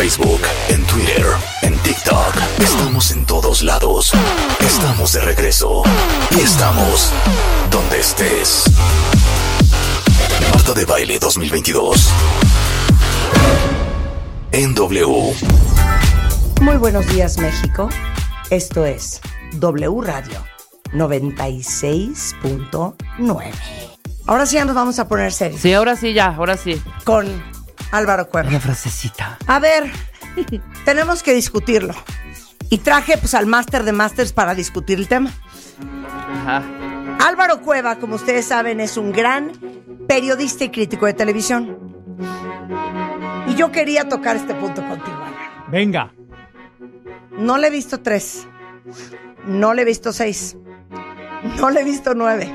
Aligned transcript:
Facebook, 0.00 0.40
en 0.70 0.82
Twitter, 0.86 1.26
en 1.60 1.76
TikTok. 1.80 2.34
Estamos 2.58 3.10
en 3.10 3.26
todos 3.26 3.62
lados. 3.62 4.12
Estamos 4.58 5.12
de 5.12 5.20
regreso. 5.20 5.82
Y 6.30 6.40
estamos 6.40 7.12
donde 7.70 8.00
estés. 8.00 8.64
Marta 10.54 10.72
de 10.72 10.86
Baile 10.86 11.18
2022. 11.18 12.08
En 14.52 14.74
W. 14.74 15.34
Muy 16.62 16.78
buenos 16.78 17.06
días, 17.08 17.36
México. 17.36 17.90
Esto 18.48 18.86
es 18.86 19.20
W 19.52 20.00
Radio 20.00 20.42
96.9. 20.94 23.50
Ahora 24.26 24.46
sí 24.46 24.54
ya 24.54 24.64
nos 24.64 24.74
vamos 24.74 24.98
a 24.98 25.06
poner 25.08 25.30
serios 25.30 25.60
Sí, 25.60 25.74
ahora 25.74 25.94
sí, 25.94 26.14
ya, 26.14 26.28
ahora 26.28 26.56
sí. 26.56 26.82
con 27.04 27.26
Álvaro 27.90 28.28
Cuervo. 28.28 28.50
Una 28.50 28.60
frasecita. 28.60 29.38
A 29.46 29.58
ver, 29.58 29.90
tenemos 30.84 31.22
que 31.22 31.34
discutirlo. 31.34 31.94
Y 32.68 32.78
traje 32.78 33.18
pues 33.18 33.34
al 33.34 33.46
máster 33.46 33.82
de 33.82 33.92
másters 33.92 34.32
para 34.32 34.54
discutir 34.54 34.98
el 34.98 35.08
tema. 35.08 35.30
Ajá. 36.42 36.62
Álvaro 37.26 37.60
Cueva, 37.60 37.96
como 37.96 38.14
ustedes 38.14 38.46
saben, 38.46 38.80
es 38.80 38.96
un 38.96 39.12
gran 39.12 39.52
periodista 40.06 40.64
y 40.64 40.70
crítico 40.70 41.06
de 41.06 41.14
televisión. 41.14 41.76
Y 43.48 43.54
yo 43.56 43.72
quería 43.72 44.08
tocar 44.08 44.36
este 44.36 44.54
punto 44.54 44.86
contigo, 44.86 45.16
Álvaro. 45.16 45.64
Venga. 45.68 46.12
No 47.32 47.58
le 47.58 47.66
he 47.66 47.70
visto 47.70 48.00
tres. 48.00 48.46
No 49.46 49.74
le 49.74 49.82
he 49.82 49.84
visto 49.84 50.12
seis. 50.12 50.56
No 51.58 51.70
le 51.70 51.80
he 51.80 51.84
visto 51.84 52.14
nueve. 52.14 52.52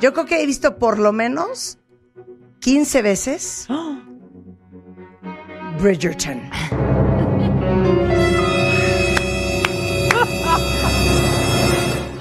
Yo 0.00 0.12
creo 0.12 0.26
que 0.26 0.42
he 0.42 0.46
visto 0.46 0.78
por 0.78 0.98
lo 0.98 1.12
menos 1.12 1.78
15 2.62 3.02
veces 3.02 3.66
Bridgerton. 5.80 6.48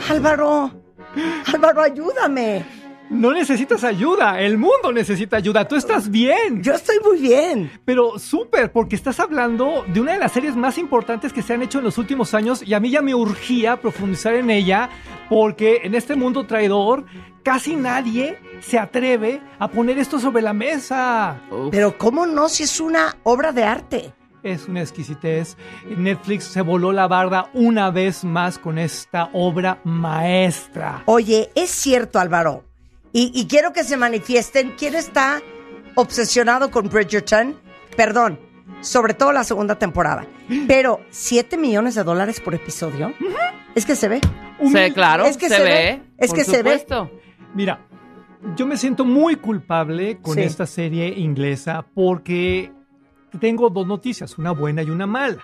Álvaro, 0.10 0.72
Álvaro, 1.54 1.82
ayúdame. 1.84 2.81
No 3.12 3.34
necesitas 3.34 3.84
ayuda. 3.84 4.40
El 4.40 4.58
mundo 4.58 4.94
necesita 4.94 5.36
ayuda. 5.36 5.68
Tú 5.68 5.76
estás 5.76 6.10
bien. 6.10 6.64
Yo 6.64 6.74
estoy 6.74 6.96
muy 7.04 7.20
bien. 7.20 7.70
Pero 7.84 8.18
súper, 8.18 8.72
porque 8.72 8.96
estás 8.96 9.20
hablando 9.20 9.84
de 9.88 10.00
una 10.00 10.14
de 10.14 10.18
las 10.18 10.32
series 10.32 10.56
más 10.56 10.78
importantes 10.78 11.34
que 11.34 11.42
se 11.42 11.54
han 11.54 11.62
hecho 11.62 11.80
en 11.80 11.84
los 11.84 11.98
últimos 11.98 12.34
años 12.34 12.64
y 12.66 12.74
a 12.74 12.80
mí 12.80 12.90
ya 12.90 13.02
me 13.02 13.14
urgía 13.14 13.82
profundizar 13.82 14.34
en 14.36 14.50
ella 14.50 14.90
porque 15.28 15.82
en 15.84 15.94
este 15.94 16.16
mundo 16.16 16.48
traidor 16.48 17.04
casi 17.44 17.76
nadie 17.76 18.40
se 18.62 18.80
atreve 18.80 19.42
a 19.60 19.68
poner 19.68 19.98
esto 20.00 20.18
sobre 20.18 20.42
la 20.42 20.54
mesa. 20.54 21.42
Uf. 21.52 21.68
Pero 21.70 21.98
¿cómo 21.98 22.26
no 22.26 22.48
si 22.48 22.64
es 22.64 22.80
una 22.80 23.18
obra 23.24 23.52
de 23.52 23.66
arte? 23.66 24.14
Es 24.42 24.70
una 24.70 24.80
exquisitez. 24.82 25.58
Netflix 25.98 26.46
se 26.46 26.62
voló 26.62 26.94
la 26.94 27.10
barda 27.10 27.50
una 27.54 27.92
vez 27.92 28.24
más 28.24 28.58
con 28.58 28.80
esta 28.80 29.30
obra 29.34 29.82
maestra. 29.84 31.04
Oye, 31.08 31.52
es 31.56 31.72
cierto, 31.72 32.18
Álvaro. 32.18 32.71
Y, 33.14 33.32
y 33.34 33.48
quiero 33.48 33.74
que 33.74 33.84
se 33.84 33.98
manifiesten 33.98 34.74
quién 34.78 34.96
está 34.96 35.42
obsesionado 35.96 36.72
con 36.72 36.90
Bridgerton. 36.90 37.56
Perdón, 37.98 38.40
sobre 38.82 39.14
todo 39.14 39.32
la 39.34 39.44
segunda 39.44 39.76
temporada. 39.78 40.26
Pero, 40.68 41.02
¿7 41.12 41.58
millones 41.58 41.96
de 41.96 42.04
dólares 42.04 42.40
por 42.40 42.54
episodio? 42.56 43.14
Es 43.76 43.86
que 43.86 43.96
se 43.96 44.08
ve. 44.08 44.22
Sí, 44.64 44.92
claro, 44.94 45.26
Es 45.26 45.38
que 45.38 45.50
se, 45.50 45.56
se 45.58 45.64
ve. 45.64 45.70
ve, 45.70 46.02
es 46.18 46.28
por 46.30 46.38
que 46.38 46.44
se 46.46 46.52
ve. 46.52 46.58
supuesto. 46.80 47.12
Mira, 47.54 47.86
yo 48.56 48.66
me 48.66 48.78
siento 48.78 49.04
muy 49.06 49.36
culpable 49.36 50.20
con 50.22 50.36
Sí. 50.36 50.42
esta 50.42 50.66
serie 50.66 51.08
inglesa 51.20 51.86
porque 51.94 52.72
tengo 53.40 53.70
dos 53.70 53.88
noticias, 53.88 54.38
una 54.38 54.52
buena 54.52 54.84
y 54.84 54.90
una 54.90 55.08
mala. 55.08 55.38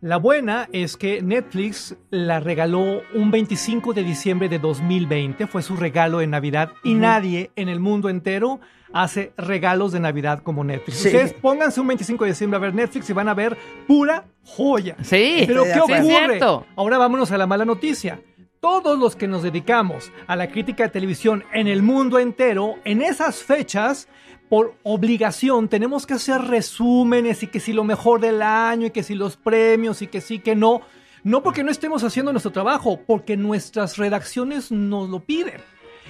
La 0.00 0.16
buena 0.16 0.68
es 0.72 0.96
que 0.96 1.22
Netflix 1.22 1.96
la 2.10 2.38
regaló 2.38 3.02
un 3.14 3.32
25 3.32 3.94
de 3.94 4.04
diciembre 4.04 4.48
de 4.48 4.60
2020, 4.60 5.48
fue 5.48 5.60
su 5.60 5.74
regalo 5.74 6.18
de 6.18 6.28
Navidad 6.28 6.70
y 6.84 6.94
nadie 6.94 7.50
en 7.56 7.68
el 7.68 7.80
mundo 7.80 8.08
entero 8.08 8.60
hace 8.92 9.32
regalos 9.36 9.90
de 9.90 9.98
Navidad 9.98 10.40
como 10.44 10.62
Netflix. 10.62 10.98
Sí. 10.98 11.08
Ustedes 11.08 11.32
pónganse 11.32 11.80
un 11.80 11.88
25 11.88 12.24
de 12.24 12.30
diciembre 12.30 12.58
a 12.58 12.60
ver 12.60 12.74
Netflix 12.76 13.10
y 13.10 13.12
van 13.12 13.28
a 13.28 13.34
ver 13.34 13.56
pura 13.88 14.24
joya. 14.44 14.94
Sí, 15.02 15.42
Pero 15.48 15.64
¿qué 15.64 15.80
ocurre? 15.80 16.02
cierto. 16.04 16.64
Ahora 16.76 16.96
vámonos 16.98 17.32
a 17.32 17.38
la 17.38 17.48
mala 17.48 17.64
noticia. 17.64 18.20
Todos 18.60 18.96
los 18.98 19.16
que 19.16 19.26
nos 19.26 19.42
dedicamos 19.42 20.12
a 20.28 20.36
la 20.36 20.48
crítica 20.48 20.84
de 20.84 20.90
televisión 20.90 21.42
en 21.52 21.66
el 21.66 21.82
mundo 21.82 22.20
entero, 22.20 22.76
en 22.84 23.02
esas 23.02 23.42
fechas, 23.42 24.08
por 24.48 24.74
obligación, 24.82 25.68
tenemos 25.68 26.06
que 26.06 26.14
hacer 26.14 26.40
resúmenes 26.42 27.42
y 27.42 27.48
que 27.48 27.60
si 27.60 27.72
lo 27.72 27.84
mejor 27.84 28.20
del 28.20 28.42
año 28.42 28.86
y 28.86 28.90
que 28.90 29.02
si 29.02 29.14
los 29.14 29.36
premios 29.36 30.02
y 30.02 30.06
que 30.06 30.20
sí, 30.20 30.38
que 30.38 30.56
no. 30.56 30.80
No 31.24 31.42
porque 31.42 31.64
no 31.64 31.70
estemos 31.70 32.04
haciendo 32.04 32.32
nuestro 32.32 32.52
trabajo, 32.52 33.00
porque 33.06 33.36
nuestras 33.36 33.98
redacciones 33.98 34.70
nos 34.70 35.10
lo 35.10 35.20
piden. 35.20 35.60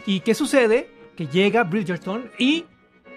¿Y 0.06 0.20
qué 0.20 0.34
sucede? 0.34 0.90
Que 1.16 1.26
llega 1.26 1.64
Bridgerton 1.64 2.30
y 2.38 2.66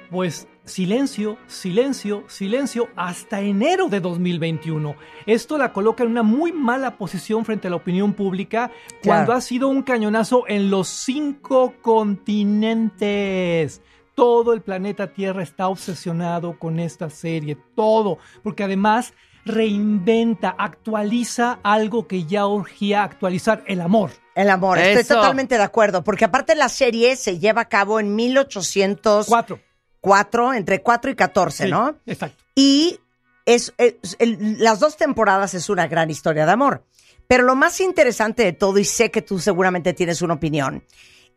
pues 0.10 0.48
silencio, 0.66 1.38
silencio, 1.48 2.24
silencio 2.28 2.90
hasta 2.96 3.42
enero 3.42 3.88
de 3.88 4.00
2021. 4.00 4.96
Esto 5.26 5.58
la 5.58 5.74
coloca 5.74 6.04
en 6.04 6.12
una 6.12 6.24
muy 6.24 6.52
mala 6.52 6.98
posición 6.98 7.46
frente 7.46 7.68
a 7.68 7.70
la 7.70 7.78
opinión 7.78 8.14
pública 8.14 8.72
cuando 9.04 9.34
ha 9.34 9.42
sido 9.42 9.70
un 9.70 9.84
cañonazo 9.84 10.46
en 10.48 10.70
los 10.70 10.88
cinco 10.88 11.74
continentes. 11.82 13.82
Todo 14.16 14.54
el 14.54 14.62
planeta 14.62 15.08
Tierra 15.14 15.42
está 15.44 15.68
obsesionado 15.68 16.60
con 16.60 16.80
esta 16.80 17.10
serie, 17.10 17.58
todo, 17.76 18.18
porque 18.44 18.64
además 18.64 19.14
reinventa, 19.46 20.50
actualiza 20.58 21.60
algo 21.64 22.08
que 22.08 22.26
ya 22.26 22.46
urgía 22.46 23.04
actualizar, 23.04 23.64
el 23.68 23.82
amor. 23.82 24.12
El 24.36 24.50
amor, 24.50 24.78
estoy 24.78 25.04
totalmente 25.18 25.58
de 25.58 25.64
acuerdo. 25.64 26.04
Porque 26.04 26.26
aparte 26.26 26.56
la 26.56 26.70
serie 26.70 27.16
se 27.16 27.40
lleva 27.40 27.62
a 27.62 27.70
cabo 27.70 28.00
en 28.00 28.16
1804, 28.16 29.60
Cuatro. 30.00 30.54
entre 30.54 30.82
4 30.82 31.12
y 31.12 31.16
14, 31.16 31.66
Sí, 31.66 31.72
¿no? 31.72 31.96
Exacto. 32.06 32.44
Y 32.56 33.00
es, 33.46 33.74
es- 33.78 34.16
el- 34.20 34.58
las 34.60 34.80
dos 34.80 34.98
temporadas 34.98 35.54
es 35.54 35.70
una 35.70 35.88
gran 35.88 36.10
historia 36.10 36.46
de 36.46 36.52
amor. 36.52 36.86
Pero 37.28 37.44
lo 37.44 37.56
más 37.56 37.80
interesante 37.82 38.44
de 38.44 38.54
todo, 38.54 38.78
y 38.78 38.86
sé 38.86 39.10
que 39.10 39.22
tú 39.22 39.40
seguramente 39.40 39.94
tienes 39.94 40.22
una 40.22 40.34
opinión, 40.36 40.84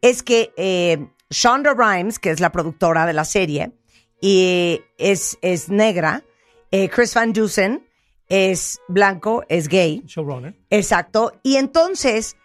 es 0.03 0.23
que 0.23 0.53
eh, 0.57 1.09
Shonda 1.31 1.75
Rhimes, 1.75 2.19
que 2.19 2.31
es 2.31 2.41
la 2.41 2.53
productora 2.53 3.07
de 3.07 3.13
la 3.13 3.25
serie, 3.25 3.73
y 4.21 4.81
es, 4.99 5.39
es 5.43 5.69
negra, 5.69 6.23
eh, 6.71 6.89
Chris 6.89 7.15
Van 7.15 7.33
Dusen 7.33 7.87
es 8.29 8.81
blanco, 8.89 9.45
es 9.49 9.69
gay, 9.69 10.03
Showrunner. 10.07 10.55
exacto, 10.71 11.33
y 11.43 11.57
entonces 11.57 12.37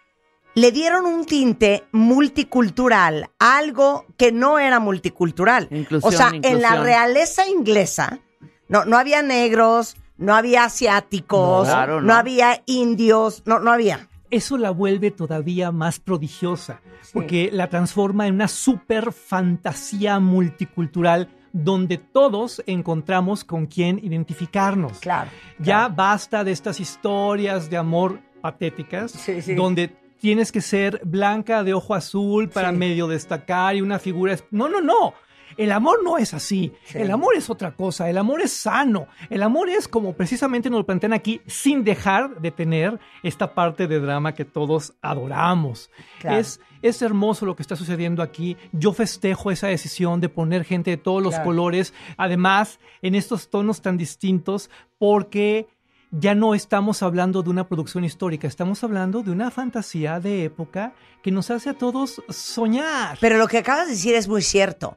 le 0.54 0.72
dieron 0.72 1.06
un 1.06 1.24
tinte 1.24 1.84
multicultural, 1.92 3.30
algo 3.38 4.04
que 4.16 4.32
no 4.32 4.58
era 4.58 4.78
multicultural. 4.80 5.68
Inclusión, 5.70 6.12
o 6.12 6.16
sea, 6.16 6.32
en 6.42 6.60
la 6.60 6.82
realeza 6.82 7.48
inglesa 7.48 8.20
no, 8.68 8.84
no 8.84 8.98
había 8.98 9.22
negros, 9.22 9.96
no 10.16 10.34
había 10.34 10.64
asiáticos, 10.64 11.66
No, 11.66 11.72
claro, 11.72 12.00
no. 12.00 12.08
no. 12.08 12.14
había 12.14 12.62
indios, 12.66 13.42
no, 13.46 13.58
no 13.60 13.72
había. 13.72 14.08
Eso 14.30 14.56
la 14.56 14.70
vuelve 14.70 15.10
todavía 15.10 15.72
más 15.72 15.98
prodigiosa, 16.00 16.80
porque 17.12 17.50
la 17.52 17.68
transforma 17.68 18.26
en 18.26 18.34
una 18.34 18.48
super 18.48 19.12
fantasía 19.12 20.20
multicultural 20.20 21.28
donde 21.52 21.98
todos 21.98 22.62
encontramos 22.66 23.42
con 23.44 23.66
quién 23.66 23.98
identificarnos. 24.02 25.00
Claro. 25.00 25.30
Ya 25.58 25.88
basta 25.88 26.44
de 26.44 26.52
estas 26.52 26.78
historias 26.78 27.68
de 27.68 27.76
amor 27.76 28.20
patéticas, 28.40 29.10
Sí, 29.12 29.42
sí. 29.42 29.54
donde 29.54 29.88
tienes 30.20 30.52
que 30.52 30.60
ser 30.60 31.00
blanca 31.04 31.64
de 31.64 31.74
ojo 31.74 31.94
azul 31.94 32.48
para 32.48 32.70
medio 32.72 33.08
destacar 33.08 33.74
y 33.74 33.80
una 33.80 33.98
figura... 33.98 34.36
No, 34.50 34.68
no, 34.68 34.80
no. 34.80 35.14
El 35.56 35.72
amor 35.72 35.98
no 36.04 36.18
es 36.18 36.34
así. 36.34 36.72
Sí. 36.84 36.98
El 36.98 37.10
amor 37.10 37.34
es 37.36 37.50
otra 37.50 37.72
cosa. 37.74 38.08
El 38.08 38.18
amor 38.18 38.40
es 38.42 38.52
sano. 38.52 39.06
El 39.28 39.42
amor 39.42 39.68
es 39.68 39.88
como 39.88 40.14
precisamente 40.14 40.70
nos 40.70 40.80
lo 40.80 40.86
plantean 40.86 41.12
aquí, 41.12 41.40
sin 41.46 41.84
dejar 41.84 42.40
de 42.40 42.50
tener 42.50 42.98
esta 43.22 43.54
parte 43.54 43.86
de 43.86 44.00
drama 44.00 44.34
que 44.34 44.44
todos 44.44 44.94
adoramos. 45.02 45.90
Claro. 46.20 46.38
Es, 46.38 46.60
es 46.82 47.02
hermoso 47.02 47.46
lo 47.46 47.56
que 47.56 47.62
está 47.62 47.76
sucediendo 47.76 48.22
aquí. 48.22 48.56
Yo 48.72 48.92
festejo 48.92 49.50
esa 49.50 49.66
decisión 49.68 50.20
de 50.20 50.28
poner 50.28 50.64
gente 50.64 50.90
de 50.90 50.96
todos 50.96 51.22
los 51.22 51.34
Claro. 51.34 51.44
colores, 51.46 51.92
además 52.16 52.78
en 53.02 53.14
estos 53.14 53.50
tonos 53.50 53.80
tan 53.82 53.96
distintos, 53.96 54.70
porque 54.98 55.66
ya 56.10 56.34
no 56.34 56.54
estamos 56.54 57.02
hablando 57.04 57.42
de 57.42 57.50
una 57.50 57.68
producción 57.68 58.04
histórica, 58.04 58.48
estamos 58.48 58.82
hablando 58.82 59.22
de 59.22 59.30
una 59.30 59.50
fantasía 59.52 60.18
de 60.18 60.44
época 60.44 60.92
que 61.22 61.30
nos 61.30 61.50
hace 61.50 61.70
a 61.70 61.74
todos 61.74 62.20
soñar. 62.28 63.16
Pero 63.20 63.38
lo 63.38 63.46
que 63.46 63.58
acabas 63.58 63.86
de 63.86 63.92
decir 63.92 64.14
es 64.16 64.26
muy 64.26 64.42
cierto. 64.42 64.96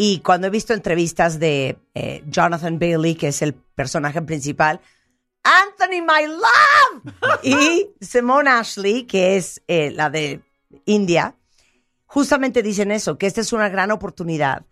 Y 0.00 0.20
cuando 0.20 0.46
he 0.46 0.50
visto 0.50 0.72
entrevistas 0.74 1.40
de 1.40 1.76
eh, 1.94 2.22
Jonathan 2.28 2.78
Bailey, 2.78 3.16
que 3.16 3.28
es 3.28 3.42
el 3.42 3.52
personaje 3.52 4.22
principal, 4.22 4.80
Anthony, 5.42 6.00
my 6.02 6.26
love, 6.28 7.14
y 7.42 7.90
Simone 8.00 8.48
Ashley, 8.48 9.02
que 9.04 9.36
es 9.36 9.60
eh, 9.66 9.90
la 9.90 10.08
de 10.08 10.40
India, 10.84 11.34
justamente 12.06 12.62
dicen 12.62 12.92
eso, 12.92 13.18
que 13.18 13.26
esta 13.26 13.40
es 13.40 13.52
una 13.52 13.68
gran 13.68 13.90
oportunidad 13.90 14.64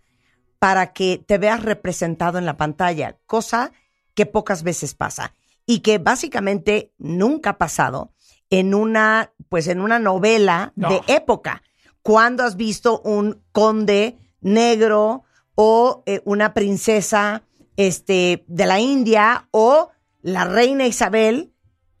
para 0.59 0.93
que 0.93 1.21
te 1.25 1.37
veas 1.37 1.61
representado 1.61 2.37
en 2.37 2.45
la 2.45 2.55
pantalla, 2.55 3.17
cosa 3.25 3.73
que 4.15 4.25
pocas 4.25 4.63
veces 4.63 4.95
pasa 4.95 5.33
y 5.65 5.79
que 5.81 5.97
básicamente 5.97 6.93
nunca 6.97 7.51
ha 7.51 7.57
pasado 7.57 8.13
en 8.49 8.73
una, 8.73 9.33
pues 9.49 9.67
en 9.67 9.81
una 9.81 9.99
novela 9.99 10.71
No. 10.77 10.89
de 10.89 11.01
época. 11.07 11.63
Cuando 12.01 12.43
has 12.43 12.55
visto 12.55 13.01
un 13.01 13.43
conde 13.51 14.17
negro 14.41 15.23
o 15.55 16.03
eh, 16.05 16.21
una 16.25 16.53
princesa 16.53 17.43
este, 17.75 18.43
de 18.47 18.65
la 18.65 18.79
India 18.79 19.47
o 19.51 19.89
la 20.21 20.45
reina 20.45 20.85
Isabel, 20.87 21.51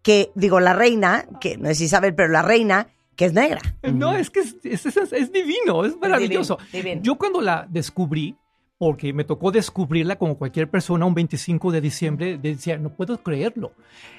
que 0.01 0.31
digo 0.35 0.59
la 0.59 0.73
reina, 0.73 1.25
que 1.41 1.57
no 1.57 1.69
es 1.69 1.79
Isabel, 1.81 2.15
pero 2.15 2.29
la 2.29 2.41
reina, 2.41 2.87
que 3.15 3.25
es 3.25 3.33
negra. 3.33 3.61
No, 3.83 4.15
es 4.15 4.29
que 4.29 4.41
es, 4.41 4.55
es- 4.63 4.85
es- 4.85 5.13
es 5.13 5.31
divino, 5.31 5.85
es 5.85 5.97
maravilloso. 5.97 6.57
divino, 6.71 6.83
divino. 6.83 7.01
Yo 7.03 7.15
cuando 7.17 7.41
la 7.41 7.65
descubrí, 7.69 8.35
porque 8.77 9.11
me 9.11 9.23
tocó 9.23 9.51
descubrirla 9.51 10.17
como 10.17 10.37
cualquier 10.37 10.69
persona 10.69 11.05
un 11.05 11.15
25 11.15 11.71
de 11.71 11.81
diciembre, 11.81 12.37
decía, 12.37 12.77
no 12.77 12.89
puedo 12.89 13.17
creerlo. 13.23 13.71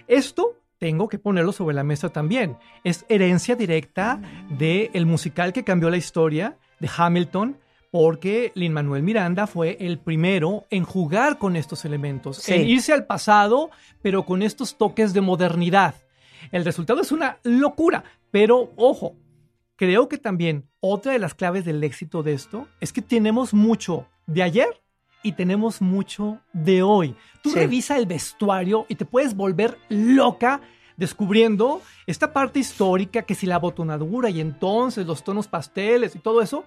Esto 0.09 0.57
tengo 0.79 1.09
que 1.09 1.19
ponerlo 1.19 1.53
sobre 1.53 1.75
la 1.75 1.85
mesa 1.85 2.09
también. 2.09 2.57
Es 2.85 3.05
herencia 3.09 3.55
directa 3.57 4.21
del 4.51 5.07
musical 5.07 5.53
que 5.53 5.65
cambió 5.65 5.91
la 5.91 5.97
historia 5.97 6.57
de 6.81 6.89
Hamilton, 6.97 7.57
porque 7.91 8.53
Lin 8.55 8.73
Manuel 8.73 9.03
Miranda 9.03 9.47
fue 9.47 9.77
el 9.81 9.99
primero 9.99 10.67
en 10.71 10.85
jugar 10.85 11.39
con 11.39 11.57
estos 11.57 11.85
elementos, 11.85 12.37
Sí. 12.39 12.55
en 12.55 12.69
irse 12.69 12.93
al 12.93 13.07
pasado, 13.07 13.71
pero 14.03 14.25
con 14.25 14.43
estos 14.43 14.77
toques 14.77 15.15
de 15.15 15.21
modernidad. 15.21 15.95
El 16.53 16.65
resultado 16.65 17.01
es 17.01 17.13
una 17.13 17.39
locura, 17.45 18.05
pero 18.31 18.73
ojo, 18.77 19.17
creo 19.77 20.09
que 20.09 20.19
también 20.19 20.69
otra 20.81 21.13
de 21.13 21.19
las 21.19 21.35
claves 21.35 21.65
del 21.65 21.83
éxito 21.83 22.23
de 22.23 22.35
esto 22.35 22.69
es 22.81 22.93
que 22.93 23.03
tenemos 23.03 23.55
mucho 23.55 24.07
de 24.27 24.43
ayer 24.43 24.69
y 25.23 25.33
tenemos 25.33 25.81
mucho 25.83 26.41
de 26.53 26.83
hoy. 26.83 27.17
Tú 27.43 27.51
Sí. 27.51 27.57
revisa 27.59 27.97
el 27.97 28.07
vestuario 28.07 28.87
y 28.89 28.95
te 28.97 29.05
puedes 29.05 29.35
volver 29.35 29.79
loca 29.89 30.61
descubriendo 30.97 31.81
esta 32.07 32.33
parte 32.33 32.59
histórica 32.59 33.23
que 33.23 33.35
si 33.35 33.47
la 33.47 33.59
botonadura 33.59 34.31
y 34.31 34.41
entonces 34.41 35.07
los 35.07 35.23
tonos 35.25 35.47
pasteles 35.49 36.15
y 36.17 36.19
todo 36.19 36.43
eso 36.43 36.65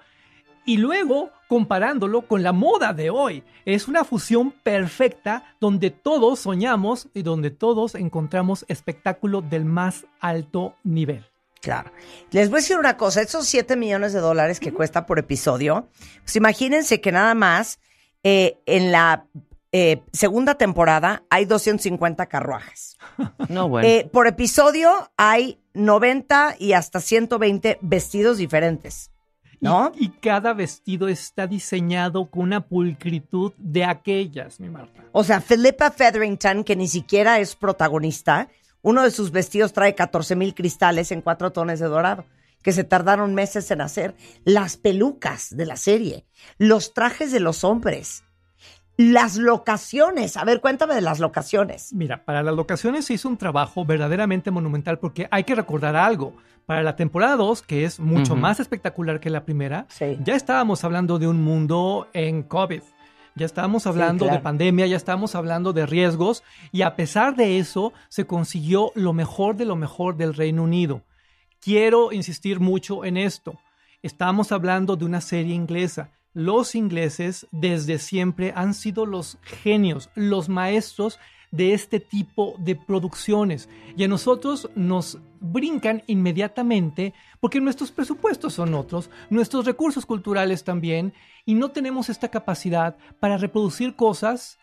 y 0.65 0.77
luego 0.77 1.31
comparándolo 1.47 2.21
con 2.21 2.43
la 2.43 2.53
moda 2.53 2.93
de 2.93 3.09
hoy. 3.09 3.43
Es 3.65 3.87
una 3.87 4.03
fusión 4.03 4.51
perfecta 4.51 5.43
donde 5.59 5.91
todos 5.91 6.39
soñamos 6.39 7.09
y 7.13 7.23
donde 7.23 7.51
todos 7.51 7.95
encontramos 7.95 8.65
espectáculo 8.67 9.41
del 9.41 9.65
más 9.65 10.05
alto 10.19 10.75
nivel. 10.83 11.25
Claro. 11.61 11.91
Les 12.31 12.49
voy 12.49 12.57
a 12.57 12.61
decir 12.61 12.77
una 12.77 12.97
cosa, 12.97 13.21
esos 13.21 13.47
7 13.47 13.75
millones 13.75 14.13
de 14.13 14.19
dólares 14.19 14.59
que 14.59 14.73
cuesta 14.73 15.05
por 15.05 15.19
episodio, 15.19 15.87
pues 16.23 16.35
imagínense 16.35 17.01
que 17.01 17.11
nada 17.11 17.35
más 17.35 17.79
eh, 18.23 18.57
en 18.65 18.91
la 18.91 19.27
eh, 19.71 20.01
segunda 20.11 20.55
temporada 20.55 21.23
hay 21.29 21.45
250 21.45 22.25
carruajes. 22.27 22.97
No, 23.49 23.67
bueno. 23.67 23.87
Eh, 23.87 24.09
por 24.11 24.27
episodio 24.27 25.11
hay 25.17 25.59
90 25.73 26.55
y 26.59 26.73
hasta 26.73 26.99
120 26.99 27.79
vestidos 27.81 28.37
diferentes, 28.37 29.10
¿no? 29.61 29.91
Y, 29.95 30.09
cada 30.09 30.53
vestido 30.53 31.07
está 31.07 31.47
diseñado 31.47 32.29
con 32.29 32.43
una 32.43 32.67
pulcritud 32.67 33.53
de 33.57 33.85
aquellas, 33.85 34.59
mi 34.59 34.69
Marta. 34.69 35.03
O 35.11 35.23
sea, 35.23 35.39
Philippa 35.39 35.91
Featherington, 35.91 36.63
que 36.63 36.75
ni 36.75 36.87
siquiera 36.87 37.39
es 37.39 37.55
protagonista, 37.55 38.49
uno 38.81 39.03
de 39.03 39.11
sus 39.11 39.31
vestidos 39.31 39.73
trae 39.73 39.95
14 39.95 40.35
mil 40.35 40.55
cristales 40.55 41.11
en 41.11 41.21
cuatro 41.21 41.51
tonos 41.51 41.79
de 41.79 41.85
dorado, 41.85 42.25
que 42.63 42.71
se 42.71 42.83
tardaron 42.83 43.35
meses 43.35 43.69
en 43.71 43.81
hacer. 43.81 44.15
Las 44.43 44.77
pelucas 44.77 45.55
de 45.55 45.65
la 45.65 45.77
serie, 45.77 46.25
los 46.57 46.93
trajes 46.93 47.31
de 47.31 47.39
los 47.39 47.63
hombres, 47.63 48.23
las 48.97 49.37
locaciones. 49.37 50.37
A 50.37 50.43
ver, 50.43 50.61
cuéntame 50.61 50.95
de 50.95 51.01
las 51.01 51.19
locaciones. 51.19 51.93
Mira, 51.93 52.23
para 52.25 52.43
las 52.43 52.55
locaciones 52.55 53.05
se 53.05 53.13
hizo 53.13 53.29
un 53.29 53.37
trabajo 53.37 53.85
verdaderamente 53.85 54.51
monumental 54.51 54.99
porque 54.99 55.27
hay 55.31 55.43
que 55.43 55.55
recordar 55.55 55.95
algo. 55.95 56.35
Para 56.65 56.83
la 56.83 56.95
temporada 56.95 57.35
2, 57.35 57.61
que 57.63 57.83
es 57.85 57.99
mucho 57.99 58.35
más 58.35 58.59
espectacular 58.59 59.19
que 59.19 59.29
la 59.29 59.43
primera, 59.43 59.85
Sí. 59.89 60.17
ya 60.23 60.35
estábamos 60.35 60.83
hablando 60.83 61.19
de 61.19 61.27
un 61.27 61.41
mundo 61.43 62.07
en 62.13 62.43
COVID. 62.43 62.81
Ya 63.35 63.45
estábamos 63.45 63.87
hablando 63.87 64.25
claro. 64.25 64.37
de 64.37 64.43
pandemia, 64.43 64.87
ya 64.87 64.97
estábamos 64.97 65.35
hablando 65.35 65.71
de 65.73 65.85
riesgos 65.85 66.43
y 66.73 66.81
a 66.81 66.95
pesar 66.95 67.35
de 67.35 67.59
eso 67.59 67.93
se 68.09 68.25
consiguió 68.25 68.91
lo 68.95 69.13
mejor 69.13 69.55
de 69.55 69.65
lo 69.65 69.75
mejor 69.77 70.17
del 70.17 70.33
Reino 70.33 70.63
Unido. 70.63 71.01
Quiero 71.61 72.11
insistir 72.11 72.59
mucho 72.59 73.05
en 73.05 73.17
esto. 73.17 73.57
Estamos 74.01 74.51
hablando 74.51 74.95
de 74.95 75.05
una 75.05 75.21
serie 75.21 75.53
inglesa. 75.55 76.09
Los 76.33 76.75
ingleses 76.75 77.47
desde 77.51 77.99
siempre 77.99 78.51
han 78.55 78.73
sido 78.73 79.05
los 79.05 79.37
genios, 79.43 80.09
los 80.15 80.49
maestros 80.49 81.19
de 81.51 81.73
este 81.73 81.99
tipo 81.99 82.55
de 82.59 82.75
producciones. 82.75 83.67
Y 83.97 84.03
a 84.03 84.07
nosotros 84.07 84.69
nos 84.75 85.19
brincan 85.39 86.01
inmediatamente 86.07 87.13
porque 87.39 87.59
nuestros 87.59 87.91
presupuestos 87.91 88.53
son 88.53 88.73
otros, 88.73 89.09
nuestros 89.29 89.65
recursos 89.65 90.05
culturales 90.05 90.63
también, 90.63 91.13
y 91.45 91.55
no 91.55 91.71
tenemos 91.71 92.09
esta 92.09 92.29
capacidad 92.29 92.95
para 93.19 93.37
reproducir 93.37 93.95
cosas 93.95 94.59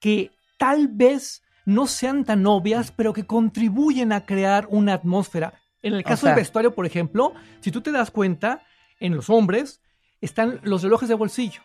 que 0.00 0.30
tal 0.58 0.88
vez 0.88 1.42
no 1.64 1.86
sean 1.86 2.24
tan 2.24 2.46
obvias, 2.46 2.92
pero 2.92 3.12
que 3.12 3.24
contribuyen 3.26 4.12
a 4.12 4.24
crear 4.26 4.66
una 4.70 4.94
atmósfera. 4.94 5.54
En 5.82 5.94
el 5.94 6.00
O 6.00 6.04
caso 6.04 6.22
sea- 6.26 6.30
del 6.34 6.40
vestuario, 6.42 6.74
por 6.74 6.86
ejemplo, 6.86 7.32
si 7.60 7.70
tú 7.70 7.80
te 7.80 7.92
das 7.92 8.10
cuenta, 8.10 8.62
en 9.00 9.14
los 9.14 9.30
hombres 9.30 9.80
están 10.20 10.60
los 10.64 10.82
relojes 10.82 11.08
de 11.08 11.14
bolsillo. 11.14 11.60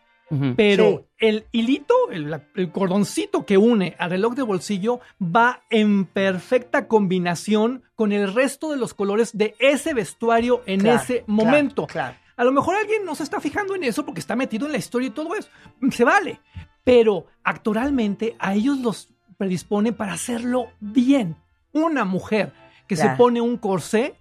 Pero 0.56 1.06
Sí. 1.20 1.27
el 1.27 1.46
hilito, 1.51 1.94
el, 2.12 2.72
cordoncito 2.72 3.46
que 3.46 3.58
une 3.58 3.96
al 4.00 4.10
reloj 4.10 4.34
de 4.34 4.42
bolsillo 4.42 5.00
va 5.22 5.62
en 5.70 6.06
perfecta 6.06 6.88
combinación 6.88 7.84
con 7.96 8.12
el 8.12 8.34
resto 8.34 8.72
de 8.72 8.77
los 8.77 8.94
colores 8.96 9.38
de 9.38 9.53
ese 9.60 9.94
vestuario 9.94 10.63
en 10.65 10.80
Claro, 10.82 11.01
ese 11.01 11.24
momento. 11.27 11.86
claro. 11.88 12.15
A 12.36 12.44
lo 12.44 12.51
mejor 12.51 12.75
alguien 12.75 13.06
no 13.06 13.13
se 13.13 13.22
está 13.24 13.39
fijando 13.39 13.75
en 13.75 13.84
eso 13.84 14.06
porque 14.06 14.20
está 14.20 14.36
metido 14.36 14.65
en 14.65 14.72
la 14.72 14.80
historia 14.80 15.08
y 15.08 15.12
todo 15.12 15.36
eso. 15.36 15.50
Se 15.92 16.03
vale. 16.03 16.39
Pero 16.84 17.27
actoralmente 17.44 18.36
a 18.39 18.56
ellos 18.56 18.80
los 18.80 19.10
predispone 19.38 19.94
para 19.94 20.13
hacerlo 20.13 20.68
bien. 20.80 21.36
Una 21.74 22.06
mujer 22.06 22.51
que 22.88 22.96
Claro. 22.96 23.12
se 23.12 23.18
pone 23.18 23.39
un 23.42 23.58
corsé 23.58 24.15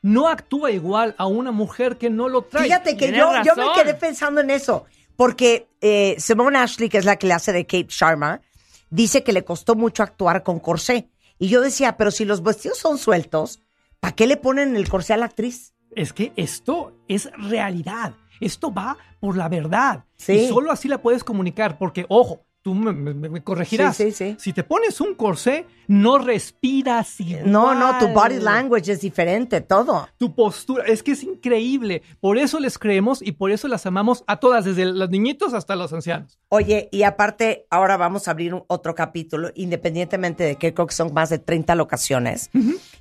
no 0.00 0.28
actúa 0.28 0.70
igual 0.70 1.14
a 1.18 1.26
una 1.26 1.50
mujer 1.52 1.98
que 1.98 2.08
no 2.08 2.28
lo 2.28 2.42
trae. 2.42 2.64
Fíjate 2.64 2.96
que 2.96 3.12
yo, 3.12 3.30
yo 3.44 3.54
me 3.56 3.64
quedé 3.82 3.94
pensando 3.94 4.40
en 4.40 4.50
eso, 4.50 4.86
porque 5.18 5.68
eh, 5.80 6.14
Simone 6.18 6.58
Ashley, 6.58 6.88
que 6.88 6.98
es 6.98 7.04
la 7.04 7.16
que 7.16 7.26
le 7.26 7.34
hace 7.34 7.52
de 7.52 7.66
Kate 7.66 7.88
Sharma, 7.90 8.40
dice 8.88 9.24
que 9.24 9.32
le 9.32 9.44
costó 9.44 9.74
mucho 9.74 10.04
actuar 10.04 10.44
con 10.44 10.60
corsé. 10.60 11.10
Y 11.38 11.48
yo 11.48 11.60
decía, 11.60 11.96
pero 11.96 12.12
si 12.12 12.24
los 12.24 12.42
vestidos 12.42 12.78
son 12.78 12.98
sueltos, 12.98 13.60
¿para 13.98 14.14
qué 14.14 14.28
le 14.28 14.36
ponen 14.36 14.76
el 14.76 14.88
corsé 14.88 15.14
a 15.14 15.16
la 15.16 15.26
actriz? 15.26 15.74
es 15.94 16.12
que 16.12 16.32
esto 16.36 16.92
es 17.08 17.30
realidad. 17.36 18.14
Esto 18.40 18.72
va 18.72 18.96
por 19.20 19.36
la 19.36 19.48
verdad. 19.48 20.04
Sí. 20.16 20.32
Y 20.32 20.48
solo 20.48 20.70
así 20.70 20.88
la 20.88 21.02
puedes 21.02 21.24
comunicar. 21.24 21.78
Porque, 21.78 22.06
ojo, 22.08 22.44
tú 22.62 22.74
me, 22.74 22.92
me- 22.92 23.14
me 23.28 23.42
corregirás. 23.42 23.96
Sí, 23.96 24.10
sí, 24.10 24.12
sí. 24.12 24.36
Si 24.38 24.52
te 24.52 24.62
pones 24.64 25.00
un 25.00 25.14
corsé, 25.14 25.64
no 25.86 26.18
respiras 26.18 27.18
igual. 27.20 27.50
No, 27.50 27.74
no, 27.74 27.98
tu 27.98 28.08
body 28.08 28.40
language 28.40 28.92
es 28.92 29.00
diferente, 29.00 29.60
todo. 29.60 30.08
Tu 30.18 30.34
postura, 30.34 30.84
es 30.84 31.02
que 31.02 31.12
es 31.12 31.22
increíble. 31.22 32.02
Por 32.20 32.36
eso 32.36 32.60
les 32.60 32.78
creemos 32.78 33.22
y 33.22 33.32
por 33.32 33.50
eso 33.52 33.68
las 33.68 33.86
amamos 33.86 34.24
a 34.26 34.38
todas, 34.38 34.64
desde 34.64 34.84
los 34.84 35.08
niñitos 35.08 35.54
hasta 35.54 35.76
los 35.76 35.92
ancianos. 35.92 36.38
Oye, 36.48 36.88
y 36.92 37.04
aparte, 37.04 37.66
ahora 37.70 37.96
vamos 37.96 38.28
a 38.28 38.32
abrir 38.32 38.52
un- 38.54 38.64
otro 38.66 38.94
capítulo, 38.94 39.50
independientemente 39.54 40.44
de 40.44 40.56
que 40.56 40.74
creo 40.74 40.86
que 40.86 40.94
son 40.94 41.12
más 41.14 41.30
de 41.30 41.38
30 41.38 41.74
locaciones, 41.74 42.50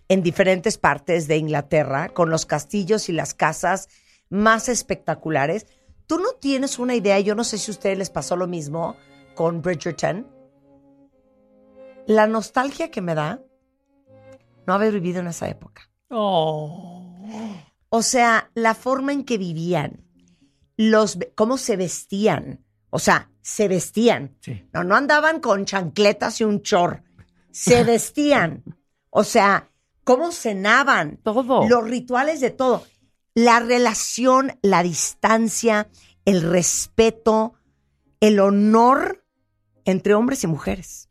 en 0.08 0.24
diferentes 0.24 0.78
partes 0.78 1.28
de 1.28 1.38
Inglaterra, 1.38 2.10
con 2.10 2.30
los 2.30 2.46
castillos 2.46 3.10
y 3.10 3.12
las 3.14 3.34
casas 3.34 3.90
más 4.30 4.70
espectaculares. 4.70 5.66
Tú 6.06 6.20
no 6.20 6.32
tienes 6.40 6.80
una 6.80 6.96
idea, 6.96 7.20
yo 7.20 7.36
no 7.36 7.44
sé 7.44 7.58
si 7.58 7.72
a 7.72 7.74
ustedes 7.74 7.98
les 7.98 8.10
pasó 8.10 8.36
lo 8.38 8.48
mismo 8.48 8.96
con 9.38 9.62
Bridgerton. 9.62 10.28
La 12.08 12.26
nostalgia 12.26 12.90
que 12.90 13.02
me 13.02 13.14
da 13.14 13.40
no 14.66 14.74
haber 14.74 14.92
vivido 14.94 15.20
en 15.20 15.28
esa 15.28 15.48
época. 15.48 15.90
Oh. 16.10 17.16
O 17.90 18.02
sea, 18.02 18.50
la 18.56 18.74
forma 18.74 19.14
en 19.14 19.24
que 19.24 19.38
vivían, 19.38 20.04
los, 20.76 21.20
cómo 21.36 21.58
se 21.58 21.78
vestían. 21.78 22.66
O 22.90 22.98
sea, 22.98 23.30
se 23.42 23.68
vestían. 23.68 24.36
Sí. 24.42 24.68
No, 24.74 24.84
no 24.84 24.96
andaban 24.96 25.40
con 25.40 25.66
chancletas 25.66 26.42
y 26.42 26.44
un 26.44 26.64
chor. 26.64 27.04
se 27.52 27.84
vestían, 27.86 28.64
o 29.12 29.24
sea, 29.24 29.70
cómo 30.04 30.32
cenaban, 30.32 31.18
Todo. 31.18 31.68
los 31.70 31.84
rituales 31.84 32.40
de 32.40 32.50
todo, 32.50 32.84
la 33.36 33.60
relación, 33.60 34.58
la 34.64 34.82
distancia, 34.82 35.90
el 36.26 36.42
respeto, 36.42 37.54
el 38.20 38.40
honor 38.40 39.27
entre 39.88 40.14
hombres 40.14 40.44
y 40.44 40.48
mujeres. 40.48 41.08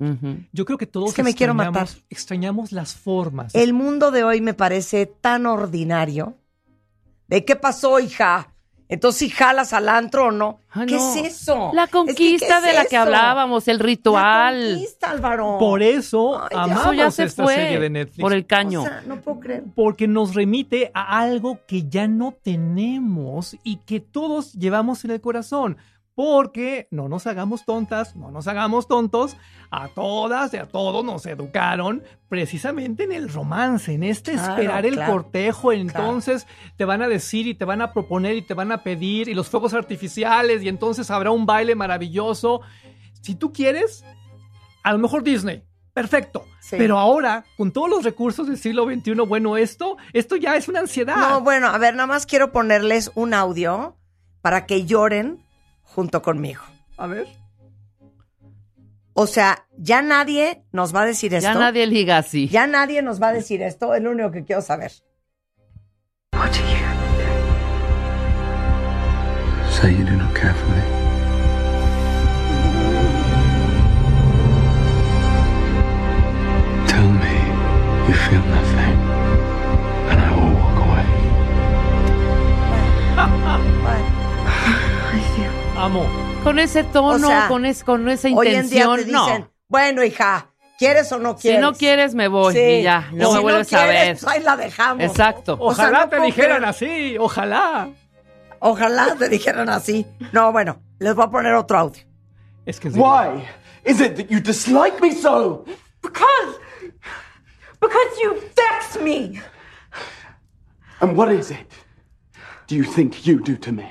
Yo 0.53 0.65
creo 0.67 0.77
que 0.79 0.87
todos 0.87 1.09
Es 1.09 1.15
que 1.15 1.23
me 1.23 1.35
quiero 1.35 1.55
matar. 1.55 1.89
extrañamos 2.11 2.73
las 2.73 2.95
formas. 2.95 3.55
El 3.55 3.73
mundo 3.73 4.11
de 4.11 4.23
hoy 4.23 4.41
me 4.43 4.53
parece 4.55 5.07
tan 5.07 5.47
ordinario. 5.47 6.37
¿De 7.27 7.45
qué 7.45 7.57
pasó, 7.57 7.99
hija? 7.99 8.53
Entonces, 8.89 9.19
si 9.19 9.31
jalas 9.31 9.73
al 9.73 9.89
antro 9.89 10.27
o 10.27 10.31
no. 10.31 10.61
Ah, 10.71 10.85
¿Qué 10.87 10.95
no. 10.95 11.15
es 11.15 11.17
eso? 11.17 11.71
La 11.75 11.85
Es 11.85 11.89
que, 11.89 11.93
conquista 11.93 12.61
¿qué 12.61 12.67
de 12.67 12.69
es 12.71 12.75
la 12.77 12.85
que 12.85 12.97
hablábamos, 12.97 13.67
el 13.67 13.79
La 13.79 13.83
ritual. 13.85 14.69
conquista, 14.75 15.11
Álvaro. 15.11 15.57
Por 15.59 15.83
eso 15.83 16.41
Ay, 16.41 16.49
amamos 16.53 16.83
Eso 16.85 16.93
ya 16.93 17.11
se 17.11 17.25
esta 17.25 17.43
fue. 17.45 17.55
serie 17.57 17.81
de 17.81 17.91
Netflix. 17.91 18.21
Por 18.21 18.33
el 18.33 18.47
caño. 18.47 18.83
O 18.83 18.85
sea, 18.85 19.03
no 19.07 19.21
puedo 19.23 19.41
creer. 19.41 19.65
porque 19.75 20.07
nos 20.07 20.35
remite 20.37 20.93
a 20.95 21.19
algo 21.19 21.59
que 21.67 21.89
ya 21.89 22.07
no 22.07 22.33
tenemos 22.43 23.57
y 23.65 23.79
que 23.79 23.99
todos 24.01 24.53
llevamos 24.53 25.05
en 25.05 25.11
el 25.13 25.21
corazón. 25.21 25.79
Porque 26.17 26.89
no 26.91 27.11
nos 27.11 27.27
hagamos 27.27 27.67
tontas, 27.67 28.17
no 28.17 28.31
nos 28.31 28.49
hagamos 28.49 28.89
tontos, 28.89 29.37
a 29.71 29.89
todas 29.89 30.55
y 30.55 30.57
a 30.57 30.67
todos 30.67 31.05
nos 31.05 31.27
educaron 31.27 32.03
precisamente 32.31 33.05
en 33.05 33.13
el 33.13 33.29
romance, 33.29 33.93
en 33.93 34.03
este 34.03 34.33
Claro, 34.33 34.55
esperar 34.55 34.87
el 34.87 34.95
claro, 34.95 35.13
cortejo. 35.13 35.73
Entonces 35.73 36.47
te 36.79 36.87
van 36.87 37.03
a 37.03 37.09
decir 37.09 37.47
y 37.47 37.55
te 37.55 37.67
van 37.67 37.83
a 37.83 37.93
proponer 37.93 38.35
y 38.35 38.41
te 38.41 38.55
van 38.55 38.73
a 38.73 38.83
pedir 38.83 39.29
y 39.29 39.35
los 39.35 39.51
fuegos 39.51 39.75
artificiales 39.75 40.63
y 40.63 40.69
entonces 40.69 41.11
habrá 41.11 41.33
un 41.33 41.45
baile 41.45 41.75
maravilloso. 41.75 42.63
Si 43.21 43.35
tú 43.35 43.53
quieres, 43.53 44.03
a 44.83 44.93
lo 44.93 44.99
mejor 44.99 45.23
Disney. 45.23 45.65
Perfecto. 45.93 46.47
Sí. 46.61 46.77
Pero 46.79 46.99
ahora, 46.99 47.45
con 47.59 47.73
todos 47.73 47.91
los 47.91 48.05
recursos 48.05 48.47
del 48.47 48.57
siglo 48.57 48.87
XXI, 48.87 49.13
bueno, 49.27 49.59
esto, 49.59 49.99
esto 50.15 50.37
ya 50.37 50.57
es 50.57 50.67
una 50.67 50.81
ansiedad. 50.81 51.17
No, 51.17 51.43
bueno, 51.43 51.69
a 51.69 51.77
ver, 51.77 51.95
nada 51.95 52.07
más 52.07 52.25
quiero 52.25 52.53
ponerles 52.53 53.11
un 53.15 53.35
audio 53.35 53.97
para 54.41 54.65
que 54.65 54.87
lloren 54.87 55.46
junto 55.87 56.23
conmigo. 56.23 56.63
A 56.97 57.07
ver. 57.07 57.27
O 59.15 59.27
sea, 59.27 59.67
ya 59.79 60.03
nadie 60.03 60.63
nos 60.73 60.95
va 60.95 61.03
a 61.03 61.07
decir 61.07 61.33
esto. 61.33 61.51
Ya 61.51 61.59
nadie 61.59 61.87
liga 61.87 62.19
así. 62.19 62.49
Ya 62.49 62.67
nadie 62.67 63.01
nos 63.01 63.21
va 63.21 63.29
a 63.29 63.33
decir 63.33 63.63
esto. 63.63 63.95
Es 63.95 64.03
lo 64.03 64.11
único 64.11 64.31
que 64.31 64.45
quiero 64.45 64.61
saber. 64.61 64.93
Say 69.71 69.93
you 69.95 70.05
do 70.05 70.17
not 70.17 70.35
care 70.35 70.53
for 70.55 70.69
me. 70.69 70.76
Amo. 85.79 86.07
Con 86.43 86.59
ese 86.59 86.85
tono, 86.85 87.27
O 87.27 87.31
sea, 87.31 87.49
con, 87.49 87.65
es- 87.65 87.85
con 87.85 88.09
esa 88.09 88.29
Hoy 88.29 88.49
en 88.49 88.69
día 88.69 88.85
intención, 88.85 88.97
te 88.97 89.05
dicen, 89.05 89.41
no. 89.43 89.51
bueno, 89.69 90.05
hija, 90.05 90.49
¿quieres 90.79 91.11
o 91.13 91.19
no 91.19 91.35
Si 91.37 91.43
quieres? 91.43 91.61
no 91.61 91.73
quieres, 91.75 92.15
me 92.15 92.29
voy 92.29 92.55
Sí. 92.55 92.61
y 92.61 92.83
ya, 92.83 93.09
no 93.13 93.29
Si 93.31 93.35
me 93.37 93.41
vuelves 93.41 93.73
a 93.73 93.79
quieres, 93.85 93.95
ver. 94.01 94.19
pues 94.21 94.27
ahí 94.37 94.43
la 94.43 94.57
dejamos. 94.57 95.05
Exacto. 95.05 95.57
O 95.61 95.75
sea, 95.75 95.85
Ojalá 95.87 95.99
no 96.05 96.09
te 96.09 96.17
puedo 96.17 96.27
dijeran 96.27 96.57
creer. 96.59 96.65
así, 96.65 97.17
ojalá. 97.19 97.89
Ojalá 98.61 99.17
te 99.19 99.29
dijeran 99.29 99.69
así. 99.69 100.07
No, 100.33 100.51
bueno, 100.53 100.81
les 100.99 101.15
voy 101.15 101.25
a 101.27 101.31
poner 101.31 101.55
otro 101.55 101.79
audio. 101.79 102.03
Es 102.65 102.81
que 102.81 102.89
es 102.89 102.95
Why 102.97 103.45
is 103.85 104.01
it 104.01 104.17
that 104.17 104.27
you 104.29 104.41
dislike 104.41 105.01
me 105.01 105.13
so? 105.13 105.65
Because, 106.03 106.59
because 107.81 108.21
you 108.23 108.35
vex 108.57 108.99
me. 109.03 109.41
And 111.01 111.17
what 111.17 111.31
is 111.31 111.51
it 111.51 111.71
do 112.67 112.75
you 112.77 112.85
think 112.85 113.25
you 113.27 113.39
do 113.41 113.57
to 113.59 113.73
me? 113.73 113.87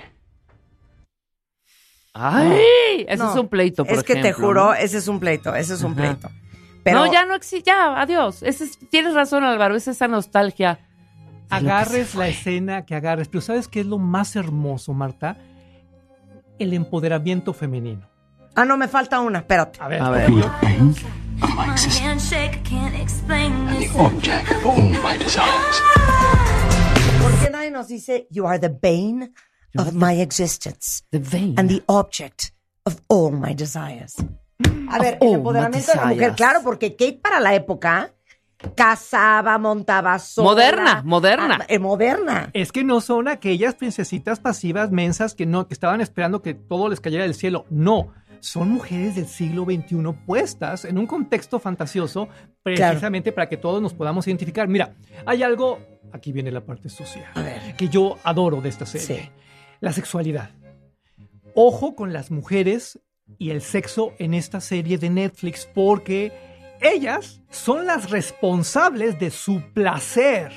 Ay, 2.17 3.05
eso 3.09 3.25
No, 3.25 3.31
es 3.31 3.37
un 3.37 3.47
pleito, 3.49 3.83
por 3.83 3.93
Es 3.97 4.03
que 4.03 4.15
te 4.15 4.31
juro, 4.31 4.67
¿no? 4.67 4.73
ese 4.73 4.97
es 4.99 5.07
un 5.09 5.19
pleito, 5.19 5.53
ese 5.53 5.73
es 5.73 5.81
un 5.83 5.91
Ajá. 5.91 5.95
pleito. 6.01 6.29
Pero 6.83 6.99
No, 6.99 7.11
ya 7.11 7.25
no 7.25 7.35
existe, 7.35 7.67
ya, 7.69 7.99
adiós. 7.99 8.41
Ese 8.41 8.63
es- 8.63 8.79
tienes 8.89 9.13
razón, 9.13 9.43
Álvaro, 9.43 9.75
es 9.75 9.87
esa 9.87 10.07
nostalgia. 10.07 10.79
agarres 11.49 12.15
la 12.15 12.27
escena 12.27 12.85
que 12.85 12.95
agarres. 12.95 13.27
Pero 13.27 13.41
¿sabes 13.41 13.67
qué 13.67 13.81
es 13.81 13.85
lo 13.85 13.97
más 13.99 14.35
hermoso, 14.35 14.93
Marta? 14.93 15.37
El 16.57 16.73
empoderamiento 16.73 17.53
femenino. 17.53 18.09
Ah, 18.55 18.65
no, 18.65 18.77
me 18.77 18.87
falta 18.87 19.19
una, 19.19 19.39
espérate. 19.39 19.79
A 19.81 19.87
ver, 19.87 20.01
A 20.01 20.09
ver. 20.09 20.31
¿Por 27.21 27.39
qué 27.41 27.49
nadie 27.51 27.71
nos 27.71 27.87
dice, 27.87 28.27
you 28.29 28.47
are 28.47 28.59
the 28.59 28.69
bane 28.69 29.31
of 29.77 29.93
my 29.93 30.21
existence 30.21 31.03
The 31.11 31.19
vein. 31.19 31.55
and 31.57 31.69
the 31.69 31.83
object 31.87 32.51
of 32.85 32.97
all 33.07 33.31
my 33.31 33.53
desires? 33.53 34.15
A 34.89 34.99
ver, 34.99 35.17
el 35.21 35.33
empoderamiento 35.33 35.91
de 35.91 35.97
la 35.97 36.05
mujer, 36.05 36.33
claro, 36.35 36.61
porque 36.63 36.91
Kate 36.95 37.19
para 37.21 37.39
la 37.39 37.53
época 37.55 38.11
casaba, 38.75 39.57
montaba 39.57 40.17
sola. 40.19 40.49
Moderna, 40.49 41.01
moderna. 41.03 41.57
Ah, 41.61 41.65
eh, 41.67 41.79
moderna. 41.79 42.49
Es 42.53 42.71
que 42.71 42.83
no 42.83 43.01
son 43.01 43.27
aquellas 43.27 43.75
princesitas 43.75 44.39
pasivas 44.39 44.91
mensas 44.91 45.33
que 45.35 45.45
no, 45.45 45.67
que 45.67 45.73
estaban 45.73 46.01
esperando 46.01 46.41
que 46.41 46.53
todo 46.53 46.89
les 46.89 46.99
cayera 47.01 47.23
del 47.23 47.35
cielo. 47.35 47.65
No. 47.69 48.13
Son 48.39 48.69
mujeres 48.69 49.15
del 49.15 49.27
siglo 49.27 49.63
XXI 49.65 49.97
puestas 50.25 50.85
en 50.85 50.97
un 50.97 51.07
contexto 51.07 51.59
fantasioso 51.59 52.29
precisamente 52.63 53.31
para 53.31 53.49
que 53.49 53.57
todos 53.57 53.81
nos 53.81 53.93
podamos 53.93 54.27
identificar. 54.27 54.67
Mira, 54.67 54.95
hay 55.25 55.41
algo, 55.41 55.79
aquí 56.13 56.31
viene 56.31 56.51
la 56.51 56.61
parte 56.61 56.89
social, 56.89 57.25
A 57.33 57.41
ver. 57.41 57.75
que 57.75 57.89
yo 57.89 58.17
adoro 58.23 58.61
de 58.61 58.69
esta 58.69 58.85
serie. 58.85 59.23
Sí. 59.23 59.29
La 59.79 59.93
sexualidad. 59.93 60.51
Ojo 61.53 61.95
con 61.95 62.13
las 62.13 62.31
mujeres 62.31 62.99
y 63.37 63.51
el 63.51 63.61
sexo 63.61 64.13
en 64.19 64.33
esta 64.33 64.61
serie 64.61 64.97
de 64.97 65.09
Netflix 65.09 65.67
porque 65.73 66.31
ellas 66.81 67.41
son 67.49 67.85
las 67.85 68.09
responsables 68.09 69.17
de 69.19 69.31
su 69.31 69.61
placer. 69.73 70.51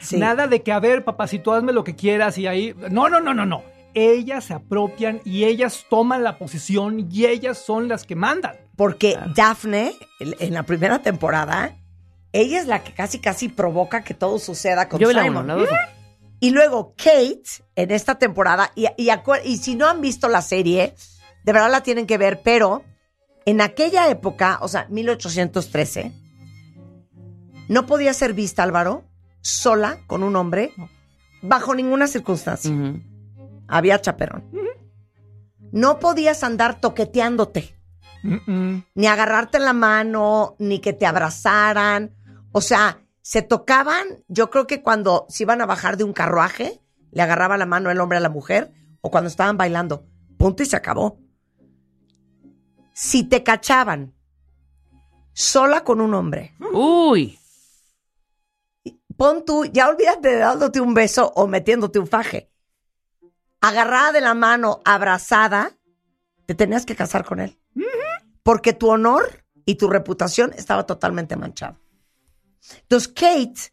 Sí. 0.00 0.18
Nada 0.18 0.46
de 0.46 0.62
que, 0.62 0.72
a 0.72 0.80
ver, 0.80 1.04
papacito, 1.04 1.52
hazme 1.52 1.72
lo 1.72 1.82
que 1.82 1.96
quieras 1.96 2.38
y 2.38 2.46
ahí... 2.46 2.74
No, 2.90 3.08
no, 3.08 3.20
no, 3.20 3.34
no, 3.34 3.46
no. 3.46 3.62
Ellas 3.94 4.44
se 4.44 4.54
apropian 4.54 5.20
y 5.24 5.44
ellas 5.44 5.86
toman 5.88 6.22
la 6.22 6.36
posición 6.38 7.08
y 7.10 7.26
ellas 7.26 7.58
son 7.58 7.88
las 7.88 8.04
que 8.04 8.16
mandan. 8.16 8.56
Porque 8.76 9.16
Daphne, 9.34 9.94
en 10.20 10.52
la 10.52 10.64
primera 10.64 11.00
temporada, 11.00 11.76
ella 12.32 12.60
es 12.60 12.66
la 12.66 12.82
que 12.82 12.92
casi 12.92 13.20
casi 13.20 13.48
provoca 13.48 14.02
que 14.02 14.12
todo 14.12 14.38
suceda 14.38 14.88
con 14.88 15.00
Yo 15.00 15.12
la 15.12 15.22
Simon. 15.22 15.44
uno, 15.44 15.54
la 15.54 15.60
dos. 15.62 15.68
Y 16.44 16.50
luego 16.50 16.94
Kate, 16.96 17.42
en 17.74 17.90
esta 17.90 18.16
temporada, 18.18 18.70
y, 18.74 18.86
y, 18.98 19.08
acuer- 19.08 19.40
y 19.46 19.56
si 19.56 19.76
no 19.76 19.86
han 19.88 20.02
visto 20.02 20.28
la 20.28 20.42
serie, 20.42 20.94
de 21.42 21.52
verdad 21.54 21.70
la 21.70 21.82
tienen 21.82 22.06
que 22.06 22.18
ver, 22.18 22.42
pero 22.44 22.84
en 23.46 23.62
aquella 23.62 24.08
época, 24.10 24.58
o 24.60 24.68
sea, 24.68 24.86
1813, 24.90 26.12
no 27.68 27.86
podía 27.86 28.12
ser 28.12 28.34
vista, 28.34 28.62
Álvaro, 28.62 29.04
sola 29.40 30.00
con 30.06 30.22
un 30.22 30.36
hombre, 30.36 30.72
bajo 31.40 31.74
ninguna 31.74 32.06
circunstancia. 32.08 32.70
Había 33.66 34.00
chaperón. 34.02 34.44
No 35.72 35.98
podías 35.98 36.44
andar 36.44 36.78
toqueteándote 36.78 37.74
ni 38.94 39.06
agarrarte 39.06 39.58
la 39.60 39.72
mano, 39.72 40.56
ni 40.58 40.78
que 40.80 40.92
te 40.92 41.06
abrazaran. 41.06 42.14
O 42.52 42.60
sea, 42.60 43.00
se 43.24 43.40
tocaban, 43.40 44.06
yo 44.28 44.50
creo 44.50 44.66
que 44.66 44.82
cuando 44.82 45.24
se 45.30 45.44
iban 45.44 45.62
a 45.62 45.66
bajar 45.66 45.96
de 45.96 46.04
un 46.04 46.12
carruaje, 46.12 46.82
le 47.10 47.22
agarraba 47.22 47.56
la 47.56 47.64
mano 47.64 47.90
el 47.90 47.98
hombre 47.98 48.18
a 48.18 48.20
la 48.20 48.28
mujer, 48.28 48.70
o 49.00 49.10
cuando 49.10 49.28
estaban 49.28 49.56
bailando. 49.56 50.04
Punto 50.36 50.62
y 50.62 50.66
se 50.66 50.76
acabó. 50.76 51.18
Si 52.92 53.24
te 53.24 53.42
cachaban 53.42 54.12
sola 55.32 55.84
con 55.84 56.02
un 56.02 56.12
hombre, 56.12 56.54
Uy, 56.70 57.38
pon 59.16 59.42
tú, 59.46 59.64
ya 59.64 59.88
olvídate 59.88 60.28
de 60.28 60.36
dándote 60.36 60.82
un 60.82 60.92
beso 60.92 61.32
o 61.34 61.46
metiéndote 61.46 61.98
un 61.98 62.06
faje. 62.06 62.50
Agarrada 63.62 64.12
de 64.12 64.20
la 64.20 64.34
mano, 64.34 64.82
abrazada, 64.84 65.72
te 66.44 66.54
tenías 66.54 66.84
que 66.84 66.94
casar 66.94 67.24
con 67.24 67.40
él. 67.40 67.58
Porque 68.42 68.74
tu 68.74 68.90
honor 68.90 69.46
y 69.64 69.76
tu 69.76 69.88
reputación 69.88 70.52
estaba 70.58 70.84
totalmente 70.84 71.36
manchado. 71.36 71.83
Entonces, 72.82 73.08
Kate 73.08 73.72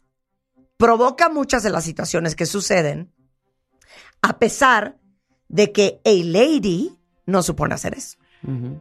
provoca 0.76 1.28
muchas 1.28 1.62
de 1.62 1.70
las 1.70 1.84
situaciones 1.84 2.34
que 2.34 2.46
suceden, 2.46 3.12
a 4.20 4.38
pesar 4.38 4.98
de 5.48 5.72
que 5.72 6.00
a 6.04 6.10
lady 6.10 6.92
no 7.26 7.42
supone 7.42 7.74
hacer 7.74 7.94
eso. 7.94 8.18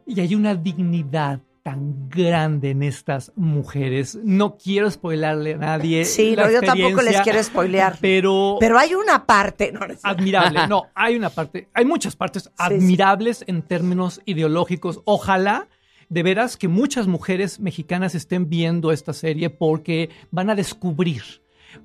Y 0.08 0.20
hay 0.20 0.34
una 0.34 0.56
dignidad 0.56 1.39
tan 1.62 2.10
grande 2.10 2.72
en 2.72 2.82
estas 2.82 3.32
mujeres. 3.36 4.18
No 4.24 4.58
quiero 4.58 4.89
spoilarle 4.89 5.53
a 5.53 5.58
nadie. 5.58 6.06
Sí, 6.06 6.36
la 6.36 6.48
no, 6.48 6.51
yo 6.53 6.62
tampoco 6.62 7.01
les 7.03 7.22
quiero 7.22 7.44
spoilear. 7.44 7.98
Pero, 8.01 8.58
Pero 8.60 8.80
hay 8.80 8.96
una 8.96 9.25
parte, 9.25 9.72
no, 9.72 9.82
no 9.82 9.94
admirable. 10.01 10.60
No, 10.68 10.88
hay 10.96 11.15
una 11.15 11.30
parte, 11.30 11.70
hay 11.74 11.86
muchas 11.86 12.15
partes 12.15 12.50
admirables 12.58 13.44
en 13.48 13.62
términos 13.62 14.22
ideológicos. 14.25 15.01
Ojalá 15.06 15.68
de 16.12 16.24
veras 16.24 16.58
que 16.58 16.68
muchas 16.68 17.08
mujeres 17.08 17.62
mexicanas 17.62 18.15
estén 18.15 18.50
viendo 18.50 18.91
esta 18.91 19.13
serie 19.13 19.50
porque 19.50 20.10
van 20.30 20.50
a 20.50 20.56
descubrir 20.56 21.24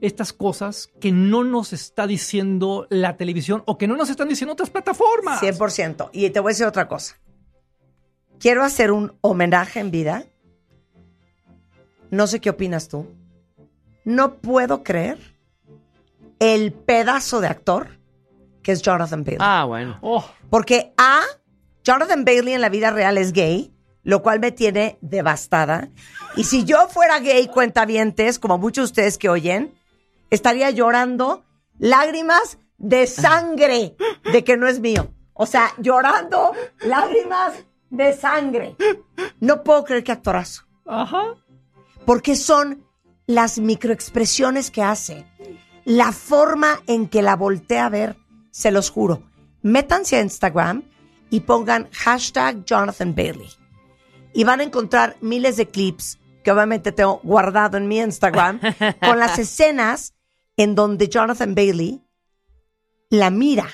estas 0.00 0.32
cosas 0.32 0.88
que 1.00 1.12
no 1.12 1.44
nos 1.44 1.72
está 1.72 2.08
diciendo 2.08 2.88
la 2.90 3.16
televisión 3.16 3.62
o 3.66 3.78
que 3.78 3.86
no 3.86 3.96
nos 3.96 4.10
están 4.10 4.28
diciendo 4.28 4.54
otras 4.54 4.68
plataformas. 4.68 5.40
100%. 5.40 6.10
Y 6.12 6.28
te 6.30 6.40
voy 6.40 6.50
a 6.50 6.54
decir 6.54 6.66
otra 6.66 6.88
cosa. 6.88 7.20
Quiero 8.40 8.64
hacer 8.64 8.90
un 8.90 9.16
homenaje 9.20 9.78
en 9.78 9.92
vida. 9.92 10.24
No 12.10 12.26
sé 12.26 12.40
qué 12.40 12.50
opinas 12.50 12.88
tú. 12.88 13.06
No 14.04 14.38
puedo 14.38 14.82
creer 14.82 15.18
el 16.40 16.72
pedazo 16.72 17.40
de 17.40 17.46
actor 17.46 17.90
que 18.64 18.72
es 18.72 18.82
Jonathan 18.82 19.22
Bailey. 19.22 19.38
Ah, 19.40 19.64
bueno. 19.66 19.98
Oh, 20.02 20.28
Porque 20.50 20.92
A, 20.98 21.20
Jonathan 21.84 22.24
Bailey 22.24 22.54
en 22.54 22.60
la 22.60 22.70
vida 22.70 22.90
real 22.90 23.18
es 23.18 23.32
gay, 23.32 23.72
lo 24.06 24.22
cual 24.22 24.38
me 24.38 24.52
tiene 24.52 24.98
devastada. 25.00 25.90
Y 26.36 26.44
si 26.44 26.64
yo 26.64 26.86
fuera 26.88 27.18
gay, 27.18 27.48
cuentavientes, 27.48 28.38
como 28.38 28.56
muchos 28.56 28.82
de 28.82 28.92
ustedes 28.92 29.18
que 29.18 29.28
oyen, 29.28 29.74
estaría 30.30 30.70
llorando 30.70 31.44
lágrimas 31.80 32.58
de 32.78 33.08
sangre 33.08 33.96
de 34.32 34.44
que 34.44 34.56
no 34.56 34.68
es 34.68 34.78
mío. 34.78 35.12
O 35.34 35.44
sea, 35.44 35.72
llorando 35.78 36.52
lágrimas 36.84 37.54
de 37.90 38.12
sangre. 38.12 38.76
No 39.40 39.64
puedo 39.64 39.82
creer 39.82 40.04
que 40.04 40.12
actorazo. 40.12 40.62
ajá. 40.86 41.34
Porque 42.04 42.36
son 42.36 42.84
las 43.26 43.58
microexpresiones 43.58 44.70
que 44.70 44.84
hace, 44.84 45.26
la 45.84 46.12
forma 46.12 46.80
en 46.86 47.08
que 47.08 47.22
la 47.22 47.34
voltea 47.34 47.86
a 47.86 47.88
ver, 47.88 48.16
se 48.52 48.70
los 48.70 48.88
juro. 48.90 49.24
Métanse 49.62 50.14
a 50.14 50.20
Instagram 50.20 50.84
y 51.28 51.40
pongan 51.40 51.88
hashtag 51.90 52.64
Jonathan 52.64 53.12
Bailey. 53.12 53.50
Y 54.36 54.44
van 54.44 54.60
a 54.60 54.64
encontrar 54.64 55.16
miles 55.22 55.56
de 55.56 55.66
clips 55.66 56.18
que 56.44 56.52
obviamente 56.52 56.92
tengo 56.92 57.20
guardado 57.22 57.78
en 57.78 57.88
mi 57.88 57.98
Instagram 57.98 58.60
con 59.00 59.18
las 59.18 59.38
escenas 59.38 60.14
en 60.58 60.74
donde 60.74 61.08
Jonathan 61.08 61.54
Bailey 61.54 62.02
la 63.08 63.30
mira. 63.30 63.66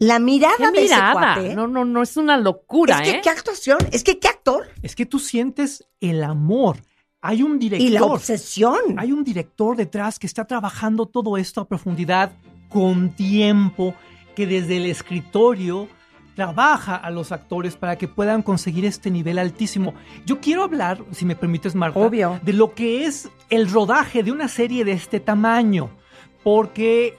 La 0.00 0.18
mirada 0.18 0.56
¿Qué 0.56 0.70
de 0.72 0.84
ese 0.84 0.94
mirada? 0.96 1.12
cuate. 1.12 1.54
No, 1.54 1.68
no, 1.68 1.84
no, 1.84 2.02
es 2.02 2.16
una 2.16 2.36
locura, 2.36 2.98
es 2.98 3.02
que 3.02 3.16
¿eh? 3.18 3.20
qué 3.22 3.30
actuación, 3.30 3.78
es 3.92 4.02
que 4.02 4.18
qué 4.18 4.26
actor 4.26 4.66
Es 4.82 4.96
que 4.96 5.06
tú 5.06 5.20
sientes 5.20 5.86
el 6.00 6.24
amor. 6.24 6.78
Hay 7.20 7.42
un 7.42 7.60
director. 7.60 7.88
y 7.88 7.90
la 7.90 8.02
obsesión. 8.02 8.98
Hay 8.98 9.12
un 9.12 9.22
director 9.22 9.76
detrás 9.76 10.18
que 10.18 10.26
está 10.26 10.46
trabajando 10.46 11.06
todo 11.06 11.36
esto 11.36 11.60
a 11.60 11.68
profundidad 11.68 12.32
con 12.68 13.14
tiempo, 13.14 13.94
que 14.34 14.48
desde 14.48 14.78
el 14.78 14.86
escritorio 14.86 15.88
trabaja 16.34 16.96
a 16.96 17.10
los 17.10 17.32
actores 17.32 17.76
para 17.76 17.96
que 17.96 18.08
puedan 18.08 18.42
conseguir 18.42 18.84
este 18.84 19.10
nivel 19.10 19.38
altísimo. 19.38 19.94
Yo 20.26 20.40
quiero 20.40 20.64
hablar, 20.64 20.98
si 21.12 21.24
me 21.24 21.36
permites, 21.36 21.74
Marta, 21.74 21.98
Obvio. 21.98 22.40
de 22.42 22.52
lo 22.52 22.74
que 22.74 23.04
es 23.06 23.30
el 23.50 23.70
rodaje 23.70 24.22
de 24.22 24.32
una 24.32 24.48
serie 24.48 24.84
de 24.84 24.92
este 24.92 25.20
tamaño, 25.20 25.90
porque 26.42 27.16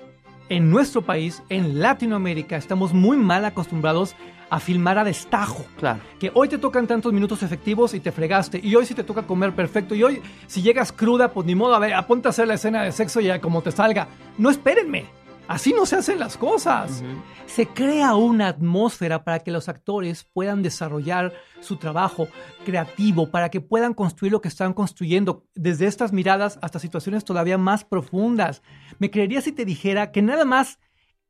en 0.49 0.69
nuestro 0.69 1.01
país, 1.01 1.41
en 1.49 1.79
Latinoamérica, 1.79 2.57
estamos 2.57 2.93
muy 2.93 3.17
mal 3.17 3.45
acostumbrados 3.45 4.15
a 4.51 4.59
filmar 4.59 4.99
a 4.99 5.03
destajo 5.03 5.65
Claro. 5.79 5.99
que 6.19 6.31
hoy 6.35 6.47
te 6.47 6.59
tocan 6.59 6.85
tantos 6.85 7.11
minutos 7.11 7.41
efectivos 7.41 7.95
y 7.95 7.99
te 7.99 8.11
fregaste, 8.11 8.59
y 8.61 8.75
hoy 8.75 8.85
sí 8.85 8.93
te 8.93 9.03
toca 9.03 9.23
comer 9.23 9.53
perfecto, 9.53 9.95
y 9.95 10.03
hoy 10.03 10.21
si 10.45 10.61
llegas 10.61 10.91
cruda, 10.91 11.31
pues 11.31 11.47
ni 11.47 11.55
modo, 11.55 11.73
a 11.73 11.79
ver, 11.79 11.93
aponte 11.95 12.27
a 12.27 12.29
hacer 12.29 12.47
la 12.47 12.53
escena 12.53 12.83
de 12.83 12.91
sexo 12.91 13.19
y 13.21 13.29
a 13.31 13.41
como 13.41 13.63
te 13.63 13.71
salga. 13.71 14.07
No 14.37 14.51
espérenme, 14.51 15.05
así 15.47 15.73
no 15.73 15.85
se 15.85 15.97
hacen 15.97 16.19
las 16.19 16.37
cosas. 16.37 17.03
Se 17.45 17.67
crea 17.67 18.15
una 18.15 18.47
atmósfera 18.47 19.23
para 19.23 19.39
que 19.39 19.51
los 19.51 19.69
actores 19.69 20.25
puedan 20.33 20.63
desarrollar 20.63 21.33
su 21.59 21.77
trabajo 21.77 22.27
creativo, 22.65 23.29
para 23.29 23.49
que 23.49 23.61
puedan 23.61 23.93
construir 23.93 24.31
lo 24.31 24.41
que 24.41 24.47
están 24.47 24.73
construyendo, 24.73 25.45
desde 25.55 25.87
estas 25.87 26.11
miradas 26.11 26.59
hasta 26.61 26.79
situaciones 26.79 27.25
todavía 27.25 27.57
más 27.57 27.83
profundas. 27.83 28.61
Me 28.99 29.11
creería 29.11 29.41
si 29.41 29.51
te 29.51 29.65
dijera 29.65 30.11
que 30.11 30.21
nada 30.21 30.45
más 30.45 30.79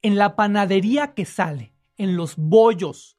en 0.01 0.17
la 0.17 0.35
panadería 0.35 1.13
que 1.13 1.25
sale, 1.25 1.73
en 1.97 2.15
los 2.15 2.35
bollos, 2.35 3.17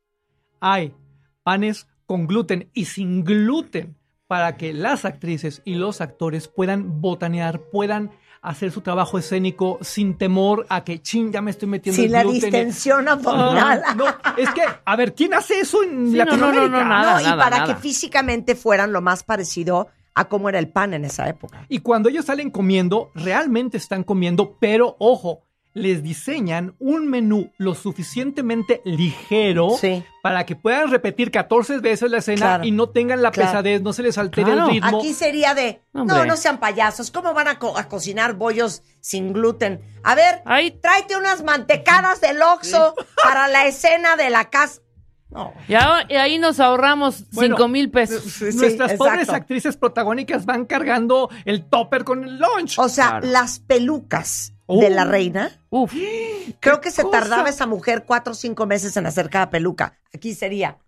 hay 0.60 0.94
panes 1.42 1.88
con 2.06 2.26
gluten 2.26 2.70
y 2.72 2.86
sin 2.86 3.24
gluten 3.24 3.96
para 4.26 4.56
que 4.56 4.72
las 4.72 5.04
actrices 5.04 5.62
y 5.64 5.76
los 5.76 6.00
actores 6.00 6.48
puedan 6.48 7.00
botanear, 7.00 7.60
puedan 7.70 8.10
hacer 8.42 8.70
su 8.70 8.80
trabajo 8.80 9.18
escénico 9.18 9.78
sin 9.82 10.16
temor 10.16 10.66
a 10.68 10.84
que, 10.84 11.00
ching, 11.00 11.32
ya 11.32 11.42
me 11.42 11.50
estoy 11.50 11.68
metiendo 11.68 11.96
Sin 11.96 12.06
el 12.06 12.12
la 12.12 12.24
distensión 12.24 13.08
abdominal. 13.08 13.82
Ah, 13.84 13.94
no, 13.94 14.06
es 14.36 14.50
que, 14.50 14.62
a 14.84 14.96
ver, 14.96 15.14
¿quién 15.14 15.34
hace 15.34 15.60
eso 15.60 15.82
en 15.82 16.10
Sí, 16.10 16.16
no, 16.16 16.24
no, 16.24 16.36
no, 16.36 16.46
Latinoamérica? 16.46 16.78
no, 16.78 16.88
nada. 16.88 17.14
No, 17.14 17.20
y 17.20 17.38
para 17.38 17.58
nada. 17.58 17.66
que 17.66 17.80
físicamente 17.80 18.54
fueran 18.54 18.92
lo 18.92 19.00
más 19.00 19.22
parecido 19.22 19.88
a 20.14 20.28
cómo 20.28 20.48
era 20.48 20.58
el 20.58 20.68
pan 20.68 20.94
en 20.94 21.04
esa 21.04 21.28
época. 21.28 21.66
Y 21.68 21.80
cuando 21.80 22.08
ellos 22.08 22.24
salen 22.24 22.50
comiendo, 22.50 23.10
realmente 23.14 23.76
están 23.76 24.02
comiendo, 24.02 24.56
pero 24.58 24.96
ojo, 24.98 25.42
les 25.76 26.02
diseñan 26.02 26.74
un 26.78 27.06
menú 27.06 27.52
lo 27.58 27.74
suficientemente 27.74 28.80
ligero 28.86 29.76
Sí. 29.78 30.02
para 30.22 30.46
que 30.46 30.56
puedan 30.56 30.90
repetir 30.90 31.30
14 31.30 31.80
veces 31.80 32.10
la 32.10 32.18
escena 32.18 32.38
Claro. 32.46 32.64
y 32.64 32.70
no 32.70 32.88
tengan 32.88 33.20
la 33.20 33.30
Claro. 33.30 33.50
pesadez, 33.50 33.82
no 33.82 33.92
se 33.92 34.02
les 34.02 34.16
altere 34.16 34.52
Claro. 34.52 34.68
el 34.68 34.74
ritmo. 34.74 34.98
Aquí 35.00 35.12
sería 35.12 35.54
de, 35.54 35.82
no, 35.92 36.02
Hombre. 36.02 36.24
no 36.26 36.36
sean 36.38 36.60
payasos, 36.60 37.10
¿cómo 37.10 37.34
van 37.34 37.48
a, 37.48 37.58
co- 37.58 37.76
a 37.76 37.88
cocinar 37.88 38.34
bollos 38.36 38.82
sin 39.00 39.34
gluten? 39.34 39.82
A 40.02 40.14
ver, 40.14 40.40
Ay. 40.46 40.70
tráete 40.70 41.14
unas 41.14 41.44
mantecadas 41.44 42.22
del 42.22 42.40
Oxxo 42.40 42.94
para 43.22 43.46
la 43.48 43.66
escena 43.66 44.16
de 44.16 44.30
la 44.30 44.46
casa. 44.48 44.80
No. 45.28 45.52
Y 45.68 45.74
ahí- 45.74 46.04
y 46.08 46.14
ahí 46.14 46.38
nos 46.38 46.58
ahorramos 46.58 47.28
Bueno, 47.32 47.56
cinco 47.56 47.68
mil 47.68 47.90
pesos. 47.90 48.40
Nuestras 48.54 48.92
Sí, 48.92 48.96
pobres 48.96 49.14
exacto. 49.22 49.34
actrices 49.34 49.76
protagónicas 49.76 50.46
van 50.46 50.64
cargando 50.64 51.28
el 51.44 51.68
topper 51.68 52.04
con 52.04 52.24
el 52.24 52.38
lunch. 52.38 52.78
O 52.78 52.88
sea, 52.88 53.08
Claro. 53.20 53.26
las 53.26 53.58
pelucas 53.58 54.54
Uh. 54.68 54.80
de 54.80 54.90
la 54.90 55.04
reina, 55.04 55.60
Uf. 55.70 55.92
creo 56.60 56.80
que 56.80 56.90
se 56.90 57.02
cosa? 57.02 57.20
tardaba 57.20 57.48
esa 57.48 57.66
mujer 57.66 58.04
cuatro 58.04 58.32
o 58.32 58.34
cinco 58.36 58.66
meses 58.66 58.96
en 58.96 59.06
hacer 59.06 59.30
cada 59.30 59.48
peluca. 59.50 59.96
Aquí 60.12 60.34
sería, 60.34 60.78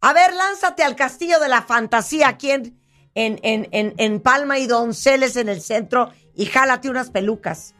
a 0.00 0.12
ver, 0.12 0.32
lánzate 0.32 0.82
al 0.82 0.96
castillo 0.96 1.38
de 1.40 1.48
la 1.48 1.62
fantasía 1.62 2.28
aquí 2.28 2.50
en, 2.52 2.78
en, 3.14 3.38
en, 3.42 3.68
en, 3.72 3.94
en 3.98 4.20
Palma 4.20 4.58
y 4.58 4.66
Donceles 4.66 5.36
en 5.36 5.48
el 5.48 5.60
centro 5.60 6.10
y 6.34 6.46
jálate 6.46 6.88
unas 6.90 7.10
pelucas. 7.10 7.74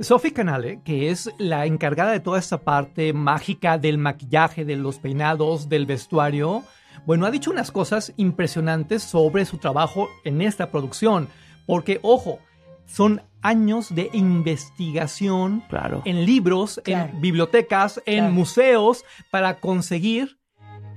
Sophie 0.00 0.32
Canale, 0.32 0.80
que 0.84 1.10
es 1.10 1.30
la 1.38 1.64
encargada 1.66 2.10
de 2.10 2.20
toda 2.20 2.38
esta 2.38 2.58
parte 2.58 3.12
mágica 3.12 3.78
del 3.78 3.98
maquillaje, 3.98 4.64
de 4.64 4.76
los 4.76 4.98
peinados, 4.98 5.68
del 5.68 5.86
vestuario, 5.86 6.64
bueno, 7.06 7.24
ha 7.24 7.30
dicho 7.30 7.50
unas 7.52 7.70
cosas 7.70 8.12
impresionantes 8.16 9.02
sobre 9.02 9.44
su 9.44 9.58
trabajo 9.58 10.08
en 10.24 10.42
esta 10.42 10.70
producción. 10.72 11.28
Porque, 11.66 12.00
ojo, 12.02 12.40
son 12.86 13.22
años 13.46 13.94
de 13.94 14.10
investigación 14.12 15.62
Claro. 15.68 16.02
en 16.04 16.24
libros, 16.24 16.80
Claro. 16.84 17.10
en 17.12 17.20
bibliotecas, 17.20 18.00
en 18.06 18.32
museos, 18.32 19.04
para 19.30 19.58
conseguir 19.60 20.38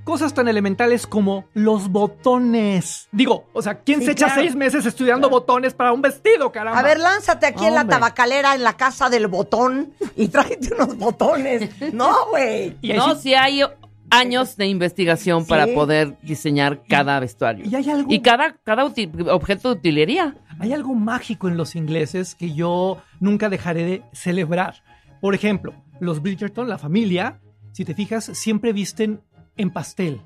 cosas 0.04 0.34
tan 0.34 0.48
elementales 0.48 1.06
como 1.06 1.44
los 1.54 1.88
botones. 1.88 3.08
Digo, 3.12 3.44
o 3.52 3.62
sea, 3.62 3.80
¿quién 3.80 4.00
Sí, 4.00 4.06
se 4.06 4.12
echa 4.12 4.26
claro. 4.26 4.40
seis 4.40 4.56
meses 4.56 4.84
estudiando 4.86 5.28
botones 5.30 5.74
para 5.74 5.92
un 5.92 6.02
vestido, 6.02 6.50
caramba? 6.50 6.80
A 6.80 6.82
ver, 6.82 6.98
lánzate 6.98 7.46
aquí 7.46 7.66
en 7.66 7.74
la 7.74 7.86
tabacalera, 7.86 8.54
en 8.54 8.62
la 8.64 8.72
casa 8.76 9.08
del 9.10 9.28
botón, 9.28 9.92
y 10.16 10.28
tráete 10.28 10.74
unos 10.74 10.96
botones. 10.96 11.70
No, 11.92 12.12
güey. 12.30 12.76
No, 12.82 13.14
sí 13.14 13.34
hay 13.34 13.62
años 14.10 14.56
de 14.56 14.66
investigación 14.66 15.46
para 15.46 15.66
poder 15.68 16.18
diseñar 16.22 16.82
cada 16.88 17.18
vestuario. 17.20 17.64
y 17.68 17.74
hay 17.74 17.88
algo- 17.90 18.12
Y 18.12 18.20
cada, 18.20 18.54
cada 18.64 18.84
objeto 18.84 19.68
de 19.72 19.74
utilería. 19.78 20.36
Hay 20.58 20.72
algo 20.72 20.94
mágico 20.94 21.48
en 21.48 21.56
los 21.56 21.74
ingleses 21.76 22.34
que 22.34 22.52
yo 22.54 22.98
nunca 23.20 23.48
dejaré 23.48 23.84
de 23.84 24.02
celebrar. 24.12 24.82
Por 25.20 25.34
ejemplo, 25.34 25.74
los 26.00 26.20
Bridgerton, 26.22 26.68
la 26.68 26.78
familia, 26.78 27.40
si 27.72 27.84
te 27.84 27.94
fijas, 27.94 28.24
siempre 28.34 28.72
visten 28.72 29.20
en 29.56 29.70
pastel. 29.70 30.20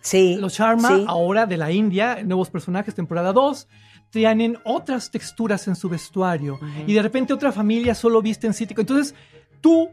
Sí. 0.00 0.36
Los 0.38 0.54
Sharma, 0.56 0.88
sí. 0.96 1.04
ahora 1.08 1.46
de 1.46 1.56
la 1.56 1.72
India, 1.72 2.20
nuevos 2.24 2.50
personajes, 2.50 2.94
temporada 2.94 3.32
2, 3.32 3.66
tienen 4.10 4.58
otras 4.64 5.10
texturas 5.10 5.66
en 5.68 5.76
su 5.76 5.88
vestuario. 5.88 6.58
Y 6.86 6.92
de 6.94 7.02
repente 7.02 7.32
otra 7.32 7.52
familia 7.52 7.94
solo 7.94 8.22
viste 8.22 8.46
en 8.46 8.54
cítrico. 8.54 8.80
Entonces, 8.80 9.14
tú, 9.60 9.90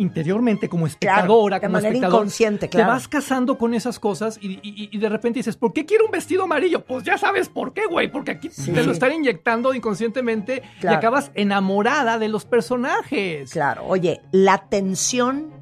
interiormente, 0.00 0.68
como 0.68 0.86
espectadora, 0.86 1.56
de 1.56 1.66
como 1.66 1.72
manera 1.74 1.88
espectador, 1.88 2.16
inconsciente, 2.20 2.68
te 2.68 2.76
claro. 2.76 2.92
vas 2.92 3.08
casando 3.08 3.58
con 3.58 3.74
esas 3.74 3.98
cosas 3.98 4.38
y, 4.40 4.60
y- 4.62 4.88
y 4.92 4.98
de 4.98 5.08
repente 5.08 5.40
dices, 5.40 5.56
¿por 5.56 5.72
qué 5.72 5.84
quiero 5.84 6.04
un 6.06 6.10
vestido 6.12 6.44
amarillo? 6.44 6.84
Pues 6.84 7.02
ya 7.04 7.18
sabes 7.18 7.48
por 7.48 7.72
qué, 7.72 7.86
güey, 7.86 8.10
porque 8.10 8.30
aquí 8.30 8.48
te 8.48 8.82
lo 8.84 8.92
están 8.92 9.12
inyectando 9.12 9.74
inconscientemente 9.74 10.62
y 10.76 10.80
Claro. 10.80 10.98
acabas 10.98 11.30
enamorada 11.34 12.18
de 12.18 12.28
los 12.28 12.44
personajes. 12.44 13.50
Claro, 13.50 13.84
oye, 13.86 14.20
la 14.30 14.68
tensión 14.68 15.52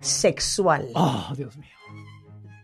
sexual 0.00 0.88
Oh, 0.94 1.32
Dios 1.36 1.56
mío. 1.56 1.70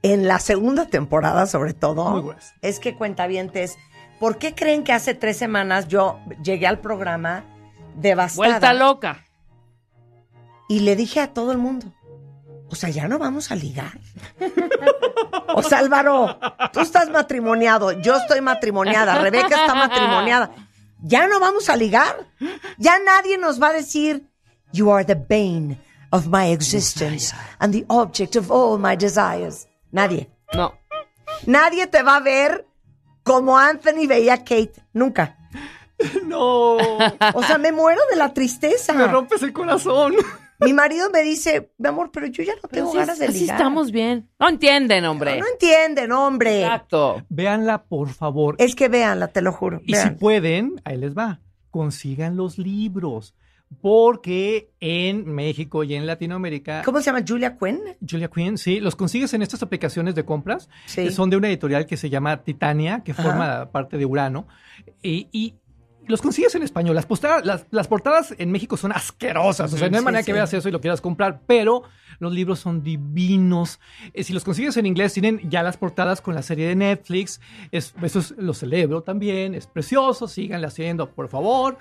en 0.02 0.28
la 0.28 0.38
segunda 0.38 0.86
temporada, 0.86 1.46
sobre 1.46 1.72
todo, 1.74 2.10
Muy 2.22 2.34
es 2.62 2.78
que 2.78 2.94
cuentavientes, 2.94 3.78
¿por 4.18 4.36
qué 4.38 4.54
creen 4.54 4.84
que 4.84 4.92
hace 4.92 5.14
tres 5.14 5.38
semanas 5.38 5.88
yo 5.88 6.18
llegué 6.42 6.66
al 6.66 6.80
programa 6.80 7.44
devastada 7.96 8.48
Vuelta 8.48 8.72
loca. 8.74 9.24
Y 10.70 10.78
le 10.80 10.94
dije 10.94 11.18
a 11.20 11.34
todo 11.34 11.50
el 11.50 11.58
mundo, 11.58 11.92
O 12.68 12.76
sea, 12.76 12.88
ya 12.90 13.08
no 13.08 13.18
vamos 13.18 13.50
a 13.50 13.56
ligar. 13.56 13.98
O 15.52 15.64
sea, 15.64 15.78
Álvaro, 15.80 16.38
tú 16.72 16.78
estás 16.78 17.10
matrimoniado, 17.10 17.90
yo 17.90 18.14
estoy 18.14 18.40
matrimoniada, 18.40 19.18
Rebeca 19.20 19.48
está 19.62 19.74
matrimoniada. 19.74 20.52
Ya 21.02 21.26
no 21.26 21.40
vamos 21.40 21.68
a 21.68 21.76
ligar. 21.76 22.28
Ya 22.78 23.00
nadie 23.00 23.36
nos 23.36 23.60
va 23.60 23.70
a 23.70 23.72
decir, 23.72 24.30
You 24.72 24.92
are 24.92 25.04
the 25.04 25.16
bane 25.16 25.76
of 26.12 26.28
my 26.28 26.52
existence 26.52 27.34
and 27.58 27.72
the 27.74 27.84
object 27.88 28.36
of 28.36 28.48
all 28.52 28.78
my 28.78 28.96
desires. 28.96 29.66
Nadie. 29.90 30.30
No. 30.54 30.72
Nadie 31.46 31.88
te 31.88 32.04
va 32.04 32.16
a 32.16 32.20
ver 32.20 32.64
como 33.24 33.58
Anthony 33.58 34.06
veía 34.06 34.34
a 34.34 34.38
Kate. 34.38 34.74
Nunca. 34.92 35.36
No, 36.24 36.76
O 37.34 37.42
sea, 37.42 37.58
me 37.58 37.72
muero 37.72 38.00
de 38.10 38.16
la 38.16 38.32
tristeza. 38.32 38.92
me 38.94 39.06
rompes 39.08 39.42
el 39.42 39.52
corazón. 39.52 40.14
Mi 40.64 40.72
marido 40.72 41.08
me 41.10 41.22
dice, 41.22 41.70
mi 41.78 41.88
amor, 41.88 42.10
pero 42.12 42.26
yo 42.26 42.42
ya 42.42 42.54
no 42.54 42.60
Pero 42.62 42.70
tengo 42.70 42.92
sí, 42.92 42.98
ganas 42.98 43.18
de 43.18 43.26
así 43.26 43.40
ligar. 43.40 43.56
estamos 43.56 43.90
bien. 43.92 44.28
No 44.38 44.48
entienden, 44.48 45.04
hombre. 45.04 45.38
No 45.40 45.46
entienden, 45.52 46.12
hombre. 46.12 46.62
Exacto. 46.62 47.22
Véanla, 47.28 47.84
por 47.84 48.08
favor. 48.10 48.56
Es 48.58 48.74
que 48.74 48.88
véanla, 48.88 49.28
te 49.28 49.42
lo 49.42 49.52
juro. 49.52 49.80
Y 49.84 49.94
si 49.94 50.10
pueden, 50.10 50.80
ahí 50.84 50.96
les 50.98 51.16
va, 51.16 51.40
consigan 51.70 52.36
los 52.36 52.58
libros. 52.58 53.34
Porque 53.80 54.72
en 54.80 55.24
México 55.32 55.84
y 55.84 55.94
en 55.94 56.04
Latinoamérica, 56.04 56.82
¿Cómo 56.84 56.98
se 56.98 57.04
llama? 57.06 57.24
Julia 57.26 57.56
Quinn. 57.56 57.80
Julia 58.08 58.28
Quinn, 58.28 58.58
sí, 58.58 58.80
los 58.80 58.96
consigues 58.96 59.32
en 59.32 59.42
estas 59.42 59.62
aplicaciones 59.62 60.16
de 60.16 60.24
compras. 60.24 60.68
Sí. 60.86 61.04
que 61.04 61.10
Son 61.12 61.30
de 61.30 61.36
una 61.36 61.46
editorial 61.48 61.86
que 61.86 61.96
se 61.96 62.10
llama 62.10 62.42
Titania, 62.42 63.02
que 63.04 63.12
Ajá. 63.12 63.22
forma 63.22 63.70
parte 63.70 63.96
de 63.96 64.04
Urano. 64.04 64.48
Y, 65.02 65.28
y 65.30 65.54
los 66.10 66.20
consigues 66.22 66.54
en 66.54 66.62
español. 66.62 66.94
Las, 66.94 67.06
posta- 67.06 67.42
las, 67.44 67.66
las 67.70 67.88
portadas 67.88 68.34
en 68.38 68.50
México 68.52 68.76
son 68.76 68.92
asquerosas. 68.92 69.72
O 69.72 69.76
sea, 69.78 69.88
no 69.88 69.96
hay 69.96 70.00
Sí, 70.00 70.04
manera 70.04 70.22
sí. 70.22 70.26
que 70.26 70.32
veas 70.32 70.52
eso 70.52 70.68
y 70.68 70.72
lo 70.72 70.80
quieras 70.80 71.00
comprar. 71.00 71.40
Pero 71.46 71.82
los 72.18 72.32
libros 72.32 72.58
son 72.58 72.82
divinos. 72.82 73.80
Eh, 74.12 74.24
si 74.24 74.32
los 74.32 74.44
consigues 74.44 74.76
en 74.76 74.86
inglés, 74.86 75.12
tienen 75.14 75.40
ya 75.48 75.62
las 75.62 75.76
portadas 75.76 76.20
con 76.20 76.34
la 76.34 76.42
serie 76.42 76.68
de 76.68 76.76
Netflix. 76.76 77.40
Es, 77.72 77.94
eso 78.02 78.18
es- 78.18 78.32
lo 78.36 78.52
celebro 78.54 79.02
también. 79.02 79.54
Es 79.54 79.66
precioso. 79.66 80.28
Síganle 80.28 80.66
haciendo, 80.66 81.10
por 81.10 81.28
favor. 81.28 81.78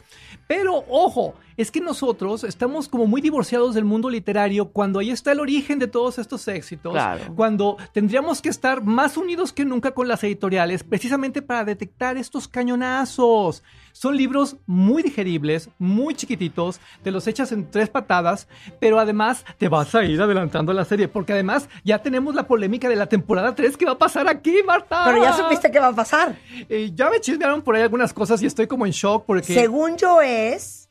Pero 0.48 0.84
ojo, 0.90 1.34
es 1.58 1.72
que 1.72 1.82
nosotros 1.82 2.44
estamos 2.44 2.88
como 2.88 3.06
muy 3.08 3.22
divorciados 3.22 3.76
del 3.76 3.84
mundo 3.86 4.10
literario 4.10 4.70
cuando 4.70 5.00
ahí 5.00 5.10
está 5.12 5.32
el 5.34 5.40
origen 5.40 5.80
de 5.80 5.88
todos 5.88 6.20
estos 6.20 6.48
éxitos. 6.48 6.94
Claro. 6.94 7.36
Cuando 7.36 7.78
tendríamos 7.94 8.42
que 8.42 8.50
estar 8.50 8.84
más 8.84 9.18
unidos 9.18 9.52
que 9.52 9.66
nunca 9.66 9.92
con 9.92 10.08
las 10.08 10.24
editoriales, 10.24 10.84
precisamente 10.84 11.42
para 11.42 11.66
detectar 11.66 12.18
estos 12.18 12.48
cañonazos. 12.48 13.64
Son 14.00 14.16
libros 14.16 14.56
muy 14.66 15.04
digeribles, 15.04 15.70
muy 15.78 16.16
chiquititos, 16.16 16.80
te 17.04 17.12
los 17.12 17.28
echas 17.28 17.52
en 17.52 17.70
tres 17.70 17.90
patadas, 17.90 18.48
pero 18.80 18.98
además 18.98 19.44
te 19.58 19.68
vas 19.68 19.94
a 19.94 20.06
ir 20.06 20.22
adelantando 20.22 20.72
la 20.72 20.86
serie, 20.86 21.10
porque 21.10 21.34
además 21.34 21.68
ya 21.84 22.02
tenemos 22.02 22.34
la 22.34 22.48
polémica 22.48 22.88
de 22.88 22.96
la 22.96 23.08
temporada 23.08 23.54
3 23.56 23.76
que 23.76 23.84
va 23.84 23.92
a 23.92 23.98
pasar 23.98 24.30
aquí, 24.30 24.56
Marta. 24.66 25.04
Pero 25.04 25.22
ya 25.22 25.34
supiste 25.34 25.70
qué 25.70 25.82
va 25.82 25.88
a 25.88 25.94
pasar. 25.94 26.38
Eh, 26.70 26.92
ya 26.96 27.10
me 27.10 27.20
chismearon 27.20 27.62
por 27.62 27.76
ahí 27.76 27.82
algunas 27.82 28.14
cosas 28.14 28.42
y 28.42 28.46
estoy 28.46 28.68
como 28.68 28.86
en 28.86 28.94
shock 28.94 29.26
porque... 29.26 29.54
Según 29.54 29.98
yo 29.98 30.22
es. 30.22 30.90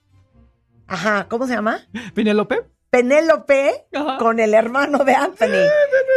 Ajá, 0.87 1.29
¿cómo 1.31 1.47
se 1.47 1.55
llama? 1.55 1.81
Penélope. 2.13 2.61
Penélope 2.91 3.87
Ajá. 3.95 4.19
con 4.19 4.39
el 4.39 4.53
hermano 4.53 4.99
de 5.03 5.15
Anthony. 5.15 5.65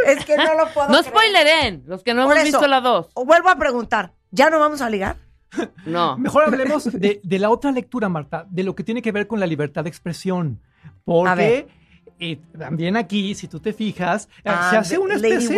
Es 0.08 0.26
que 0.26 0.36
no 0.36 0.54
lo 0.58 0.66
puedo 0.74 0.88
No 0.90 0.98
creer. 0.98 1.04
spoileren, 1.06 1.84
los 1.86 2.02
que 2.02 2.12
no 2.12 2.24
Por 2.26 2.36
hemos 2.36 2.48
eso, 2.48 2.58
visto 2.58 2.68
la 2.68 2.82
2. 2.82 3.12
Vuelvo 3.24 3.48
a 3.48 3.56
preguntar. 3.56 4.12
¿Ya 4.30 4.50
no 4.50 4.60
vamos 4.60 4.82
a 4.82 4.90
ligar? 4.90 5.16
No. 5.86 6.16
Mejor 6.18 6.44
hablemos 6.44 6.84
de, 6.84 7.20
de 7.22 7.38
la 7.38 7.50
otra 7.50 7.72
lectura, 7.72 8.08
Marta, 8.08 8.46
de 8.50 8.62
lo 8.62 8.74
que 8.74 8.84
tiene 8.84 9.02
que 9.02 9.12
ver 9.12 9.26
con 9.26 9.40
la 9.40 9.46
libertad 9.46 9.84
de 9.84 9.90
expresión. 9.90 10.60
Porque 11.04 11.66
eh, 12.24 12.38
también 12.56 12.96
aquí, 12.96 13.34
si 13.34 13.48
tú 13.48 13.58
te 13.58 13.72
fijas, 13.72 14.28
eh, 14.38 14.42
Ah, 14.44 14.68
se 14.70 14.76
hace 14.76 14.98
una 14.98 15.16
especie, 15.16 15.56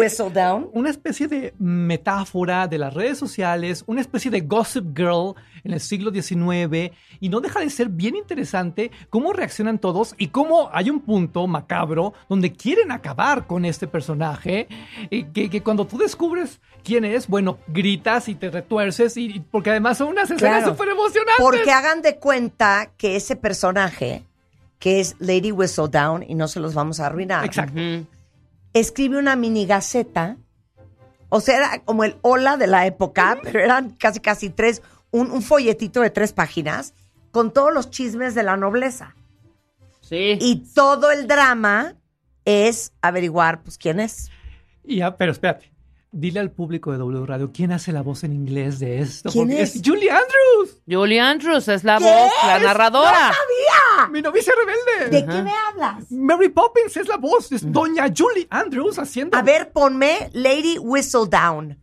una 0.73 0.89
especie 0.89 1.29
de 1.29 1.53
metáfora 1.59 2.67
de 2.67 2.79
las 2.79 2.95
redes 2.95 3.19
sociales, 3.19 3.85
una 3.87 4.01
especie 4.01 4.31
de 4.31 4.41
gossip 4.41 4.97
girl 4.97 5.35
en 5.63 5.75
el 5.75 5.81
siglo 5.81 6.11
XIX, 6.11 6.91
y 7.21 7.29
no 7.29 7.41
deja 7.43 7.61
de 7.61 7.69
ser 7.69 7.91
bien 7.91 8.17
interesante 8.17 8.91
cómo 9.11 9.35
reaccionan 9.35 9.79
todos 9.79 10.15
y 10.17 10.29
cómo 10.29 10.71
hay 10.73 10.89
un 10.89 11.01
punto 11.01 11.47
macabro 11.47 12.15
donde 12.31 12.53
quieren 12.53 12.93
acabar 12.93 13.47
con 13.47 13.67
este 13.67 13.87
personaje, 13.87 14.67
y 15.11 15.25
que, 15.25 15.51
que 15.51 15.63
cuando 15.63 15.87
tú 15.87 15.99
descubres 15.99 16.63
quién 16.85 17.05
es, 17.05 17.27
bueno, 17.27 17.59
gritas 17.67 18.29
y 18.29 18.35
te 18.37 18.51
retuerces, 18.51 19.17
y, 19.17 19.37
y- 19.37 19.41
porque 19.41 19.71
además 19.71 19.99
son 19.99 20.09
unas 20.09 20.31
escenas 20.31 20.59
Claro. 20.61 20.73
súper 20.73 20.91
emocionantes. 20.91 21.37
Porque 21.39 21.73
hagan 21.73 22.03
de 22.03 22.17
cuenta 22.19 22.91
que 22.97 23.17
ese 23.17 23.35
personaje, 23.37 24.23
que 24.79 25.01
es 25.01 25.17
Lady 25.19 25.51
Whistledown, 25.51 26.23
y 26.29 26.35
no 26.35 26.47
se 26.47 26.61
los 26.61 26.75
vamos 26.75 27.01
a 27.01 27.07
arruinar, 27.07 27.45
Exacto. 27.45 27.81
Escribe 28.73 29.19
una 29.19 29.37
mini 29.37 29.67
gaceta. 29.67 30.37
O 31.29 31.41
sea, 31.41 31.57
era 31.57 31.79
como 31.85 32.05
el 32.05 32.17
hola 32.23 32.57
de 32.57 32.67
la 32.67 32.87
época, 32.87 33.39
pero 33.43 33.61
eran 33.61 33.91
casi, 33.91 34.21
casi 34.21 34.51
tres, 34.51 34.83
un, 35.11 35.31
un 35.31 35.43
folletito 35.43 36.01
de 36.01 36.11
tres 36.11 36.33
páginas 36.33 36.93
con 37.31 37.53
todos 37.53 37.73
los 37.73 37.91
chismes 37.91 38.35
de 38.35 38.43
la 38.45 38.57
nobleza. 38.57 39.15
Sí. 40.01 40.39
Y 40.41 40.65
todo 40.75 41.11
el 41.11 41.27
drama 41.27 41.95
es 42.45 42.93
averiguar, 43.01 43.63
pues, 43.63 43.79
quién 43.79 44.01
es. 44.01 44.31
Y 44.85 44.97
ya, 44.99 45.17
pero 45.17 45.33
espérate. 45.33 45.73
Dile 46.17 46.39
al 46.39 46.53
público 46.53 46.93
de 46.93 46.99
W 46.99 47.27
Radio 47.27 47.51
quién 47.53 47.73
hace 47.73 47.91
la 47.91 48.01
voz 48.03 48.23
en 48.23 48.33
inglés 48.33 48.79
de 48.79 49.01
esto. 49.01 49.31
¿Quién 49.31 49.49
porque 49.49 49.63
es? 49.63 49.83
Julie 49.85 50.11
Andrews, 50.11 50.81
Julie 50.89 51.19
Andrews 51.21 51.67
es 51.67 51.83
la 51.83 51.99
¿Qué? 51.99 52.05
voz, 52.05 52.33
la 52.47 52.59
¡No 52.61 52.67
narradora. 52.67 53.11
sabía! 53.33 54.09
mi 54.13 54.23
novicia 54.23 54.53
rebelde. 54.57 55.11
¿De 55.21 55.27
qué 55.27 55.43
me 55.43 55.51
hablas? 55.51 56.11
Mary 56.13 56.51
Poppins 56.51 56.97
es 56.97 57.09
la 57.09 57.17
voz, 57.17 57.51
es 57.51 57.71
Doña 57.73 58.07
Julie 58.17 58.47
Andrews 58.49 58.97
haciendo. 58.99 59.37
A 59.37 59.43
ver, 59.43 59.73
ponme 59.73 60.31
Lady 60.35 60.79
Whistledown 60.79 61.83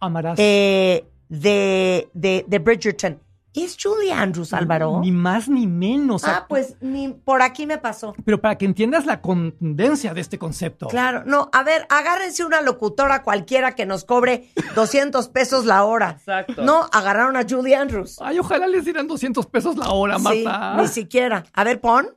amarás. 0.00 0.38
eh, 0.38 1.04
de, 1.30 2.10
de, 2.12 2.44
de 2.46 2.58
Bridgerton. 2.58 3.18
¿Es 3.54 3.76
Julie 3.82 4.10
Andrews, 4.12 4.54
Álvaro? 4.54 5.00
Ni 5.00 5.12
más 5.12 5.46
ni 5.48 5.66
menos. 5.66 6.24
Ah, 6.24 6.46
pues 6.48 6.76
ni 6.80 7.08
por 7.08 7.42
aquí 7.42 7.66
me 7.66 7.76
pasó. 7.76 8.14
Pero 8.24 8.40
para 8.40 8.56
que 8.56 8.64
entiendas 8.64 9.04
la 9.04 9.20
contundencia 9.20 10.14
de 10.14 10.22
este 10.22 10.38
concepto. 10.38 10.86
Claro, 10.88 11.22
no, 11.26 11.50
a 11.52 11.62
ver, 11.62 11.86
agárrense 11.90 12.46
una 12.46 12.62
locutora 12.62 13.22
cualquiera 13.22 13.74
que 13.74 13.84
nos 13.84 14.04
cobre 14.06 14.48
200 14.74 15.28
pesos 15.28 15.66
la 15.66 15.84
hora. 15.84 16.12
Exacto. 16.18 16.62
No, 16.62 16.88
agarraron 16.92 17.36
a 17.36 17.44
Julie 17.46 17.74
Andrews. 17.76 18.18
Ay, 18.22 18.38
ojalá 18.38 18.66
les 18.66 18.86
dieran 18.86 19.06
200 19.06 19.44
pesos 19.46 19.76
la 19.76 19.90
hora, 19.90 20.18
Sí, 20.18 20.44
Marta. 20.44 20.80
ni 20.80 20.88
siquiera. 20.88 21.44
A 21.52 21.62
ver, 21.64 21.78
pon. 21.80 22.08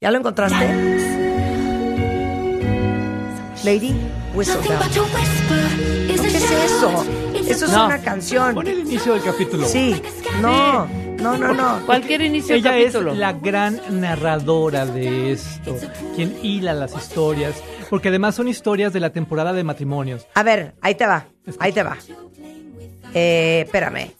¿Ya 0.00 0.10
lo 0.10 0.18
encontraste? 0.18 0.66
Lady 3.64 3.94
Whistledown. 4.34 4.78
¿Qué 6.06 6.14
es 6.14 6.50
eso? 6.50 7.04
Eso 7.48 7.64
es 7.66 7.72
No. 7.72 7.86
una 7.86 7.98
canción. 8.00 8.54
Pon 8.54 8.66
el 8.66 8.80
inicio 8.80 9.14
del 9.14 9.22
capítulo. 9.22 9.66
Sí, 9.66 10.00
no, 10.40 10.86
no, 11.18 11.36
no, 11.36 11.54
no. 11.54 11.86
Cualquier 11.86 12.20
inicio 12.22 12.54
de 12.54 12.60
Ella 12.60 12.70
capítulo. 12.72 13.12
es 13.12 13.18
la 13.18 13.32
gran 13.32 13.80
narradora 14.00 14.86
de 14.86 15.32
esto, 15.32 15.76
quien 16.14 16.36
hila 16.42 16.72
las 16.74 16.94
historias, 16.94 17.54
porque 17.90 18.08
además 18.08 18.34
son 18.34 18.48
historias 18.48 18.92
de 18.92 19.00
la 19.00 19.10
temporada 19.10 19.52
de 19.52 19.64
matrimonios. 19.64 20.26
A 20.34 20.42
ver, 20.42 20.74
ahí 20.82 20.94
te 20.94 21.06
va, 21.06 21.26
ahí 21.58 21.72
te 21.72 21.82
va. 21.82 21.96
Eh, 23.14 23.62
espérame. 23.64 24.10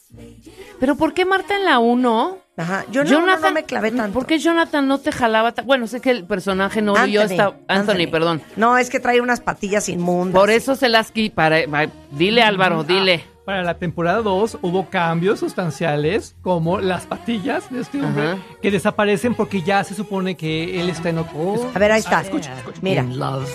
Pero 0.80 0.96
¿por 0.96 1.12
qué 1.12 1.24
Marta 1.24 1.54
en 1.56 1.64
la 1.64 1.78
1? 1.78 2.38
Ajá, 2.58 2.84
yo 2.90 3.04
no, 3.04 3.24
no, 3.24 3.38
no 3.38 3.52
me 3.52 3.62
clavé 3.62 3.92
tanto. 3.92 4.12
¿Por 4.12 4.26
qué 4.26 4.38
Jonathan 4.38 4.88
no 4.88 4.98
te 4.98 5.12
jalaba? 5.12 5.52
ta- 5.52 5.62
Bueno, 5.62 5.86
sé 5.86 6.00
que 6.00 6.10
el 6.10 6.24
personaje 6.24 6.82
no 6.82 7.06
yo 7.06 7.22
está 7.22 7.54
Anthony, 7.68 8.08
perdón. 8.10 8.42
No, 8.56 8.76
es 8.76 8.90
que 8.90 8.98
trae 8.98 9.20
unas 9.20 9.40
patillas 9.40 9.88
inmundas. 9.88 10.38
Por 10.40 10.50
eso 10.50 10.74
se 10.74 10.88
las 10.88 11.12
para 11.34 11.64
va- 11.66 11.86
dile 12.10 12.42
Álvaro, 12.42 12.82
dile. 12.82 13.24
Para 13.44 13.62
la 13.62 13.78
temporada 13.78 14.20
2 14.22 14.58
hubo 14.60 14.90
cambios 14.90 15.38
sustanciales, 15.38 16.34
como 16.42 16.80
las 16.80 17.06
patillas 17.06 17.70
de 17.70 17.80
este 17.80 18.02
hombre, 18.02 18.32
Ajá. 18.32 18.38
que 18.60 18.70
desaparecen 18.72 19.34
porque 19.36 19.62
ya 19.62 19.84
se 19.84 19.94
supone 19.94 20.36
que 20.36 20.80
él 20.80 20.90
está 20.90 21.08
en 21.10 21.18
otro... 21.18 21.70
A 21.74 21.78
ver, 21.78 21.92
ahí 21.92 22.00
está. 22.00 22.20
escucha, 22.20 22.52
escucha. 22.58 22.78
Mira, 22.82 23.02
In 23.02 23.18
love, 23.18 23.48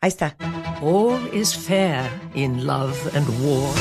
ahí 0.00 0.08
está. 0.08 0.36
all 0.80 1.18
is 1.32 1.54
fair 1.54 2.08
in 2.34 2.64
love 2.66 2.96
and 3.16 3.26
war. 3.44 3.74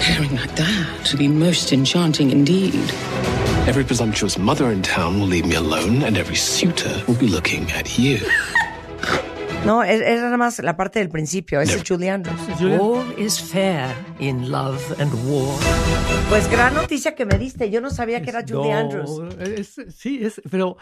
Pairing 0.00 0.34
like 0.34 0.54
that 0.56 1.10
would 1.10 1.18
be 1.18 1.28
most 1.28 1.72
enchanting 1.72 2.30
indeed. 2.30 2.74
Every 3.68 3.84
presumptuous 3.84 4.38
mother 4.38 4.70
in 4.72 4.82
town 4.82 5.20
will 5.20 5.26
leave 5.28 5.46
me 5.46 5.54
alone, 5.56 6.02
and 6.02 6.16
every 6.16 6.34
suitor 6.36 6.90
will 7.06 7.18
be 7.18 7.28
looking 7.28 7.70
at 7.72 7.98
you. 7.98 8.18
No, 9.64 9.80
era 9.84 10.20
nada 10.22 10.36
más 10.36 10.58
la 10.58 10.76
parte 10.76 10.98
del 10.98 11.08
principio. 11.08 11.60
Ese 11.60 11.76
es 11.76 11.84
Julie 11.86 12.10
Andrews. 12.10 12.40
Julia, 12.58 12.80
All 12.80 13.04
is 13.16 13.38
fair 13.40 13.94
in 14.18 14.50
love 14.50 14.82
and 15.00 15.12
war. 15.30 15.56
Pues 16.28 16.50
gran 16.50 16.74
noticia 16.74 17.14
que 17.14 17.24
me 17.24 17.38
diste. 17.38 17.70
Yo 17.70 17.80
no 17.80 17.90
sabía 17.90 18.22
que 18.22 18.30
era 18.30 18.40
Julie 18.42 18.72
no, 18.72 18.76
Andrews. 18.76 19.20
es- 19.38 19.76
sí, 19.96 20.18
es, 20.24 20.42
pero 20.50 20.78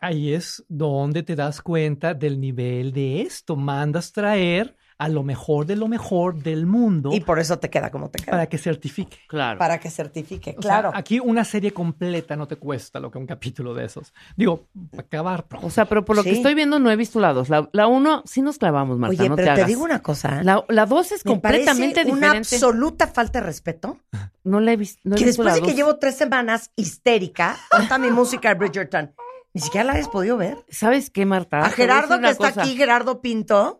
ahí 0.00 0.32
es 0.32 0.64
donde 0.66 1.22
te 1.22 1.36
das 1.36 1.60
cuenta 1.60 2.14
del 2.14 2.40
nivel 2.40 2.94
de 2.94 3.20
esto. 3.20 3.54
Mandas 3.54 4.12
traer 4.12 4.74
a 5.00 5.08
lo 5.08 5.22
mejor 5.22 5.64
de 5.66 5.76
lo 5.76 5.88
mejor 5.88 6.34
del 6.42 6.66
mundo 6.66 7.10
Y 7.12 7.20
por 7.20 7.38
eso 7.38 7.58
te 7.58 7.70
queda 7.70 7.90
como 7.90 8.10
te 8.10 8.18
queda. 8.22 8.32
para 8.32 8.46
que 8.46 8.58
certifique. 8.58 9.16
Claro. 9.28 9.58
Para 9.58 9.80
que 9.80 9.90
certifique, 9.90 10.54
O 10.58 10.62
sea, 10.62 10.80
claro. 10.82 10.92
aquí 10.94 11.18
una 11.18 11.44
serie 11.44 11.72
completa 11.72 12.36
no 12.36 12.46
te 12.46 12.56
cuesta 12.56 13.00
lo 13.00 13.10
que 13.10 13.16
un 13.18 13.26
capítulo 13.26 13.72
de 13.74 13.86
esos. 13.86 14.12
Digo, 14.36 14.68
acabar 14.96 15.48
pronto. 15.48 15.66
O 15.66 15.70
sea, 15.70 15.86
pero 15.86 16.04
por 16.04 16.16
lo 16.16 16.22
que 16.22 16.32
estoy 16.32 16.54
viendo 16.54 16.78
no 16.78 16.90
he 16.90 16.96
visto 16.96 17.18
la 17.18 17.32
dos. 17.32 17.48
La, 17.48 17.68
la 17.72 17.86
uno 17.86 18.22
sí 18.26 18.42
nos 18.42 18.58
clavamos, 18.58 18.98
Marta, 18.98 19.16
Oye, 19.18 19.28
no 19.28 19.36
te 19.36 19.42
pero 19.42 19.54
te, 19.54 19.60
hagas. 19.62 19.68
digo 19.68 19.82
una 19.84 20.02
cosa. 20.02 20.42
La, 20.42 20.64
la 20.68 20.86
dos 20.86 21.12
es 21.12 21.24
me 21.24 21.30
completamente 21.32 21.94
parece 22.04 22.12
una 22.12 22.26
diferente. 22.34 22.56
absoluta 22.56 23.06
falta 23.06 23.40
de 23.40 23.46
respeto. 23.46 23.98
No 24.44 24.60
la 24.60 24.72
he 24.72 24.76
vis- 24.76 24.98
no 25.02 25.16
he 25.16 25.18
que 25.18 25.24
visto 25.24 25.42
después 25.42 25.46
la 25.60 25.66
de 25.66 25.72
que 25.72 25.76
llevo 25.76 25.96
tres 25.96 26.16
semanas 26.16 26.72
histérica, 26.76 27.56
canta 27.70 27.98
mi 27.98 28.10
música 28.10 28.50
de 28.50 28.54
Bridgerton. 28.56 29.14
Ni 29.52 29.60
siquiera 29.60 29.84
la 29.84 29.94
has 29.98 30.08
podido 30.08 30.36
ver. 30.36 30.56
¿Sabes 30.68 31.10
qué, 31.10 31.26
Marta? 31.26 31.64
A 31.64 31.70
Te 31.70 31.74
Gerardo, 31.74 32.20
que 32.20 32.28
está 32.30 32.48
cosa. 32.50 32.62
aquí, 32.62 32.76
Gerardo 32.76 33.20
Pinto. 33.20 33.79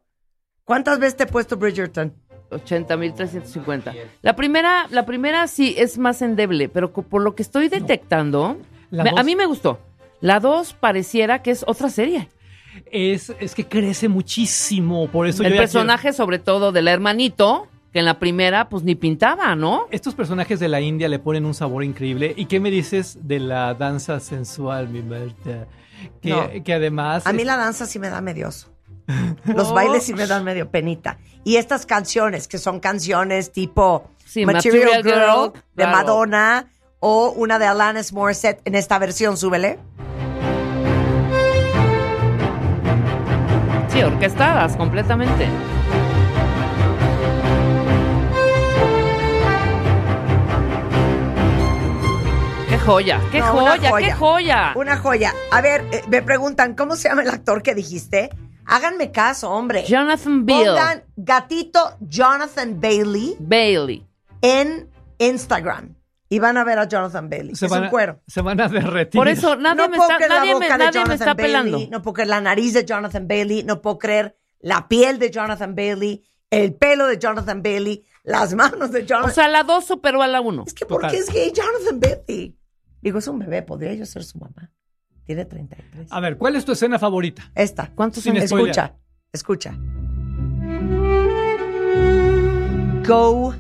¿Cuántas 0.65 0.99
veces 0.99 1.17
te 1.17 1.25
he 1.25 1.27
puesto 1.27 1.57
Bridgerton? 1.57 2.13
80.350. 2.51 3.95
La 4.23 4.35
primera, 4.37 4.87
la 4.91 5.07
primera 5.07 5.47
sí 5.47 5.75
es 5.79 5.99
más 5.99 6.21
endeble, 6.23 6.69
pero 6.69 6.93
por 6.93 7.23
lo 7.23 7.35
que 7.35 7.43
estoy 7.43 7.69
detectando, 7.69 8.57
me- 8.91 9.05
dos- 9.11 9.19
a 9.19 9.23
mí 9.23 9.37
me 9.37 9.47
gustó. 9.47 9.79
La 10.21 10.41
2 10.41 10.75
pareciera 10.75 11.43
que 11.43 11.51
es 11.51 11.65
otra 11.67 11.89
serie. 11.89 12.29
Es, 12.91 13.33
es 13.41 13.55
que 13.55 13.67
crece 13.67 14.09
muchísimo, 14.09 15.09
por 15.09 15.27
eso 15.27 15.43
El 15.43 15.53
yo 15.53 15.59
personaje, 15.59 16.13
sobre 16.13 16.39
todo, 16.39 16.73
del 16.73 16.89
hermanito, 16.89 17.69
que 17.93 18.01
en 18.01 18.05
la 18.05 18.19
primera, 18.19 18.69
pues 18.69 18.85
ni 18.85 18.95
pintaba, 18.95 19.55
¿no? 19.57 19.87
Estos 19.91 20.15
personajes 20.15 20.61
de 20.61 20.69
la 20.69 20.81
India 20.81 21.09
le 21.09 21.19
ponen 21.19 21.45
un 21.47 21.55
sabor 21.55 21.83
increíble. 21.83 22.33
¿Y 22.37 22.47
qué 22.47 22.61
me 22.61 22.71
dices 22.71 23.19
de 23.23 23.41
la 23.41 23.75
danza 23.75 24.21
sensual, 24.21 24.89
mi 24.89 25.03
Marta? 25.03 25.67
Que, 26.23 26.31
No. 26.31 26.49
que 26.65 26.73
además... 26.73 27.27
A 27.27 27.33
mí 27.33 27.45
la 27.45 27.57
danza 27.57 27.87
sí 27.87 27.99
me 27.99 28.09
da 28.09 28.21
medio 28.21 28.49
Los 29.45 29.73
bailes 29.75 30.05
sí 30.05 30.15
me 30.15 30.27
dan 30.27 30.45
medio 30.45 30.71
penita. 30.71 31.19
Y 31.45 31.57
estas 31.57 31.87
canciones, 31.87 32.49
que 32.49 32.59
son 32.59 32.81
canciones 32.81 33.53
tipo 33.53 34.11
Sí, 34.27 34.47
Material, 34.47 34.85
Material 34.85 35.03
Girl, 35.03 35.41
Girl, 35.43 35.53
de 35.75 35.83
claro. 35.85 35.97
Madonna 35.97 36.67
o 37.01 37.31
una 37.31 37.59
de 37.59 37.67
Alanis 37.67 38.13
Morissette 38.13 38.61
en 38.65 38.75
esta 38.77 38.99
versión, 38.99 39.37
súbele. 39.37 39.79
Sí, 43.89 44.03
orquestadas 44.03 44.77
completamente. 44.77 45.49
¡Qué 52.69 52.79
joya! 52.79 53.21
¡Qué 53.33 53.41
No, 53.41 53.47
joya! 53.47 53.91
¡Qué 53.99 54.13
joya! 54.13 54.73
Una 54.77 54.97
joya. 54.97 55.35
A 55.51 55.61
ver, 55.61 55.85
eh, 55.91 56.03
me 56.09 56.23
preguntan, 56.23 56.75
¿cómo 56.75 56.95
se 56.95 57.09
llama 57.09 57.23
el 57.23 57.31
actor 57.31 57.63
que 57.63 57.75
dijiste? 57.75 58.31
Háganme 58.71 59.11
caso, 59.11 59.51
hombre. 59.51 59.85
Jonathan 59.85 60.47
Bill. 60.47 60.65
Pongan 60.67 61.05
gatito 61.17 61.81
Jonathan 62.01 62.81
Bailey 62.81 63.37
Bailey. 63.39 64.07
en 64.43 64.89
Instagram. 65.19 65.95
Y 66.29 66.39
van 66.39 66.57
a 66.57 66.63
ver 66.63 66.79
a 66.79 66.85
Jonathan 66.87 67.29
Bailey. 67.29 67.57
se 67.57 67.67
es 67.67 67.71
van 67.73 67.81
un 67.83 67.87
a- 67.89 67.91
cuero. 67.91 68.21
Se 68.29 68.41
van 68.41 68.61
a 68.61 68.69
derretir. 68.69 69.19
Por 69.19 69.27
eso 69.27 69.57
nadie 69.57 69.77
no 69.83 69.89
me 69.89 69.97
puedo 69.97 70.09
está, 70.11 70.17
creer 70.19 70.31
la 70.31 70.37
nadie 70.39 70.55
me, 70.55 70.55
boca 70.67 70.73
de 70.79 70.79
nadie 70.85 70.87
me 70.87 70.93
Jonathan 70.93 71.15
está 71.15 71.35
Bailey, 71.35 71.53
pelando. 71.73 71.79
no 71.91 72.03
puedo 72.03 72.15
creer 72.15 72.29
la 72.29 72.41
nariz 72.41 72.73
de 72.75 72.85
Jonathan 72.85 73.27
Bailey, 73.27 73.65
no 73.65 73.83
puedo 73.83 73.99
creer 73.99 74.37
la 74.61 74.87
piel 74.87 75.19
de 75.19 75.31
Jonathan 75.33 75.75
Bailey, 75.75 76.25
el 76.51 76.75
pelo 76.75 77.07
de 77.09 77.19
Jonathan 77.19 77.63
Bailey, 77.63 78.05
las 78.23 78.55
manos 78.55 78.93
de 78.93 79.01
O 79.01 79.05
Jonathan 79.05 79.35
sea, 79.35 79.49
la 79.49 79.65
2 79.65 79.85
superó 79.85 80.23
a 80.23 80.29
la 80.29 80.41
1. 80.41 80.65
Es 80.69 80.75
que 80.75 80.87
¿por 80.87 80.99
Total. 81.01 81.11
qué 81.11 81.19
es 81.19 81.31
gay 81.33 81.53
Jonathan 81.53 81.99
Bailey? 81.99 82.57
Digo, 83.03 83.19
es 83.19 83.27
un 83.27 83.39
bebé, 83.41 83.63
podría 83.63 83.95
yo 83.95 84.07
ser 84.07 84.23
su 84.23 84.39
mamá. 84.39 84.71
Tiene 85.31 85.45
33. 85.45 86.09
A 86.11 86.19
ver, 86.19 86.37
¿cuál 86.39 86.57
es 86.57 86.65
tu 86.65 86.73
escena 86.73 86.99
favorita? 86.99 87.53
Esta. 87.55 87.93
¿Cuántos 87.95 88.25
Sin 88.25 88.35
son? 88.35 88.43
Escucha, 88.43 88.95
escucha. 89.33 89.75
Go 93.07 93.55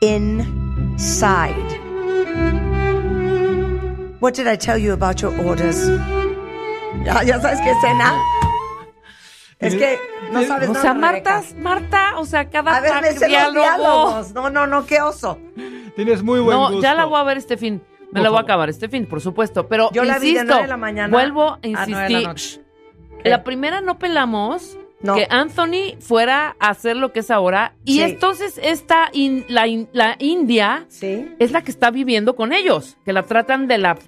inside. 0.00 1.52
What 4.20 4.32
did 4.36 4.46
I 4.48 4.56
tell 4.56 4.78
you 4.78 4.94
about 4.94 5.16
your 5.20 5.38
orders? 5.46 5.86
Ya, 7.04 7.22
ya 7.24 7.38
sabes 7.42 7.60
qué 7.60 7.72
escena. 7.72 8.14
Es 9.58 9.74
que 9.74 9.98
no 10.32 10.42
sabes 10.44 10.70
O 10.70 10.72
nada. 10.72 10.82
sea, 10.82 10.94
Rebeca. 10.94 11.42
Marta, 11.42 11.42
Marta, 11.58 12.18
o 12.20 12.24
sea, 12.24 12.48
cada 12.48 12.74
A 12.76 12.80
ver, 12.80 13.02
me 13.02 13.08
sé 13.12 13.20
los 13.20 13.28
diálogo. 13.28 13.60
diálogos. 13.60 14.32
No, 14.32 14.48
no, 14.48 14.66
no, 14.66 14.86
qué 14.86 15.02
oso. 15.02 15.38
Tienes 15.94 16.22
muy 16.22 16.40
buen 16.40 16.56
No, 16.56 16.68
gusto. 16.68 16.80
ya 16.82 16.94
la 16.94 17.04
voy 17.04 17.20
a 17.20 17.24
ver 17.24 17.36
este 17.36 17.58
fin. 17.58 17.82
Me 18.12 18.20
Por 18.20 18.22
la 18.24 18.30
voy 18.30 18.38
a 18.38 18.42
acabar 18.42 18.68
este 18.68 18.88
fin, 18.88 19.06
por 19.06 19.20
supuesto. 19.20 19.66
Pero 19.68 19.90
Yo 19.92 20.04
la 20.04 20.18
vi 20.18 20.34
de 20.34 20.44
la 20.44 20.76
mañana 20.76 21.08
vuelvo 21.16 21.44
a 21.52 21.54
a 21.54 21.58
nueve 21.86 22.04
de 22.04 22.10
la 22.10 22.20
insistir. 22.20 22.28
noche. 22.28 22.60
La 23.24 23.42
primera 23.42 23.80
no 23.80 23.98
pelamos 23.98 24.78
No. 25.00 25.14
que 25.16 25.26
Anthony 25.30 25.96
fuera 25.98 26.54
a 26.60 26.68
hacer 26.68 26.96
lo 26.96 27.12
que 27.12 27.20
es 27.20 27.30
ahora. 27.30 27.74
Y 27.84 27.94
Sí. 27.94 28.02
entonces 28.02 28.60
esta 28.62 29.08
in- 29.12 29.44
la, 29.48 29.66
in- 29.66 29.88
la 29.92 30.16
India 30.18 30.84
Sí. 30.88 31.34
es 31.38 31.50
la 31.52 31.62
que 31.62 31.70
está 31.72 31.90
viviendo 31.90 32.36
con 32.36 32.52
ellos, 32.52 32.96
que 33.04 33.12
la 33.12 33.22
tratan 33.24 33.66
de 33.66 33.78
la... 33.78 33.98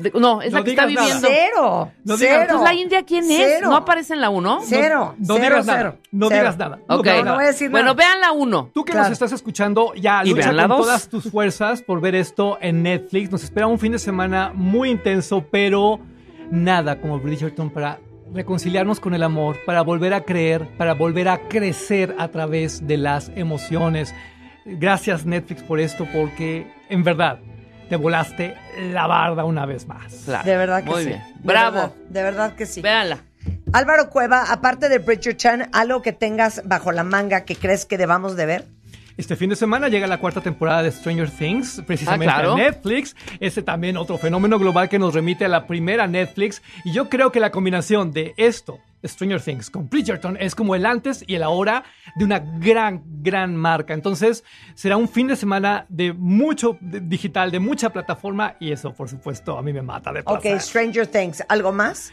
de- 0.00 0.10
no, 0.18 0.42
es 0.42 0.52
No 0.52 0.58
la 0.58 0.64
que 0.64 0.70
está 0.70 0.86
nada. 0.86 1.00
viviendo. 1.00 1.28
Cero. 1.28 1.92
No 2.04 2.16
digas- 2.16 2.18
cero. 2.18 2.42
Entonces, 2.42 2.64
¿la 2.64 2.74
India 2.74 3.02
quién 3.04 3.24
es? 3.30 3.36
Cero. 3.56 3.68
¿No 3.70 3.76
aparece 3.76 4.14
en 4.14 4.20
la 4.20 4.30
1? 4.30 4.60
Cero. 4.64 5.14
No 5.18 5.34
cero, 5.36 5.46
digas 5.48 5.66
cero. 5.66 5.76
nada. 5.78 5.96
No 6.12 6.28
Cero. 6.28 6.40
digas 6.40 6.58
nada. 6.58 6.78
No 6.88 6.96
Ok. 6.96 7.06
No 7.24 7.34
voy 7.34 7.44
a 7.44 7.46
decir 7.48 7.70
Bueno, 7.70 7.86
nada. 7.86 7.94
vean 7.96 8.20
la 8.20 8.32
1. 8.32 8.70
Tú 8.74 8.84
que 8.84 8.92
Claro. 8.92 9.04
nos 9.08 9.12
estás 9.12 9.32
escuchando, 9.32 9.92
ya 9.94 10.22
Y 10.24 10.30
lucha 10.30 10.42
vean 10.44 10.56
la 10.56 10.62
con 10.68 10.76
dos. 10.78 10.86
todas 10.86 11.08
tus 11.08 11.30
fuerzas 11.30 11.82
por 11.82 12.00
ver 12.00 12.14
esto 12.14 12.58
en 12.60 12.82
Netflix. 12.82 13.30
Nos 13.30 13.44
espera 13.44 13.66
un 13.66 13.78
fin 13.78 13.92
de 13.92 13.98
semana 13.98 14.52
muy 14.54 14.90
intenso, 14.90 15.44
pero 15.50 15.98
nada 16.50 17.00
como 17.00 17.18
Bridgerton 17.18 17.70
para 17.70 17.98
reconciliarnos 18.32 19.00
con 19.00 19.14
el 19.14 19.22
amor, 19.22 19.56
para 19.64 19.82
volver 19.82 20.12
a 20.12 20.22
creer, 20.22 20.68
para 20.76 20.94
volver 20.94 21.28
a 21.28 21.38
crecer 21.48 22.14
a 22.18 22.28
través 22.28 22.86
de 22.86 22.96
las 22.96 23.30
emociones. 23.36 24.14
Gracias 24.64 25.24
Netflix 25.24 25.62
por 25.62 25.78
esto, 25.80 26.06
porque 26.12 26.66
en 26.88 27.04
verdad 27.04 27.38
te 27.88 27.96
volaste 27.96 28.56
la 28.92 29.06
barda 29.06 29.44
una 29.44 29.66
vez 29.66 29.86
más. 29.86 30.22
Claro. 30.24 30.44
De 30.44 30.56
verdad 30.56 30.84
que 30.84 30.90
Muy 30.90 31.02
sí. 31.02 31.08
bien. 31.08 31.22
De 31.36 31.40
Bravo. 31.42 31.74
verdad, 31.76 31.92
de 32.08 32.22
verdad 32.22 32.54
que 32.54 32.66
sí. 32.66 32.80
Véanla. 32.82 33.18
Álvaro 33.72 34.10
Cueva, 34.10 34.44
aparte 34.50 34.88
de 34.88 34.98
Bridgerton, 34.98 35.68
algo 35.72 36.02
que 36.02 36.12
tengas 36.12 36.62
bajo 36.64 36.92
la 36.92 37.04
manga 37.04 37.44
que 37.44 37.56
crees 37.56 37.84
que 37.86 37.98
debamos 37.98 38.36
de 38.36 38.46
ver. 38.46 38.64
Este 39.16 39.34
fin 39.34 39.48
de 39.48 39.56
semana 39.56 39.88
llega 39.88 40.06
la 40.06 40.18
cuarta 40.18 40.42
temporada 40.42 40.82
de 40.82 40.90
Stranger 40.92 41.30
Things, 41.30 41.82
precisamente 41.86 42.30
Ah, 42.34 42.40
claro. 42.40 42.52
en 42.52 42.64
Netflix. 42.64 43.16
Ese 43.40 43.62
también 43.62 43.96
otro 43.96 44.18
fenómeno 44.18 44.58
global 44.58 44.90
que 44.90 44.98
nos 44.98 45.14
remite 45.14 45.46
a 45.46 45.48
la 45.48 45.66
primera 45.66 46.06
Netflix. 46.06 46.60
Y 46.84 46.92
yo 46.92 47.08
creo 47.08 47.32
que 47.32 47.40
la 47.40 47.50
combinación 47.50 48.12
de 48.12 48.34
esto, 48.36 48.78
Stranger 49.02 49.40
Things, 49.40 49.70
con 49.70 49.88
Bridgerton 49.88 50.36
es 50.38 50.54
como 50.54 50.74
el 50.74 50.84
antes 50.84 51.24
y 51.26 51.34
el 51.34 51.44
ahora 51.44 51.84
de 52.16 52.24
una 52.26 52.40
gran, 52.40 53.02
gran 53.22 53.56
marca. 53.56 53.94
Entonces 53.94 54.44
será 54.74 54.98
un 54.98 55.08
fin 55.08 55.28
de 55.28 55.36
semana 55.36 55.86
de 55.88 56.12
mucho 56.12 56.76
digital, 56.82 57.50
de 57.50 57.58
mucha 57.58 57.88
plataforma 57.90 58.56
y 58.60 58.70
eso, 58.70 58.92
por 58.92 59.08
supuesto, 59.08 59.56
a 59.56 59.62
mí 59.62 59.72
me 59.72 59.80
mata 59.80 60.12
de 60.12 60.20
Ok, 60.20 60.42
placer. 60.42 60.60
Stranger 60.60 61.06
Things, 61.06 61.42
¿algo 61.48 61.72
más? 61.72 62.12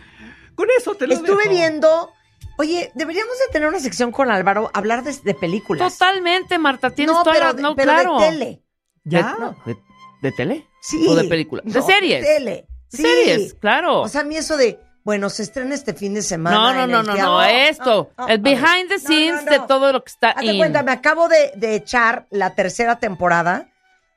Con 0.55 0.67
eso 0.77 0.95
te 0.95 1.07
lo 1.07 1.15
Estuve 1.15 1.37
dejo. 1.43 1.49
viendo. 1.49 2.13
Oye, 2.57 2.91
deberíamos 2.95 3.33
de 3.39 3.51
tener 3.51 3.67
una 3.67 3.79
sección 3.79 4.11
con 4.11 4.29
Álvaro, 4.31 4.69
hablar 4.73 5.03
de, 5.03 5.11
de 5.23 5.33
películas. 5.33 5.93
Totalmente, 5.97 6.57
Marta. 6.57 6.91
Tienes 6.91 7.15
no, 7.15 7.23
toda 7.23 7.33
pero, 7.33 7.45
la- 7.47 7.53
de- 7.53 7.61
no, 7.61 7.75
pero 7.75 7.91
claro. 7.91 8.19
de 8.19 8.25
tele. 8.29 8.61
¿Ya? 9.03 9.35
No. 9.39 9.55
¿De, 9.65 9.77
de 10.21 10.31
tele? 10.31 10.67
Sí. 10.81 11.05
¿O 11.07 11.15
de 11.15 11.23
películas? 11.25 11.65
No, 11.65 11.73
¿De 11.73 11.81
series? 11.81 12.25
tele. 12.25 12.67
Sí. 12.89 13.01
Series, 13.01 13.53
claro. 13.55 14.01
O 14.01 14.07
sea, 14.07 14.21
a 14.21 14.23
mí 14.23 14.37
eso 14.37 14.55
de, 14.55 14.79
bueno, 15.03 15.29
se 15.31 15.41
estrena 15.43 15.73
este 15.73 15.93
fin 15.95 16.13
de 16.13 16.21
semana. 16.21 16.55
no, 16.55 16.73
no, 16.73 16.83
en 16.83 16.91
no, 16.91 16.99
el 17.01 17.05
no, 17.07 17.13
teatro. 17.13 17.31
no, 17.33 17.43
esto. 17.43 18.11
no, 18.17 18.27
el 18.27 18.37
no, 18.41 18.43
behind 18.43 18.87
the 18.89 18.95
no, 18.95 18.99
scenes 18.99 19.43
no, 19.45 19.51
de 19.51 19.57
no. 19.57 19.65
todo 19.65 19.91
lo 19.91 20.03
que 20.03 20.11
está 20.11 20.29
Hazte 20.29 20.45
in. 20.45 20.57
cuenta, 20.57 20.83
me 20.83 20.91
acabo 20.91 21.27
de, 21.27 21.53
de 21.55 21.75
echar 21.75 22.27
la 22.29 22.53
tercera 22.53 22.99
temporada 22.99 23.69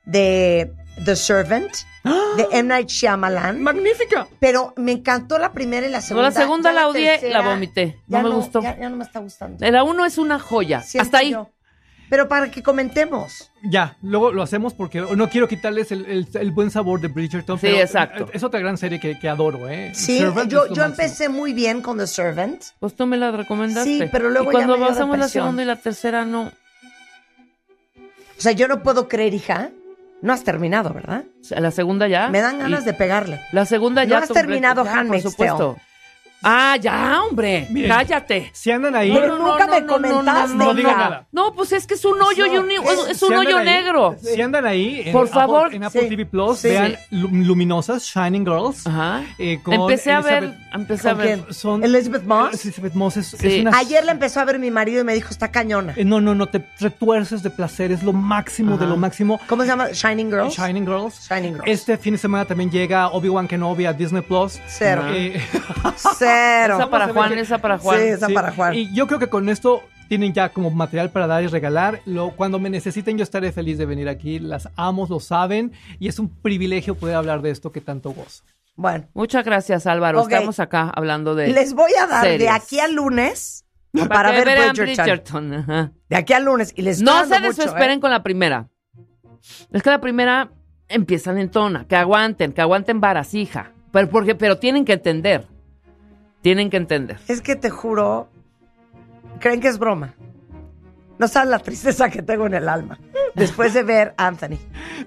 de 0.05 0.71
The 1.05 1.15
Servant, 1.15 1.71
de 2.37 2.47
M. 2.51 2.63
Night 2.69 2.89
Shyamalan. 2.89 3.61
¡Magnífica! 3.61 4.27
Pero 4.39 4.73
me 4.77 4.93
encantó 4.93 5.37
la 5.37 5.51
primera 5.51 5.85
y 5.87 5.89
la 5.89 5.99
No, 5.99 6.03
segunda. 6.03 6.29
la 6.29 6.35
segunda 6.35 6.69
Ya 6.71 6.75
la 6.75 6.87
odié, 6.87 7.09
tercera, 7.11 7.41
la 7.41 7.49
vomité. 7.49 7.99
ya 8.07 8.21
No 8.21 8.29
me 8.29 8.35
gustó. 8.35 8.61
Ya, 8.61 8.77
ya 8.77 8.89
no 8.89 8.95
me 8.97 9.03
está 9.03 9.19
gustando. 9.19 9.69
La 9.69 9.83
uno 9.83 10.05
es 10.05 10.17
una 10.17 10.39
joya. 10.39 10.81
Siento 10.81 11.03
Hasta 11.05 11.17
ahí. 11.19 11.31
yo. 11.31 11.49
Pero 12.09 12.29
para 12.29 12.49
que 12.49 12.63
comentemos. 12.63 13.51
Ya, 13.69 13.97
luego 14.01 14.31
lo 14.31 14.41
hacemos 14.41 14.73
porque 14.73 15.01
no 15.01 15.29
quiero 15.29 15.49
quitarles 15.49 15.91
el, 15.91 16.05
el- 16.05 16.27
el 16.35 16.51
buen 16.51 16.71
sabor 16.71 17.01
de 17.01 17.09
Bridgerton. 17.09 17.57
Sí, 17.59 17.67
pero 17.67 17.81
exacto. 17.81 18.29
Es 18.31 18.43
otra 18.43 18.61
gran 18.61 18.77
serie 18.77 18.97
que, 18.97 19.19
que 19.19 19.27
adoro, 19.27 19.67
¿eh? 19.67 19.91
Sí, 19.93 20.19
Servant 20.19 20.49
yo, 20.49 20.65
empecé 20.85 21.27
muy 21.27 21.51
bien 21.51 21.81
con 21.81 21.97
The 21.97 22.07
Servant. 22.07 22.63
Pues 22.79 22.95
tú 22.95 23.05
me 23.05 23.17
la 23.17 23.31
recomendaste. 23.31 23.97
Sí, 24.05 24.09
pero 24.09 24.29
luego 24.29 24.51
Y 24.51 24.53
cuando 24.53 24.75
ya 24.75 24.79
me 24.79 24.85
dio 24.85 24.93
pasamos 24.93 25.17
la 25.19 25.27
segunda 25.27 25.63
y 25.63 25.65
la 25.65 25.75
tercera, 25.75 26.23
no. 26.23 26.43
O 28.37 28.41
sea, 28.41 28.53
yo 28.53 28.69
no 28.69 28.81
puedo 28.83 29.09
creer, 29.09 29.33
hija. 29.33 29.71
No 30.21 30.33
has 30.33 30.43
terminado, 30.43 30.93
¿verdad? 30.93 31.25
La 31.51 31.71
segunda 31.71 32.07
ya. 32.07 32.27
Me 32.29 32.41
dan 32.41 32.57
ganas 32.59 32.81
y 32.81 32.85
de 32.85 32.93
pegarle. 32.93 33.39
La 33.51 33.65
segunda 33.65 34.03
¿No 34.03 34.09
ya. 34.09 34.17
has 34.19 34.27
completa- 34.27 34.47
terminado 34.47 34.81
Handmaid's 34.81 35.23
Por 35.23 35.31
supuesto. 35.31 35.77
Ah, 36.43 36.77
ya, 36.79 37.23
hombre. 37.23 37.67
Miren, 37.71 37.89
Cállate. 37.89 38.51
Si 38.53 38.69
andan 38.71 38.95
ahí, 38.95 39.11
Pero 39.13 39.37
nunca 39.37 39.65
me 39.67 39.85
comentaste, 39.85 40.55
no 40.55 40.73
diga 40.73 40.89
hija. 40.91 40.97
nada. 40.99 41.27
No, 41.31 41.53
pues 41.53 41.71
es 41.73 41.87
que 41.87 41.95
es 41.95 42.05
un 42.05 42.21
hoyo 42.21 42.45
y 42.45 42.57
un, 42.57 42.69
es 42.71 43.17
Si 43.17 43.25
un 43.25 43.33
hoyo 43.35 43.57
ahí- 43.57 43.65
negro. 43.65 44.15
Si 44.21 44.39
andan 44.41 44.65
ahí, 44.65 45.01
en 45.05 45.11
Por 45.13 45.23
Apple- 45.27 45.33
favor. 45.33 45.73
en 45.73 45.83
Apple 45.83 46.01
Sí. 46.03 46.09
TV 46.09 46.25
Plus, 46.25 46.59
Sí. 46.59 46.69
vean 46.69 46.95
Lu- 47.09 47.29
Luminosas, 47.29 48.03
Shining 48.03 48.45
Girls. 48.45 48.85
Ajá. 48.85 49.23
eh, 49.39 49.59
con 49.63 49.73
Empecé 49.73 50.11
a 50.13 50.21
ver, 50.21 50.43
Elizabeth- 50.43 50.73
empecé 50.75 51.09
a 51.09 51.11
¿Con 51.13 51.23
ver. 51.23 51.39
quién? 51.39 51.53
Son, 51.53 51.83
Elizabeth 51.83 52.23
Moss. 52.23 52.63
Elizabeth 52.65 52.93
Moss 52.93 53.17
es, 53.17 53.27
Sí. 53.27 53.47
es 53.47 53.61
una... 53.61 53.77
Ayer 53.77 54.05
la 54.05 54.11
empezó 54.11 54.39
a 54.39 54.45
ver 54.45 54.59
mi 54.59 54.69
marido 54.71 55.01
y 55.01 55.03
me 55.03 55.13
dijo, 55.15 55.29
está 55.31 55.51
cañona. 55.51 55.93
eh, 55.97 56.05
No, 56.05 56.21
no, 56.21 56.35
no, 56.35 56.45
te 56.47 56.63
retuerces 56.79 57.41
de 57.43 57.49
placer, 57.49 57.91
es 57.91 58.03
lo 58.03 58.13
máximo 58.13 58.77
de 58.77 58.85
lo 58.85 58.95
máximo. 58.95 59.39
¿Cómo 59.47 59.63
se 59.63 59.69
llama? 59.69 59.87
Shining 59.91 60.29
Girls. 60.29 60.55
Shining 60.55 60.85
Girls. 60.85 61.27
Shining 61.29 61.53
Girls. 61.55 61.67
Este 61.67 61.97
fin 61.97 62.13
de 62.13 62.19
semana 62.19 62.45
también 62.45 62.69
llega 62.69 63.07
Obi-Wan 63.09 63.47
Kenobi 63.47 63.85
a 63.85 63.93
Disney 63.93 64.21
Plus. 64.21 64.59
Cero. 64.67 65.03
Eh, 65.09 65.41
Cero. 66.17 66.26
Esa 66.27 66.89
para 66.89 67.05
ver 67.07 67.15
Juan, 67.15 67.37
esa 67.37 67.57
para 67.57 67.77
Juan. 67.77 67.99
Sí, 67.99 68.05
esa 68.05 68.27
sí, 68.27 68.33
para 68.33 68.51
Juan. 68.51 68.73
Y 68.73 68.93
yo 68.93 69.07
creo 69.07 69.19
que 69.19 69.27
con 69.27 69.49
esto 69.49 69.83
tienen 70.07 70.33
ya 70.33 70.49
como 70.49 70.69
material 70.69 71.09
para 71.09 71.27
dar 71.27 71.43
y 71.43 71.47
regalar. 71.47 72.01
Lo, 72.05 72.31
cuando 72.31 72.59
me 72.59 72.69
necesiten, 72.69 73.17
yo 73.17 73.23
estaré 73.23 73.51
feliz 73.51 73.77
de 73.77 73.85
venir 73.85 74.09
aquí. 74.09 74.39
Las 74.39 74.69
amo, 74.75 75.07
lo 75.09 75.19
saben. 75.19 75.73
Y 75.99 76.07
es 76.07 76.19
un 76.19 76.29
privilegio 76.29 76.95
poder 76.95 77.15
hablar 77.15 77.41
de 77.41 77.51
esto 77.51 77.71
que 77.71 77.81
tanto 77.81 78.11
gozo. 78.11 78.43
Bueno, 78.75 79.07
Muchas 79.13 79.43
gracias, 79.43 79.87
Álvaro. 79.87 80.21
Estamos 80.21 80.59
acá 80.59 80.91
hablando 80.95 81.33
de. 81.33 81.47
les 81.47 81.73
voy 81.73 81.91
a 81.99 82.05
dar 82.05 82.37
de 82.37 82.49
aquí 82.49 82.79
al 82.79 82.93
lunes 82.93 83.65
para, 84.07 84.31
ver 84.31 84.45
vean 84.45 84.75
Bridgerton. 84.75 85.49
Bridgerton, 85.49 85.53
ajá. 85.53 85.91
De 86.09 86.15
aquí 86.15 86.33
al 86.33 86.45
lunes. 86.45 86.73
Y 86.75 86.83
les 86.83 87.01
No 87.01 87.25
se 87.25 87.39
desesperen 87.39 87.97
¿eh? 87.97 88.01
con 88.01 88.11
la 88.11 88.21
primera. 88.21 88.69
Es 89.71 89.81
que 89.81 89.89
la 89.89 89.99
primera 89.99 90.51
empieza 90.87 91.33
lentona. 91.33 91.87
Que 91.87 91.95
aguanten, 91.95 92.53
que 92.53 92.61
aguanten 92.61 93.01
varas, 93.01 93.33
hija. 93.33 93.71
Pero, 93.91 94.09
porque, 94.09 94.35
pero 94.35 94.57
tienen 94.57 94.85
que 94.85 94.93
entender. 94.93 95.47
Tienen 96.47 96.69
que 96.69 96.77
entender. 96.77 97.17
Es 97.27 97.41
que 97.41 97.57
te 97.57 97.69
juro, 97.69 98.29
creen 99.41 99.59
que 99.59 99.67
es 99.67 99.77
broma. 99.77 100.13
No 101.19 101.27
sabes 101.27 101.49
la 101.49 101.59
tristeza 101.59 102.09
que 102.09 102.21
tengo 102.21 102.45
en 102.45 102.53
el 102.53 102.69
alma 102.69 102.97
después 103.35 103.73
de 103.73 103.83
ver 103.83 104.13
Anthony. 104.15 104.57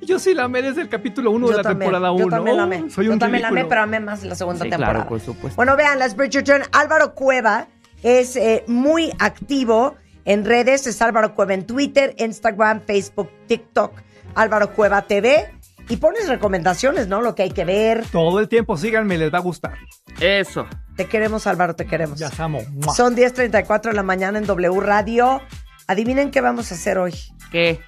Yo 0.03 0.19
sí 0.19 0.35
la 0.35 0.45
amé 0.45 0.61
desde 0.61 0.83
el 0.83 0.91
capítulo 0.91 1.31
1 1.31 1.49
de 1.49 1.57
la 1.57 1.63
también, 1.63 1.79
temporada 1.93 2.13
1. 2.13 2.25
Yo 2.25 2.29
también 2.29 2.57
la 2.59 2.63
amé. 2.65 2.91
soy 2.91 3.07
yo 3.07 3.13
un 3.15 3.19
también 3.19 3.41
la 3.41 3.49
amé, 3.49 3.65
pero 3.65 3.81
amé 3.81 4.01
más 4.01 4.23
la 4.23 4.35
segunda 4.35 4.65
Sí, 4.65 4.69
temporada. 4.69 4.93
claro, 4.97 5.09
por 5.09 5.21
supuesto. 5.21 5.57
Bueno, 5.57 5.77
vean, 5.77 5.99
las 5.99 6.15
Bridgerton. 6.15 6.61
Álvaro 6.73 7.15
Cueva 7.15 7.69
es 8.03 8.37
eh, 8.37 8.63
muy 8.67 9.11
activo 9.19 9.95
en 10.27 10.45
redes. 10.45 10.87
Es 10.87 11.01
Álvaro 11.01 11.35
Cueva 11.35 11.55
en 11.55 11.65
Twitter, 11.67 12.15
Instagram, 12.19 12.83
Facebook, 12.83 13.31
TikTok. 13.47 13.95
Álvaro 14.35 14.75
Cueva 14.75 15.01
TV. 15.01 15.51
Y 15.89 15.97
pones 15.97 16.29
recomendaciones, 16.29 17.09
¿no? 17.09 17.23
Lo 17.23 17.35
que 17.35 17.45
hay 17.45 17.51
que 17.51 17.65
ver. 17.65 18.05
Todo 18.13 18.39
el 18.41 18.49
tiempo, 18.49 18.77
síganme, 18.77 19.17
les 19.17 19.33
va 19.33 19.39
a 19.39 19.41
gustar. 19.41 19.79
Eso. 20.21 20.67
Te 21.01 21.07
queremos, 21.07 21.47
Álvaro, 21.47 21.75
te 21.75 21.87
queremos. 21.87 22.19
Ya 22.19 22.31
amo. 22.37 22.61
¡Mua! 22.73 22.95
Son 22.95 23.17
10.34 23.17 23.85
de 23.85 23.93
la 23.95 24.03
mañana 24.03 24.39
en 24.39 24.45
W 24.45 24.81
Radio. 24.81 25.41
Adivinen 25.87 26.31
qué 26.31 26.43
vamos 26.43 26.71
a 26.71 26.75
hacer 26.75 26.99
hoy. 26.99 27.15
¿Qué? 27.51 27.81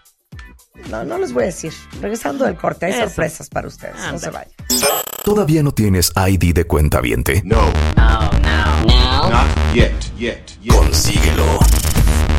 No, 0.88 1.04
no 1.04 1.18
les 1.18 1.34
voy 1.34 1.42
a 1.42 1.46
decir. 1.48 1.74
Regresando 2.00 2.46
del 2.46 2.56
corte, 2.56 2.86
hay 2.86 2.92
Eso. 2.92 3.02
sorpresas 3.02 3.50
para 3.50 3.68
ustedes. 3.68 3.96
No 4.10 4.18
se 4.18 4.30
vayan. 4.30 4.50
¿Todavía 5.22 5.62
no 5.62 5.72
tienes 5.72 6.10
ID 6.16 6.54
de 6.54 6.64
cuenta 6.64 7.02
viente? 7.02 7.42
No. 7.44 7.60
Not 7.96 9.74
yet, 9.74 9.92
yet, 10.16 10.40
yet. 10.62 10.74
Consíguelo 10.74 11.44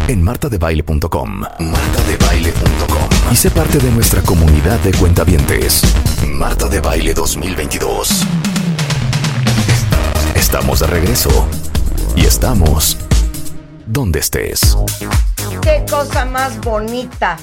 en 0.07 0.23
martadebaile.com. 0.23 1.41
Martadebaile.com. 1.59 3.09
Y 3.31 3.35
sé 3.35 3.51
parte 3.51 3.77
de 3.77 3.91
nuestra 3.91 4.23
comunidad 4.23 4.79
de 4.79 4.91
cuentavientes. 4.93 5.83
Marta 6.29 6.67
de 6.67 6.79
Baile 6.79 7.13
2022. 7.13 8.25
Estamos 10.53 10.81
de 10.81 10.85
regreso. 10.85 11.49
Y 12.15 12.25
estamos 12.27 12.95
donde 13.87 14.19
estés. 14.19 14.77
Qué 15.63 15.83
cosa 15.89 16.25
más 16.25 16.61
bonita. 16.61 17.37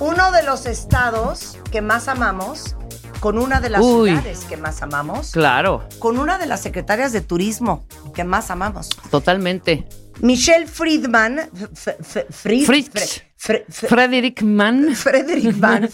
Uno 0.00 0.32
de 0.32 0.42
los 0.42 0.64
estados 0.64 1.58
que 1.70 1.82
más 1.82 2.08
amamos, 2.08 2.74
con 3.20 3.36
una 3.36 3.60
de 3.60 3.68
las 3.68 3.82
Uy. 3.84 4.08
ciudades 4.08 4.38
que 4.48 4.56
más 4.56 4.80
amamos, 4.80 5.32
Claro, 5.32 5.86
con 5.98 6.18
una 6.18 6.38
de 6.38 6.46
las 6.46 6.62
secretarias 6.62 7.12
de 7.12 7.20
turismo 7.20 7.84
que 8.14 8.24
más 8.24 8.50
amamos. 8.50 8.88
totalmente. 9.10 9.86
Michelle 10.22 10.66
Friedman, 10.66 11.50
Fritz. 12.30 13.22
Fre- 13.38 13.64
Frederick 13.68 14.40
Mann. 14.40 14.94
Frederick 14.96 15.54
Mann, 15.58 15.90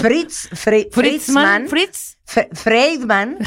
Fritz, 0.00 0.48
Fritzman. 0.92 1.66
Fritz. 1.68 2.18
Friedman, 2.52 3.38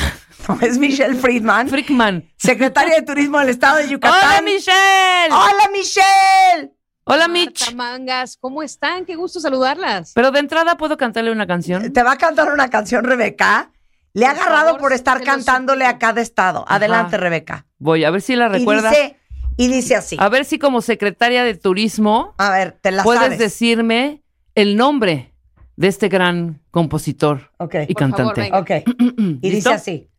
no 0.47 0.57
es 0.61 0.77
Michelle 0.77 1.15
Friedman, 1.15 1.67
Frickman. 1.69 2.23
secretaria 2.37 2.95
de 2.95 3.01
Turismo 3.01 3.39
del 3.39 3.49
Estado 3.49 3.77
de 3.77 3.89
Yucatán. 3.89 4.19
¡Hola, 4.23 4.41
Michelle! 4.41 5.31
¡Hola, 5.31 5.69
Michelle! 5.71 6.71
Hola, 7.07 7.27
Marta 7.27 7.33
Mitch. 7.33 7.75
Mangas, 7.75 8.37
¿cómo 8.37 8.63
están? 8.63 9.05
Qué 9.05 9.15
gusto 9.15 9.39
saludarlas. 9.39 10.11
Pero 10.15 10.31
de 10.31 10.39
entrada, 10.39 10.75
¿puedo 10.75 10.97
cantarle 10.97 11.31
una 11.31 11.45
canción? 11.45 11.93
Te 11.93 12.01
va 12.03 12.13
a 12.13 12.17
cantar 12.17 12.51
una 12.51 12.69
canción, 12.69 13.03
Rebeca. 13.03 13.71
Le 14.13 14.25
ha 14.25 14.33
Por 14.33 14.41
agarrado 14.41 14.65
favor, 14.67 14.81
por 14.81 14.93
estar 14.93 15.21
cantándole 15.23 15.85
a 15.85 15.99
cada 15.99 16.21
estado. 16.21 16.65
Adelante, 16.67 17.17
Rebeca. 17.17 17.65
Voy 17.77 18.05
a 18.05 18.09
ver 18.11 18.21
si 18.21 18.35
la 18.35 18.47
recuerdas. 18.47 18.91
Y 18.93 18.95
dice, 18.97 19.19
y 19.57 19.67
dice 19.67 19.95
así. 19.95 20.17
A 20.19 20.29
ver 20.29 20.45
si 20.45 20.57
como 20.57 20.81
secretaria 20.81 21.43
de 21.43 21.53
turismo 21.55 22.33
A 22.37 22.49
ver, 22.49 22.71
te 22.81 22.91
la 22.91 23.03
puedes 23.03 23.21
sabes. 23.21 23.39
decirme 23.39 24.23
el 24.55 24.75
nombre 24.77 25.33
de 25.75 25.87
este 25.89 26.07
gran 26.07 26.61
compositor 26.71 27.51
y 27.53 27.57
Por 27.57 27.69
favor, 27.69 27.95
cantante. 27.95 28.41
venga. 28.41 28.59
Ok. 28.59 28.71
Y 29.41 29.51
¿Listo? 29.51 29.69
dice 29.69 29.69
así. 29.73 30.09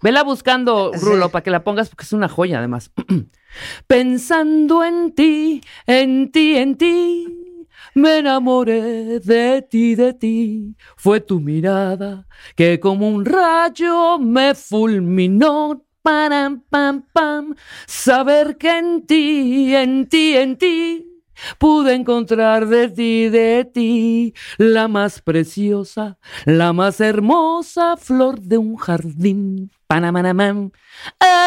Vela 0.00 0.22
buscando, 0.22 0.92
Sí. 0.94 1.00
Rulo, 1.04 1.30
para 1.30 1.42
que 1.42 1.50
la 1.50 1.64
pongas 1.64 1.88
porque 1.88 2.04
es 2.04 2.12
una 2.12 2.28
joya 2.28 2.58
además. 2.58 2.92
Pensando 3.86 4.84
en 4.84 5.12
ti, 5.12 5.60
en 5.86 6.30
ti, 6.30 6.56
en 6.56 6.76
ti, 6.76 7.66
me 7.94 8.18
enamoré 8.18 9.18
de 9.20 9.62
ti, 9.62 9.94
de 9.94 10.12
ti. 10.14 10.76
Fue 10.96 11.20
tu 11.20 11.40
mirada 11.40 12.26
que 12.54 12.78
como 12.78 13.08
un 13.08 13.24
rayo 13.24 14.18
me 14.18 14.54
fulminó. 14.54 15.84
Param, 16.00 16.62
pam, 16.70 17.04
pam. 17.12 17.54
Saber 17.86 18.56
que 18.56 18.78
en 18.78 19.04
ti, 19.04 19.74
en 19.74 20.08
ti, 20.08 20.36
en 20.36 20.56
ti, 20.56 21.22
pude 21.58 21.94
encontrar 21.94 22.66
de 22.66 22.88
ti, 22.88 23.28
de 23.28 23.68
ti, 23.74 24.32
la 24.56 24.88
más 24.88 25.20
preciosa, 25.20 26.18
la 26.46 26.72
más 26.72 27.00
hermosa 27.00 27.96
flor 27.96 28.40
de 28.40 28.58
un 28.58 28.76
jardín. 28.76 29.70
Panamanamam. 29.88 30.70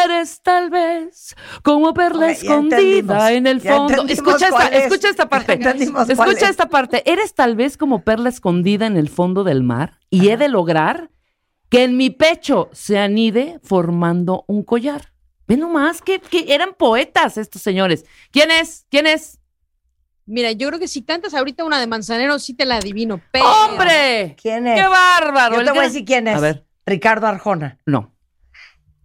Eres 0.04 0.42
tal 0.42 0.68
vez 0.68 1.36
como 1.62 1.94
perla 1.94 2.32
escondida 2.32 3.32
en 3.32 3.46
el 3.46 3.60
fondo. 3.60 4.04
Escucha 4.08 4.48
esta, 4.48 4.66
es. 4.66 4.84
escucha 4.84 5.08
esta 5.08 5.28
parte. 5.28 5.52
Escucha 5.52 6.44
es. 6.44 6.50
esta 6.50 6.68
parte. 6.68 7.08
Eres 7.10 7.34
tal 7.34 7.54
vez 7.54 7.76
como 7.76 8.02
perla 8.02 8.28
escondida 8.28 8.86
en 8.86 8.96
el 8.96 9.08
fondo 9.08 9.44
del 9.44 9.62
mar 9.62 10.00
y 10.10 10.30
he 10.30 10.36
de 10.36 10.48
lograr 10.48 11.10
que 11.68 11.84
en 11.84 11.96
mi 11.96 12.10
pecho 12.10 12.68
se 12.72 12.98
anide 12.98 13.60
formando 13.62 14.44
un 14.48 14.64
collar. 14.64 15.12
Ve 15.46 15.56
nomás 15.56 16.02
que, 16.02 16.18
que 16.18 16.52
eran 16.52 16.74
poetas 16.74 17.38
estos 17.38 17.62
señores. 17.62 18.04
¿Quién 18.32 18.50
es? 18.50 18.86
¿Quién 18.90 19.06
es? 19.06 19.38
Mira, 20.26 20.50
yo 20.50 20.66
creo 20.66 20.80
que 20.80 20.88
si 20.88 21.02
cantas 21.02 21.32
ahorita 21.34 21.62
una 21.62 21.78
de 21.78 21.86
Manzanero, 21.86 22.40
sí 22.40 22.54
te 22.54 22.64
la 22.66 22.76
adivino. 22.76 23.20
Pero 23.30 23.44
¡Hombre! 23.44 24.34
¿Quién 24.40 24.66
es? 24.66 24.80
¡Qué 24.80 24.88
bárbaro! 24.88 25.56
Yo 25.56 25.64
te 25.64 25.70
voy 25.70 25.80
a 25.80 25.82
decir 25.82 26.04
quién 26.04 26.26
es. 26.26 26.36
A 26.36 26.40
ver, 26.40 26.66
Ricardo 26.86 27.28
Arjona. 27.28 27.78
no. 27.86 28.12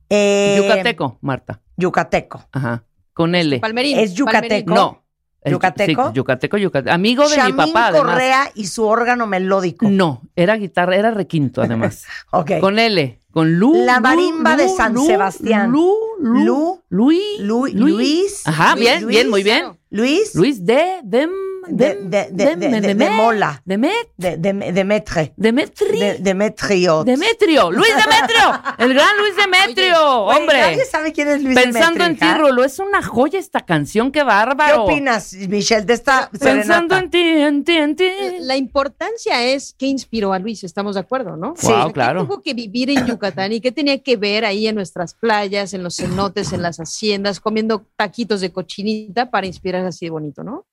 Eh, 0.10 0.56
Yucateco, 0.62 1.18
Marta. 1.22 1.62
Yucateco. 1.78 2.44
Ajá. 2.52 2.84
Con 3.14 3.36
L. 3.36 3.60
Palmerín. 3.60 3.98
¿Es 4.00 4.14
yucateco? 4.14 4.40
Palmerín. 4.42 4.66
No. 4.74 5.04
Es- 5.42 5.52
¿Yucateco? 5.52 6.08
sí, 6.10 6.14
yucateco, 6.16 6.58
yucateco. 6.58 6.94
Amigo 6.94 7.24
de 7.24 7.30
mi 7.30 7.36
Chamín 7.36 7.56
papá, 7.56 7.88
además. 7.88 8.12
Correa 8.12 8.52
y 8.56 8.68
su 8.68 8.86
órgano 8.86 9.28
melódico. 9.28 9.88
No, 9.88 10.22
era 10.36 10.56
guitarra, 10.58 10.96
era 10.96 11.12
requinto, 11.12 11.62
además. 11.62 12.06
Ok. 12.32 12.52
Con 12.60 12.80
L. 12.80 13.22
Con 13.32 13.54
Lu. 13.60 13.86
La 13.86 13.98
Lu, 13.98 14.02
marimba 14.02 14.56
de 14.56 14.66
Lu, 14.66 14.76
San 14.76 14.94
Lu, 14.94 15.06
Sebastián. 15.06 15.72
Lu, 15.72 15.94
Lu. 16.20 16.44
Lu, 16.44 16.84
Luis. 16.90 17.40
Lu- 17.40 17.68
Luis. 17.68 18.48
Ajá, 18.48 18.74
Luis, 18.76 18.80
bien, 18.86 19.04
Luis, 19.04 19.16
bien, 19.16 19.30
muy 19.30 19.44
bien. 19.44 19.60
claro. 19.60 19.78
Luis. 19.90 20.36
Luis 20.36 20.66
de. 20.66 21.00
Dem, 21.04 21.30
De- 21.70 21.96
dem, 21.96 22.10
de- 22.10 22.30
de- 22.32 22.46
dem- 22.46 22.60
de- 22.60 22.68
de- 22.70 22.82
de 22.82 22.88
Demet- 22.96 23.12
Mola. 23.16 23.62
Demet. 23.66 24.10
De, 24.18 24.38
de, 24.38 24.54
Demetre. 24.72 25.34
Demetri. 25.36 26.00
De, 26.00 26.18
Demetrio. 26.20 27.04
Demetrio. 27.04 27.72
Luis 27.72 27.90
Demetrio. 27.90 28.62
El 28.78 28.94
gran 28.94 29.18
Luis 29.18 29.36
Demetrio. 29.36 30.24
Güey, 30.26 30.38
hombre. 30.38 30.60
Nadie 30.62 30.86
sabe 30.86 31.12
quién 31.12 31.28
es 31.30 31.42
Luis 31.44 31.56
Pensando 31.56 32.04
Demetrio, 32.04 32.30
en 32.30 32.36
ti. 32.36 32.42
Rulo. 32.42 32.64
Es 32.64 32.80
una 32.80 33.02
joya 33.04 33.40
esta 33.40 33.66
canción. 33.66 34.12
Qué 34.12 34.18
¿Qué 34.20 34.24
bárbaro. 34.24 34.84
opinas, 34.86 35.34
Michelle, 35.34 35.86
de 35.86 35.94
esta 35.94 36.30
Pensando 36.32 36.64
serenata? 36.64 37.00
en 37.00 37.10
ti, 37.12 37.20
en 37.20 37.64
ti, 37.64 37.78
en 37.78 37.96
ti. 37.96 38.10
La 38.40 38.56
importancia 38.58 39.44
es 39.44 39.76
qué 39.78 39.86
inspiró 39.86 40.34
a 40.34 40.40
Luis, 40.40 40.64
estamos 40.64 40.96
de 40.96 41.02
acuerdo, 41.02 41.38
¿no? 41.38 41.54
Sí. 41.56 41.68
Wow, 41.68 41.76
O 41.76 41.78
sea, 41.78 41.88
¿qué 41.88 41.94
claro. 41.94 42.26
tuvo 42.26 42.42
que 42.42 42.54
vivir 42.54 42.90
en 42.90 43.06
Yucatán 43.06 43.54
y 43.54 43.62
qué 43.62 43.72
tenía 43.72 43.98
que 44.02 44.18
ver 44.18 44.44
ahí 44.44 44.68
en 44.68 44.76
nuestras 44.76 45.14
playas, 45.14 45.74
en 45.74 45.84
los 45.84 45.96
cenotes, 45.98 46.52
en 46.54 46.62
las 46.64 46.78
haciendas, 46.80 47.40
comiendo 47.40 47.86
taquitos 47.96 48.42
de 48.42 48.52
cochinita 48.52 49.30
para 49.30 49.46
inspirar 49.48 49.86
así 49.86 50.06
de 50.08 50.10
bonito, 50.12 50.44
¿no? 50.44 50.66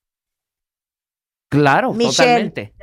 Claro, 1.48 1.92
Michelle. 1.92 2.50
totalmente. 2.50 2.74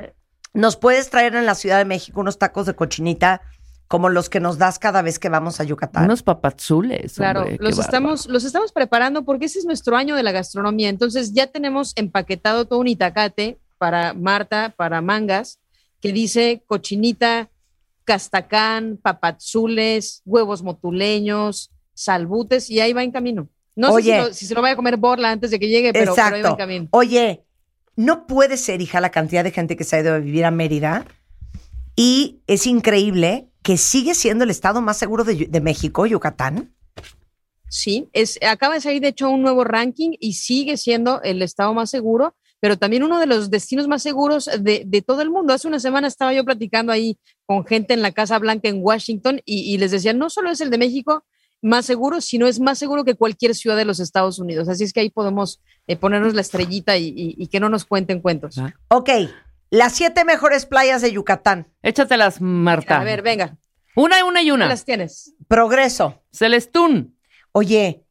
¿Nos 0.53 0.76
puedes 0.76 1.09
traer 1.09 1.36
en 1.36 1.45
la 1.45 1.55
Ciudad 1.55 1.78
de 1.78 1.86
México 1.86 2.20
unos 2.20 2.38
tacos 2.38 2.66
de 2.66 2.74
cochinita 2.76 3.41
como 3.88 4.07
los 4.07 4.30
que 4.30 4.39
nos 4.39 4.57
das 4.57 4.80
cada 4.80 5.01
vez 5.01 5.20
que 5.20 5.28
vamos 5.28 5.59
a 5.59 5.66
Yucatán. 5.66 6.05
Unos 6.05 6.24
papazules. 6.24 7.16
Claro, 7.16 7.41
hombre, 7.41 7.57
los 7.59 7.78
estamos, 7.78 8.26
los 8.28 8.45
estamos 8.45 8.72
preparando 8.72 9.26
porque 9.26 9.45
ese 9.47 9.59
es 9.59 9.66
nuestro 9.66 9.97
año 9.97 10.16
de 10.16 10.24
la 10.24 10.32
gastronomía. 10.32 10.88
Entonces 10.88 11.34
ya 11.34 11.47
tenemos 11.47 11.91
empaquetado 11.97 12.66
todo 12.66 12.80
un 12.80 12.88
itacate 12.88 13.59
para 13.78 14.14
Marta, 14.14 14.74
para 14.78 15.01
mangas, 15.01 15.59
que 15.99 16.14
dice 16.14 16.64
cochinita, 16.68 17.49
castacán, 18.05 18.97
papazules, 19.01 20.22
huevos 20.26 20.64
motuleños, 20.64 21.72
salbutes, 21.93 22.70
y 22.70 22.80
ahí 22.80 22.93
va 22.93 23.03
en 23.03 23.12
camino. 23.12 23.49
No 23.76 23.91
Oye. 23.91 24.12
sé 24.12 24.12
si, 24.22 24.28
lo- 24.30 24.34
si 24.34 24.45
se 24.47 24.53
lo 24.55 24.62
vaya 24.62 24.74
a 24.74 24.78
comer 24.78 24.95
Borla 24.97 25.32
antes 25.32 25.51
de 25.51 25.59
que 25.59 25.68
llegue, 25.68 25.91
pero, 25.91 26.14
pero 26.16 26.34
ahí 26.36 26.41
va 26.41 26.49
en 26.49 26.55
camino. 26.55 26.88
Oye, 26.91 27.43
no 28.02 28.26
puede 28.26 28.58
ser, 28.58 28.82
hija, 28.82 28.99
la 28.99 29.12
cantidad 29.12 29.43
de 29.43 29.52
gente 29.52 29.78
que 29.78 29.84
se 29.84 29.95
ha 29.95 29.99
ido 29.99 30.14
a 30.14 30.20
vivir 30.20 30.45
a 30.45 30.52
Mérida. 30.52 31.06
Y 31.95 32.41
es 32.47 32.66
increíble 32.66 33.47
que 33.62 33.78
sigue 33.78 34.16
siendo 34.16 34.43
el 34.43 34.49
estado 34.49 34.82
más 34.82 34.97
seguro 34.97 35.24
de, 35.24 35.62
México, 35.62 36.06
Yucatán. 36.06 36.74
Sí, 37.70 38.10
es, 38.14 38.39
acaba 38.41 38.74
de 38.74 38.82
salir 38.82 39.02
de 39.02 39.10
hecho 39.10 39.30
un 39.30 39.43
nuevo 39.43 39.64
ranking 39.64 40.12
y 40.20 40.34
sigue 40.34 40.78
siendo 40.78 41.22
el 41.22 41.41
estado 41.41 41.74
más 41.74 41.89
seguro, 41.89 42.36
pero 42.60 42.78
también 42.78 43.04
uno 43.04 43.20
de 43.20 43.28
los 43.28 43.49
destinos 43.49 43.88
más 43.88 44.02
seguros 44.02 44.49
de, 44.60 44.84
de 44.86 45.02
todo 45.02 45.22
el 45.22 45.30
mundo. 45.30 45.54
Hace 45.54 45.68
una 45.68 45.80
semana 45.80 46.08
estaba 46.08 46.34
yo 46.34 46.43
platicando 46.43 46.91
ahí 46.91 47.20
con 47.45 47.66
gente 47.66 47.93
en 47.93 48.02
la 48.02 48.12
Casa 48.12 48.39
Blanca 48.39 48.68
en 48.68 48.80
Washington 48.82 49.41
y, 49.45 49.74
y 49.74 49.78
les 49.78 49.91
decía, 49.91 50.14
no 50.14 50.30
solo 50.30 50.49
es 50.49 50.60
el 50.60 50.72
de 50.72 50.80
México 50.80 51.24
más 51.62 51.86
seguro, 51.86 52.22
sino 52.22 52.47
es 52.47 52.59
más 52.59 52.78
seguro 52.80 53.03
que 53.05 53.16
cualquier 53.16 53.53
ciudad 53.55 53.78
de 53.78 53.86
los 53.86 53.99
Estados 53.99 54.39
Unidos. 54.39 54.68
Así 54.70 54.84
es 54.84 54.93
que 54.93 54.99
ahí 55.01 55.09
podemos 55.09 55.62
eh, 55.88 55.95
ponernos 55.95 56.34
la 56.34 56.41
estrellita 56.41 56.97
y, 56.97 57.07
y- 57.09 57.36
y 57.38 57.47
que 57.47 57.59
no 57.59 57.70
nos 57.70 57.86
cuenten 57.86 58.20
cuentos. 58.22 58.57
Ok, 58.89 59.09
las 59.70 59.93
siete 59.93 60.26
mejores 60.26 60.66
playas 60.66 61.01
de 61.01 61.12
Yucatán. 61.12 61.68
Échatelas, 61.84 62.41
Marta. 62.41 62.99
A 62.99 63.03
ver, 63.03 63.22
venga. 63.22 63.57
Una 63.95 64.20
y 64.20 64.22
una 64.24 64.41
y 64.41 64.51
una. 64.51 64.68
las 64.68 64.86
tienes? 64.86 65.34
Progreso. 65.47 66.24
Celestún. 66.32 67.18
Oye, 67.51 68.05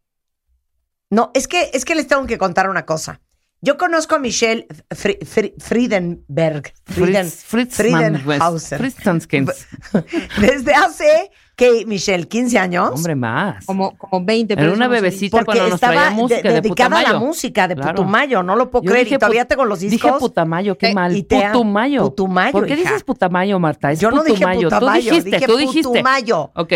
no, 1.11 1.30
es 1.34 1.48
que, 1.48 1.70
es 1.72 1.84
que 1.84 1.94
les 1.94 2.07
tengo 2.07 2.26
que 2.26 2.38
contar 2.38 2.68
una 2.70 2.86
cosa. 2.86 3.20
Yo 3.62 3.76
conozco 3.76 4.14
a 4.14 4.18
Michelle 4.18 4.66
Fri- 4.90 5.18
Fri- 5.20 5.55
Friedenberg. 5.59 6.72
Frieden, 6.84 7.30
Fritz, 7.30 7.74
Friedenhauser. 7.76 8.80
Desde 10.40 10.74
hace, 10.74 11.30
que 11.61 11.84
Michelle, 11.86 12.26
15 12.26 12.58
años. 12.58 12.90
Hombre, 12.94 13.14
más. 13.14 13.64
Como, 13.66 13.96
como 13.96 14.24
20. 14.24 14.54
Era 14.54 14.62
pero 14.62 14.72
una 14.74 14.88
bebecita. 14.88 15.36
Porque 15.36 15.44
cuando 15.46 15.64
nos 15.64 15.74
estaba 15.74 15.92
traía 15.94 16.11
música 16.11 16.48
de 16.48 16.61
dedicada 16.61 16.86
a 16.86 17.02
la 17.02 17.06
Putumayo. 17.08 17.26
música 17.26 17.68
de 17.68 17.74
Claro. 17.76 17.94
Putumayo, 17.96 18.42
no 18.42 18.56
lo 18.56 18.70
puedo 18.70 18.84
Yo 18.84 18.90
creer. 18.90 19.04
dije 19.04 19.16
y 19.16 19.18
todavía 19.18 19.44
tengo 19.44 19.64
los 19.66 19.80
discos. 19.80 20.00
Dije 20.11 20.18
Putamayo, 20.18 20.78
qué 20.78 20.88
Eh, 20.88 20.94
mal. 20.94 21.16
y 21.16 21.22
te. 21.22 21.40
Putumayo. 21.52 22.02
Putumayo, 22.04 22.52
¿Por 22.52 22.66
qué 22.66 22.74
hija. 22.74 22.82
dices 22.90 23.04
Putamayo, 23.04 23.58
Marta? 23.58 23.92
Es 23.92 24.00
Yo 24.00 24.11
no 24.11 24.22
dije 24.24 24.34
Putumayo. 24.38 24.68
Putamayo, 24.68 25.02
Tú 25.02 25.08
dijiste, 25.16 25.30
dije 25.36 25.46
tú 25.46 25.56
dijiste. 25.58 25.88
Putumayo. 25.88 26.50
Ok, 26.54 26.72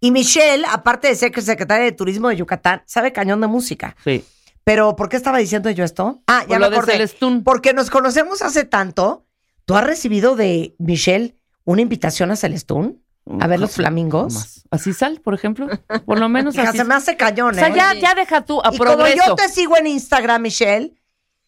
Y 0.00 0.10
Michelle, 0.10 0.64
aparte 0.68 1.08
de 1.08 1.14
ser 1.14 1.32
secretaria 1.42 1.84
de 1.84 1.92
Turismo 1.92 2.28
de 2.28 2.36
Yucatán, 2.36 2.82
sabe 2.86 3.12
cañón 3.12 3.40
de 3.40 3.46
música. 3.46 3.94
sí. 4.04 4.24
Pero, 4.64 4.94
¿por 4.94 5.08
qué 5.08 5.16
estaba 5.16 5.38
diciendo 5.38 5.68
yo 5.70 5.82
esto? 5.84 6.22
Ah, 6.28 6.42
ya 6.42 6.46
Por 6.46 6.60
me 6.60 6.70
lo 6.70 6.76
acordé. 6.76 7.08
Porque 7.44 7.72
nos 7.74 7.90
conocemos 7.90 8.42
hace 8.42 8.64
tanto. 8.64 9.26
¿Tú 9.64 9.74
has 9.74 9.84
recibido 9.84 10.36
de 10.36 10.76
Michelle 10.78 11.36
una 11.64 11.82
invitación 11.82 12.30
a 12.30 12.36
Celestún? 12.36 13.01
A 13.40 13.46
ver 13.46 13.60
los 13.60 13.72
flamingos. 13.72 14.62
Así 14.70 14.92
sal, 14.92 15.20
por 15.22 15.34
ejemplo. 15.34 15.68
Por 16.06 16.18
lo 16.18 16.28
menos 16.28 16.54
Hija, 16.54 16.70
así. 16.70 16.78
se 16.78 16.84
me 16.84 16.94
hace 16.94 17.16
cañón, 17.16 17.52
O 17.54 17.58
sea, 17.58 17.68
¿eh? 17.68 17.72
ya, 17.74 17.94
ya 17.94 18.14
deja 18.14 18.40
tú 18.44 18.60
a 18.64 18.74
y 18.74 18.78
como 18.78 19.06
yo 19.06 19.34
te 19.36 19.48
sigo 19.48 19.76
en 19.76 19.86
Instagram, 19.86 20.42
Michelle, 20.42 20.94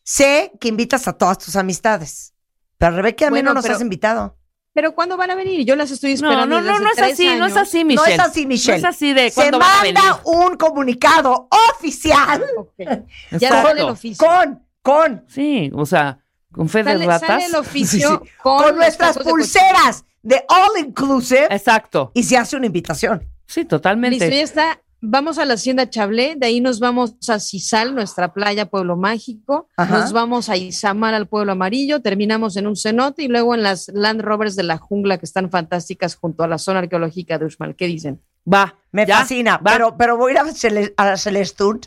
sé 0.02 0.52
que 0.60 0.68
invitas 0.68 1.08
a 1.08 1.14
todas 1.14 1.38
tus 1.38 1.56
amistades. 1.56 2.32
Pero 2.78 2.96
Rebeca, 2.96 3.26
a 3.26 3.30
mí 3.30 3.34
Bueno, 3.36 3.50
no 3.50 3.54
nos 3.54 3.62
pero- 3.64 3.74
has 3.76 3.80
invitado. 3.82 4.36
Pero 4.72 4.92
¿cuándo 4.94 5.16
van 5.16 5.30
a 5.30 5.36
venir? 5.36 5.64
Yo 5.64 5.76
las 5.76 5.90
estoy 5.92 6.10
No, 6.16 6.28
esperando. 6.30 6.46
no, 6.46 6.60
no, 6.62 6.72
hace 6.72 6.82
no 6.82 6.90
es 6.90 6.98
así, 7.12 7.36
no 7.36 7.46
es 7.46 7.56
así, 7.56 7.84
Michelle. 7.84 8.16
No 8.18 8.24
es 8.24 8.28
así, 8.30 8.46
Michelle. 8.46 8.80
No 8.82 8.88
es 8.88 8.94
así 8.96 9.12
de 9.12 9.30
Se 9.30 9.42
a 9.42 9.44
venir. 9.82 9.94
manda 9.94 10.20
un 10.24 10.56
comunicado 10.56 11.48
oficial 11.76 12.44
Ya 13.38 13.50
sale 13.50 13.80
el 13.82 13.88
oficio. 13.88 14.26
con, 14.26 14.66
con, 14.82 15.24
Sí, 15.28 15.70
o 15.74 15.86
sea, 15.86 16.18
con 16.52 16.68
fe 16.68 16.82
de 16.82 16.98
ratas. 17.06 17.26
sale 17.28 17.46
el 17.46 17.54
oficio 17.56 18.20
Sí, 18.24 18.26
sí. 18.28 18.32
con, 18.42 18.62
con 18.64 18.76
nuestras 18.76 19.16
pulseras 19.18 20.04
de 20.24 20.44
All 20.48 20.84
Inclusive 20.84 21.46
Exacto. 21.50 22.10
y 22.14 22.24
se 22.24 22.36
hace 22.36 22.56
una 22.56 22.66
invitación. 22.66 23.20
Sí, 23.46 23.60
Listo, 23.60 23.76
totalmente. 23.76 24.18
ya 24.18 24.42
está. 24.42 24.80
Vamos 25.06 25.36
a 25.36 25.44
la 25.44 25.52
Hacienda 25.54 25.90
Chablé, 25.90 26.34
de 26.34 26.46
ahí 26.46 26.62
nos 26.62 26.80
vamos 26.80 27.14
a 27.28 27.38
Cisal, 27.38 27.94
nuestra 27.94 28.32
playa, 28.32 28.64
Pueblo 28.70 28.96
Mágico. 28.96 29.68
Ajá. 29.76 29.98
Nos 29.98 30.12
vamos 30.14 30.48
a 30.48 30.56
Izamal, 30.56 31.12
al 31.14 31.28
Pueblo 31.28 31.52
Amarillo. 31.52 32.00
Terminamos 32.00 32.56
en 32.56 32.66
un 32.66 32.74
cenote 32.74 33.22
y 33.24 33.28
luego 33.28 33.54
en 33.54 33.62
las 33.62 33.88
Land 33.92 34.22
Rovers 34.22 34.56
de 34.56 34.62
la 34.62 34.78
jungla, 34.78 35.18
que 35.18 35.26
están 35.26 35.50
fantásticas 35.50 36.16
junto 36.16 36.42
a 36.42 36.48
la 36.48 36.56
zona 36.56 36.78
arqueológica 36.78 37.36
de 37.36 37.44
Uxmal. 37.44 37.76
¿Qué 37.76 37.86
dicen? 37.86 38.22
Va. 38.50 38.78
Me 38.92 39.04
ya, 39.04 39.18
fascina, 39.18 39.58
va. 39.58 39.72
pero, 39.72 39.94
pero 39.98 40.16
voy 40.16 40.30
a 40.30 40.34
ir 40.36 40.38
a, 40.38 40.44
Cele- 40.46 40.94
a 40.96 41.18
Celestún. 41.18 41.80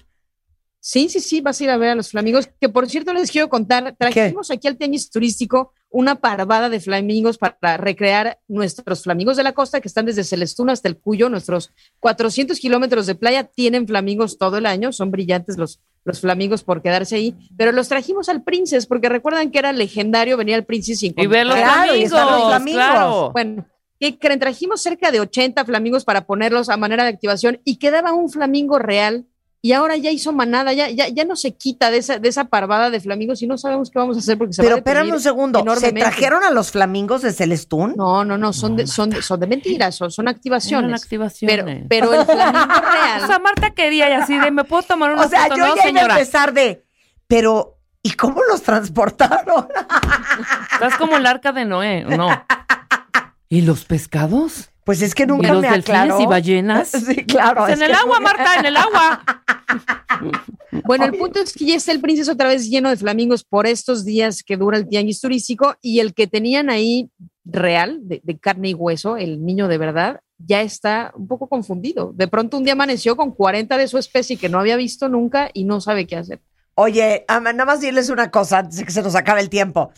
Sí, 0.80 1.10
sí, 1.10 1.20
sí, 1.20 1.42
vas 1.42 1.60
a 1.60 1.64
ir 1.64 1.70
a 1.72 1.78
ver 1.78 1.90
a 1.90 1.96
los 1.96 2.12
flamingos. 2.12 2.50
Que 2.62 2.70
por 2.70 2.88
cierto, 2.88 3.14
les 3.14 3.32
quiero 3.32 3.50
contar, 3.50 3.96
trajimos 3.98 4.52
aquí 4.52 4.68
al 4.68 4.78
tianguis 4.78 5.10
turístico 5.10 5.74
una 5.90 6.16
parvada 6.16 6.70
de 6.70 6.80
flamingos 6.80 7.38
para 7.38 7.78
recrear 7.78 8.40
nuestros 8.48 9.04
flamingos 9.04 9.38
de 9.38 9.44
la 9.44 9.54
costa 9.54 9.80
que 9.80 9.88
están 9.88 10.06
desde 10.06 10.24
Celestún 10.24 10.70
hasta 10.70 10.88
el 10.88 10.98
Cuyo. 10.98 11.30
Nuestros 11.30 11.72
400 12.00 12.60
kilómetros 12.60 13.08
de 13.08 13.16
playa 13.16 13.46
tienen 13.46 13.88
flamingos 13.88 14.38
todo 14.38 14.58
el 14.58 14.66
año, 14.66 14.92
son 14.92 15.12
brillantes 15.12 15.58
los, 15.58 15.80
los 16.04 16.20
flamingos 16.20 16.64
por 16.64 16.82
quedarse 16.82 17.16
ahí, 17.16 17.36
pero 17.58 17.72
los 17.72 17.88
trajimos 17.88 18.30
al 18.30 18.44
Princes 18.44 18.86
porque 18.86 19.10
recuerdan 19.10 19.50
que 19.50 19.60
era 19.60 19.72
legendario 19.72 20.38
venir 20.38 20.56
al 20.56 20.66
Princes 20.66 21.00
sin 21.00 21.14
Y 21.18 21.28
ver 21.28 21.46
los. 21.46 21.56
Claro, 21.56 21.94
flamingos. 21.94 22.74
Claro. 22.74 23.32
Bueno, 23.32 23.66
¿qué 24.00 24.20
creen? 24.20 24.40
Trajimos 24.40 24.82
cerca 24.82 25.12
de 25.12 25.22
80 25.22 25.64
flamingos 25.66 26.04
para 26.04 26.26
ponerlos 26.26 26.70
a 26.70 26.78
manera 26.78 27.04
de 27.04 27.10
activación 27.10 27.62
y 27.64 27.78
quedaba 27.78 28.14
un 28.14 28.30
flamingo 28.30 28.78
real 28.78 29.26
y 29.62 29.72
ahora 29.74 29.97
ya 29.97 30.12
hizo 30.12 30.32
manada, 30.34 30.72
ya, 30.74 30.89
ya, 30.89 31.08
ya 31.08 31.26
no 31.26 31.36
se 31.36 31.55
quita 31.55 31.89
de 31.91 31.97
esa, 31.97 32.20
de 32.20 32.30
esa 32.30 32.45
parvada 32.45 32.89
de 32.89 32.99
flamingos 32.99 33.41
y 33.41 33.47
no 33.47 33.58
sabemos 33.58 33.89
qué 33.89 33.99
vamos 33.99 34.16
a 34.16 34.20
hacer 34.20 34.38
porque 34.38 34.53
se 34.53 34.62
Pero 34.62 34.76
va 34.76 34.76
a 34.76 34.80
espérame 34.80 35.12
un 35.14 35.20
segundo, 35.20 35.66
¿se 35.80 35.91
trajeron 35.93 36.43
a 36.43 36.51
los 36.51 36.72
flamingos 36.72 37.22
de 37.24 37.34
Celestún? 37.34 37.95
No, 37.97 38.24
no, 38.24 38.38
no, 38.38 38.53
son 38.53 38.76
de, 38.76 38.88
son 38.88 39.12
son 39.22 39.39
de 39.39 39.47
mentiras, 39.47 39.95
son, 39.95 40.12
son 40.12 40.28
activaciones. 40.28 41.01
Activaciones. 41.03 41.86
Pero, 41.89 42.10
pero 42.10 42.14
el 42.14 42.26
flamingo 42.26 42.76
real. 42.93 43.24
O 43.24 43.28
sea, 43.28 43.39
Marta 43.39 43.72
quería 43.72 44.10
y 44.10 44.14
así 44.14 44.38
de, 44.38 44.51
¿me 44.51 44.64
puedo 44.64 44.84
tomar 44.84 45.12
una 45.12 45.26
O 45.26 45.30
sea, 45.30 45.43
foto? 45.43 45.55
yo 45.58 45.68
no, 45.68 45.68
ya 45.68 45.74
iba 45.74 45.82
a 45.82 45.88
señora. 45.88 46.14
empezar 46.14 46.53
de, 46.53 46.86
pero, 47.28 47.78
¿y 48.03 48.12
cómo 48.12 48.41
los 48.49 48.62
transportaron? 48.62 49.68
Estás 50.74 50.95
como 50.97 51.18
el 51.18 51.26
arca 51.26 51.51
de 51.51 51.66
Noé, 51.66 52.03
¿no? 52.05 52.30
¿Y 53.49 53.62
los 53.62 53.86
pescados? 53.86 54.70
Pues 54.88 55.02
es 55.02 55.14
que 55.14 55.24
¿Y 55.24 55.26
nunca 55.26 55.52
los 55.52 55.62
me 55.62 55.70
delfines 55.70 56.00
aclaró. 56.00 56.22
y 56.22 56.26
ballenas? 56.26 56.92
Sí, 57.06 57.26
claro. 57.26 57.66
Pues 57.66 57.74
es 57.74 57.82
en 57.82 57.90
el 57.90 57.94
agua, 57.94 58.22
Marta, 58.22 58.56
en 58.56 58.66
el 58.68 58.78
agua. 58.78 59.22
Bueno, 60.86 61.06
el 61.06 61.18
punto 61.18 61.40
es 61.40 61.54
que 61.54 61.66
ya 61.66 61.76
está 61.76 61.92
el 61.92 62.00
Princes 62.00 62.30
otra 62.30 62.48
vez 62.48 62.70
lleno 62.70 62.90
de 62.90 62.96
flamingos 62.96 63.44
por 63.44 63.68
estos 63.68 64.06
días 64.06 64.44
que 64.44 64.56
dura 64.56 64.78
el 64.78 64.88
tianguis 64.88 65.20
turístico 65.20 65.76
y 65.82 66.00
el 66.00 66.14
que 66.14 66.28
tenían 66.28 66.70
ahí 66.70 67.10
real, 67.44 68.00
de, 68.04 68.22
de 68.24 68.38
carne 68.38 68.70
y 68.70 68.74
hueso, 68.74 69.18
el 69.18 69.44
niño 69.44 69.68
de 69.68 69.78
verdad, 69.78 70.22
ya 70.38 70.62
está 70.62 71.12
un 71.16 71.28
poco 71.28 71.48
confundido. 71.48 72.14
De 72.14 72.28
pronto 72.28 72.58
un 72.58 72.64
día 72.64 72.74
amaneció 72.74 73.18
con 73.18 73.32
40 73.32 73.78
de 73.78 73.88
su 73.88 73.98
especie 73.98 74.38
que 74.38 74.50
no 74.50 74.60
había 74.60 74.78
visto 74.78 75.10
nunca 75.10 75.50
y 75.54 75.66
no 75.66 75.82
sabe 75.82 76.08
qué 76.08 76.16
hacer. 76.16 76.40
Oye, 76.76 77.26
nada 77.28 77.66
más 77.66 77.82
dirles 77.82 78.10
una 78.10 78.32
cosa 78.32 78.60
antes 78.60 78.78
de 78.78 78.86
que 78.86 78.92
se 78.92 79.02
nos 79.02 79.16
acabe 79.16 79.42
el 79.42 79.50
tiempo. 79.50 79.92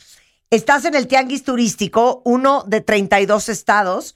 Estás 0.50 0.86
en 0.86 0.96
el 0.96 1.08
tianguis 1.08 1.44
turístico, 1.44 2.22
uno 2.26 2.64
de 2.66 2.82
32 2.82 3.50
estados, 3.50 4.16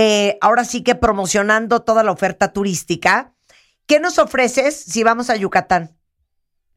eh, 0.00 0.38
ahora 0.40 0.64
sí 0.64 0.84
que 0.84 0.94
promocionando 0.94 1.82
toda 1.82 2.04
la 2.04 2.12
oferta 2.12 2.52
turística. 2.52 3.34
¿Qué 3.84 3.98
nos 3.98 4.20
ofreces 4.20 4.76
si 4.76 5.02
vamos 5.02 5.28
a 5.28 5.34
Yucatán? 5.34 5.98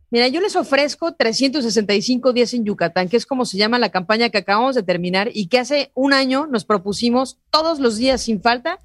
Mira, 0.10 0.28
yo 0.28 0.42
les 0.42 0.56
ofrezco 0.56 1.14
365 1.14 2.34
días 2.34 2.52
en 2.56 2.66
Yucatán, 2.66 3.10
que 3.10 3.18
es 3.18 3.28
como 3.28 3.46
se 3.46 3.60
llama 3.60 3.78
la 3.78 3.92
campaña 3.92 4.32
que 4.32 4.40
acabamos 4.40 4.74
de 4.74 4.82
terminar 4.82 5.30
y 5.32 5.50
que 5.50 5.60
hace 5.60 5.92
un 5.94 6.14
año 6.14 6.48
nos 6.48 6.66
propusimos 6.66 7.38
todos 7.52 7.80
los 7.80 7.98
días 7.98 8.24
sin 8.24 8.42
falta 8.42 8.80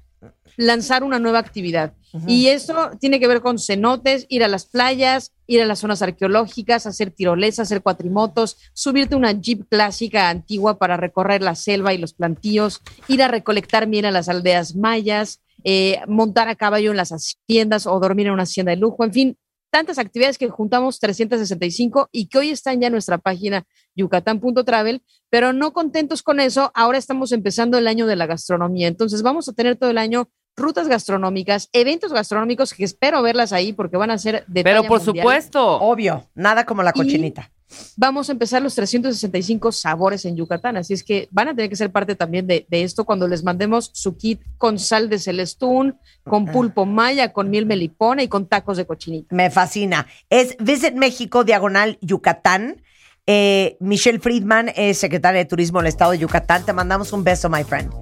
lanzar 0.57 1.03
una 1.03 1.19
nueva 1.19 1.39
actividad. 1.39 1.93
Y 2.25 2.47
esto 2.47 2.91
tiene 2.99 3.19
que 3.19 3.27
ver 3.27 3.41
con 3.41 3.59
cenotes, 3.59 4.25
ir 4.27 4.43
a 4.43 4.47
las 4.47 4.65
playas, 4.65 5.33
ir 5.45 5.61
a 5.61 5.65
las 5.65 5.79
zonas 5.79 6.01
arqueológicas, 6.01 6.87
hacer 6.87 7.11
tirolesas, 7.11 7.67
hacer 7.67 7.83
cuatrimotos, 7.83 8.57
subirte 8.73 9.13
a 9.13 9.19
una 9.19 9.33
jeep 9.33 9.67
clásica 9.69 10.29
antigua 10.29 10.79
para 10.79 10.97
recorrer 10.97 11.43
la 11.43 11.53
selva 11.53 11.93
y 11.93 11.99
los 11.99 12.13
plantíos, 12.13 12.81
ir 13.07 13.21
a 13.21 13.27
recolectar 13.27 13.87
miel 13.87 14.05
a 14.05 14.11
las 14.11 14.29
aldeas 14.29 14.75
mayas, 14.75 15.41
eh, 15.63 15.99
montar 16.07 16.49
a 16.49 16.55
caballo 16.55 16.89
en 16.91 16.97
las 16.97 17.11
haciendas 17.11 17.85
o 17.85 17.99
dormir 17.99 18.27
en 18.27 18.33
una 18.33 18.43
hacienda 18.43 18.71
de 18.71 18.77
lujo, 18.77 19.03
en 19.03 19.13
fin, 19.13 19.37
tantas 19.69 19.99
actividades 19.99 20.37
que 20.37 20.49
juntamos 20.49 20.99
365 20.99 22.09
y 22.11 22.27
que 22.27 22.39
hoy 22.39 22.49
están 22.49 22.79
ya 22.79 22.87
en 22.87 22.93
nuestra 22.93 23.19
página 23.19 23.65
yucatán.travel, 23.95 25.03
pero 25.29 25.53
no 25.53 25.73
contentos 25.73 26.23
con 26.23 26.39
eso, 26.39 26.71
ahora 26.73 26.97
estamos 26.97 27.31
empezando 27.31 27.77
el 27.77 27.87
año 27.87 28.07
de 28.07 28.15
la 28.15 28.25
gastronomía, 28.25 28.87
entonces 28.87 29.21
vamos 29.21 29.49
a 29.49 29.53
tener 29.53 29.75
todo 29.75 29.91
el 29.91 29.97
año 29.97 30.29
rutas 30.57 30.87
gastronómicas, 30.87 31.69
eventos 31.71 32.11
gastronómicos 32.11 32.73
que 32.73 32.83
espero 32.83 33.21
verlas 33.21 33.53
ahí 33.53 33.71
porque 33.73 33.95
van 33.95 34.11
a 34.11 34.17
ser 34.17 34.43
de 34.47 34.63
Pero 34.63 34.79
talla 34.79 34.89
por 34.89 35.05
mundial. 35.05 35.23
supuesto. 35.23 35.79
Obvio, 35.79 36.27
nada 36.35 36.65
como 36.65 36.83
la 36.83 36.91
cochinita. 36.91 37.51
Vamos 37.97 38.29
a 38.29 38.31
empezar 38.31 38.61
los 38.61 38.75
365 38.75 39.73
sabores 39.73 40.23
en 40.23 40.37
Yucatán, 40.37 40.77
así 40.77 40.93
es 40.93 41.03
que 41.03 41.27
van 41.31 41.49
a 41.49 41.55
tener 41.55 41.69
que 41.69 41.75
ser 41.75 41.91
parte 41.91 42.15
también 42.15 42.47
de, 42.47 42.65
de 42.69 42.83
esto 42.83 43.03
cuando 43.03 43.27
les 43.27 43.43
mandemos 43.43 43.91
su 43.93 44.15
kit 44.15 44.41
con 44.57 44.79
sal 44.79 45.09
de 45.09 45.19
celestún, 45.19 45.97
con 46.23 46.45
pulpo 46.45 46.85
maya, 46.85 47.33
con 47.33 47.49
miel 47.49 47.65
melipona 47.65 48.23
y 48.23 48.29
con 48.29 48.47
tacos 48.47 48.77
de 48.77 48.85
cochinita. 48.85 49.35
Me 49.35 49.51
fascina. 49.51 50.07
Es 50.29 50.55
Visit 50.59 50.93
México, 50.93 51.43
diagonal 51.43 51.97
Yucatán. 52.01 52.81
Eh, 53.29 53.75
Michelle 53.81 54.19
Friedman 54.19 54.71
es 54.73 54.97
secretaria 54.97 55.39
de 55.39 55.45
Turismo 55.45 55.79
del 55.79 55.87
Estado 55.87 56.11
de 56.11 56.19
Yucatán. 56.19 56.65
Te 56.65 56.71
mandamos 56.71 57.11
un 57.11 57.25
beso, 57.25 57.49
my 57.49 57.63
friend. 57.65 57.93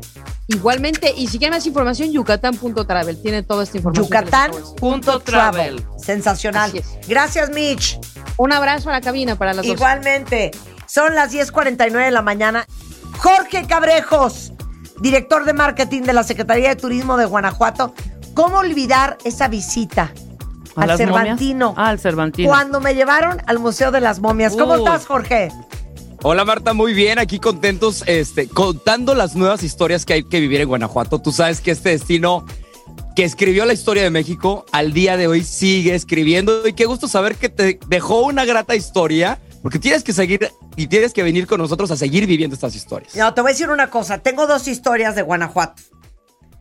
Igualmente, 0.48 1.12
y 1.18 1.28
si 1.28 1.40
quieren 1.40 1.58
más 1.58 1.66
información, 1.66 2.12
yucatán.travel 2.12 3.20
tiene 3.20 3.42
toda 3.42 3.64
esta 3.64 3.78
información. 3.78 4.06
Yucatán.travel. 4.06 5.84
Sensacional. 5.98 6.72
Gracias, 7.08 7.50
Mitch. 7.50 8.00
Un 8.38 8.54
abrazo 8.54 8.90
a 8.90 8.94
la 8.94 9.02
cabina 9.02 9.36
para 9.36 9.56
las 9.56 9.66
dos. 9.66 9.76
Igualmente. 9.76 10.52
Son 10.86 11.16
las 11.16 11.34
10:49 11.34 12.06
de 12.06 12.12
la 12.12 12.22
mañana. 12.22 12.68
Jorge 13.18 13.66
Cabrejos, 13.66 14.54
director 15.00 15.46
de 15.46 15.54
marketing 15.54 16.04
de 16.04 16.14
la 16.14 16.24
Secretaría 16.24 16.70
de 16.70 16.76
Turismo 16.76 17.18
de 17.18 17.26
Guanajuato. 17.26 17.96
¿Cómo 18.36 18.58
olvidar 18.58 19.18
esa 19.24 19.48
visita 19.48 20.14
¿A 20.14 20.25
al 20.76 20.88
las 20.88 21.00
momias? 21.00 21.24
Cervantino? 21.24 21.74
Ah, 21.78 21.90
al 21.90 22.00
Cervantino. 22.00 22.50
Cuando 22.50 22.80
me 22.80 22.96
llevaron 22.96 23.42
al 23.46 23.60
Museo 23.60 23.92
de 23.92 24.02
las 24.02 24.20
Momias. 24.20 24.56
¿Cómo 24.56 24.76
estás, 24.76 25.06
Jorge? 25.06 25.52
Hola 26.24 26.44
Marta, 26.44 26.74
muy 26.74 26.94
bien, 26.94 27.20
aquí 27.20 27.38
contentos, 27.38 28.04
este, 28.08 28.48
contando 28.48 29.14
las 29.14 29.36
nuevas 29.36 29.62
historias 29.62 30.06
que 30.06 30.14
hay 30.14 30.24
que 30.24 30.40
vivir 30.40 30.60
en 30.60 30.68
Guanajuato. 30.68 31.22
Tú 31.22 31.32
sabes 31.32 31.62
que 31.62 31.70
este 31.70 31.90
destino 31.90 32.46
que 33.16 33.24
escribió 33.24 33.66
la 33.66 33.74
historia 33.74 34.02
de 34.02 34.10
México, 34.10 34.66
al 34.72 34.92
día 34.92 35.18
de 35.18 35.28
hoy 35.28 35.44
sigue 35.44 35.94
escribiendo 35.94 36.68
y 36.68 36.74
qué 36.74 36.86
gusto 36.86 37.08
saber 37.08 37.36
que 37.36 37.50
te 37.50 37.80
dejó 37.88 38.24
una 38.24 38.44
grata 38.44 38.76
historia, 38.76 39.40
porque 39.62 39.78
tienes 39.78 40.04
que 40.04 40.14
seguir 40.14 40.52
y 40.76 40.88
tienes 40.88 41.14
que 41.14 41.22
venir 41.24 41.48
con 41.48 41.60
nosotros 41.60 41.92
a 41.92 41.96
seguir 41.96 42.26
viviendo 42.26 42.56
estas 42.56 42.76
historias. 42.76 43.16
No, 43.16 43.34
te 43.34 43.42
voy 43.42 43.52
a 43.52 43.54
decir 43.54 43.70
una 43.70 43.90
cosa. 43.90 44.18
Tengo 44.18 44.48
dos 44.48 44.68
historias 44.68 45.16
de 45.16 45.22
Guanajuato. 45.22 45.84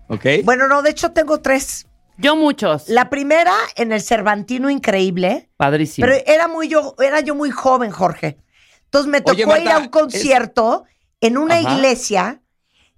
¿Ok? 0.09 0.27
Bueno, 0.45 0.69
no, 0.69 0.83
de 0.83 0.91
hecho 0.91 1.13
tengo 1.13 1.41
tres. 1.41 1.87
Yo 2.17 2.37
muchos. 2.37 2.89
La 2.89 3.11
primera 3.11 3.53
en 3.77 3.93
el 3.93 4.01
Cervantino 4.01 4.71
increíble, 4.71 5.51
Padrísimo. 5.57 6.07
pero 6.07 6.23
era 6.27 6.49
muy 6.49 6.69
yo, 6.69 6.95
era 7.01 7.21
yo 7.21 7.35
muy 7.35 7.51
joven, 7.51 7.91
Jorge. 7.91 8.39
Entonces 8.85 9.11
me 9.11 9.21
tocó 9.21 9.33
Oye, 9.33 9.47
Marta, 9.47 9.63
ir 9.63 9.71
a 9.71 9.79
un 9.79 9.89
concierto 9.89 10.85
en 11.21 11.37
una 11.39 11.57
Ajá. 11.57 11.75
iglesia 11.75 12.41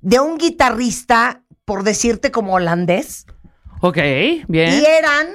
de 0.00 0.20
un 0.20 0.36
guitarrista, 0.36 1.42
por 1.64 1.82
decirte 1.82 2.30
como 2.30 2.54
holandés, 2.54 3.24
Ok, 3.80 3.96
bien. 4.48 4.80
y 4.80 4.84
eran 4.84 5.26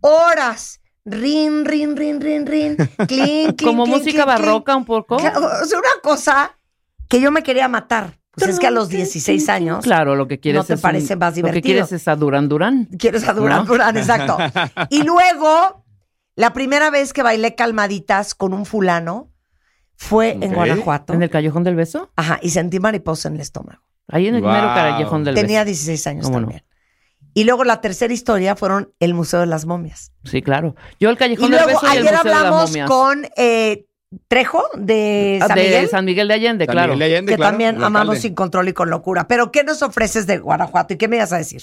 horas. 0.00 0.80
Rin, 1.04 1.64
rin, 1.64 1.96
rin, 1.96 2.20
rin, 2.20 2.46
rin. 2.46 2.76
Clink, 3.06 3.08
clink, 3.56 3.62
Como 3.62 3.84
clink, 3.84 3.96
música 3.98 4.24
clink, 4.24 4.26
barroca 4.26 4.74
un 4.76 4.84
poco. 4.84 5.16
O 5.16 5.20
sea, 5.20 5.32
una 5.38 6.00
cosa 6.02 6.58
que 7.08 7.20
yo 7.20 7.30
me 7.30 7.42
quería 7.44 7.68
matar. 7.68 8.18
Pues 8.36 8.50
es 8.50 8.58
que 8.58 8.66
a 8.66 8.70
los 8.70 8.88
16 8.90 9.48
años 9.48 9.82
Claro, 9.84 10.14
lo 10.14 10.28
que 10.28 10.38
quieres 10.38 10.60
no 10.60 10.64
te 10.64 10.74
es 10.74 10.78
un- 10.78 10.82
parece 10.82 11.16
más 11.16 11.30
Lo 11.32 11.36
divertido. 11.36 11.54
que 11.62 11.62
quieres 11.62 11.92
es 11.92 12.06
a 12.06 12.16
Durán 12.16 12.48
Durán. 12.48 12.84
Quieres 12.98 13.26
a 13.28 13.32
Durán 13.32 13.58
¿No? 13.60 13.64
Durán, 13.64 13.96
exacto. 13.96 14.36
Y 14.90 15.02
luego, 15.04 15.84
la 16.36 16.52
primera 16.52 16.90
vez 16.90 17.12
que 17.12 17.22
bailé 17.22 17.54
calmaditas 17.54 18.34
con 18.34 18.52
un 18.52 18.66
fulano 18.66 19.30
fue 19.96 20.32
en. 20.40 20.52
Guanajuato. 20.52 21.14
¿En 21.14 21.22
el 21.22 21.30
Callejón 21.30 21.64
del 21.64 21.74
Beso? 21.76 22.12
Ajá, 22.16 22.38
y 22.42 22.50
sentí 22.50 22.78
mariposa 22.78 23.28
en 23.28 23.36
el 23.36 23.40
estómago. 23.40 23.80
Ahí 24.08 24.26
en 24.28 24.34
el 24.36 24.42
Wow. 24.42 24.52
mero 24.52 24.66
Callejón 24.68 25.24
del 25.24 25.34
Tenía 25.34 25.60
Beso. 25.64 25.70
16 25.86 26.06
años 26.06 26.26
¿Cómo 26.26 26.40
no? 26.40 26.46
también. 26.46 26.64
Y 27.32 27.44
luego 27.44 27.64
la 27.64 27.80
tercera 27.80 28.12
historia 28.14 28.54
fueron 28.56 28.92
el 29.00 29.12
Museo 29.14 29.40
de 29.40 29.46
las 29.46 29.66
Momias. 29.66 30.12
Sí, 30.24 30.42
claro. 30.42 30.74
Yo 31.00 31.10
el 31.10 31.16
Callejón 31.18 31.46
Y 31.48 31.50
del 31.52 31.62
luego 31.64 31.80
Beso 31.80 31.86
y 31.94 31.96
el 31.96 32.02
ayer 32.02 32.12
Museo 32.14 32.24
de 32.24 32.30
las 32.30 32.38
hablamos 32.44 32.70
Momias. 32.70 32.88
con 32.88 33.26
eh, 33.36 33.86
Trejo 34.28 34.62
de 34.76 35.38
Ah, 35.42 35.48
San 35.48 35.56
de 35.56 35.62
Miguel, 35.64 35.88
San 35.88 36.04
Miguel 36.04 36.28
de 36.28 36.34
Allende, 36.34 36.64
San 36.66 36.72
claro. 36.74 36.92
Miguel 36.94 36.98
de 37.10 37.14
Allende, 37.16 37.32
que 37.32 37.36
claro, 37.36 37.50
también 37.52 37.82
amamos 37.82 38.18
sin 38.18 38.34
control 38.34 38.68
y 38.68 38.72
con 38.72 38.88
locura. 38.90 39.26
Pero 39.28 39.50
¿qué 39.50 39.64
nos 39.64 39.82
ofreces 39.82 40.26
de 40.26 40.38
Guanajuato 40.38 40.94
y 40.94 40.96
qué 40.96 41.08
me 41.08 41.16
ibas 41.16 41.32
a 41.32 41.38
decir? 41.38 41.62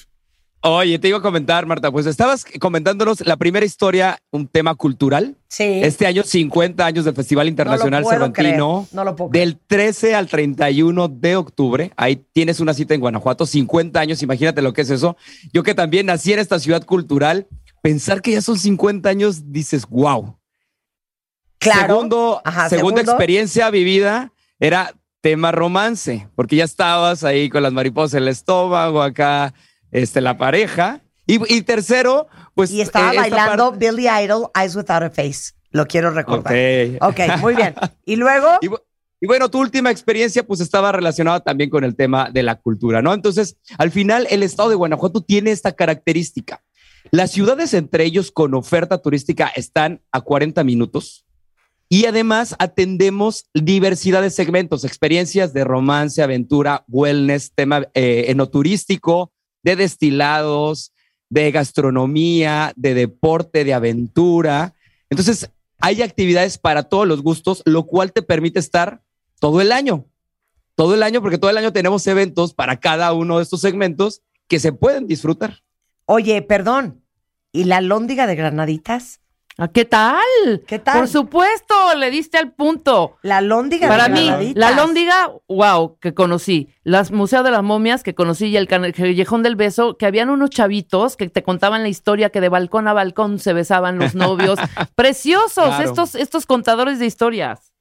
Oye, 0.66 0.98
te 0.98 1.10
iba 1.10 1.18
a 1.18 1.22
comentar, 1.22 1.66
Marta, 1.66 1.92
pues 1.92 2.06
estabas 2.06 2.46
comentándonos 2.60 3.20
la 3.28 3.36
primera 3.36 3.66
historia, 3.66 4.20
un 4.32 4.48
tema 4.48 4.76
cultural. 4.76 5.36
Sí. 5.50 5.64
Este 5.84 6.06
año, 6.08 6.24
50 6.24 6.86
años 6.86 7.04
del 7.04 7.14
Festival 7.14 7.50
Internacional 7.50 8.04
puedo 8.04 8.14
Cervantino. 8.16 8.86
creer, 8.88 8.96
no 8.96 9.04
lo 9.04 9.14
puedo. 9.14 9.30
Del 9.30 9.60
13 9.68 10.16
al 10.16 10.28
31 10.30 11.10
de 11.10 11.36
octubre. 11.36 11.92
Ahí 11.98 12.16
tienes 12.32 12.62
una 12.62 12.74
cita 12.74 12.94
en 12.94 13.02
Guanajuato, 13.02 13.46
50 13.46 14.00
años, 14.00 14.24
imagínate 14.24 14.62
lo 14.62 14.72
que 14.72 14.84
es 14.84 14.90
eso. 14.90 15.18
Yo 15.52 15.64
que 15.64 15.74
también 15.76 16.06
nací 16.06 16.32
en 16.32 16.40
esta 16.40 16.58
ciudad 16.60 16.86
cultural, 16.86 17.48
pensar 17.82 18.22
que 18.22 18.32
ya 18.32 18.42
son 18.42 18.58
50 18.58 19.10
años, 19.10 19.52
dices, 19.52 19.86
wow. 19.90 20.38
Claro. 21.64 21.96
Segundo, 21.96 22.42
Ajá, 22.44 22.70
segunda 22.70 22.98
segundo. 23.02 23.12
experiencia 23.14 23.70
vivida 23.70 24.32
era 24.60 24.94
tema 25.22 25.52
romance, 25.52 26.28
porque 26.36 26.58
ya 26.58 26.66
estabas 26.66 27.24
ahí 27.24 27.50
con 27.50 27.64
las 27.64 27.72
mariposas 27.74 28.16
en 28.16 28.24
el 28.24 28.30
estómago, 28.30 29.02
acá 29.02 29.54
este, 29.92 30.22
la 30.22 30.38
pareja. 30.38 31.02
Y, 31.26 31.40
y 31.54 31.62
tercero, 31.62 32.28
pues. 32.54 32.72
Y 32.72 32.82
estaba 32.82 33.14
eh, 33.14 33.18
bailando 33.18 33.72
parte- 33.72 33.90
Billy 33.92 34.08
Idol, 34.10 34.50
Eyes 34.54 34.76
Without 34.76 35.04
a 35.04 35.10
Face. 35.10 35.54
Lo 35.72 35.88
quiero 35.88 36.12
recordar. 36.12 36.54
Ok. 37.00 37.02
Ok, 37.02 37.20
muy 37.40 37.56
bien. 37.56 37.74
Y 38.06 38.18
luego, 38.18 38.48
Y, 38.62 38.68
y 39.22 39.28
bueno, 39.28 39.50
tu 39.50 39.60
última 39.60 39.90
experiencia 39.90 40.46
pues 40.46 40.60
estaba 40.60 40.92
relacionada 40.92 41.40
también 41.40 41.70
con 41.70 41.84
el 41.86 41.96
tema 41.96 42.30
de 42.30 42.44
la 42.44 42.56
cultura, 42.56 43.02
¿no? 43.02 43.14
Entonces, 43.14 43.56
al 43.78 43.90
final, 43.90 44.28
el 44.30 44.44
estado 44.44 44.70
de 44.70 44.76
Guanajuato 44.76 45.22
tiene 45.22 45.52
esta 45.52 45.72
característica. 45.72 46.62
Las 47.12 47.32
ciudades 47.32 47.74
entre 47.74 48.04
ellos 48.06 48.32
con 48.32 48.54
oferta 48.54 48.98
turística 49.02 49.52
están 49.56 50.02
a 50.12 50.22
40 50.22 50.64
minutos 50.64 51.23
y 51.94 52.08
además 52.08 52.56
atendemos 52.58 53.46
diversidad 53.54 54.24
de 54.24 54.32
segmentos, 54.32 54.84
experiencias 54.84 55.54
de 55.54 55.64
romance, 55.64 56.24
aventura, 56.24 56.84
wellness, 56.88 57.52
tema 57.54 57.88
eh, 57.94 58.26
enoturístico, 58.30 59.32
de 59.62 59.76
destilados, 59.76 60.92
de 61.30 61.52
gastronomía, 61.52 62.74
de 62.76 62.96
deporte, 62.96 63.64
de 63.64 63.76
aventura. 63.76 64.74
Entonces, 65.12 65.52
hay 65.82 66.02
actividades 66.02 66.58
para 66.58 66.82
todos 66.82 67.08
los 67.08 67.22
gustos, 67.22 67.62
lo 67.64 67.86
cual 67.86 68.12
te 68.12 68.24
permite 68.24 68.58
estar 68.58 69.04
todo 69.40 69.62
el 69.62 69.72
año. 69.72 70.08
Todo 70.74 70.96
el 70.96 71.04
año, 71.04 71.22
porque 71.22 71.38
todo 71.38 71.52
el 71.52 71.60
año 71.60 71.74
tenemos 71.74 72.08
eventos 72.08 72.56
para 72.56 72.80
cada 72.80 73.14
uno 73.14 73.38
de 73.38 73.44
estos 73.44 73.62
segmentos 73.62 74.24
que 74.48 74.60
se 74.60 74.74
pueden 74.74 75.06
disfrutar. 75.06 75.62
oye, 76.06 76.42
perdón. 76.42 77.04
¿Y 77.52 77.66
la 77.66 77.82
lóndiga 77.82 78.26
de 78.26 78.34
granaditas? 78.34 79.20
Ah, 79.58 79.68
¿Qué 79.68 79.86
tal? 79.86 80.24
¿Qué 80.66 80.80
tal? 80.80 81.00
Por 81.00 81.08
supuesto, 81.08 81.76
le 81.96 82.10
diste 82.10 82.40
al 82.40 82.54
punto. 82.54 83.18
La 83.22 83.40
lóndiga 83.40 83.88
Para 83.88 84.08
de 84.08 84.14
mí, 84.14 84.54
la 84.56 84.72
lóndiga, 84.72 85.32
wow, 85.48 85.98
que 86.00 86.16
conocí. 86.16 86.70
Las 86.84 87.12
Museo 87.12 87.44
de 87.44 87.52
las 87.52 87.62
Momias 87.62 88.02
que 88.02 88.16
conocí 88.16 88.48
y 88.48 88.58
el 88.58 88.68
Callejón 88.68 89.44
del 89.44 89.56
Beso, 89.56 89.96
que 89.96 90.08
habían 90.08 90.30
unos 90.32 90.50
chavitos 90.50 91.16
que 91.16 91.30
te 91.30 91.44
contaban 91.44 91.84
la 91.84 91.90
historia 91.90 92.32
que 92.32 92.42
de 92.42 92.50
balcón 92.50 92.88
a 92.88 92.94
balcón 92.94 93.38
se 93.38 93.54
besaban 93.54 94.00
los 94.00 94.16
novios. 94.16 94.58
Preciosos 94.96 95.66
Claro. 95.66 95.84
estos, 95.84 96.16
estos 96.16 96.46
contadores 96.48 96.98
de 96.98 97.06
historias. 97.06 97.72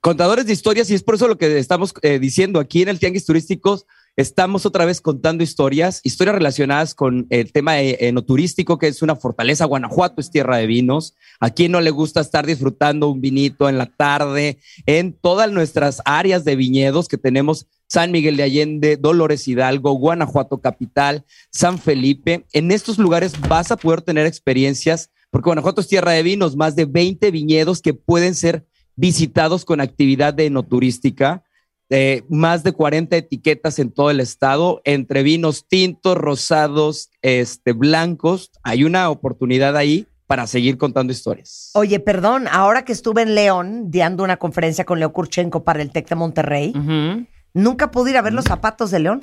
Contadores 0.00 0.46
de 0.46 0.52
historias, 0.52 0.90
y 0.90 0.94
es 0.94 1.04
por 1.04 1.14
eso 1.14 1.28
lo 1.28 1.38
que 1.38 1.58
estamos 1.58 1.94
eh, 2.02 2.18
diciendo 2.18 2.58
aquí 2.58 2.82
en 2.82 2.88
el 2.88 2.98
Tianguis 2.98 3.24
Turísticos. 3.24 3.86
Estamos 4.18 4.64
otra 4.64 4.86
vez 4.86 5.02
contando 5.02 5.44
historias, 5.44 6.00
historias 6.02 6.36
relacionadas 6.36 6.94
con 6.94 7.26
el 7.28 7.52
tema 7.52 7.78
enoturístico, 7.78 8.78
que 8.78 8.88
es 8.88 9.02
una 9.02 9.14
fortaleza. 9.14 9.66
Guanajuato 9.66 10.22
es 10.22 10.30
tierra 10.30 10.56
de 10.56 10.66
vinos. 10.66 11.14
¿A 11.38 11.50
quién 11.50 11.72
no 11.72 11.82
le 11.82 11.90
gusta 11.90 12.22
estar 12.22 12.46
disfrutando 12.46 13.10
un 13.10 13.20
vinito 13.20 13.68
en 13.68 13.76
la 13.76 13.84
tarde 13.84 14.56
en 14.86 15.12
todas 15.12 15.52
nuestras 15.52 16.00
áreas 16.06 16.46
de 16.46 16.56
viñedos 16.56 17.08
que 17.08 17.18
tenemos? 17.18 17.66
San 17.88 18.10
Miguel 18.10 18.38
de 18.38 18.44
Allende, 18.44 18.96
Dolores 18.96 19.46
Hidalgo, 19.48 19.92
Guanajuato 19.92 20.62
Capital, 20.62 21.26
San 21.50 21.78
Felipe. 21.78 22.46
En 22.54 22.72
estos 22.72 22.96
lugares 22.96 23.34
vas 23.50 23.70
a 23.70 23.76
poder 23.76 24.00
tener 24.00 24.24
experiencias, 24.24 25.10
porque 25.30 25.50
Guanajuato 25.50 25.82
es 25.82 25.88
tierra 25.88 26.12
de 26.12 26.22
vinos, 26.22 26.56
más 26.56 26.74
de 26.74 26.86
20 26.86 27.30
viñedos 27.30 27.82
que 27.82 27.92
pueden 27.92 28.34
ser 28.34 28.64
visitados 28.96 29.66
con 29.66 29.82
actividad 29.82 30.32
de 30.32 30.46
enoturística 30.46 31.42
eh, 31.90 32.22
más 32.28 32.62
de 32.62 32.72
40 32.72 33.16
etiquetas 33.16 33.78
en 33.78 33.90
todo 33.92 34.10
el 34.10 34.20
estado, 34.20 34.80
entre 34.84 35.22
vinos 35.22 35.66
tintos, 35.68 36.16
rosados, 36.16 37.10
este, 37.22 37.72
blancos. 37.72 38.50
Hay 38.62 38.84
una 38.84 39.08
oportunidad 39.10 39.76
ahí 39.76 40.06
para 40.26 40.46
seguir 40.46 40.76
contando 40.76 41.12
historias. 41.12 41.70
Oye, 41.74 42.00
perdón, 42.00 42.48
ahora 42.50 42.84
que 42.84 42.92
estuve 42.92 43.22
en 43.22 43.34
León 43.34 43.90
dando 43.90 44.24
una 44.24 44.36
conferencia 44.36 44.84
con 44.84 44.98
Leo 44.98 45.12
Kurchenko 45.12 45.62
para 45.62 45.82
el 45.82 45.90
TEC 45.90 46.08
de 46.08 46.14
Monterrey, 46.16 46.72
nunca 47.54 47.90
pude 47.90 48.10
ir 48.10 48.16
a 48.16 48.22
ver 48.22 48.32
los 48.32 48.44
zapatos 48.44 48.90
de 48.90 48.98
León. 48.98 49.20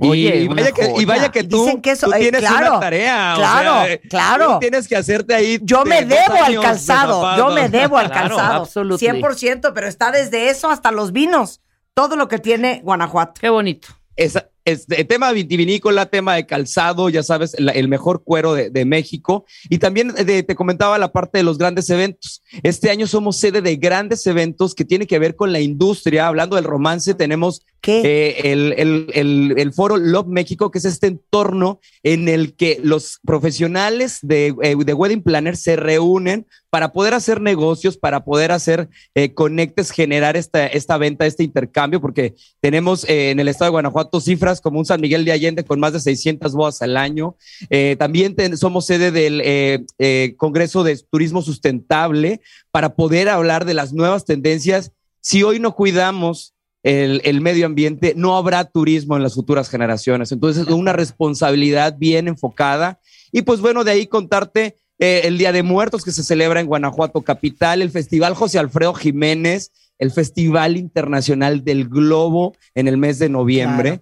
Oye, 0.00 0.36
y, 0.36 0.48
vaya 0.48 0.70
que, 0.72 0.94
y 0.96 1.04
vaya 1.04 1.30
que 1.30 1.42
tú, 1.44 1.64
dicen 1.64 1.82
que 1.82 1.90
eso- 1.90 2.06
tú 2.06 2.12
eh, 2.14 2.18
tienes 2.20 2.40
claro, 2.40 2.70
una 2.72 2.80
tarea. 2.80 3.32
o 3.34 3.36
claro, 3.38 3.84
sea, 3.86 4.00
claro. 4.08 4.52
tú 4.54 4.58
tienes 4.60 4.86
que 4.86 4.96
hacerte 4.96 5.34
ahí. 5.34 5.58
Yo 5.62 5.84
me 5.84 6.04
debo 6.04 6.34
al 6.44 6.52
de 6.54 6.60
calzado, 6.60 7.36
yo 7.36 7.48
me 7.50 7.68
debo 7.68 7.98
al 7.98 8.10
Claro, 8.10 8.36
calzado. 8.36 8.62
absolutely. 8.62 9.08
100%, 9.20 9.72
pero 9.74 9.88
está 9.88 10.12
desde 10.12 10.50
eso 10.50 10.70
hasta 10.70 10.92
los 10.92 11.12
vinos. 11.12 11.60
Todo 11.94 12.14
lo 12.14 12.28
que 12.28 12.38
tiene 12.38 12.80
Guanajuato. 12.84 13.40
Qué 13.40 13.48
bonito. 13.48 13.88
Esa- 14.14 14.48
este, 14.70 15.04
tema 15.04 15.32
vitivinícola, 15.32 16.06
tema 16.06 16.34
de 16.34 16.46
calzado, 16.46 17.08
ya 17.08 17.22
sabes, 17.22 17.54
la- 17.58 17.72
el 17.72 17.88
mejor 17.88 18.22
cuero 18.24 18.54
de, 18.54 18.70
de 18.70 18.84
México. 18.84 19.44
Y 19.68 19.78
también 19.78 20.08
de- 20.14 20.42
te 20.42 20.54
comentaba 20.54 20.98
la 20.98 21.12
parte 21.12 21.38
de 21.38 21.44
los 21.44 21.58
grandes 21.58 21.88
eventos. 21.90 22.42
Este 22.62 22.90
año 22.90 23.06
somos 23.06 23.36
sede 23.38 23.62
de 23.62 23.76
grandes 23.76 24.26
eventos 24.26 24.74
que 24.74 24.84
tienen 24.84 25.06
que 25.06 25.18
ver 25.18 25.36
con 25.36 25.52
la 25.52 25.60
industria. 25.60 26.26
Hablando 26.26 26.56
del 26.56 26.64
romance, 26.64 27.14
tenemos 27.14 27.62
eh, 28.04 28.40
el, 28.52 28.74
el- 28.76 29.06
el- 29.14 29.54
el 29.56 29.72
foro 29.72 29.96
Love 29.96 30.26
México, 30.26 30.70
que 30.70 30.78
es 30.78 30.84
este 30.84 31.06
entorno 31.06 31.80
en 32.02 32.28
el 32.28 32.54
que 32.54 32.80
los 32.82 33.20
profesionales 33.24 34.18
de, 34.22 34.54
eh, 34.62 34.76
de 34.76 34.94
Wedding 34.94 35.22
Planner 35.22 35.56
se 35.56 35.76
reúnen 35.76 36.46
para 36.70 36.92
poder 36.92 37.14
hacer 37.14 37.40
negocios, 37.40 37.96
para 37.96 38.24
poder 38.24 38.52
hacer 38.52 38.88
eh, 39.14 39.32
conectes, 39.32 39.90
generar 39.90 40.36
esta, 40.36 40.66
esta 40.66 40.98
venta, 40.98 41.24
este 41.24 41.42
intercambio, 41.44 42.00
porque 42.00 42.34
tenemos 42.60 43.04
eh, 43.08 43.30
en 43.30 43.40
el 43.40 43.48
estado 43.48 43.66
de 43.66 43.72
Guanajuato 43.72 44.20
cifras 44.20 44.57
como 44.60 44.78
un 44.78 44.84
San 44.84 45.00
Miguel 45.00 45.24
de 45.24 45.32
Allende 45.32 45.64
con 45.64 45.80
más 45.80 45.92
de 45.92 46.00
600 46.00 46.52
bodas 46.52 46.82
al 46.82 46.96
año. 46.96 47.36
Eh, 47.70 47.96
también 47.98 48.34
somos 48.56 48.86
sede 48.86 49.10
del 49.10 49.40
eh, 49.44 49.84
eh, 49.98 50.34
Congreso 50.36 50.84
de 50.84 50.98
Turismo 51.10 51.42
Sustentable 51.42 52.40
para 52.70 52.94
poder 52.94 53.28
hablar 53.28 53.64
de 53.64 53.74
las 53.74 53.92
nuevas 53.92 54.24
tendencias. 54.24 54.92
Si 55.20 55.42
hoy 55.42 55.58
no 55.58 55.74
cuidamos 55.74 56.54
el, 56.82 57.40
medio 57.42 57.66
ambiente, 57.66 58.14
no 58.16 58.36
habrá 58.36 58.64
turismo 58.64 59.16
en 59.16 59.22
las 59.22 59.34
futuras 59.34 59.68
generaciones. 59.68 60.32
Entonces, 60.32 60.66
es 60.66 60.72
una 60.72 60.94
responsabilidad 60.94 61.96
bien 61.98 62.28
enfocada. 62.28 62.98
Y 63.30 63.42
pues 63.42 63.60
bueno, 63.60 63.84
de 63.84 63.90
ahí 63.90 64.06
contarte 64.06 64.76
el 64.98 65.36
Día 65.36 65.52
de 65.52 65.62
Muertos 65.62 66.02
que 66.02 66.12
se 66.12 66.24
celebra 66.24 66.60
en 66.60 66.66
Guanajuato 66.66 67.20
Capital, 67.20 67.82
el 67.82 67.90
Festival 67.90 68.34
José 68.34 68.58
Alfredo 68.58 68.94
Jiménez, 68.94 69.70
el 69.98 70.10
Festival 70.10 70.76
Internacional 70.76 71.64
del 71.64 71.88
Globo 71.88 72.56
en 72.74 72.88
el 72.88 72.96
mes 72.96 73.18
de 73.18 73.28
noviembre. 73.28 74.00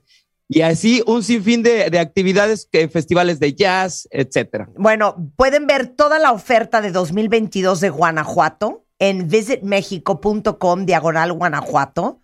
Y 0.49 0.61
así 0.61 1.03
un 1.07 1.23
sinfín 1.23 1.63
de, 1.63 1.91
de 1.91 1.99
actividades, 1.99 2.69
festivales 2.91 3.41
de 3.41 3.55
jazz, 3.55 4.09
etcétera. 4.11 4.69
Bueno, 4.77 5.33
pueden 5.37 5.67
ver 5.67 5.89
toda 5.89 6.19
la 6.19 6.33
oferta 6.33 6.81
de 6.81 6.93
2022 6.93 7.81
de 7.81 7.91
Guanajuato 7.91 8.85
en 8.99 9.29
visitmexico.com 9.29 10.87
diagonal 10.87 11.33
Guanajuato. 11.33 12.21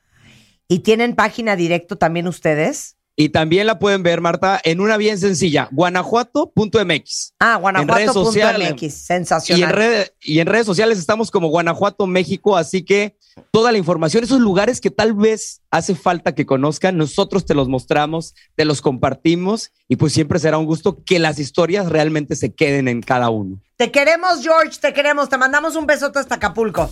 Y 0.69 0.81
tienen 0.81 1.15
página 1.15 1.57
directo 1.57 1.99
también 1.99 2.29
ustedes. 2.29 2.97
Y 3.15 3.29
también 3.29 3.67
la 3.67 3.79
pueden 3.79 4.03
ver, 4.03 4.21
Marta, 4.23 4.59
en 4.65 4.81
una 4.81 4.97
bien 4.97 5.19
sencilla, 5.19 5.69
guanajuato.mx. 5.71 7.35
Ah, 7.39 7.57
guanajuato.mx. 7.57 8.95
Sensacional. 8.95 9.61
Y 9.61 9.63
en, 9.63 9.71
red- 9.71 10.09
y 10.21 10.39
en 10.41 10.47
redes 10.47 10.67
sociales 10.67 10.99
estamos 10.99 11.31
como 11.31 11.49
Guanajuato, 11.49 12.07
México, 12.07 12.57
así 12.57 12.85
que 12.85 13.17
toda 13.51 13.71
la 13.73 13.79
información, 13.79 14.25
esos 14.25 14.41
lugares 14.41 14.81
que 14.81 14.91
tal 14.91 15.13
vez 15.13 15.61
hace 15.71 15.95
falta 15.95 16.35
que 16.35 16.47
conozcan, 16.47 16.97
nosotros 16.97 17.45
te 17.45 17.55
los 17.55 17.69
mostramos, 17.69 18.35
te 18.57 18.65
los 18.65 18.81
compartimos 18.81 19.73
y 19.89 19.97
pues 19.97 20.13
siempre 20.13 20.39
será 20.39 20.59
un 20.59 20.67
gusto 20.67 21.03
que 21.05 21.19
las 21.19 21.39
historias 21.39 21.89
realmente 21.91 22.35
se 22.37 22.55
queden 22.55 22.89
en 22.89 23.03
cada 23.03 23.31
uno. 23.31 23.61
Te 23.77 23.91
queremos, 23.91 24.43
George, 24.43 24.79
te 24.81 24.93
queremos. 24.93 25.29
Te 25.29 25.37
mandamos 25.39 25.77
un 25.77 25.87
besote 25.87 26.19
hasta 26.19 26.37
Acapulco. 26.37 26.91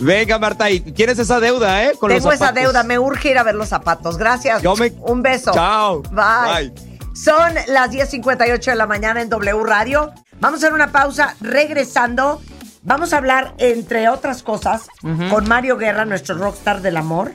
Venga, 0.00 0.38
Marta, 0.38 0.68
y 0.70 0.80
tienes 0.80 1.18
esa 1.18 1.38
deuda, 1.38 1.84
¿eh? 1.84 1.92
Con 1.98 2.10
los 2.10 2.18
Tengo 2.18 2.32
esa 2.32 2.50
deuda, 2.52 2.82
me 2.82 2.98
urge 2.98 3.30
ir 3.30 3.38
a 3.38 3.42
ver 3.44 3.54
los 3.54 3.68
zapatos. 3.68 4.18
Gracias. 4.18 4.60
Yo 4.62 4.74
me- 4.76 4.92
Un 5.00 5.22
beso. 5.22 5.52
Chao. 5.52 6.02
Bye. 6.10 6.70
Bye. 6.72 6.92
Son 7.14 7.54
las 7.68 7.90
10.58 7.90 8.70
de 8.70 8.74
la 8.76 8.86
mañana 8.86 9.20
en 9.22 9.28
W 9.28 9.62
Radio. 9.64 10.12
Vamos 10.40 10.60
a 10.62 10.66
hacer 10.66 10.74
una 10.74 10.90
pausa. 10.90 11.36
Regresando, 11.40 12.40
vamos 12.82 13.12
a 13.12 13.18
hablar, 13.18 13.54
entre 13.58 14.08
otras 14.08 14.42
cosas, 14.42 14.86
con 15.30 15.46
Mario 15.46 15.76
Guerra, 15.76 16.04
nuestro 16.04 16.36
rockstar 16.36 16.80
del 16.80 16.96
amor. 16.96 17.30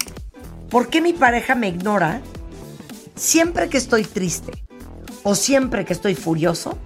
¿Por 0.69 0.89
qué 0.89 0.99
mi 0.99 1.13
pareja 1.13 1.55
me 1.55 1.69
ignora 1.69 2.21
siempre 3.15 3.69
que 3.69 3.77
estoy 3.77 4.03
triste 4.03 4.51
o 5.23 5.35
siempre 5.35 5.85
que 5.85 5.93
estoy 5.93 6.15
furioso? 6.15 6.77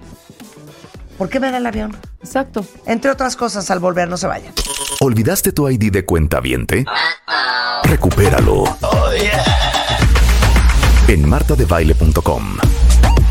¿Por 1.18 1.30
qué 1.30 1.40
me 1.40 1.50
da 1.50 1.58
el 1.58 1.66
avión? 1.66 1.96
Exacto. 2.20 2.66
Entre 2.86 3.10
otras 3.10 3.36
cosas, 3.36 3.72
al 3.72 3.80
volver, 3.80 4.08
no 4.10 4.18
se 4.18 4.28
vayan. 4.28 4.54
¿Olvidaste 5.04 5.52
tu 5.52 5.68
ID 5.68 5.92
de 5.92 6.06
cuenta 6.06 6.40
viente? 6.40 6.86
Recupéralo. 7.86 8.66
En 11.08 11.28
martadebaile.com. 11.28 12.58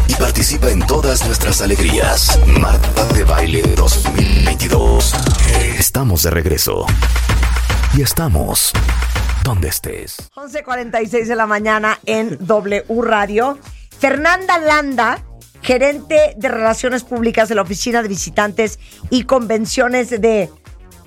Y 0.08 0.14
participa 0.16 0.68
en 0.68 0.84
todas 0.84 1.24
nuestras 1.24 1.62
alegrías. 1.62 2.40
Marta 2.60 3.04
de 3.12 3.22
Baile 3.22 3.62
2022. 3.76 5.14
Estamos 5.78 6.24
de 6.24 6.30
regreso. 6.30 6.86
Y 7.96 8.02
estamos 8.02 8.72
donde 9.44 9.68
estés. 9.68 10.28
11.46 10.34 11.26
de 11.26 11.36
la 11.36 11.46
mañana 11.46 12.00
en 12.04 12.36
W 12.40 12.84
Radio. 13.00 13.60
Fernanda 13.96 14.58
Landa, 14.58 15.22
gerente 15.62 16.34
de 16.36 16.48
Relaciones 16.48 17.04
Públicas 17.04 17.48
de 17.48 17.54
la 17.54 17.62
Oficina 17.62 18.02
de 18.02 18.08
Visitantes 18.08 18.80
y 19.08 19.22
Convenciones 19.22 20.10
de... 20.10 20.50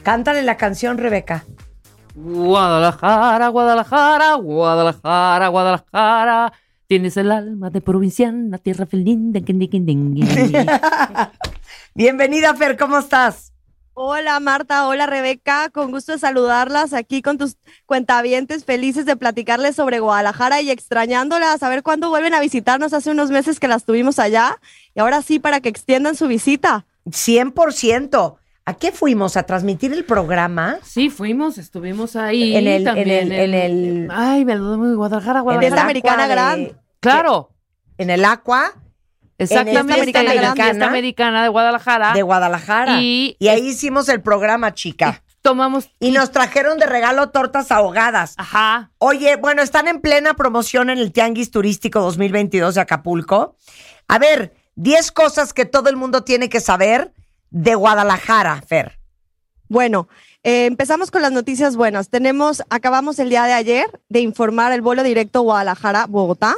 Cántale 0.04 0.44
la 0.44 0.58
canción, 0.58 0.98
Rebeca. 0.98 1.46
Guadalajara, 2.14 3.48
Guadalajara, 3.48 4.34
Guadalajara, 4.36 5.48
Guadalajara. 5.48 6.54
Tienes 6.88 7.16
el 7.16 7.32
alma 7.32 7.70
de 7.70 7.80
provinciana, 7.80 8.58
tierra 8.58 8.86
feliz. 8.86 9.18
Bienvenida, 11.96 12.54
Fer, 12.54 12.78
¿cómo 12.78 12.98
estás? 13.00 13.54
Hola 13.94 14.40
Marta, 14.42 14.88
hola 14.88 15.06
Rebeca, 15.06 15.70
con 15.70 15.92
gusto 15.92 16.12
de 16.14 16.20
saludarlas 16.20 16.94
aquí 16.94 17.22
con 17.22 17.38
tus 17.38 17.58
cuentavientes 17.86 18.66
felices 18.66 19.06
de 19.06 19.16
platicarles 19.16 19.76
sobre 19.76 20.00
Guadalajara 20.00 20.62
y 20.62 20.72
extrañándolas, 20.72 21.62
a 21.62 21.70
ver 21.70 21.84
cuándo 21.84 22.10
vuelven 22.10 22.34
a 22.34 22.42
visitarnos 22.42 22.92
hace 22.94 23.12
unos 23.12 23.30
meses 23.30 23.60
que 23.60 23.68
las 23.68 23.86
tuvimos 23.86 24.20
allá 24.20 24.58
y 24.96 25.00
ahora 25.00 25.22
sí 25.22 25.40
para 25.40 25.62
que 25.62 25.70
extiendan 25.70 26.16
su 26.16 26.28
visita. 26.28 26.86
100%. 27.06 28.38
¿A 28.66 28.76
qué 28.76 28.92
fuimos? 28.94 29.36
¿A 29.36 29.44
transmitir 29.44 29.92
el 29.92 30.06
programa? 30.06 30.78
Sí, 30.84 31.10
fuimos, 31.10 31.58
estuvimos 31.58 32.16
ahí. 32.16 32.56
En 32.56 32.68
el- 32.68 32.84
también 32.86 33.10
en 33.10 33.32
el- 33.34 33.54
en 33.54 33.54
el- 33.54 34.08
Ay, 34.12 34.46
me 34.46 34.56
lo 34.56 34.78
de 34.78 34.96
Guadalajara, 34.96 35.40
En 35.40 35.44
Guadalajara. 35.44 35.92
el 35.92 35.98
Aqua 35.98 36.56
de- 36.56 36.76
Claro. 37.02 37.50
En 37.98 38.10
el 38.10 38.24
Aqua. 38.24 38.74
Exactamente, 39.38 40.00
en 40.02 40.08
esta 40.08 40.20
en 40.20 40.26
la 40.26 40.32
americana, 40.32 40.54
fiesta 40.56 40.88
americana 40.88 41.44
de 41.44 41.50
Guadalajara. 41.50 42.14
de 42.14 42.22
Guadalajara. 42.22 43.02
Y, 43.02 43.36
Y 43.40 43.48
ahí 43.50 43.68
hicimos 43.68 44.08
el 44.08 44.22
programa, 44.22 44.74
chica. 44.74 45.22
tomamos. 45.42 45.90
Y 46.00 46.12
nos 46.12 46.32
trajeron 46.32 46.78
de 46.78 46.86
regalo 46.86 47.30
tortas 47.32 47.70
ahogadas. 47.72 48.34
Ajá. 48.38 48.92
Oye, 49.00 49.36
bueno, 49.36 49.62
están 49.62 49.90
en 49.90 50.00
plena 50.00 50.36
promoción 50.36 50.90
en 50.90 51.00
el 51.00 51.12
Tianguis 51.12 51.52
Turístico 51.52 52.00
2022 52.00 52.76
de 52.76 52.82
Acapulco. 52.82 53.58
A 54.08 54.20
ver, 54.20 54.54
10 54.76 55.12
cosas 55.12 55.52
que 55.52 55.66
todo 55.66 55.90
el 55.90 55.98
mundo 55.98 56.24
tiene 56.24 56.48
que 56.48 56.62
saber 56.62 57.12
de 57.54 57.76
Guadalajara, 57.76 58.62
Fer. 58.68 59.00
Bueno, 59.70 60.10
eh, 60.44 60.66
empezamos 60.66 61.10
con 61.10 61.22
las 61.22 61.32
noticias 61.32 61.78
buenas. 61.78 62.10
Tenemos, 62.10 62.64
acabamos 62.70 63.18
el 63.20 63.30
día 63.30 63.46
de 63.46 63.54
ayer 63.54 63.86
de 64.10 64.20
informar 64.20 64.74
el 64.74 64.82
vuelo 64.82 65.04
directo 65.04 65.42
Guadalajara-Bogotá. 65.42 66.56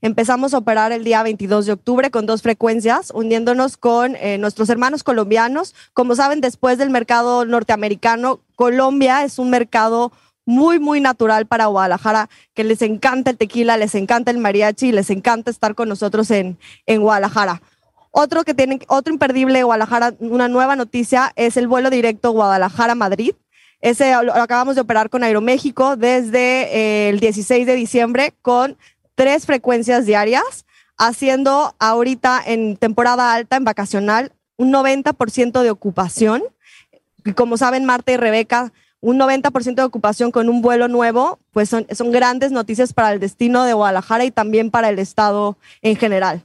Empezamos 0.00 0.54
a 0.54 0.58
operar 0.58 0.90
el 0.90 1.04
día 1.04 1.22
22 1.22 1.66
de 1.66 1.72
octubre 1.72 2.10
con 2.10 2.26
dos 2.26 2.42
frecuencias, 2.42 3.12
uniéndonos 3.14 3.76
con 3.76 4.16
eh, 4.16 4.38
nuestros 4.38 4.70
hermanos 4.70 5.04
colombianos. 5.04 5.74
Como 5.92 6.14
saben, 6.14 6.40
después 6.40 6.78
del 6.78 6.90
mercado 6.90 7.44
norteamericano, 7.44 8.40
Colombia 8.56 9.24
es 9.24 9.38
un 9.38 9.50
mercado 9.50 10.12
muy, 10.46 10.78
muy 10.78 11.00
natural 11.00 11.46
para 11.46 11.66
Guadalajara, 11.66 12.30
que 12.54 12.64
les 12.64 12.80
encanta 12.80 13.30
el 13.30 13.36
tequila, 13.36 13.76
les 13.76 13.94
encanta 13.94 14.30
el 14.30 14.38
mariachi, 14.38 14.92
les 14.92 15.10
encanta 15.10 15.50
estar 15.50 15.74
con 15.74 15.90
nosotros 15.90 16.30
en, 16.30 16.58
en 16.86 17.02
Guadalajara. 17.02 17.60
Otro 18.20 18.42
que 18.42 18.52
tienen, 18.52 18.80
otro 18.88 19.12
imperdible 19.12 19.58
de 19.58 19.62
Guadalajara, 19.62 20.12
una 20.18 20.48
nueva 20.48 20.74
noticia, 20.74 21.32
es 21.36 21.56
el 21.56 21.68
vuelo 21.68 21.88
directo 21.88 22.32
Guadalajara-Madrid. 22.32 23.36
Ese 23.80 24.12
lo 24.24 24.34
acabamos 24.34 24.74
de 24.74 24.80
operar 24.80 25.08
con 25.08 25.22
Aeroméxico 25.22 25.94
desde 25.94 26.62
eh, 26.76 27.10
el 27.10 27.20
16 27.20 27.64
de 27.64 27.76
diciembre 27.76 28.34
con 28.42 28.76
tres 29.14 29.46
frecuencias 29.46 30.04
diarias, 30.04 30.66
haciendo 30.96 31.76
ahorita 31.78 32.42
en 32.44 32.76
temporada 32.76 33.32
alta, 33.32 33.54
en 33.54 33.62
vacacional, 33.62 34.32
un 34.56 34.72
90% 34.72 35.62
de 35.62 35.70
ocupación. 35.70 36.42
Como 37.36 37.56
saben, 37.56 37.84
Marta 37.84 38.10
y 38.10 38.16
Rebeca, 38.16 38.72
un 39.00 39.16
90% 39.20 39.76
de 39.76 39.82
ocupación 39.84 40.32
con 40.32 40.48
un 40.48 40.60
vuelo 40.60 40.88
nuevo, 40.88 41.38
pues 41.52 41.68
son, 41.68 41.86
son 41.92 42.10
grandes 42.10 42.50
noticias 42.50 42.92
para 42.92 43.12
el 43.12 43.20
destino 43.20 43.62
de 43.62 43.74
Guadalajara 43.74 44.24
y 44.24 44.32
también 44.32 44.72
para 44.72 44.88
el 44.88 44.98
estado 44.98 45.56
en 45.82 45.94
general. 45.94 46.42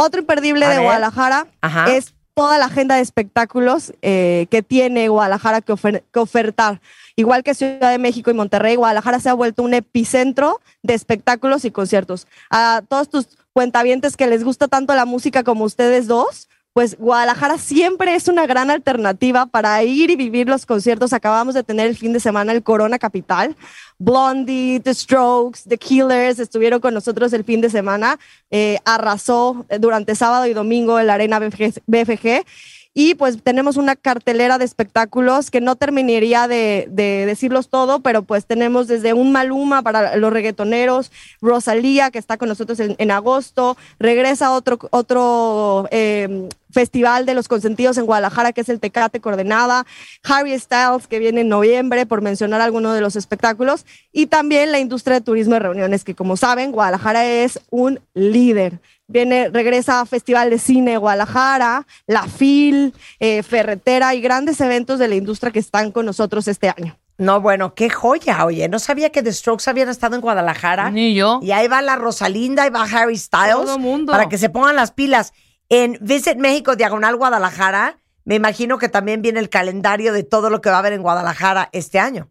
Otro 0.00 0.20
imperdible 0.20 0.66
de. 0.66 0.78
Guadalajara 0.78 1.46
Ajá. 1.60 1.90
es 1.92 2.14
toda 2.34 2.58
la 2.58 2.66
agenda 2.66 2.94
de 2.94 3.02
espectáculos 3.02 3.92
eh, 4.02 4.46
que 4.50 4.62
tiene 4.62 5.08
Guadalajara 5.08 5.60
que, 5.60 5.72
ofer- 5.72 6.02
que 6.12 6.18
ofertar. 6.20 6.80
Igual 7.16 7.42
que 7.42 7.54
Ciudad 7.54 7.90
de 7.90 7.98
México 7.98 8.30
y 8.30 8.34
Monterrey, 8.34 8.76
Guadalajara 8.76 9.20
se 9.20 9.28
ha 9.28 9.34
vuelto 9.34 9.62
un 9.62 9.74
epicentro 9.74 10.60
de 10.82 10.94
espectáculos 10.94 11.64
y 11.64 11.70
conciertos. 11.70 12.26
A 12.50 12.82
todos 12.88 13.10
tus 13.10 13.26
cuentavientes 13.52 14.16
que 14.16 14.26
les 14.26 14.42
gusta 14.44 14.68
tanto 14.68 14.94
la 14.94 15.04
música 15.04 15.42
como 15.44 15.64
ustedes 15.64 16.06
dos, 16.06 16.48
pues 16.72 16.96
Guadalajara 16.98 17.58
siempre 17.58 18.14
es 18.14 18.28
una 18.28 18.46
gran 18.46 18.70
alternativa 18.70 19.46
para 19.46 19.82
ir 19.82 20.10
y 20.10 20.16
vivir 20.16 20.48
los 20.48 20.66
conciertos. 20.66 21.12
Acabamos 21.12 21.54
de 21.54 21.64
tener 21.64 21.88
el 21.88 21.96
fin 21.96 22.12
de 22.12 22.20
semana 22.20 22.52
el 22.52 22.62
Corona 22.62 22.98
Capital. 22.98 23.56
Blondie, 23.98 24.80
The 24.80 24.94
Strokes, 24.94 25.62
The 25.68 25.78
Killers 25.78 26.38
estuvieron 26.38 26.80
con 26.80 26.94
nosotros 26.94 27.32
el 27.32 27.44
fin 27.44 27.60
de 27.60 27.70
semana. 27.70 28.18
Eh, 28.50 28.78
arrasó 28.84 29.66
eh, 29.68 29.78
durante 29.78 30.14
sábado 30.14 30.46
y 30.46 30.54
domingo 30.54 31.00
en 31.00 31.08
la 31.08 31.14
Arena 31.14 31.40
BFG. 31.40 32.44
Y 32.92 33.14
pues 33.14 33.40
tenemos 33.42 33.76
una 33.76 33.94
cartelera 33.94 34.58
de 34.58 34.64
espectáculos 34.64 35.52
que 35.52 35.60
no 35.60 35.76
terminaría 35.76 36.48
de, 36.48 36.88
de, 36.90 37.24
decirlos 37.24 37.68
todo, 37.68 38.00
pero 38.00 38.22
pues 38.22 38.46
tenemos 38.46 38.88
desde 38.88 39.12
un 39.12 39.30
Maluma 39.30 39.82
para 39.82 40.16
los 40.16 40.32
reggaetoneros, 40.32 41.12
Rosalía 41.40 42.10
que 42.10 42.18
está 42.18 42.36
con 42.36 42.48
nosotros 42.48 42.80
en, 42.80 42.96
en 42.98 43.12
agosto, 43.12 43.76
regresa 44.00 44.50
otro, 44.50 44.80
otro 44.90 45.86
eh, 45.92 46.48
festival 46.72 47.26
de 47.26 47.34
los 47.34 47.48
consentidos 47.48 47.98
en 47.98 48.06
Guadalajara 48.06 48.52
que 48.52 48.60
es 48.60 48.68
el 48.68 48.80
Tecate 48.80 49.20
Coordenada, 49.20 49.86
Harry 50.24 50.58
Styles 50.58 51.06
que 51.06 51.18
viene 51.18 51.42
en 51.42 51.48
noviembre 51.48 52.06
por 52.06 52.22
mencionar 52.22 52.60
algunos 52.60 52.94
de 52.94 53.00
los 53.00 53.16
espectáculos 53.16 53.86
y 54.12 54.26
también 54.26 54.72
la 54.72 54.78
industria 54.78 55.14
de 55.14 55.20
turismo 55.20 55.56
y 55.56 55.58
reuniones 55.58 56.04
que 56.04 56.14
como 56.14 56.36
saben 56.36 56.72
Guadalajara 56.72 57.26
es 57.26 57.60
un 57.70 58.00
líder 58.14 58.80
viene, 59.10 59.48
regresa 59.48 60.00
a 60.00 60.06
Festival 60.06 60.50
de 60.50 60.58
Cine 60.58 60.96
Guadalajara, 60.96 61.86
La 62.06 62.22
FIL, 62.22 62.94
eh, 63.18 63.42
Ferretera 63.42 64.14
y 64.14 64.20
grandes 64.20 64.60
eventos 64.60 64.98
de 64.98 65.08
la 65.08 65.16
industria 65.16 65.52
que 65.52 65.58
están 65.58 65.90
con 65.90 66.06
nosotros 66.06 66.48
este 66.48 66.68
año. 66.68 66.96
No, 67.18 67.42
bueno, 67.42 67.74
qué 67.74 67.90
joya, 67.90 68.46
oye. 68.46 68.66
No 68.70 68.78
sabía 68.78 69.10
que 69.10 69.22
The 69.22 69.32
Strokes 69.32 69.68
habían 69.68 69.90
estado 69.90 70.14
en 70.14 70.22
Guadalajara. 70.22 70.90
Ni 70.90 71.14
yo. 71.14 71.40
Y 71.42 71.50
ahí 71.50 71.68
va 71.68 71.82
la 71.82 71.96
Rosalinda, 71.96 72.62
ahí 72.62 72.70
va 72.70 72.84
Harry 72.84 73.18
Styles. 73.18 73.56
Todo 73.56 73.78
mundo. 73.78 74.10
Para 74.10 74.30
que 74.30 74.38
se 74.38 74.48
pongan 74.48 74.74
las 74.74 74.90
pilas. 74.90 75.34
En 75.72 75.98
Visit 76.00 76.36
México, 76.36 76.74
Diagonal 76.74 77.14
Guadalajara, 77.14 78.00
me 78.24 78.34
imagino 78.34 78.78
que 78.78 78.88
también 78.88 79.22
viene 79.22 79.38
el 79.38 79.48
calendario 79.48 80.12
de 80.12 80.24
todo 80.24 80.50
lo 80.50 80.60
que 80.60 80.68
va 80.68 80.76
a 80.76 80.78
haber 80.80 80.92
en 80.92 81.02
Guadalajara 81.02 81.68
este 81.70 82.00
año. 82.00 82.28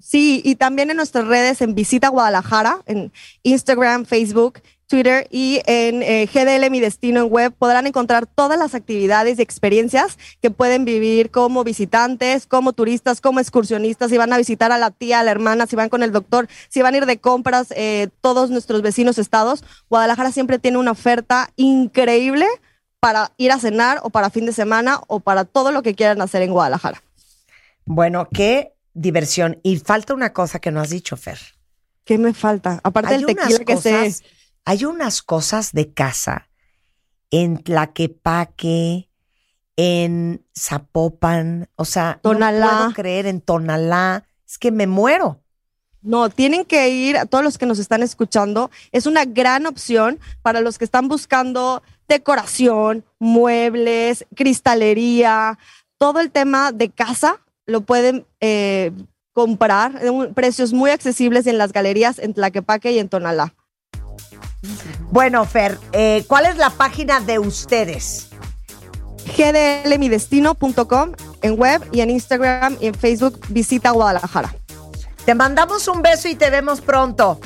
Sí, 0.00 0.42
y 0.44 0.56
también 0.56 0.90
en 0.90 0.96
nuestras 0.96 1.28
redes 1.28 1.60
en 1.60 1.76
Visita 1.76 2.08
Guadalajara, 2.08 2.82
en 2.86 3.12
Instagram, 3.44 4.06
Facebook, 4.06 4.60
Twitter 4.88 5.28
y 5.30 5.60
en 5.66 6.02
eh, 6.02 6.26
GDL 6.26 6.68
Mi 6.68 6.80
Destino 6.80 7.20
en 7.20 7.30
web 7.30 7.52
podrán 7.56 7.86
encontrar 7.86 8.26
todas 8.26 8.58
las 8.58 8.74
actividades 8.74 9.38
y 9.38 9.42
experiencias 9.42 10.18
que 10.42 10.50
pueden 10.50 10.84
vivir 10.84 11.30
como 11.30 11.62
visitantes, 11.62 12.48
como 12.48 12.72
turistas, 12.72 13.20
como 13.20 13.38
excursionistas, 13.38 14.10
si 14.10 14.18
van 14.18 14.32
a 14.32 14.38
visitar 14.38 14.72
a 14.72 14.78
la 14.78 14.90
tía, 14.90 15.20
a 15.20 15.22
la 15.22 15.30
hermana, 15.30 15.68
si 15.68 15.76
van 15.76 15.90
con 15.90 16.02
el 16.02 16.10
doctor, 16.10 16.48
si 16.68 16.82
van 16.82 16.94
a 16.94 16.96
ir 16.96 17.06
de 17.06 17.20
compras, 17.20 17.68
eh, 17.76 18.08
todos 18.20 18.50
nuestros 18.50 18.82
vecinos 18.82 19.16
estados. 19.18 19.62
Guadalajara 19.88 20.32
siempre 20.32 20.58
tiene 20.58 20.78
una 20.78 20.90
oferta 20.90 21.50
increíble 21.54 22.46
para 23.00 23.32
ir 23.38 23.50
a 23.50 23.58
cenar 23.58 24.00
o 24.02 24.10
para 24.10 24.30
fin 24.30 24.46
de 24.46 24.52
semana 24.52 25.00
o 25.08 25.20
para 25.20 25.44
todo 25.44 25.72
lo 25.72 25.82
que 25.82 25.94
quieran 25.94 26.20
hacer 26.20 26.42
en 26.42 26.52
Guadalajara. 26.52 27.02
Bueno, 27.86 28.28
qué 28.32 28.74
diversión. 28.94 29.58
Y 29.62 29.78
falta 29.78 30.14
una 30.14 30.32
cosa 30.32 30.58
que 30.60 30.70
no 30.70 30.80
has 30.80 30.90
dicho, 30.90 31.16
Fer. 31.16 31.38
¿Qué 32.04 32.18
me 32.18 32.34
falta? 32.34 32.80
Aparte 32.82 33.14
del 33.14 33.26
tequila 33.26 33.46
unas 33.46 33.58
que 33.58 33.74
cosas- 33.74 34.16
se... 34.18 34.24
Hay 34.66 34.84
unas 34.84 35.22
cosas 35.22 35.72
de 35.72 35.92
casa 35.92 36.48
en 37.30 37.56
Tlaquepaque, 37.62 39.08
en 39.76 40.44
Zapopan, 40.56 41.68
o 41.76 41.86
sea, 41.86 42.18
Tonalá. 42.22 42.66
no 42.72 42.78
puedo 42.78 42.92
creer 42.92 43.26
en 43.26 43.40
Tonalá. 43.40 44.24
Es 44.46 44.58
que 44.58 44.70
me 44.70 44.86
muero. 44.86 45.40
No, 46.02 46.28
tienen 46.28 46.64
que 46.64 46.88
ir, 46.90 47.16
a 47.16 47.26
todos 47.26 47.42
los 47.44 47.56
que 47.56 47.66
nos 47.66 47.78
están 47.78 48.02
escuchando, 48.02 48.70
es 48.92 49.06
una 49.06 49.24
gran 49.24 49.66
opción 49.66 50.18
para 50.42 50.60
los 50.60 50.76
que 50.78 50.84
están 50.84 51.08
buscando 51.08 51.82
decoración, 52.10 53.04
muebles, 53.18 54.26
cristalería, 54.34 55.58
todo 55.96 56.20
el 56.20 56.30
tema 56.30 56.72
de 56.72 56.90
casa 56.90 57.40
lo 57.66 57.80
pueden 57.82 58.26
eh, 58.40 58.92
comprar 59.32 60.04
en 60.04 60.34
precios 60.34 60.72
muy 60.72 60.90
accesibles 60.90 61.46
en 61.46 61.56
las 61.56 61.72
galerías 61.72 62.18
en 62.18 62.34
Tlaquepaque 62.34 62.92
y 62.92 62.98
en 62.98 63.08
Tonalá. 63.08 63.54
Bueno, 65.10 65.44
Fer, 65.46 65.78
eh, 65.92 66.24
¿cuál 66.26 66.46
es 66.46 66.56
la 66.56 66.70
página 66.70 67.20
de 67.20 67.38
ustedes? 67.38 68.28
gdlmidestino.com 69.36 71.12
en 71.42 71.58
web 71.58 71.82
y 71.92 72.00
en 72.00 72.10
Instagram 72.10 72.76
y 72.80 72.88
en 72.88 72.94
Facebook 72.94 73.40
visita 73.48 73.90
Guadalajara. 73.90 74.54
Te 75.24 75.34
mandamos 75.34 75.86
un 75.88 76.02
beso 76.02 76.28
y 76.28 76.34
te 76.34 76.50
vemos 76.50 76.80
pronto. 76.80 77.38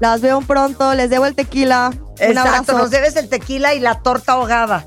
Las 0.00 0.20
veo 0.20 0.40
pronto, 0.40 0.94
les 0.94 1.10
debo 1.10 1.26
el 1.26 1.34
tequila. 1.34 1.92
Exacto, 2.20 2.76
nos 2.76 2.90
debes 2.90 3.16
el 3.16 3.28
tequila 3.28 3.74
y 3.74 3.80
la 3.80 4.00
torta 4.00 4.32
ahogada. 4.32 4.86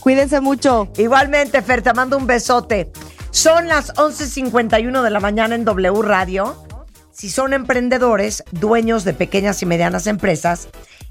Cuídense 0.00 0.40
mucho. 0.40 0.88
Igualmente, 0.96 1.62
Fer, 1.62 1.82
te 1.82 1.92
mando 1.92 2.16
un 2.16 2.26
besote. 2.26 2.92
Son 3.30 3.66
las 3.66 3.92
11.51 3.94 5.02
de 5.02 5.10
la 5.10 5.20
mañana 5.20 5.54
en 5.54 5.64
W 5.64 6.02
Radio. 6.02 6.64
Si 7.12 7.28
son 7.28 7.52
emprendedores, 7.52 8.44
dueños 8.52 9.04
de 9.04 9.14
pequeñas 9.14 9.62
y 9.62 9.66
medianas 9.66 10.06
empresas, 10.06 10.68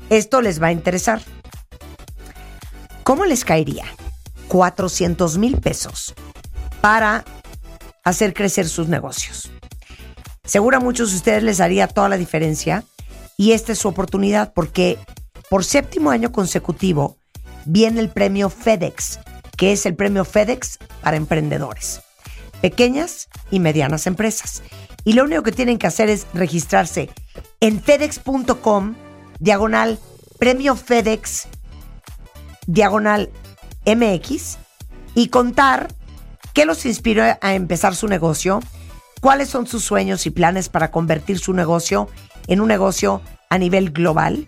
esto 0.10 0.42
les 0.42 0.62
va 0.62 0.68
a 0.68 0.72
interesar. 0.72 1.22
¿Cómo 3.04 3.26
les 3.26 3.44
caería 3.44 3.86
400 4.48 5.38
mil 5.40 5.60
pesos 5.60 6.14
para 6.82 7.26
hacer 8.04 8.34
crecer 8.34 8.70
sus 8.70 8.88
negocios? 8.88 9.52
Seguro 10.46 10.78
a 10.78 10.80
muchos 10.80 11.12
de 11.12 11.18
ustedes 11.18 11.44
les 11.44 11.60
haría 11.60 11.88
toda 11.88 12.08
la 12.08 12.18
diferencia 12.18 12.84
y 13.38 13.52
esta 13.52 13.74
es 13.74 13.80
su 13.80 13.88
oportunidad 13.88 14.54
porque 14.54 14.98
por 15.50 15.64
séptimo 15.64 16.10
año 16.10 16.32
consecutivo 16.32 17.18
viene 17.66 18.00
el 18.00 18.10
premio 18.10 18.50
FedEx, 18.50 19.20
que 19.58 19.72
es 19.72 19.86
el 19.86 19.96
premio 19.96 20.26
FedEx 20.26 20.80
para 21.02 21.18
emprendedores, 21.18 22.02
pequeñas 22.62 23.30
y 23.52 23.60
medianas 23.60 24.08
empresas. 24.08 24.64
Y 25.04 25.14
lo 25.14 25.24
único 25.24 25.44
que 25.44 25.52
tienen 25.52 25.78
que 25.78 25.88
hacer 25.88 26.10
es 26.10 26.26
registrarse 26.34 27.10
en 27.60 27.82
fedex.com, 27.82 28.96
diagonal, 29.40 30.00
premio 30.40 30.76
FedEx, 30.76 31.48
diagonal 32.66 33.30
MX, 33.86 34.58
y 35.14 35.28
contar 35.30 35.94
qué 36.54 36.66
los 36.66 36.86
inspiró 36.86 37.24
a 37.40 37.54
empezar 37.54 37.96
su 37.96 38.08
negocio, 38.08 38.62
cuáles 39.22 39.50
son 39.50 39.68
sus 39.68 39.84
sueños 39.84 40.26
y 40.26 40.32
planes 40.32 40.70
para 40.70 40.92
convertir 40.92 41.40
su 41.40 41.54
negocio 41.54 42.10
en 42.48 42.62
un 42.62 42.68
negocio 42.68 43.22
a 43.50 43.58
nivel 43.58 43.92
global. 43.92 44.48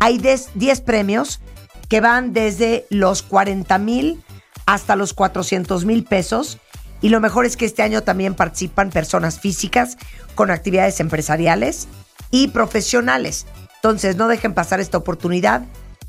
Hay 0.00 0.18
10 0.18 0.50
10 0.54 0.80
premios 0.82 1.40
que 1.88 2.00
van 2.00 2.32
desde 2.32 2.86
los 2.90 3.22
40 3.22 3.78
mil 3.78 4.22
hasta 4.66 4.96
los 4.96 5.14
400 5.14 5.84
mil 5.84 6.04
pesos. 6.04 6.58
Y 7.00 7.08
lo 7.08 7.20
mejor 7.20 7.46
es 7.46 7.56
que 7.56 7.64
este 7.64 7.82
año 7.82 8.02
también 8.02 8.34
participan 8.34 8.90
personas 8.90 9.40
físicas 9.40 9.96
con 10.34 10.50
actividades 10.50 11.00
empresariales 11.00 11.88
y 12.30 12.48
profesionales. 12.48 13.46
Entonces 13.76 14.16
no 14.16 14.28
dejen 14.28 14.54
pasar 14.54 14.80
esta 14.80 14.98
oportunidad 14.98 15.62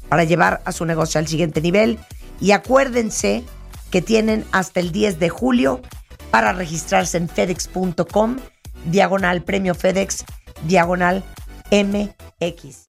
para 0.09 0.23
llevar 0.23 0.61
a 0.65 0.71
su 0.71 0.85
negocio 0.85 1.19
al 1.19 1.27
siguiente 1.27 1.61
nivel. 1.61 1.99
Y 2.41 2.51
acuérdense 2.51 3.43
que 3.91 4.01
tienen 4.01 4.45
hasta 4.51 4.79
el 4.79 4.91
10 4.91 5.19
de 5.19 5.29
julio 5.29 5.81
para 6.31 6.53
registrarse 6.53 7.17
en 7.17 7.29
fedex.com, 7.29 8.37
diagonal 8.85 9.43
premio 9.43 9.75
FedEx, 9.75 10.25
diagonal 10.63 11.23
MX. 11.71 12.87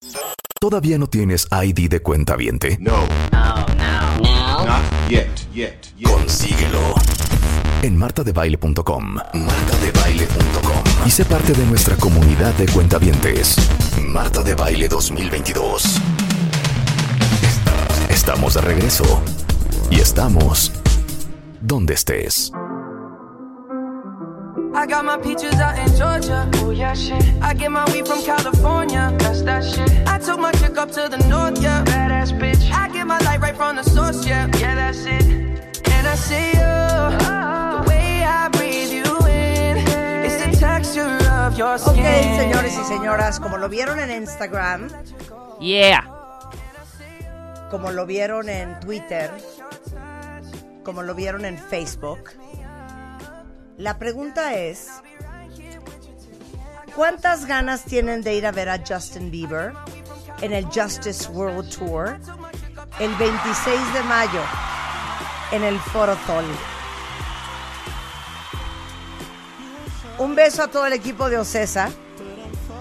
¿Todavía 0.60 0.98
no 0.98 1.06
tienes 1.06 1.48
ID 1.50 1.88
de 1.88 2.00
cuenta 2.00 2.36
viente? 2.36 2.76
No. 2.80 3.06
No, 3.32 3.66
no. 3.76 4.64
Not 4.66 4.82
yet, 5.08 5.28
yet, 5.52 5.74
yet. 5.96 6.10
Consíguelo 6.10 6.94
en 7.82 7.96
martadebaile.com. 7.96 9.14
Martadebaile.com. 9.14 11.06
Y 11.06 11.10
sé 11.10 11.24
parte 11.24 11.52
de 11.52 11.64
nuestra 11.66 11.96
comunidad 11.96 12.52
de 12.54 12.66
cuentavientes. 12.66 13.56
Marta 14.04 14.42
de 14.42 14.54
Baile 14.54 14.88
2022. 14.88 16.00
Estamos 18.08 18.54
de 18.54 18.60
regreso. 18.60 19.22
Y 19.90 20.00
estamos 20.00 20.72
donde 21.60 21.94
estés. 21.94 22.52
I 24.72 24.86
got 24.86 25.04
my 25.04 25.18
peaches 25.18 25.54
out 25.54 25.78
in 25.78 25.88
Georgia. 25.96 26.48
Oh 26.56 26.70
yeah, 26.70 26.94
shit. 26.94 27.22
I 27.42 27.54
get 27.54 27.70
my 27.70 27.84
weed 27.92 28.06
from 28.06 28.22
California. 28.22 29.14
That's 29.18 29.42
that 29.42 29.64
shit. 29.64 29.90
I 30.06 30.18
took 30.18 30.38
my 30.38 30.52
chick 30.52 30.78
up 30.78 30.90
to 30.92 31.08
the 31.08 31.18
north, 31.28 31.60
yeah. 31.60 31.84
Badass 31.84 32.32
bitch. 32.38 32.70
I 32.72 32.88
get 32.88 33.06
my 33.06 33.18
light 33.20 33.40
right 33.40 33.56
from 33.56 33.76
the 33.76 33.82
source, 33.82 34.24
yeah. 34.26 34.46
Yeah, 34.58 34.74
that's 34.76 35.04
it. 35.04 35.24
And 35.90 36.06
I 36.06 36.14
see 36.14 36.50
you. 36.54 36.60
The 36.60 37.84
way 37.88 38.22
I 38.24 38.48
breathe 38.48 38.92
you 38.92 39.04
in. 39.26 39.76
It's 40.24 40.38
the 40.44 40.56
texture 40.56 41.18
of 41.30 41.58
your 41.58 41.74
Ok, 41.74 41.80
skin. 41.80 42.36
señores 42.38 42.74
y 42.78 42.84
señoras, 42.84 43.40
como 43.40 43.56
lo 43.58 43.68
vieron 43.68 43.98
en 43.98 44.10
Instagram, 44.10 44.88
Yeah. 45.60 46.04
como 47.70 47.90
lo 47.90 48.06
vieron 48.06 48.48
en 48.48 48.78
Twitter, 48.80 49.30
como 50.84 51.02
lo 51.02 51.14
vieron 51.14 51.44
en 51.44 51.58
Facebook, 51.58 52.30
la 53.80 53.98
pregunta 53.98 54.54
es, 54.54 54.88
¿cuántas 56.94 57.46
ganas 57.46 57.84
tienen 57.84 58.22
de 58.22 58.34
ir 58.34 58.46
a 58.46 58.52
ver 58.52 58.68
a 58.68 58.78
Justin 58.86 59.30
Bieber 59.30 59.72
en 60.40 60.52
el 60.52 60.66
Justice 60.66 61.28
World 61.30 61.68
Tour? 61.76 62.18
el 62.98 63.14
26 63.14 63.94
de 63.94 64.02
mayo 64.02 64.40
en 65.52 65.64
el 65.64 65.78
Foro 65.78 66.16
Sol. 66.26 66.44
Un 70.18 70.34
beso 70.34 70.64
a 70.64 70.68
todo 70.68 70.86
el 70.86 70.92
equipo 70.92 71.30
de 71.30 71.38
Ocesa 71.38 71.88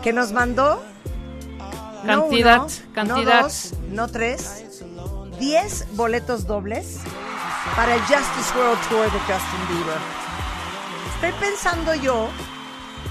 que 0.03 0.11
nos 0.11 0.33
mandó 0.33 0.83
no 2.03 2.25
uno, 2.25 2.67
cantidad. 2.93 3.41
no 3.41 3.43
dos, 3.43 3.73
no 3.89 4.07
tres, 4.07 4.65
10 5.39 5.95
boletos 5.95 6.45
dobles 6.47 6.97
para 7.75 7.95
el 7.95 8.01
Justice 8.01 8.57
World 8.57 8.79
Tour 8.89 9.11
de 9.11 9.19
Justin 9.19 9.67
Bieber. 9.69 10.28
Estoy 11.21 11.31
pensando 11.39 11.93
yo 11.95 12.29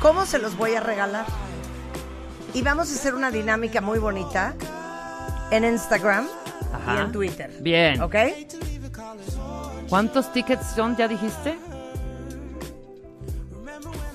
cómo 0.00 0.24
se 0.24 0.38
los 0.38 0.56
voy 0.56 0.74
a 0.74 0.80
regalar. 0.80 1.26
Y 2.54 2.62
vamos 2.62 2.90
a 2.90 2.94
hacer 2.94 3.14
una 3.14 3.30
dinámica 3.30 3.80
muy 3.82 3.98
bonita 3.98 4.54
en 5.50 5.64
Instagram 5.64 6.26
y 6.94 7.00
en 7.00 7.12
Twitter. 7.12 7.54
Bien. 7.61 8.00
¿Ok? 8.00 8.14
¿Cuántos 9.90 10.32
tickets 10.32 10.66
son, 10.74 10.96
ya 10.96 11.06
dijiste? 11.09 11.59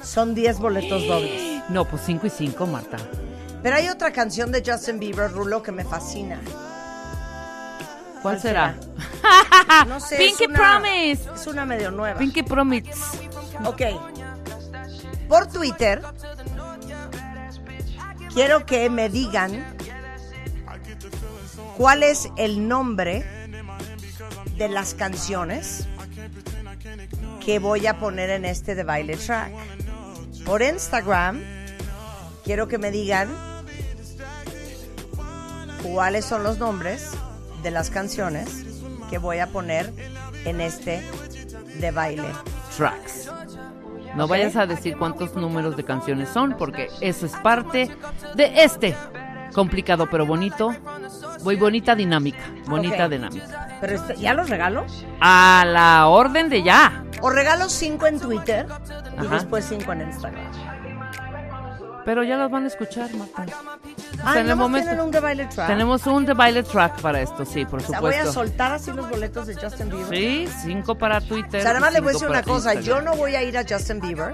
Son 0.01 0.33
10 0.33 0.59
boletos 0.59 1.05
dobles. 1.07 1.63
No, 1.69 1.85
pues 1.85 2.01
5 2.05 2.27
y 2.27 2.29
5, 2.29 2.65
Marta. 2.67 2.97
Pero 3.61 3.75
hay 3.75 3.87
otra 3.89 4.11
canción 4.11 4.51
de 4.51 4.63
Justin 4.65 4.99
Bieber, 4.99 5.31
Rulo, 5.31 5.61
que 5.63 5.71
me 5.71 5.83
fascina. 5.85 6.39
¿Cuál 8.21 8.41
será? 8.41 8.75
No 9.87 9.99
sé, 9.99 10.17
Pinky 10.17 10.43
es 10.43 10.49
una- 10.49 10.59
Promise. 10.59 11.29
Es 11.35 11.47
una 11.47 11.65
medio 11.65 11.89
nueva. 11.91 12.19
Pinky 12.19 12.43
Promise. 12.43 12.91
Ok. 13.65 13.81
Por 15.27 15.47
Twitter, 15.47 16.01
quiero 18.33 18.65
que 18.65 18.89
me 18.89 19.09
digan 19.09 19.63
cuál 21.77 22.03
es 22.03 22.29
el 22.37 22.67
nombre 22.67 23.25
de 24.57 24.69
las 24.69 24.93
canciones 24.93 25.87
que 27.43 27.59
voy 27.59 27.87
a 27.87 27.99
poner 27.99 28.29
en 28.29 28.45
este 28.45 28.75
de 28.75 28.83
baile 28.83 29.17
track. 29.17 29.51
Por 30.45 30.61
Instagram, 30.61 31.41
quiero 32.43 32.67
que 32.67 32.77
me 32.77 32.91
digan 32.91 33.29
cuáles 35.81 36.25
son 36.25 36.43
los 36.43 36.57
nombres 36.57 37.11
de 37.61 37.71
las 37.71 37.89
canciones 37.89 38.49
que 39.09 39.17
voy 39.17 39.39
a 39.39 39.47
poner 39.47 39.93
en 40.45 40.61
este 40.61 41.01
de 41.79 41.91
baile 41.91 42.27
Tracks. 42.75 43.12
No 44.15 44.27
vayas 44.27 44.55
a 44.55 44.65
decir 44.67 44.97
cuántos 44.97 45.35
números 45.35 45.75
de 45.75 45.83
canciones 45.83 46.29
son, 46.29 46.55
porque 46.57 46.89
eso 47.01 47.25
es 47.25 47.33
parte 47.37 47.89
de 48.35 48.63
este 48.63 48.95
complicado 49.53 50.07
pero 50.09 50.25
bonito, 50.25 50.73
muy 51.43 51.55
bonita 51.55 51.95
dinámica, 51.95 52.43
bonita 52.65 53.07
dinámica. 53.07 53.77
Pero 53.81 53.95
este- 53.95 54.15
¿ya 54.17 54.33
los 54.33 54.49
regalo? 54.49 54.85
A 55.19 55.63
la 55.67 56.07
orden 56.07 56.49
de 56.49 56.63
ya. 56.63 57.03
O 57.21 57.29
regalo 57.29 57.69
cinco 57.69 58.07
en 58.07 58.19
Twitter 58.19 58.65
y 59.23 59.27
después 59.27 59.65
cinco 59.65 59.93
en 59.93 60.01
Instagram. 60.01 60.43
Pero 62.05 62.21
ya 62.23 62.35
los 62.35 62.51
van 62.51 62.65
a 62.65 62.67
escuchar, 62.67 63.09
Marta. 63.15 63.43
O 63.43 63.45
Ah, 64.25 64.33
sea, 64.33 64.33
en 64.33 64.37
el 64.39 64.43
¿nada 64.43 64.55
más 64.55 64.57
momento 64.57 64.87
tienen 64.89 65.05
un 65.05 65.11
de 65.11 65.19
baile 65.21 65.45
track? 65.47 65.67
tenemos 65.67 66.05
un 66.07 66.25
de 66.25 66.33
baile 66.33 66.63
track 66.63 67.01
para 67.01 67.21
esto, 67.21 67.45
sí, 67.45 67.65
por 67.65 67.79
O 67.81 67.83
sea, 67.85 67.99
voy 68.01 68.13
a 68.13 68.17
supuesto. 68.25 68.33
soltar 68.33 68.71
así 68.73 68.91
los 68.91 69.09
boletos 69.09 69.47
de 69.47 69.55
Justin 69.55 69.89
Bieber. 69.89 70.07
Sí, 70.09 70.49
cinco 70.63 70.95
para 70.95 71.21
Twitter. 71.21 71.59
O 71.59 71.63
sea, 71.63 71.71
además 71.71 71.93
le 71.93 71.99
voy 72.01 72.09
a 72.09 72.13
decir 72.13 72.27
una 72.27 72.43
cosa, 72.43 72.73
yo 72.75 73.01
no 73.01 73.15
voy 73.15 73.35
a 73.35 73.43
ir 73.43 73.57
a 73.57 73.63
Justin 73.67 73.99
Bieber 74.01 74.31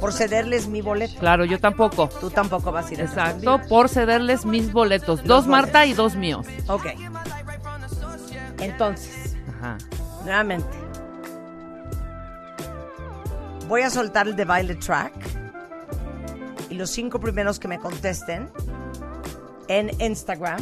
por 0.00 0.12
cederles 0.12 0.66
mi 0.66 0.82
boleto. 0.82 1.18
Claro, 1.20 1.44
yo 1.44 1.60
tampoco. 1.60 2.08
Tú 2.20 2.30
tampoco 2.30 2.72
vas 2.72 2.90
a 2.90 2.94
ir 2.94 3.00
a 3.02 3.04
Justin 3.06 3.18
Exacto, 3.20 3.50
Bieber. 3.52 3.68
por 3.68 3.88
cederles 3.88 4.44
mis 4.44 4.72
boletos. 4.72 5.22
Dos 5.24 5.46
Marta 5.46 5.86
y 5.86 5.92
dos 5.94 6.16
míos. 6.16 6.46
Ok. 6.66 6.86
Entonces, 8.58 9.36
Ajá. 9.58 9.78
nuevamente. 10.24 10.66
Voy 13.68 13.82
a 13.82 13.90
soltar 13.90 14.26
el 14.28 14.36
de 14.36 14.44
baile 14.44 14.74
track. 14.74 15.12
Y 16.72 16.74
los 16.74 16.88
cinco 16.88 17.20
primeros 17.20 17.58
que 17.58 17.68
me 17.68 17.78
contesten 17.78 18.50
en 19.68 19.90
Instagram. 20.00 20.58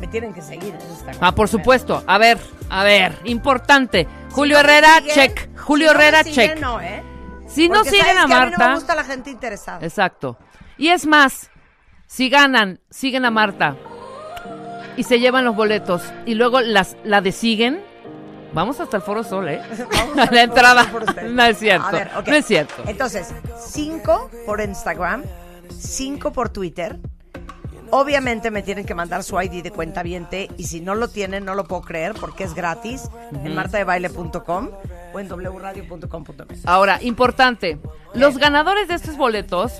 Me 0.00 0.06
tienen 0.06 0.32
que 0.32 0.40
seguir 0.40 0.74
en 0.74 0.80
Instagram. 0.80 1.16
Ah, 1.20 1.34
por 1.34 1.48
supuesto. 1.48 2.02
A 2.06 2.16
ver, 2.16 2.38
a 2.70 2.84
ver, 2.84 3.18
importante. 3.24 4.06
Julio 4.30 4.54
no 4.56 4.60
Herrera, 4.60 5.00
siguen- 5.02 5.14
check. 5.14 5.58
Julio 5.58 5.88
si 5.88 5.94
no 5.94 6.00
Herrera, 6.00 6.24
siguen, 6.24 6.50
check. 6.52 6.58
no, 6.60 6.80
¿eh? 6.80 7.02
Si 7.48 7.68
no 7.68 7.84
siguen 7.84 8.00
a 8.06 8.12
que 8.14 8.18
A 8.20 8.26
mí 8.26 8.28
no 8.28 8.38
Marta. 8.50 8.68
me 8.68 8.74
gusta 8.76 8.94
la 8.94 9.04
gente 9.04 9.30
interesada. 9.30 9.80
Exacto. 9.84 10.38
Y 10.78 10.88
es 10.88 11.06
más, 11.06 11.50
si 12.06 12.30
ganan, 12.30 12.80
siguen 12.90 13.24
a 13.26 13.30
Marta 13.30 13.76
y 14.96 15.02
se 15.02 15.18
llevan 15.20 15.44
los 15.44 15.54
boletos 15.56 16.02
y 16.24 16.34
luego 16.34 16.60
las, 16.60 16.96
la 17.04 17.20
desiguen, 17.20 17.82
vamos 18.52 18.80
hasta 18.80 18.96
el 18.98 19.02
Foro 19.02 19.22
Sol, 19.24 19.48
¿eh? 19.48 19.60
Vamos 19.92 20.18
A 20.28 20.30
la 20.30 20.42
entrada. 20.42 20.86
No 21.24 21.44
es 21.44 21.58
cierto. 21.58 21.86
A 21.86 21.90
ver, 21.90 22.10
ok. 22.16 22.28
No 22.28 22.34
es 22.34 22.46
cierto. 22.46 22.74
Entonces, 22.86 23.28
cinco 23.60 24.30
por 24.46 24.60
Instagram, 24.60 25.24
cinco 25.70 26.32
por 26.32 26.48
Twitter. 26.48 26.98
Obviamente 27.90 28.50
me 28.50 28.62
tienen 28.62 28.84
que 28.84 28.94
mandar 28.94 29.22
su 29.24 29.40
ID 29.40 29.62
de 29.62 29.70
cuenta 29.70 30.02
viente 30.02 30.50
y 30.58 30.64
si 30.64 30.80
no 30.82 30.94
lo 30.94 31.08
tienen, 31.08 31.46
no 31.46 31.54
lo 31.54 31.64
puedo 31.64 31.80
creer 31.80 32.12
porque 32.20 32.44
es 32.44 32.52
gratis 32.52 33.08
en 33.32 33.46
Ujú. 33.46 33.54
martadebaile.com 33.54 34.68
o 35.14 35.18
en 35.20 35.28
wradio.com.mx. 35.32 36.66
Ahora, 36.66 36.98
importante, 37.02 37.78
los 38.12 38.36
ganadores 38.36 38.88
de 38.88 38.94
estos 38.94 39.16
boletos 39.16 39.72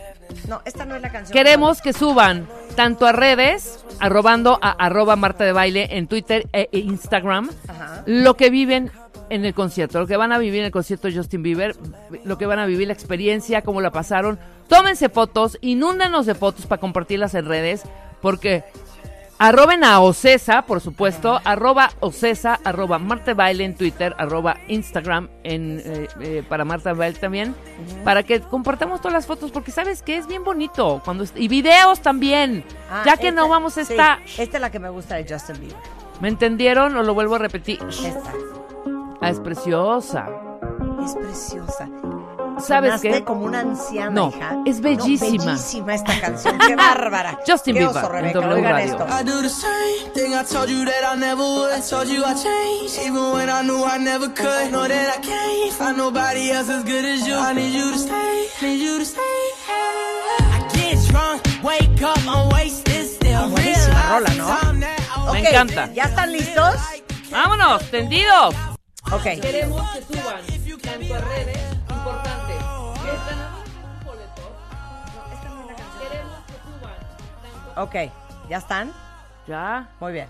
No, 0.49 0.63
esta 0.65 0.85
no 0.85 0.97
es 0.97 1.03
la 1.03 1.11
canción. 1.11 1.33
queremos 1.33 1.81
que 1.83 1.93
suban 1.93 2.47
tanto 2.77 3.07
a 3.07 3.13
redes, 3.13 3.85
arrobando 4.01 4.59
a 4.63 4.71
arroba 4.71 5.17
Marta 5.17 5.45
de 5.45 5.53
Baile 5.53 5.89
en 5.97 6.07
Twitter 6.07 6.47
e 6.53 6.69
Instagram, 6.73 7.51
Ajá. 7.69 8.03
lo 8.07 8.35
que 8.35 8.51
viven 8.51 8.91
en 9.31 9.45
el 9.45 9.53
concierto, 9.55 9.99
lo 10.01 10.07
que 10.07 10.17
van 10.17 10.33
a 10.33 10.39
vivir 10.39 10.61
en 10.61 10.67
el 10.67 10.73
concierto 10.73 11.09
de 11.09 11.15
Justin 11.17 11.43
Bieber, 11.43 11.77
lo 12.25 12.39
que 12.39 12.47
van 12.47 12.59
a 12.59 12.67
vivir 12.67 12.87
la 12.87 12.95
experiencia, 12.95 13.63
cómo 13.63 13.81
la 13.81 13.91
pasaron. 13.91 14.39
Tómense 14.69 15.09
fotos, 15.09 15.59
inúndanos 15.61 16.25
de 16.27 16.35
fotos 16.35 16.67
para 16.67 16.81
compartirlas 16.81 17.35
en 17.35 17.47
redes, 17.47 17.83
porque 18.23 18.65
arroben 19.39 19.85
a 19.85 20.01
Ocesa, 20.01 20.63
por 20.63 20.81
supuesto, 20.81 21.41
arroba 21.45 21.91
Ocesa, 22.01 22.59
arroba 22.65 22.99
Marta 22.99 23.35
Baile 23.35 23.65
en 23.65 23.75
Twitter, 23.77 24.15
arroba 24.19 24.57
Instagram 24.69 25.29
en, 25.45 25.81
eh, 25.85 26.09
eh, 26.21 26.43
para 26.49 26.65
Marta 26.65 26.93
Baile 26.93 27.19
también, 27.19 27.55
para 28.05 28.23
que 28.23 28.41
compartamos 28.41 29.01
todas 29.01 29.13
las 29.15 29.27
fotos, 29.27 29.51
porque 29.51 29.71
sabes 29.71 30.03
que 30.03 30.17
es 30.17 30.27
bien 30.27 30.45
bonito, 30.45 31.01
cuando 31.05 31.25
y 31.35 31.49
videos 31.49 32.01
también, 32.01 32.65
Ah, 32.91 33.03
ya 33.07 33.17
que 33.17 33.29
esta- 33.29 33.41
no 33.41 33.49
vamos 33.49 33.79
a 33.79 33.85
sí, 33.85 33.93
estar. 33.93 34.19
esta 34.39 34.57
es 34.57 34.61
la 34.61 34.71
que 34.71 34.79
me 34.79 34.89
gusta 34.91 35.17
de 35.17 35.27
Justin 35.33 35.61
Bieber. 35.61 35.77
¿Me 36.21 36.29
entendieron 36.29 36.97
o 36.97 37.03
lo 37.03 37.15
vuelvo 37.15 37.37
a 37.37 37.39
repetir? 37.39 37.79
Esta. 37.89 38.33
Ah, 39.21 39.31
es 39.31 39.39
preciosa. 39.41 40.27
Es 41.05 41.15
preciosa. 41.15 41.89
¿Sabes 42.61 43.01
qué? 43.01 43.25
como 43.25 43.45
una 43.45 43.61
anciana, 43.61 44.11
No, 44.11 44.29
hija. 44.35 44.57
es 44.67 44.81
bellísima. 44.81 45.45
No, 45.45 45.51
bellísima 45.53 45.95
esta 45.95 46.21
canción. 46.21 46.59
Qué 46.59 46.77
bárbara. 46.77 47.39
Justin 47.47 47.75
Qué 47.75 47.81
Bieber, 47.81 48.05
oso, 48.05 48.15
en. 48.17 48.33
W 48.33 48.63
Radio. 48.63 48.93
esto. 48.93 49.07
I 49.09 49.25
do 49.25 49.43
the 49.43 49.49
same 49.49 50.13
thing 50.15 50.35
I 50.35 50.45
told 50.45 50.69
you 50.69 50.85
that 50.85 51.05
I 51.15 51.17
never 51.19 51.43
would. 51.43 51.73
I 51.73 51.81
told 51.81 52.09
you 52.09 52.25
I 52.25 52.35
changed, 52.35 52.99
even 53.07 53.33
when 53.33 53.49
I 53.49 53.63
knew 53.63 53.85
I 53.85 53.99
never 53.99 54.29
could. 54.29 54.71
Know 54.71 54.87
that 54.89 55.17
I 55.17 55.21
can't 55.21 55.73
find 55.73 55.97
nobody 55.97 56.51
else 56.51 56.69
as 56.71 56.85
good 56.85 57.05
as 57.05 57.27
you. 57.27 57.35
I 57.37 57.53
need 57.55 57.73
you 57.75 57.93
to 57.93 57.99
stay, 57.99 58.47
need 58.63 58.81
you 58.83 58.99
to 58.99 59.05
stay. 59.05 59.21
I 59.71 60.69
get 60.75 60.99
drunk, 61.11 61.43
wake 61.63 62.03
up, 62.03 62.19
I'm 62.27 62.49
wasted 62.51 63.07
still. 63.07 63.49
Buenísima 63.51 64.03
rola, 64.11 64.35
¿no? 64.35 65.33
Me 65.33 65.41
encanta. 65.41 65.93
¿Ya 65.93 66.05
están 66.05 66.33
listos? 66.33 66.75
¡Vámonos, 67.31 67.83
tendidos! 67.91 68.55
Ok. 69.13 69.23
Queremos 69.41 69.83
que 69.91 70.03
suban 70.03 70.41
tanto 70.83 71.15
a 71.15 71.19
redes, 71.19 71.59
importante, 71.91 72.48
Ok. 77.79 77.95
¿Ya 78.51 78.59
están? 78.59 78.93
Ya. 79.47 79.89
Muy 80.01 80.13
bien. 80.13 80.29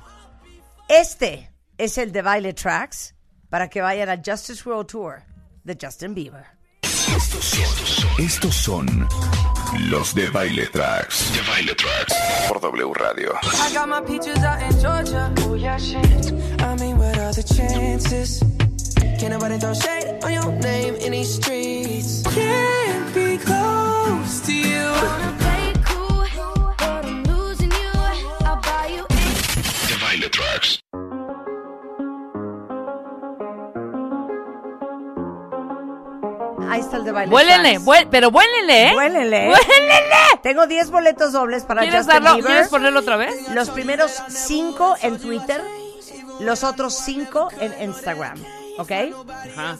Este 0.89 1.51
es 1.79 1.97
el 1.99 2.13
de 2.13 2.23
baile 2.23 2.53
tracks 2.53 3.15
para 3.49 3.69
que 3.69 3.81
vayan 3.81 4.11
a 4.11 4.17
Justice 4.17 4.69
World 4.69 4.87
Tour 4.87 5.23
de 5.65 5.77
Justin 5.81 6.15
Bieber. 6.15 6.47
Estos 6.83 7.45
son, 7.45 8.25
estos 8.25 8.55
son 8.55 9.09
los 9.91 10.15
de 10.15 10.29
Baile 10.31 10.67
Tracks. 10.67 11.33
De 11.33 11.41
Baile 11.51 11.75
Tracks. 11.75 12.15
Por 12.49 12.61
W 12.61 12.93
Radio. 12.95 13.33
I 13.43 13.73
got 13.73 13.89
my 13.89 14.01
peaches 14.03 14.39
out 14.45 14.63
in 14.63 14.79
Georgia. 14.79 15.33
Oh 15.49 15.55
yeah, 15.55 15.79
shit. 15.79 16.33
I 16.61 16.77
mean, 16.77 16.99
what 16.99 17.17
are 17.19 17.33
the 17.33 17.43
chances? 17.43 18.43
Can't 19.19 19.33
nobody 19.33 19.59
throw 19.59 19.75
shade 19.75 20.23
on 20.23 20.33
your 20.33 20.53
name 20.53 20.95
in 20.97 21.13
these 21.13 21.35
streets. 21.35 22.23
Can't 22.23 23.15
be 23.15 23.39
close 23.39 24.41
to 24.47 24.53
you. 24.53 25.48
Ahí 36.79 36.85
está 36.85 36.97
el 36.99 37.05
de 37.05 37.11
Baile 37.13 37.31
Vuélenle, 37.33 37.81
vuel- 37.81 38.07
pero 38.09 38.31
vuélenle, 38.31 38.89
¿eh? 38.91 38.95
Vuélenle. 38.95 39.53
Tengo 40.43 40.67
10 40.69 40.91
boletos 40.91 41.33
dobles 41.33 41.65
para 41.65 41.81
¿Quieres, 41.83 42.05
Justin 42.05 42.15
darlo, 42.23 42.35
Bieber. 42.37 42.53
¿Quieres 42.53 42.69
ponerlo 42.69 43.01
otra 43.01 43.17
vez? 43.17 43.49
Los 43.51 43.71
primeros 43.71 44.13
5 44.29 44.97
en 45.03 45.19
Twitter, 45.19 45.61
los 46.39 46.63
otros 46.63 46.95
5 46.95 47.49
en 47.61 47.83
Instagram. 47.83 48.39
¿Ok? 48.79 48.93
Ajá. 49.57 49.77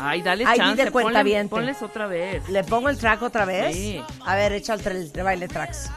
Ay, 0.00 0.22
dale 0.22 0.44
Ahí 0.46 0.56
chance. 0.58 0.84
de 0.84 0.90
cuenta 0.92 1.20
ponle- 1.20 1.24
bien. 1.24 1.48
Ponles 1.48 1.82
otra 1.82 2.06
vez. 2.06 2.48
¿Le 2.48 2.62
pongo 2.62 2.88
el 2.88 2.96
track 2.96 3.22
otra 3.22 3.44
vez? 3.44 3.74
Sí. 3.74 4.00
A 4.24 4.36
ver, 4.36 4.52
echa 4.52 4.74
el, 4.74 4.84
tra- 4.84 5.10
de 5.10 5.22
baile 5.24 5.48
tracks. 5.48 5.90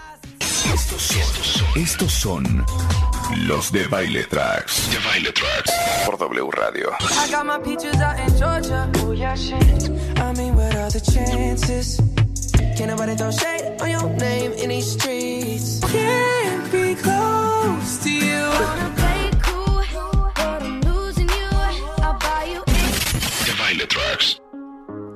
Estos 0.66 1.02
son, 1.02 1.82
estos 1.82 2.14
son 2.14 2.66
los 3.48 3.72
de 3.72 3.88
Baile 3.88 4.24
Tracks. 4.26 4.90
De 4.92 4.98
Baile 5.00 5.32
Tracks. 5.32 5.72
Por 6.06 6.18
W 6.18 6.52
Radio. 6.52 6.92
I 7.02 7.32
got 7.32 7.46
my 7.46 7.58
peaches 7.60 7.96
out 8.02 8.20
in 8.20 8.38
Georgia. 8.38 8.90
Oh 8.98 9.12
yeah, 9.12 9.36
shit. 9.36 9.90
I 10.18 10.34
mean, 10.34 10.56
what 10.56 10.76
are 10.76 10.90
the 10.90 11.00
chances? 11.02 12.00
Can't 12.78 12.92
nobody 12.92 13.16
throw 13.16 13.32
shade 13.32 13.82
on 13.82 13.90
your 13.90 14.10
name 14.18 14.54
in 14.54 14.70
these 14.70 14.92
streets. 14.92 15.80
Can't 15.92 16.72
be 16.72 16.96
close 16.96 17.98
to 18.04 18.10
you. 18.10 18.42
De 23.46 23.54
Baile 23.58 23.88
Tracks. 23.88 24.42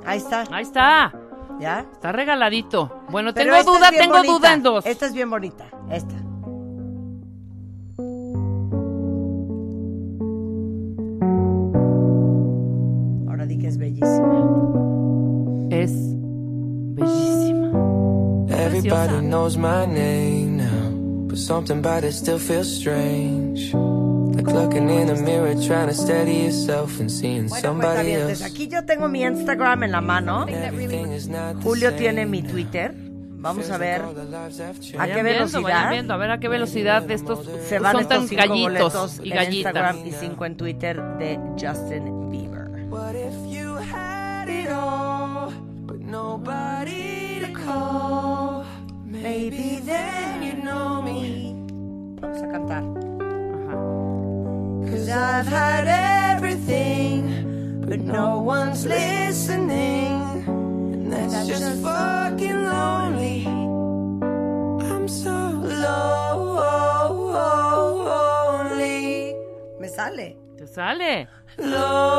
Ahí 0.06 0.18
está. 0.18 0.43
Ahí 0.52 0.64
está. 0.64 1.24
¿Ya? 1.60 1.86
Está 1.91 2.12
regaladito. 2.12 2.91
Bueno, 3.10 3.34
Pero 3.34 3.53
tengo 3.56 3.72
duda, 3.78 3.89
tengo 3.91 4.16
bonita. 4.18 4.34
duda 4.34 4.53
en 4.53 4.64
dos. 4.64 4.86
Esta 4.86 5.06
es 5.06 5.14
bien 5.14 5.30
bonita. 5.30 5.66
Esta. 5.89 6.16
Ahora 13.28 13.45
di 13.45 13.58
que 13.58 13.68
es 13.68 13.78
bellísima. 13.78 14.47
Es 15.70 15.91
bellísima. 16.95 17.70
Everybody 18.49 19.22
knows 19.22 19.58
my 19.58 19.86
name 19.86 20.58
now, 20.58 21.28
but 21.28 21.38
something 21.38 21.80
about 21.80 22.03
it 22.03 22.14
still 22.14 22.39
feels 22.39 22.68
strange. 22.72 23.74
Bueno, 27.50 27.89
aquí 28.46 28.68
yo 28.68 28.86
tengo 28.86 29.08
mi 29.08 29.24
Instagram 29.24 29.84
en 29.84 29.91
la 29.91 30.02
mano. 30.02 30.46
Julio 31.64 31.93
tiene 31.96 32.26
mi 32.26 32.41
Twitter. 32.41 32.93
Vamos 33.38 33.70
a 33.70 33.78
ver 33.78 34.02
a 34.98 35.08
qué 35.08 35.22
velocidad 35.22 35.91
viendo, 35.91 36.16
a 36.16 36.18
ver 36.18 36.32
a 36.32 36.39
qué 36.39 36.48
velocidad 36.48 37.04
de 37.04 37.14
estos 37.14 37.48
se 37.68 37.78
van 37.78 37.91
son 37.91 38.02
estos 38.02 38.18
tan 38.18 38.28
cinco 38.28 38.41
gallitos 38.41 38.93
boletos 38.93 39.22
y 39.24 39.32
en 39.32 39.54
Instagram 39.54 39.98
gallitas. 39.98 40.24
y 40.24 40.26
cinco 40.26 40.46
en 40.46 40.58
Twitter 40.58 41.02
de 41.20 41.39
Justin 41.52 42.32
Bieber. 42.32 42.70
What 42.89 43.14
if 43.14 43.36
you 43.48 43.76
had 43.76 44.50
it 44.50 44.70
all, 44.72 45.52
but 45.86 46.00
nobody 46.00 47.41
to 47.41 47.54
call? 47.54 48.66
Maybe 49.06 49.80
then 49.86 50.41
you 50.41 50.64
know 50.64 51.04
me. 51.04 51.54
Vamos 52.20 52.41
a 52.41 52.48
cantar. 52.48 53.14
Cause 54.89 55.09
I've 55.09 55.47
had 55.47 55.88
everything, 56.36 57.81
but 57.88 57.99
no 57.99 58.39
one's 58.39 58.86
listening. 58.86 60.43
And 60.47 61.11
that's 61.11 61.47
just 61.47 61.81
fucking 61.81 62.63
lonely. 62.65 63.45
I'm 64.91 65.07
so 65.07 65.31
lonely. 65.31 66.55
Me 69.79 69.88
sale. 69.88 70.36
Te 70.57 70.65
sale. 70.65 71.27
Lonely. 71.57 72.15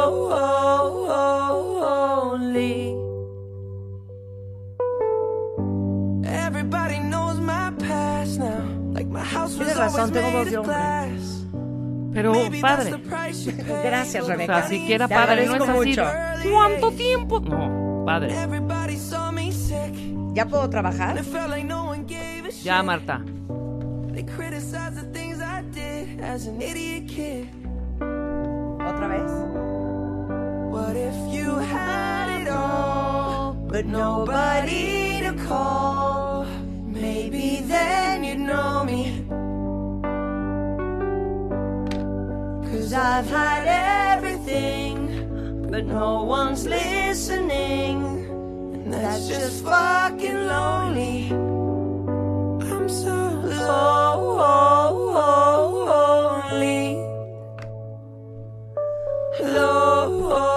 Everybody 6.24 6.98
knows 6.98 7.38
my 7.40 7.70
past 7.78 8.38
now. 8.38 8.64
Like 8.92 9.06
my 9.06 9.22
house 9.22 9.56
was 9.56 9.68
razón, 9.68 9.78
always 9.78 9.98
voz 9.98 10.10
made 10.12 10.54
of 10.54 10.64
glass. 10.64 11.35
Pero 12.16 12.32
Maybe 12.32 12.60
that's 12.62 12.76
padre. 12.84 12.90
the 12.92 12.98
price 13.10 13.44
you 13.44 13.52
pay. 13.52 13.82
Gracias, 13.84 14.24
O 14.24 14.28
Rebeca. 14.28 14.60
sea, 14.62 14.68
siquiera 14.68 15.06
Te 15.06 15.14
padre, 15.14 15.44
no 15.46 15.54
es 15.56 15.60
así. 15.68 15.72
mucho. 15.72 16.04
¿Cuánto 16.50 16.90
tiempo? 16.92 17.40
No, 17.40 18.04
padre. 18.06 18.34
¿Ya 20.32 20.46
puedo 20.46 20.68
trabajar? 20.70 21.22
Ya, 22.62 22.82
Marta. 22.82 23.22
They 24.14 24.24
criticized 24.24 24.94
the 24.96 25.04
things 25.12 25.40
I 25.42 25.60
did 25.74 26.22
as 26.22 26.46
an 26.46 26.62
idiot 26.62 27.06
kid. 27.06 27.48
¿Otra 28.00 29.08
vez? 29.08 29.30
What 30.70 30.96
if 30.96 31.14
you 31.34 31.56
had 31.58 32.40
it 32.40 32.48
all, 32.48 33.52
but 33.68 33.84
nobody 33.84 35.20
to 35.22 35.34
call? 35.46 36.46
Maybe 36.86 37.60
then 37.68 38.24
you'd 38.24 38.38
know 38.40 38.84
me. 38.84 39.22
I've 42.96 43.28
had 43.28 44.16
everything, 44.16 45.68
but 45.70 45.84
no 45.84 46.24
one's 46.24 46.64
listening. 46.66 48.02
And 48.72 48.90
that's 48.90 49.28
just 49.28 49.62
fucking 49.62 50.46
lonely. 50.48 51.28
I'm 52.72 52.88
so 52.88 53.14
lonely. 53.44 54.16
Lonely. 59.44 60.56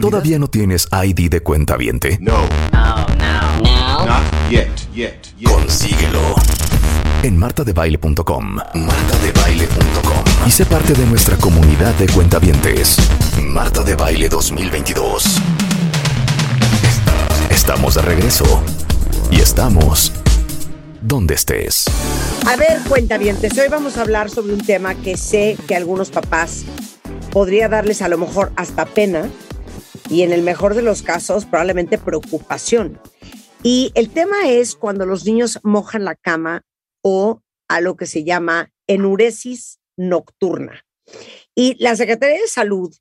¿Todavía 0.00 0.40
no 0.40 0.48
tienes 0.48 0.88
ID 0.90 1.28
de 1.28 1.40
cuenta 1.40 1.76
viente? 1.76 2.18
No. 2.20 2.48
Oh, 2.72 3.06
no. 3.16 3.60
Now? 3.62 4.04
Not 4.04 4.24
yet, 4.50 4.68
yet, 4.92 5.32
yet. 5.38 5.48
Consíguelo 5.48 6.34
en 7.22 7.38
martadebaile.com. 7.38 8.54
Martadebaile.com. 8.54 10.24
Y 10.46 10.50
sé 10.50 10.66
parte 10.66 10.92
de 10.92 11.06
nuestra 11.06 11.36
comunidad 11.36 11.94
de 11.94 12.06
cuentavientes. 12.08 12.96
Marta 13.40 13.82
de 13.82 13.94
Baile 13.94 14.28
2022. 14.28 15.38
Estamos 17.50 17.94
de 17.94 18.02
regreso. 18.02 18.44
Y 19.30 19.36
estamos 19.36 20.12
donde 21.00 21.34
estés. 21.34 21.84
A 22.46 22.56
ver, 22.56 22.80
cuentavientes, 22.88 23.56
hoy 23.56 23.68
vamos 23.68 23.96
a 23.96 24.02
hablar 24.02 24.28
sobre 24.28 24.54
un 24.54 24.64
tema 24.64 24.94
que 24.96 25.16
sé 25.16 25.56
que 25.68 25.76
algunos 25.76 26.10
papás 26.10 26.64
podría 27.30 27.68
darles 27.68 28.02
a 28.02 28.08
lo 28.08 28.18
mejor 28.18 28.52
hasta 28.56 28.84
pena 28.84 29.30
y 30.10 30.22
en 30.22 30.32
el 30.32 30.42
mejor 30.42 30.74
de 30.74 30.82
los 30.82 31.02
casos 31.02 31.44
probablemente 31.44 31.98
preocupación. 31.98 33.00
Y 33.62 33.92
el 33.94 34.10
tema 34.10 34.48
es 34.48 34.74
cuando 34.74 35.06
los 35.06 35.24
niños 35.24 35.60
mojan 35.62 36.04
la 36.04 36.16
cama 36.16 36.64
o 37.02 37.42
a 37.68 37.80
lo 37.80 37.96
que 37.96 38.06
se 38.06 38.24
llama 38.24 38.72
enuresis 38.86 39.80
nocturna. 39.96 40.84
Y 41.54 41.76
la 41.82 41.96
Secretaría 41.96 42.40
de 42.40 42.48
Salud 42.48 42.94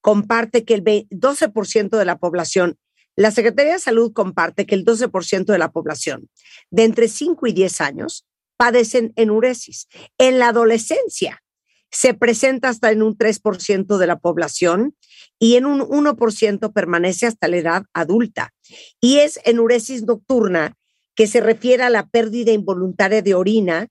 comparte 0.00 0.64
que 0.64 0.74
el 0.74 0.82
ve- 0.82 1.06
12% 1.10 1.96
de 1.96 2.04
la 2.04 2.18
población, 2.18 2.78
la 3.16 3.30
Secretaría 3.30 3.74
de 3.74 3.78
Salud 3.78 4.12
comparte 4.12 4.66
que 4.66 4.74
el 4.74 4.84
12% 4.84 5.46
de 5.46 5.58
la 5.58 5.72
población 5.72 6.28
de 6.70 6.84
entre 6.84 7.08
5 7.08 7.46
y 7.46 7.52
10 7.52 7.80
años 7.80 8.26
padecen 8.56 9.12
enuresis. 9.16 9.88
En 10.18 10.38
la 10.38 10.48
adolescencia 10.48 11.42
se 11.90 12.14
presenta 12.14 12.68
hasta 12.68 12.90
en 12.90 13.02
un 13.02 13.16
3% 13.16 13.96
de 13.96 14.06
la 14.06 14.18
población 14.18 14.96
y 15.38 15.56
en 15.56 15.66
un 15.66 15.80
1% 15.80 16.72
permanece 16.72 17.26
hasta 17.26 17.48
la 17.48 17.56
edad 17.56 17.82
adulta. 17.92 18.54
Y 19.00 19.18
es 19.18 19.40
enuresis 19.44 20.02
nocturna 20.04 20.76
que 21.16 21.26
se 21.26 21.40
refiere 21.40 21.82
a 21.82 21.90
la 21.90 22.06
pérdida 22.06 22.52
involuntaria 22.52 23.22
de 23.22 23.34
orina 23.34 23.88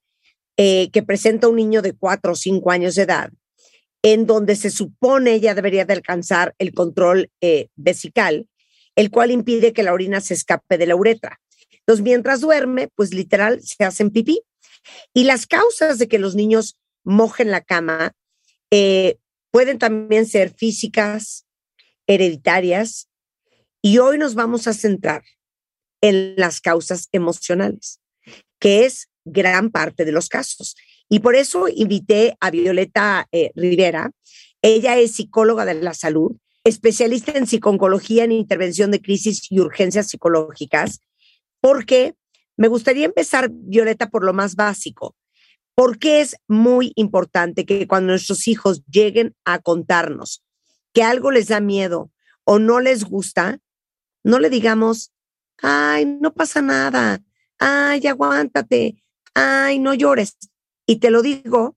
eh, 0.58 0.90
que 0.94 1.04
presenta 1.04 1.50
un 1.50 1.58
niño 1.58 1.82
de 1.82 1.94
4 1.94 2.32
o 2.32 2.36
5 2.36 2.72
años 2.72 2.96
de 2.96 3.02
edad, 3.02 3.32
en 4.04 4.26
donde 4.26 4.56
se 4.56 4.70
supone 4.70 5.42
ya 5.42 5.56
debería 5.56 5.84
de 5.84 5.94
alcanzar 5.94 6.56
el 6.60 6.74
control 6.74 7.32
eh, 7.42 7.68
vesical, 7.76 8.48
el 8.96 9.12
cual 9.12 9.32
impide 9.32 9.74
que 9.74 9.84
la 9.84 9.92
orina 9.92 10.22
se 10.22 10.36
escape 10.36 10.78
de 10.78 10.86
la 10.86 10.96
uretra. 10.96 11.42
Entonces, 11.80 12.04
mientras 12.04 12.40
duerme, 12.40 12.90
pues 12.96 13.14
literal 13.14 13.62
se 13.62 13.84
hacen 13.84 14.12
pipí. 14.12 14.42
Y 15.14 15.24
las 15.26 15.48
causas 15.48 15.98
de 15.98 16.08
que 16.08 16.20
los 16.20 16.36
niños 16.36 16.78
mojen 17.04 17.52
la 17.52 17.62
cama 17.62 18.14
eh, 18.72 19.18
pueden 19.52 19.80
también 19.80 20.26
ser 20.26 20.54
físicas, 20.54 21.46
hereditarias, 22.08 23.10
y 23.82 23.98
hoy 23.98 24.18
nos 24.18 24.36
vamos 24.36 24.68
a 24.68 24.74
centrar 24.74 25.24
en 26.06 26.36
las 26.38 26.62
causas 26.62 27.10
emocionales, 27.12 28.00
que 28.60 28.86
es 28.86 29.10
gran 29.26 29.72
parte 29.72 30.06
de 30.06 30.12
los 30.12 30.30
casos. 30.30 30.76
Y 31.10 31.20
por 31.20 31.36
eso 31.36 31.68
invité 31.68 32.38
a 32.40 32.52
Violeta 32.52 33.28
eh, 33.32 33.52
Rivera. 33.56 34.12
Ella 34.62 34.98
es 35.00 35.14
psicóloga 35.14 35.66
de 35.66 35.74
la 35.74 35.96
salud, 35.96 36.38
especialista 36.64 37.32
en 37.32 37.48
psicología 37.48 38.24
en 38.24 38.32
intervención 38.32 38.92
de 38.92 39.02
crisis 39.02 39.48
y 39.50 39.60
urgencias 39.60 40.10
psicológicas, 40.10 41.02
porque 41.60 42.14
me 42.56 42.68
gustaría 42.68 43.06
empezar, 43.06 43.50
Violeta, 43.52 44.10
por 44.12 44.24
lo 44.24 44.34
más 44.34 44.56
básico. 44.56 45.16
¿Por 45.74 45.98
qué 45.98 46.22
es 46.22 46.36
muy 46.48 46.94
importante 46.96 47.66
que 47.66 47.88
cuando 47.88 48.12
nuestros 48.12 48.48
hijos 48.48 48.84
lleguen 48.86 49.36
a 49.44 49.58
contarnos 49.58 50.44
que 50.94 51.02
algo 51.02 51.32
les 51.32 51.48
da 51.48 51.62
miedo 51.62 52.12
o 52.44 52.60
no 52.60 52.80
les 52.80 53.06
gusta, 53.06 53.60
no 54.24 54.40
le 54.40 54.52
digamos, 54.52 55.12
ay, 55.62 56.06
no 56.06 56.34
pasa 56.34 56.62
nada, 56.62 57.22
ay, 57.60 58.06
aguántate, 58.08 59.04
ay, 59.34 59.80
no 59.80 59.94
llores. 59.94 60.38
Y 60.86 60.98
te 60.98 61.10
lo 61.12 61.22
digo 61.22 61.76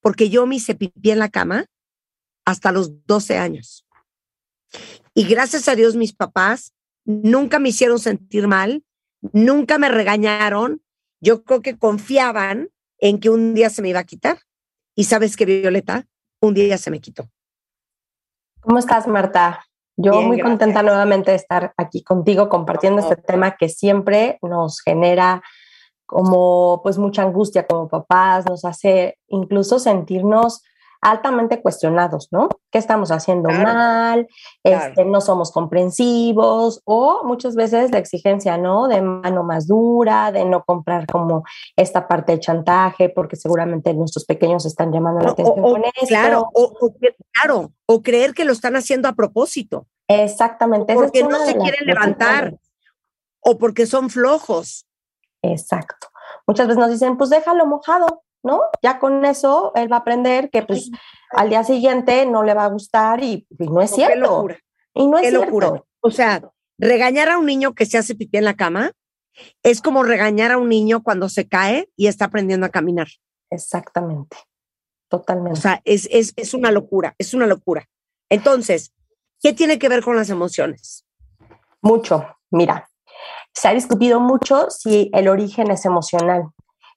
porque 0.00 0.28
yo 0.28 0.46
me 0.46 0.56
hice 0.56 0.74
pipí 0.74 1.10
en 1.10 1.18
la 1.18 1.28
cama 1.28 1.66
hasta 2.44 2.72
los 2.72 3.06
12 3.06 3.38
años. 3.38 3.86
Y 5.14 5.24
gracias 5.24 5.68
a 5.68 5.74
Dios 5.74 5.96
mis 5.96 6.12
papás 6.12 6.72
nunca 7.04 7.58
me 7.58 7.70
hicieron 7.70 7.98
sentir 7.98 8.48
mal, 8.48 8.84
nunca 9.32 9.78
me 9.78 9.88
regañaron. 9.88 10.82
Yo 11.20 11.44
creo 11.44 11.62
que 11.62 11.78
confiaban 11.78 12.70
en 12.98 13.20
que 13.20 13.30
un 13.30 13.54
día 13.54 13.70
se 13.70 13.82
me 13.82 13.88
iba 13.88 14.00
a 14.00 14.04
quitar. 14.04 14.38
Y 14.94 15.04
sabes 15.04 15.36
que 15.36 15.44
Violeta, 15.44 16.06
un 16.40 16.54
día 16.54 16.78
se 16.78 16.90
me 16.90 17.00
quitó. 17.00 17.30
¿Cómo 18.60 18.78
estás, 18.78 19.06
Marta? 19.06 19.64
Yo 19.96 20.12
Bien, 20.12 20.26
muy 20.26 20.36
gracias. 20.36 20.58
contenta 20.58 20.82
nuevamente 20.82 21.30
de 21.30 21.36
estar 21.36 21.72
aquí 21.76 22.02
contigo 22.02 22.48
compartiendo 22.48 23.00
este 23.00 23.16
tema 23.16 23.56
que 23.56 23.68
siempre 23.68 24.38
nos 24.42 24.80
genera 24.82 25.42
como 26.04 26.80
pues 26.82 26.98
mucha 26.98 27.22
angustia 27.22 27.66
como 27.66 27.88
papás, 27.88 28.46
nos 28.46 28.64
hace 28.64 29.18
incluso 29.28 29.78
sentirnos 29.78 30.62
altamente 31.00 31.62
cuestionados, 31.62 32.28
¿no? 32.30 32.48
¿Qué 32.70 32.78
estamos 32.78 33.10
haciendo 33.10 33.48
Claro. 33.48 33.64
mal? 33.64 34.28
Claro. 34.62 34.86
Este, 34.88 35.04
no 35.04 35.20
somos 35.20 35.52
comprensivos 35.52 36.80
o 36.84 37.22
muchas 37.24 37.54
veces 37.54 37.90
la 37.92 37.98
exigencia, 37.98 38.56
¿no? 38.58 38.88
De 38.88 39.00
mano 39.02 39.42
más 39.42 39.66
dura, 39.66 40.32
de 40.32 40.44
no 40.44 40.64
comprar 40.64 41.06
como 41.06 41.44
esta 41.76 42.08
parte 42.08 42.32
de 42.32 42.40
chantaje, 42.40 43.08
porque 43.08 43.36
seguramente 43.36 43.92
nuestros 43.94 44.24
pequeños 44.24 44.66
están 44.66 44.92
llamando 44.92 45.20
la 45.24 45.30
atención 45.30 45.58
o- 45.64 45.70
con 45.72 45.82
esto. 45.84 46.06
claro, 46.08 46.50
o, 46.54 46.72
claro, 47.32 47.72
o 47.86 48.02
creer 48.02 48.34
que 48.34 48.44
lo 48.44 48.52
están 48.52 48.76
haciendo 48.76 49.08
a 49.08 49.12
propósito. 49.12 49.86
Exactamente. 50.08 50.92
es 50.92 50.98
Porque 50.98 51.22
no 51.24 51.38
se 51.44 51.56
quieren 51.56 51.86
levantar 51.86 52.54
o 53.40 53.58
porque 53.58 53.86
son 53.86 54.10
flojos. 54.10 54.86
Exacto. 55.42 56.08
Muchas 56.46 56.66
veces 56.66 56.80
nos 56.80 56.90
dicen, 56.90 57.16
pues 57.16 57.30
déjalo 57.30 57.66
mojado, 57.66 58.22
¿no? 58.46 58.62
Ya 58.82 58.98
con 58.98 59.24
eso 59.24 59.72
él 59.74 59.92
va 59.92 59.96
a 59.96 60.00
aprender 60.00 60.48
que 60.50 60.62
pues 60.62 60.90
al 61.32 61.50
día 61.50 61.64
siguiente 61.64 62.24
no 62.24 62.42
le 62.44 62.54
va 62.54 62.64
a 62.64 62.68
gustar 62.68 63.22
y, 63.22 63.46
y 63.58 63.68
no 63.68 63.82
es 63.82 63.90
Qué 63.90 63.96
cierto. 63.96 64.20
locura. 64.20 64.58
Y 64.94 65.06
no 65.08 65.18
es 65.18 65.24
Qué 65.24 65.30
cierto. 65.30 65.46
locura. 65.46 65.84
O 66.00 66.10
sea, 66.10 66.42
regañar 66.78 67.28
a 67.28 67.38
un 67.38 67.46
niño 67.46 67.74
que 67.74 67.84
se 67.84 67.98
hace 67.98 68.14
pipí 68.14 68.38
en 68.38 68.44
la 68.44 68.54
cama 68.54 68.92
es 69.62 69.82
como 69.82 70.02
regañar 70.02 70.52
a 70.52 70.58
un 70.58 70.68
niño 70.68 71.02
cuando 71.02 71.28
se 71.28 71.46
cae 71.46 71.90
y 71.96 72.06
está 72.06 72.26
aprendiendo 72.26 72.64
a 72.64 72.70
caminar. 72.70 73.08
Exactamente. 73.50 74.36
Totalmente. 75.08 75.58
O 75.58 75.62
sea, 75.62 75.82
es, 75.84 76.08
es, 76.10 76.32
es 76.36 76.54
una 76.54 76.70
locura, 76.70 77.14
es 77.18 77.34
una 77.34 77.46
locura. 77.46 77.86
Entonces, 78.30 78.92
¿qué 79.42 79.52
tiene 79.52 79.78
que 79.78 79.88
ver 79.88 80.02
con 80.02 80.16
las 80.16 80.30
emociones? 80.30 81.04
Mucho. 81.82 82.24
Mira, 82.50 82.88
se 83.52 83.68
ha 83.68 83.74
discutido 83.74 84.20
mucho 84.20 84.70
si 84.70 85.10
el 85.12 85.28
origen 85.28 85.70
es 85.70 85.84
emocional. 85.84 86.48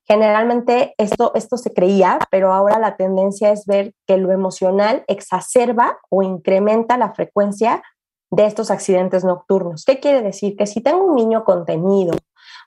Generalmente 0.09 0.95
esto, 0.97 1.33
esto 1.35 1.55
se 1.57 1.71
creía, 1.71 2.17
pero 2.31 2.51
ahora 2.51 2.79
la 2.79 2.95
tendencia 2.95 3.51
es 3.51 3.67
ver 3.67 3.93
que 4.07 4.17
lo 4.17 4.31
emocional 4.31 5.03
exacerba 5.07 5.99
o 6.09 6.23
incrementa 6.23 6.97
la 6.97 7.13
frecuencia 7.13 7.83
de 8.31 8.47
estos 8.47 8.71
accidentes 8.71 9.23
nocturnos. 9.23 9.85
¿Qué 9.85 9.99
quiere 9.99 10.23
decir? 10.23 10.55
Que 10.55 10.65
si 10.65 10.81
tengo 10.81 11.03
un 11.03 11.15
niño 11.15 11.43
contenido, 11.43 12.15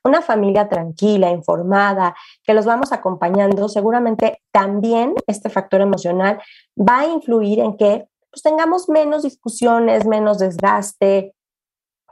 una 0.05 0.22
familia 0.22 0.68
tranquila, 0.68 1.30
informada, 1.30 2.14
que 2.45 2.55
los 2.55 2.64
vamos 2.64 2.93
acompañando, 2.93 3.68
seguramente 3.68 4.40
también 4.53 5.14
este 5.26 5.51
factor 5.51 5.80
emocional 5.80 6.40
va 6.78 7.01
a 7.01 7.07
influir 7.07 7.59
en 7.59 7.76
que 7.76 8.07
pues, 8.30 8.43
tengamos 8.43 8.88
menos 8.88 9.24
discusiones, 9.24 10.07
menos 10.07 10.38
desgaste, 10.38 11.34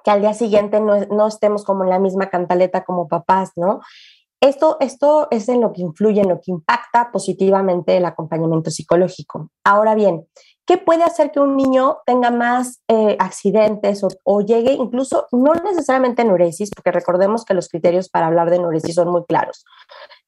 que 0.03 0.11
al 0.11 0.23
día 0.23 0.35
siguiente 0.35 0.81
no, 0.81 0.97
no 1.07 1.29
estemos 1.29 1.65
como 1.65 1.85
en 1.85 1.91
la 1.91 2.01
misma 2.01 2.31
cantaleta 2.31 2.85
como 2.85 3.07
papás, 3.07 3.53
¿no? 3.55 3.81
Esto, 4.41 4.79
esto 4.81 5.29
es 5.31 5.51
en 5.51 5.61
lo 5.61 5.73
que 5.73 5.83
influye, 5.83 6.23
en 6.23 6.31
lo 6.31 6.41
que 6.41 6.51
impacta 6.51 7.11
positivamente 7.13 7.99
el 7.99 8.07
acompañamiento 8.07 8.71
psicológico. 8.71 9.51
Ahora 9.65 9.95
bien, 9.95 10.27
¿qué 10.65 10.79
puede 10.79 11.03
hacer 11.03 11.31
que 11.31 11.41
un 11.41 11.57
niño 11.57 11.99
tenga 12.07 12.31
más 12.31 12.83
eh, 12.89 13.17
accidentes 13.19 14.03
o, 14.25 14.41
llegue 14.41 14.73
incluso, 14.73 15.27
no 15.31 15.53
necesariamente 15.55 16.23
enuresis, 16.23 16.71
porque 16.75 16.91
recordemos 16.91 17.45
que 17.45 17.53
los 17.53 17.69
criterios 17.69 18.09
para 18.09 18.29
hablar 18.29 18.49
de 18.49 18.57
enuresis 18.57 18.95
son 18.95 19.11
muy 19.11 19.25
claros? 19.27 19.65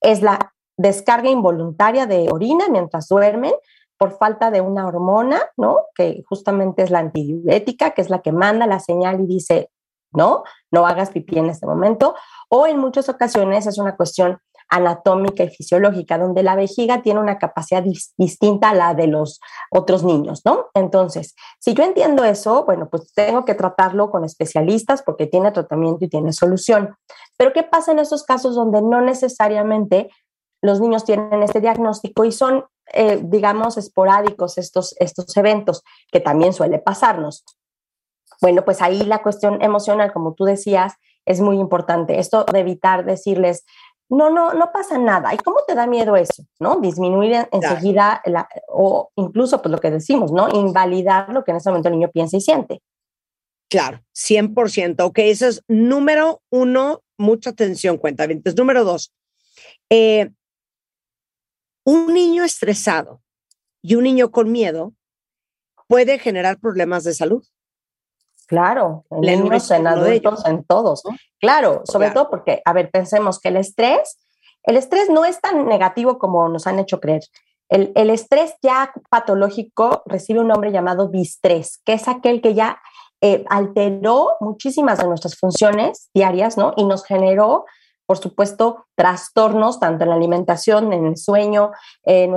Es 0.03 0.21
la 0.21 0.53
descarga 0.77 1.31
involuntaria 1.31 2.07
de 2.07 2.29
orina 2.31 2.69
mientras 2.69 3.09
duermen 3.09 3.53
por 3.97 4.19
falta 4.19 4.51
de 4.51 4.61
una 4.61 4.87
hormona, 4.87 5.41
¿no? 5.57 5.87
Que 5.95 6.23
justamente 6.29 6.83
es 6.83 6.91
la 6.91 6.99
antidiurética, 6.99 7.93
que 7.93 8.03
es 8.03 8.11
la 8.11 8.21
que 8.21 8.33
manda 8.33 8.67
la 8.67 8.81
señal 8.81 9.21
y 9.21 9.27
dice, 9.27 9.71
no, 10.13 10.45
no 10.71 10.87
hagas 10.87 11.11
pipí 11.11 11.39
en 11.39 11.51
este 11.51 11.67
momento. 11.67 12.15
O 12.49 12.67
en 12.67 12.79
muchas 12.79 13.09
ocasiones 13.09 13.67
es 13.67 13.79
una 13.79 13.97
cuestión 13.97 14.39
anatómica 14.73 15.45
y 15.45 15.51
fisiológica, 15.51 16.17
donde 16.17 16.43
la 16.43 16.57
vejiga 16.57 17.03
tiene 17.03 17.21
una 17.21 17.39
capacidad 17.39 17.83
dis 17.83 18.15
distinta 18.17 18.71
a 18.71 18.75
la 18.75 18.95
de 18.95 19.07
los 19.07 19.39
otros 19.71 20.03
niños, 20.03 20.41
¿no? 20.47 20.71
Entonces, 20.73 21.35
si 21.61 21.75
yo 21.75 21.85
entiendo 21.85 22.25
eso, 22.25 22.65
bueno, 22.65 22.89
pues 22.89 23.13
tengo 23.13 23.45
que 23.45 23.55
tratarlo 23.55 24.11
con 24.11 24.25
especialistas 24.25 25.03
porque 25.03 25.27
tiene 25.27 25.53
tratamiento 25.53 26.07
y 26.07 26.09
tiene 26.09 26.33
solución. 26.33 26.97
Pero 27.37 27.53
¿qué 27.53 27.65
pasa 27.65 27.93
en 27.93 27.99
esos 27.99 28.25
casos 28.25 28.55
donde 28.55 28.81
no 28.81 29.03
necesariamente 29.03 30.09
los 30.63 30.81
niños 30.81 31.05
tienen 31.05 31.43
este 31.43 31.61
diagnóstico 31.61 32.25
y 32.25 32.33
son, 32.33 32.65
eh, 32.95 33.21
digamos, 33.23 33.77
esporádicos 33.77 34.57
estos, 34.57 34.95
estos 34.99 35.37
eventos, 35.37 35.83
que 36.11 36.21
también 36.21 36.55
suele 36.55 36.79
pasarnos? 36.79 37.45
Bueno, 38.43 38.65
pues 38.65 38.83
ahí 38.83 38.99
la 39.05 39.23
cuestión 39.23 39.63
emocional, 39.63 40.13
como 40.13 40.35
tú 40.35 40.45
decías, 40.45 40.95
es 41.25 41.41
muy 41.41 41.59
importante. 41.59 42.19
Esto 42.19 42.45
de 42.53 42.59
evitar 42.59 43.05
decirles, 43.05 43.65
no, 44.11 44.31
no, 44.31 44.53
no 44.53 44.73
pasa 44.73 44.99
nada. 44.99 45.33
¿Y 45.33 45.39
cómo 45.39 45.61
te 45.67 45.77
da 45.77 45.87
miedo 45.87 46.17
eso? 46.17 46.45
¿No? 46.59 46.81
Disminuir 46.81 47.33
en, 47.33 47.49
enseguida 47.53 48.21
la, 48.27 48.49
o 48.69 49.11
incluso, 49.17 49.63
pues 49.63 49.71
lo 49.71 49.79
que 49.79 49.93
decimos, 49.93 50.33
¿no? 50.33 50.49
Invalidar 50.49 51.33
lo 51.33 51.45
que 51.45 51.53
en 51.53 51.59
ese 51.59 51.71
momento 51.71 51.89
el 51.89 51.95
niño 51.95 52.11
piensa 52.11 52.37
y 52.37 52.41
siente. 52.41 52.83
Claro, 53.71 54.03
100%. 54.15 55.07
Ok, 55.07 55.19
eso 55.21 55.47
es 55.47 55.63
número 55.69 56.43
uno, 56.51 57.03
mucha 57.17 57.51
atención, 57.51 57.97
cuenta. 57.97 58.25
Entonces, 58.25 58.59
número 58.59 58.85
dos, 58.85 59.15
eh, 59.89 60.31
un 61.87 62.13
niño 62.13 62.45
estresado 62.45 63.23
y 63.83 63.95
un 63.95 64.03
niño 64.03 64.31
con 64.31 64.51
miedo 64.53 64.93
puede 65.87 66.19
generar 66.19 66.59
problemas 66.59 67.05
de 67.05 67.15
salud. 67.15 67.47
Claro, 68.47 69.05
en 69.11 69.25
La 69.27 69.33
niños, 69.37 69.71
en 69.71 69.87
adultos, 69.87 70.45
en 70.47 70.65
todos. 70.65 71.03
Claro, 71.41 71.83
sobre 71.85 72.07
Claro. 72.09 72.15
todo 72.23 72.31
porque, 72.31 72.63
a 72.65 72.73
ver, 72.73 72.91
pensemos 72.91 73.41
que 73.41 73.49
el 73.49 73.57
estrés, 73.57 74.19
el 74.65 74.77
estrés 74.77 75.09
no 75.11 75.25
es 75.25 75.41
tan 75.41 75.67
negativo 75.67 76.19
como 76.19 76.49
nos 76.49 76.67
han 76.67 76.79
hecho 76.79 77.01
creer. 77.01 77.23
El, 77.69 77.93
el 77.95 78.11
estrés 78.11 78.55
ya 78.63 78.93
patológico 79.11 80.03
recibe 80.07 80.41
un 80.41 80.49
nombre 80.49 80.73
llamado 80.73 81.09
distrés, 81.09 81.81
que 81.85 81.95
es 81.95 82.07
aquel 82.09 82.43
que 82.43 82.55
ya 82.55 82.79
eh, 83.23 83.45
alteró 83.49 84.37
muchísimas 84.41 84.99
de 84.99 85.07
nuestras 85.07 85.37
funciones 85.39 86.11
diarias, 86.13 86.59
¿no? 86.59 86.75
Y 86.77 86.85
nos 86.85 87.05
generó, 87.05 87.65
por 88.13 88.19
supuesto, 88.19 88.89
trastornos 88.95 89.81
tanto 89.81 90.05
en 90.05 90.11
la 90.11 90.17
alimentación, 90.17 90.93
en 90.93 91.07
el 91.07 91.17
sueño, 91.17 91.71
eh, 92.05 92.29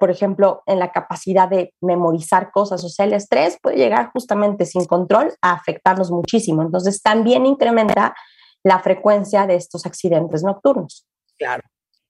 por 0.00 0.10
ejemplo, 0.10 0.64
en 0.66 0.80
la 0.80 0.90
capacidad 0.90 1.48
de 1.48 1.74
memorizar 1.80 2.50
cosas. 2.50 2.82
O 2.82 2.88
sea, 2.88 3.04
el 3.04 3.12
estrés 3.12 3.56
puede 3.62 3.76
llegar 3.76 4.10
justamente 4.12 4.66
sin 4.66 4.84
control 4.84 5.32
a 5.40 5.52
afectarnos 5.52 6.10
muchísimo. 6.10 6.62
Entonces, 6.62 7.02
también 7.02 7.46
incrementa 7.46 8.16
la 8.64 8.80
frecuencia 8.80 9.46
de 9.46 9.54
estos 9.54 9.86
accidentes 9.86 10.42
nocturnos. 10.42 11.06
Claro. 11.38 11.62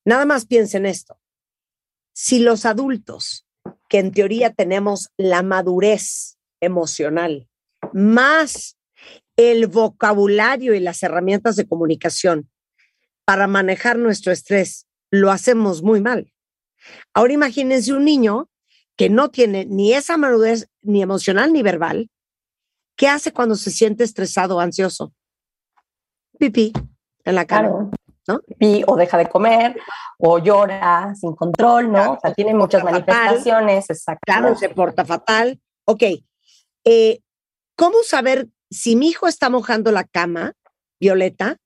Nada 0.07 0.25
más 0.25 0.47
piensen 0.47 0.87
esto. 0.87 1.19
Si 2.15 2.39
los 2.39 2.65
adultos, 2.65 3.47
que 3.91 3.99
en 3.99 4.13
teoría 4.13 4.55
tenemos 4.55 5.11
la 5.19 5.43
madurez 5.43 6.39
emocional, 6.63 7.47
más 7.93 8.79
el 9.37 9.67
vocabulario 9.67 10.73
y 10.73 10.81
las 10.81 11.03
herramientas 11.03 11.57
de 11.57 11.69
comunicación 11.69 12.49
para 13.25 13.47
manejar 13.47 13.99
nuestro 13.99 14.33
estrés, 14.33 14.87
lo 15.11 15.31
hacemos 15.31 15.83
muy 15.83 16.01
mal. 16.01 16.33
Ahora 17.15 17.33
imagínense 17.33 17.93
un 17.93 18.05
niño 18.05 18.49
que 18.97 19.09
no 19.09 19.31
tiene 19.31 19.65
ni 19.65 19.93
esa 19.93 20.17
madurez 20.17 20.69
ni 20.83 21.03
emocional 21.03 21.53
ni 21.53 21.63
verbal. 21.63 22.11
¿Qué 22.97 23.09
hace 23.09 23.33
cuando 23.33 23.55
se 23.55 23.71
siente 23.71 24.05
estresado 24.05 24.57
o 24.57 24.61
ansioso? 24.61 25.13
Pipí 26.39 26.73
en 27.25 27.35
la 27.35 27.47
cara. 27.47 27.69
Claro. 27.69 27.91
¿no? 28.29 28.41
Y, 28.61 28.85
o 28.87 28.97
deja 28.97 29.19
de 29.19 29.29
comer, 29.29 29.77
o 30.19 30.39
llora 30.39 31.15
sin 31.15 31.35
control, 31.35 31.91
¿no? 31.91 32.13
o 32.13 32.21
sea, 32.21 32.33
tiene 32.33 32.55
muchas 32.55 32.85
manifestaciones, 32.85 33.91
exacto. 33.91 34.21
Claro, 34.25 34.57
se 34.57 34.69
porta 34.69 35.05
fatal. 35.05 35.61
Ok. 35.85 36.03
Eh, 36.85 37.21
¿Cómo 37.77 38.03
saber 38.05 38.49
si 38.71 38.95
mi 38.97 39.09
hijo 39.09 39.27
está 39.27 39.51
mojando 39.51 39.91
la 39.91 40.05
cama, 40.05 40.53
Violeta? 41.01 41.57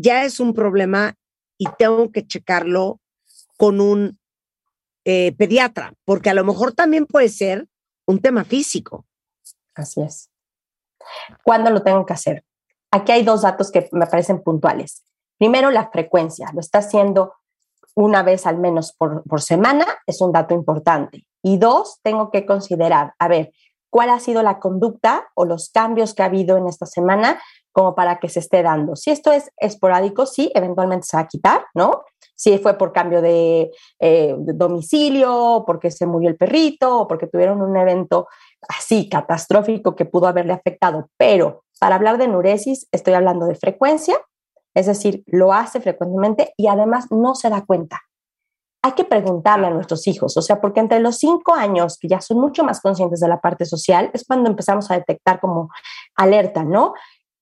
Ya 0.00 0.24
es 0.24 0.38
un 0.38 0.54
problema 0.54 1.16
y 1.58 1.66
tengo 1.76 2.12
que 2.12 2.24
checarlo 2.24 3.00
con 3.56 3.80
un 3.80 4.16
eh, 5.04 5.34
pediatra, 5.36 5.92
porque 6.04 6.30
a 6.30 6.34
lo 6.34 6.44
mejor 6.44 6.72
también 6.72 7.04
puede 7.04 7.28
ser 7.28 7.66
un 8.06 8.20
tema 8.20 8.44
físico. 8.44 9.04
Así 9.74 10.00
es. 10.02 10.30
¿Cuándo 11.42 11.70
lo 11.70 11.82
tengo 11.82 12.06
que 12.06 12.12
hacer? 12.12 12.44
Aquí 12.92 13.10
hay 13.10 13.24
dos 13.24 13.42
datos 13.42 13.72
que 13.72 13.88
me 13.90 14.06
parecen 14.06 14.40
puntuales. 14.40 15.02
Primero, 15.36 15.72
la 15.72 15.90
frecuencia. 15.90 16.48
Lo 16.54 16.60
está 16.60 16.78
haciendo 16.78 17.34
una 17.96 18.22
vez 18.22 18.46
al 18.46 18.58
menos 18.58 18.92
por, 18.92 19.24
por 19.24 19.42
semana, 19.42 19.84
es 20.06 20.20
un 20.20 20.30
dato 20.30 20.54
importante. 20.54 21.26
Y 21.42 21.58
dos, 21.58 21.98
tengo 22.02 22.30
que 22.30 22.46
considerar, 22.46 23.14
a 23.18 23.26
ver, 23.26 23.50
cuál 23.90 24.10
ha 24.10 24.20
sido 24.20 24.44
la 24.44 24.60
conducta 24.60 25.28
o 25.34 25.44
los 25.44 25.70
cambios 25.70 26.14
que 26.14 26.22
ha 26.22 26.26
habido 26.26 26.56
en 26.56 26.68
esta 26.68 26.86
semana 26.86 27.40
como 27.78 27.94
para 27.94 28.18
que 28.18 28.28
se 28.28 28.40
esté 28.40 28.64
dando. 28.64 28.96
Si 28.96 29.12
esto 29.12 29.30
es 29.30 29.52
esporádico, 29.56 30.26
sí, 30.26 30.50
eventualmente 30.52 31.06
se 31.06 31.16
va 31.16 31.20
a 31.20 31.28
quitar, 31.28 31.64
¿no? 31.74 32.02
Si 32.34 32.58
fue 32.58 32.76
por 32.76 32.92
cambio 32.92 33.22
de, 33.22 33.70
eh, 34.00 34.34
domicilio, 34.36 35.62
porque 35.64 35.92
se 35.92 36.04
murió 36.04 36.28
el 36.28 36.36
perrito, 36.36 37.02
o 37.02 37.06
porque 37.06 37.28
tuvieron 37.28 37.62
un 37.62 37.76
evento 37.76 38.26
así 38.68 39.08
catastrófico 39.08 39.94
que 39.94 40.06
pudo 40.06 40.26
haberle 40.26 40.54
afectado. 40.54 41.08
Pero 41.16 41.62
para 41.78 41.94
hablar 41.94 42.18
de 42.18 42.24
enuresis, 42.24 42.88
estoy 42.90 43.14
hablando 43.14 43.46
de 43.46 43.54
frecuencia, 43.54 44.18
es 44.74 44.86
decir, 44.86 45.22
lo 45.26 45.52
hace 45.52 45.80
frecuentemente 45.80 46.54
y 46.56 46.66
además 46.66 47.06
no 47.12 47.36
se 47.36 47.48
da 47.48 47.64
cuenta. 47.64 48.00
Hay 48.82 48.92
que 48.92 49.04
preguntarle 49.04 49.68
a 49.68 49.70
nuestros 49.70 50.08
hijos, 50.08 50.36
o 50.36 50.42
sea, 50.42 50.60
porque 50.60 50.80
entre 50.80 50.98
los 50.98 51.18
cinco 51.18 51.54
años, 51.54 51.96
que 51.96 52.08
ya 52.08 52.20
son 52.20 52.40
mucho 52.40 52.64
más 52.64 52.80
conscientes 52.80 53.20
de 53.20 53.28
la 53.28 53.40
parte 53.40 53.64
social, 53.66 54.10
es 54.14 54.24
cuando 54.24 54.50
empezamos 54.50 54.90
a 54.90 54.94
detectar 54.94 55.38
como 55.38 55.68
alerta, 56.16 56.64
¿no? 56.64 56.94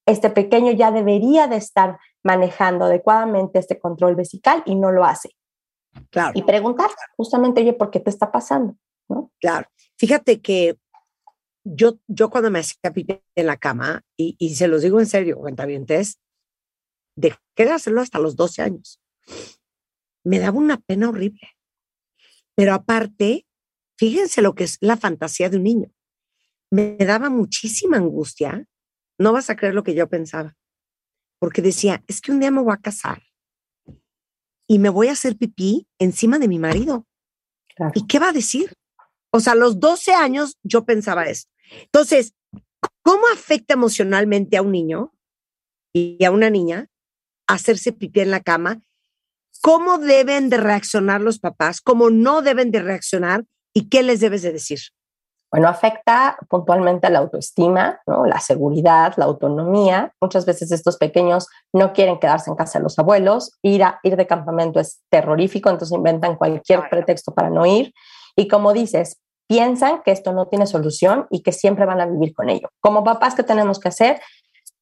Este 0.07 0.31
pequeño 0.31 0.73
ya 0.73 0.91
debería 0.91 1.49
de 1.49 1.57
estar 1.57 1.99
manejando 2.23 2.85
adecuadamente 2.85 3.59
este 3.59 3.79
control 3.79 4.15
vesical 4.15 4.63
y 4.65 4.77
no 4.77 4.93
lo 4.93 5.05
hace. 5.05 5.31
Claro. 6.11 6.33
Y 6.35 6.43
preguntar 6.43 6.91
justamente, 7.17 7.61
oye, 7.61 7.73
¿por 7.73 7.91
qué 7.91 8.01
te 8.01 8.11
está 8.11 8.31
pasando? 8.31 8.77
¿No? 9.09 9.33
Claro. 9.41 9.69
Fíjate 9.97 10.41
que 10.41 10.79
yo, 11.65 11.99
yo 12.07 12.31
cuando 12.31 12.51
me 12.51 12.61
hacía 12.61 12.93
pipí 12.93 13.21
en 13.35 13.47
la 13.47 13.57
cama, 13.57 14.03
y, 14.17 14.37
y 14.39 14.55
se 14.55 14.69
los 14.69 14.83
digo 14.83 15.01
en 15.01 15.07
serio, 15.07 15.39
cuentavientes, 15.39 16.21
dejé 17.17 17.39
de 17.57 17.73
hacerlo 17.73 18.01
hasta 18.01 18.19
los 18.19 18.37
12 18.37 18.63
años. 18.63 19.01
Me 20.25 20.39
daba 20.39 20.59
una 20.59 20.79
pena 20.79 21.09
horrible. 21.09 21.57
Pero 22.55 22.75
aparte, 22.75 23.47
fíjense 23.99 24.43
lo 24.43 24.55
que 24.55 24.65
es 24.65 24.79
la 24.81 24.97
fantasía 24.97 25.51
de 25.51 25.57
un 25.57 25.65
niño. 25.65 25.91
Me 26.71 26.97
daba 26.99 27.31
muchísima 27.31 27.97
angustia. 27.97 28.67
No 29.19 29.33
vas 29.33 29.51
a 29.51 29.57
creer 29.57 29.75
lo 29.75 29.83
que 29.83 29.95
yo 29.95 30.09
pensaba. 30.09 30.57
Porque 31.39 31.63
decía, 31.63 32.03
es 32.07 32.21
que 32.21 32.33
un 32.33 32.41
día 32.41 32.51
me 32.51 32.63
voy 32.63 32.75
a 32.75 32.81
casar 32.81 33.23
y 34.67 34.79
me 34.79 34.89
voy 34.89 35.09
a 35.09 35.13
hacer 35.13 35.37
pipí 35.37 35.87
encima 35.99 36.39
de 36.39 36.49
mi 36.49 36.59
marido. 36.59 37.07
Claro. 37.75 37.93
¿Y 37.95 38.07
qué 38.07 38.19
va 38.19 38.31
a 38.31 38.33
decir? 38.33 38.75
O 39.31 39.41
sea, 39.41 39.53
a 39.53 39.57
los 39.57 39.81
12 39.81 40.15
años 40.15 40.57
yo 40.63 40.85
pensaba 40.85 41.27
eso. 41.27 41.47
Entonces, 41.83 42.35
¿cómo 43.03 43.27
afecta 43.33 43.75
emocionalmente 43.75 44.57
a 44.57 44.63
un 44.63 44.73
niño 44.73 45.13
y 45.93 46.25
a 46.25 46.31
una 46.31 46.51
niña 46.51 46.89
hacerse 47.47 47.93
pipí 47.93 48.21
en 48.21 48.31
la 48.31 48.41
cama? 48.41 48.83
¿Cómo 49.61 49.99
deben 49.99 50.49
de 50.49 50.59
reaccionar 50.59 51.21
los 51.21 51.39
papás? 51.39 51.81
¿Cómo 51.81 52.11
no 52.11 52.43
deben 52.43 52.71
de 52.71 52.81
reaccionar? 52.81 53.45
¿Y 53.75 53.89
qué 53.89 54.03
les 54.03 54.21
debes 54.21 54.43
de 54.43 54.53
decir? 54.53 54.81
Bueno, 55.51 55.69
afecta 55.69 56.37
puntualmente 56.49 57.07
a 57.07 57.11
la 57.11 57.21
autoestima, 57.21 58.01
¿no? 58.07 58.27
la 58.27 58.41
seguridad, 58.41 59.15
la 59.17 59.27
autonomía. 59.27 60.13
Muchas 60.21 60.45
veces 60.45 60.73
estos 60.73 60.97
pequeños 60.97 61.47
no 61.73 61.93
quieren 61.93 62.19
quedarse 62.19 62.51
en 62.51 62.57
casa 62.57 62.79
de 62.79 62.83
los 62.83 62.99
abuelos. 62.99 63.53
Ir, 63.63 63.85
a, 63.85 64.01
ir 64.03 64.17
de 64.17 64.27
campamento 64.27 64.81
es 64.81 65.03
terrorífico, 65.09 65.71
entonces 65.71 65.97
inventan 65.97 66.37
cualquier 66.37 66.89
pretexto 66.91 67.33
para 67.33 67.49
no 67.49 67.65
ir. 67.65 67.93
Y 68.35 68.49
como 68.49 68.73
dices, 68.73 69.21
piensan 69.47 70.03
que 70.03 70.11
esto 70.11 70.33
no 70.33 70.49
tiene 70.49 70.67
solución 70.67 71.27
y 71.31 71.43
que 71.43 71.53
siempre 71.53 71.87
van 71.87 72.01
a 72.01 72.07
vivir 72.07 72.35
con 72.35 72.49
ello. 72.49 72.69
Como 72.81 73.05
papás, 73.05 73.35
¿qué 73.35 73.43
tenemos 73.43 73.79
que 73.79 73.89
hacer? 73.89 74.21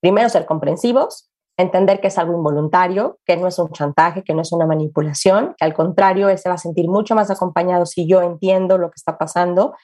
Primero, 0.01 0.29
ser 0.29 0.47
comprensivos, 0.47 1.31
entender 1.57 2.01
que 2.01 2.09
es 2.09 2.19
algo 2.19 2.37
involuntario, 2.37 3.19
que 3.25 3.37
no 3.37 3.47
es 3.47 3.59
un 3.59 3.71
chantaje, 3.71 4.23
que 4.25 4.35
no 4.35 4.43
es 4.43 4.53
una 4.53 4.67
manipulación, 4.67 5.55
que 5.57 5.65
al 5.65 5.75
contrario, 5.75 6.29
él 6.29 6.39
se 6.39 6.49
va 6.49 6.57
a 6.57 6.59
sentir 6.59 6.89
mucho 6.89 7.15
más 7.15 7.31
acompañado 7.31 7.87
si 7.87 8.09
yo 8.09 8.23
entiendo 8.23 8.79
lo 8.79 8.89
que 8.89 8.97
está 8.97 9.19
pasando. 9.19 9.75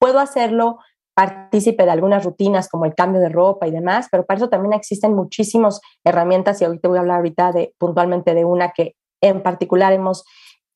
Puedo 0.00 0.18
hacerlo 0.18 0.78
partícipe 1.14 1.84
de 1.84 1.90
algunas 1.90 2.24
rutinas 2.24 2.68
como 2.68 2.86
el 2.86 2.94
cambio 2.94 3.20
de 3.20 3.28
ropa 3.28 3.66
y 3.66 3.70
demás, 3.70 4.08
pero 4.10 4.24
para 4.24 4.38
eso 4.38 4.48
también 4.48 4.72
existen 4.72 5.14
muchísimas 5.14 5.80
herramientas 6.02 6.60
y 6.60 6.64
ahorita 6.64 6.88
voy 6.88 6.96
a 6.96 7.00
hablar 7.02 7.18
ahorita 7.18 7.52
de, 7.52 7.74
puntualmente 7.76 8.34
de 8.34 8.46
una 8.46 8.70
que 8.70 8.96
en 9.20 9.42
particular 9.42 9.92
hemos 9.92 10.24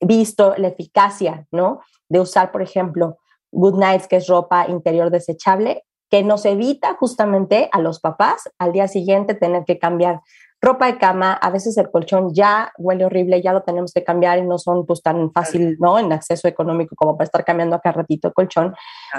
visto 0.01 0.55
la 0.59 0.69
eficacia, 0.69 1.47
¿no? 1.51 1.81
De 2.11 2.21
usar, 2.21 2.53
por 2.53 2.61
ejemplo, 2.61 3.17
Good 3.53 3.79
Nights, 3.79 4.07
que 4.07 4.17
es 4.17 4.27
ropa 4.27 4.69
interior 4.69 5.11
desechable, 5.11 5.85
que 6.11 6.23
nos 6.23 6.45
evita 6.45 6.95
justamente 6.95 7.71
a 7.73 7.81
los 7.81 8.01
papás 8.01 8.51
al 8.59 8.73
día 8.73 8.87
siguiente 8.87 9.35
tener 9.35 9.65
que 9.65 9.79
cambiar 9.79 10.21
ropa 10.65 10.87
de 10.87 10.99
cama, 10.99 11.35
a 11.35 11.51
veces 11.51 11.77
el 11.77 11.91
colchón 11.91 12.33
ya 12.33 12.73
huele 12.79 13.05
horrible, 13.05 13.43
ya 13.43 13.53
lo 13.53 13.63
tenemos 13.63 13.93
que 13.93 14.03
cambiar 14.03 14.39
y 14.39 14.43
no 14.43 14.59
son 14.59 14.87
pues 14.87 15.03
tan 15.03 15.31
fácil, 15.33 15.77
¿no? 15.79 15.99
En 15.99 16.13
acceso 16.13 16.49
económico 16.49 16.97
como 16.97 17.17
para 17.17 17.27
estar 17.27 17.45
cambiando 17.45 17.77
acá 17.77 17.93
ratito 17.93 18.29
el 18.29 18.35
colchón. 18.35 18.75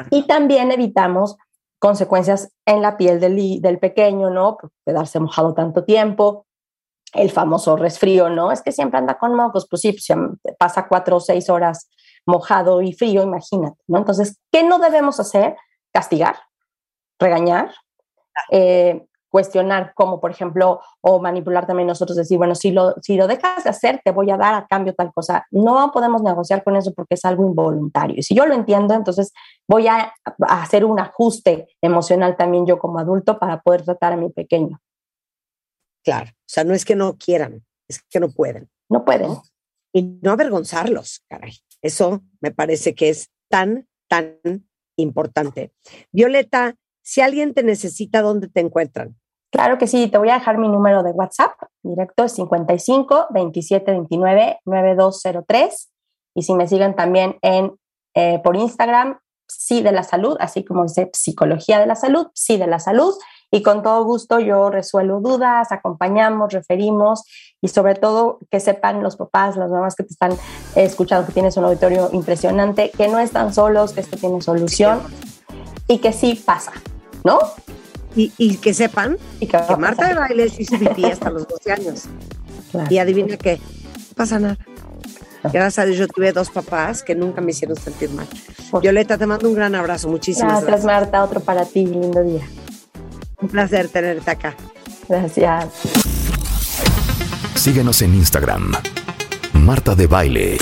Y 0.10 0.28
también 0.28 0.72
evitamos 0.72 1.38
consecuencias 1.80 2.52
en 2.66 2.82
la 2.82 2.98
piel 2.98 3.20
del, 3.20 3.62
del 3.62 3.80
pequeño, 3.80 4.30
¿no? 4.30 4.58
Por 4.58 4.72
quedarse 4.86 5.20
mojado 5.20 5.54
tanto 5.54 5.84
tiempo, 5.84 6.46
el 7.14 7.32
famoso 7.32 7.76
resfrío, 7.76 8.30
¿no? 8.30 8.52
Es 8.52 8.62
que 8.62 8.72
siempre 8.72 8.98
anda 8.98 9.18
con 9.18 9.36
mocos, 9.36 9.68
pues 9.70 9.82
sí, 9.82 9.92
pues, 9.94 10.08
pasa 10.58 10.88
cuatro 10.88 11.18
o 11.18 11.20
seis 11.20 11.50
horas 11.50 11.90
mojado 12.26 12.82
y 12.82 12.94
frío, 12.94 13.24
imagínate, 13.24 13.78
¿no? 13.88 14.00
Entonces, 14.00 14.40
¿qué 14.52 14.64
no 14.64 14.80
debemos 14.80 15.20
hacer? 15.20 15.56
Castigar, 15.94 16.36
regañar, 17.20 17.72
eh, 18.52 19.06
cuestionar 19.36 19.92
como 19.96 20.22
por 20.22 20.32
ejemplo 20.32 20.80
o 21.02 21.20
manipular 21.20 21.68
también 21.68 21.88
nosotros 21.88 22.16
decir 22.16 22.38
bueno 22.38 22.56
si 22.56 22.72
lo 22.72 22.96
si 23.02 23.18
lo 23.18 23.28
dejas 23.28 23.66
de 23.66 23.70
hacer 23.70 24.00
te 24.02 24.12
voy 24.12 24.32
a 24.32 24.38
dar 24.38 24.54
a 24.54 24.66
cambio 24.66 24.94
tal 24.96 25.12
cosa 25.12 25.46
no 25.52 25.92
podemos 25.92 26.22
negociar 26.22 26.64
con 26.64 26.78
eso 26.78 26.94
porque 26.94 27.16
es 27.16 27.26
algo 27.26 27.46
involuntario. 27.46 28.16
Y 28.18 28.24
si 28.24 28.34
yo 28.34 28.46
lo 28.46 28.54
entiendo 28.54 28.94
entonces 28.94 29.34
voy 29.68 29.90
a, 29.90 30.14
a 30.48 30.64
hacer 30.64 30.86
un 30.86 31.02
ajuste 31.02 31.68
emocional 31.82 32.38
también 32.38 32.66
yo 32.66 32.80
como 32.80 32.98
adulto 32.98 33.38
para 33.38 33.60
poder 33.60 33.84
tratar 33.84 34.14
a 34.14 34.16
mi 34.16 34.30
pequeño. 34.30 34.80
Claro 36.02 36.30
o 36.32 36.48
sea 36.48 36.64
no 36.64 36.74
es 36.74 36.86
que 36.86 36.96
no 36.96 37.18
quieran 37.18 37.66
es 37.90 38.02
que 38.10 38.22
no 38.22 38.30
pueden. 38.30 38.70
No 38.90 39.04
pueden. 39.04 39.32
Y 39.92 40.18
no 40.22 40.32
avergonzarlos 40.32 41.26
caray. 41.28 41.58
Eso 41.82 42.24
me 42.40 42.52
parece 42.52 42.96
que 42.96 43.10
es 43.10 43.30
tan 43.50 43.86
tan 44.08 44.40
importante. 44.96 45.74
Violeta 46.14 46.78
si 47.06 47.22
alguien 47.22 47.54
te 47.54 47.62
necesita, 47.62 48.24
¿dónde 48.24 48.48
te 48.48 48.60
encuentran? 48.60 49.16
Claro 49.56 49.78
que 49.78 49.88
sí, 49.88 50.10
te 50.10 50.18
voy 50.18 50.30
a 50.32 50.34
dejar 50.34 50.58
mi 50.58 50.68
número 50.68 51.02
de 51.02 51.12
WhatsApp 51.12 51.54
directo, 51.82 52.26
es 52.26 52.34
55 52.34 53.28
27 53.30 53.90
29 53.90 54.60
9203. 54.66 55.92
Y 56.36 56.44
si 56.44 56.54
me 56.56 56.68
siguen 56.68 56.94
también 56.94 57.38
en, 57.42 57.74
eh, 58.16 58.42
por 58.44 58.58
Instagram, 58.58 59.18
sí 59.48 59.82
de 59.82 59.94
la 59.94 60.04
salud, 60.04 60.36
así 60.42 60.66
como 60.66 60.84
dice 60.84 61.10
psicología 61.14 61.80
de 61.80 61.86
la 61.86 61.96
salud, 61.96 62.28
sí 62.34 62.58
de 62.58 62.68
la 62.68 62.80
salud. 62.80 63.14
Y 63.50 63.64
con 63.64 63.82
todo 63.82 64.04
gusto 64.04 64.42
yo 64.42 64.70
resuelvo 64.70 65.22
dudas, 65.22 65.72
acompañamos, 65.72 66.52
referimos 66.52 67.24
y 67.62 67.70
sobre 67.70 67.96
todo 67.96 68.40
que 68.52 68.60
sepan 68.60 69.02
los 69.02 69.16
papás, 69.16 69.56
las 69.56 69.70
mamás 69.70 69.96
que 69.96 70.04
te 70.04 70.12
están 70.12 70.34
escuchando, 70.76 71.26
que 71.26 71.32
tienes 71.32 71.56
un 71.56 71.64
auditorio 71.64 72.10
impresionante, 72.12 72.92
que 72.92 73.08
no 73.08 73.20
están 73.20 73.54
solos, 73.54 73.94
que 73.94 74.02
esto 74.02 74.18
tiene 74.18 74.42
solución 74.42 75.00
y 75.88 76.00
que 76.00 76.12
sí 76.12 76.36
pasa, 76.46 76.74
¿no? 77.24 77.40
Y, 78.16 78.32
y 78.38 78.58
que 78.58 78.74
sepan 78.74 79.18
y 79.40 79.48
que, 79.48 79.58
Marta 79.78 80.08
de 80.08 80.14
Baile 80.14 80.52
hizo 80.58 80.80
pipí 80.80 81.06
hasta 81.06 81.30
los 81.30 81.48
12 81.48 81.72
años. 81.72 82.04
Claro. 82.72 82.88
Y 82.90 82.98
adivina 82.98 83.38
qué, 83.38 83.58
no 83.58 84.16
pasa 84.16 84.40
nada. 84.40 84.58
Gracias 85.44 85.80
a 85.80 85.86
Dios 85.86 85.98
yo 85.98 86.08
tuve 86.08 86.32
dos 86.32 86.50
papás 86.50 87.04
que 87.04 87.14
nunca 87.14 87.42
me 87.42 87.52
hicieron 87.52 87.78
sentir 87.78 88.10
mal. 88.12 88.28
Violeta, 88.82 89.18
te 89.18 89.26
mando 89.26 89.48
un 89.48 89.56
gran 89.56 89.76
abrazo. 89.76 90.08
Muchísimas 90.10 90.64
gracias. 90.64 90.68
gracias. 90.68 90.86
Marta. 90.86 91.24
Otro 91.24 91.40
para 91.40 91.66
ti. 91.66 91.86
Lindo 91.86 92.24
día. 92.24 92.48
Un 93.42 93.50
placer 93.50 93.90
tenerte 93.90 94.32
acá. 94.32 94.56
Gracias. 95.08 95.68
Síguenos 97.56 98.02
en 98.02 98.16
Instagram. 98.16 98.74
Marta 99.54 99.96
de 99.96 100.08
Baile. 100.08 100.58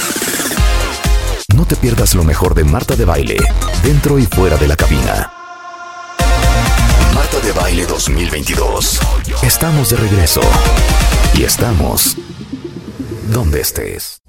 No 1.55 1.65
te 1.65 1.75
pierdas 1.75 2.15
lo 2.15 2.23
mejor 2.23 2.55
de 2.55 2.63
Marta 2.63 2.95
de 2.95 3.05
Baile, 3.05 3.37
dentro 3.83 4.17
y 4.17 4.25
fuera 4.25 4.57
de 4.57 4.67
la 4.67 4.75
cabina. 4.75 5.42
Baile 7.73 7.87
2022. 7.87 8.99
Estamos 9.41 9.89
de 9.89 9.95
regreso. 9.97 10.41
Y 11.33 11.41
estamos 11.41 12.15
donde 13.33 13.61
estés. 13.61 14.21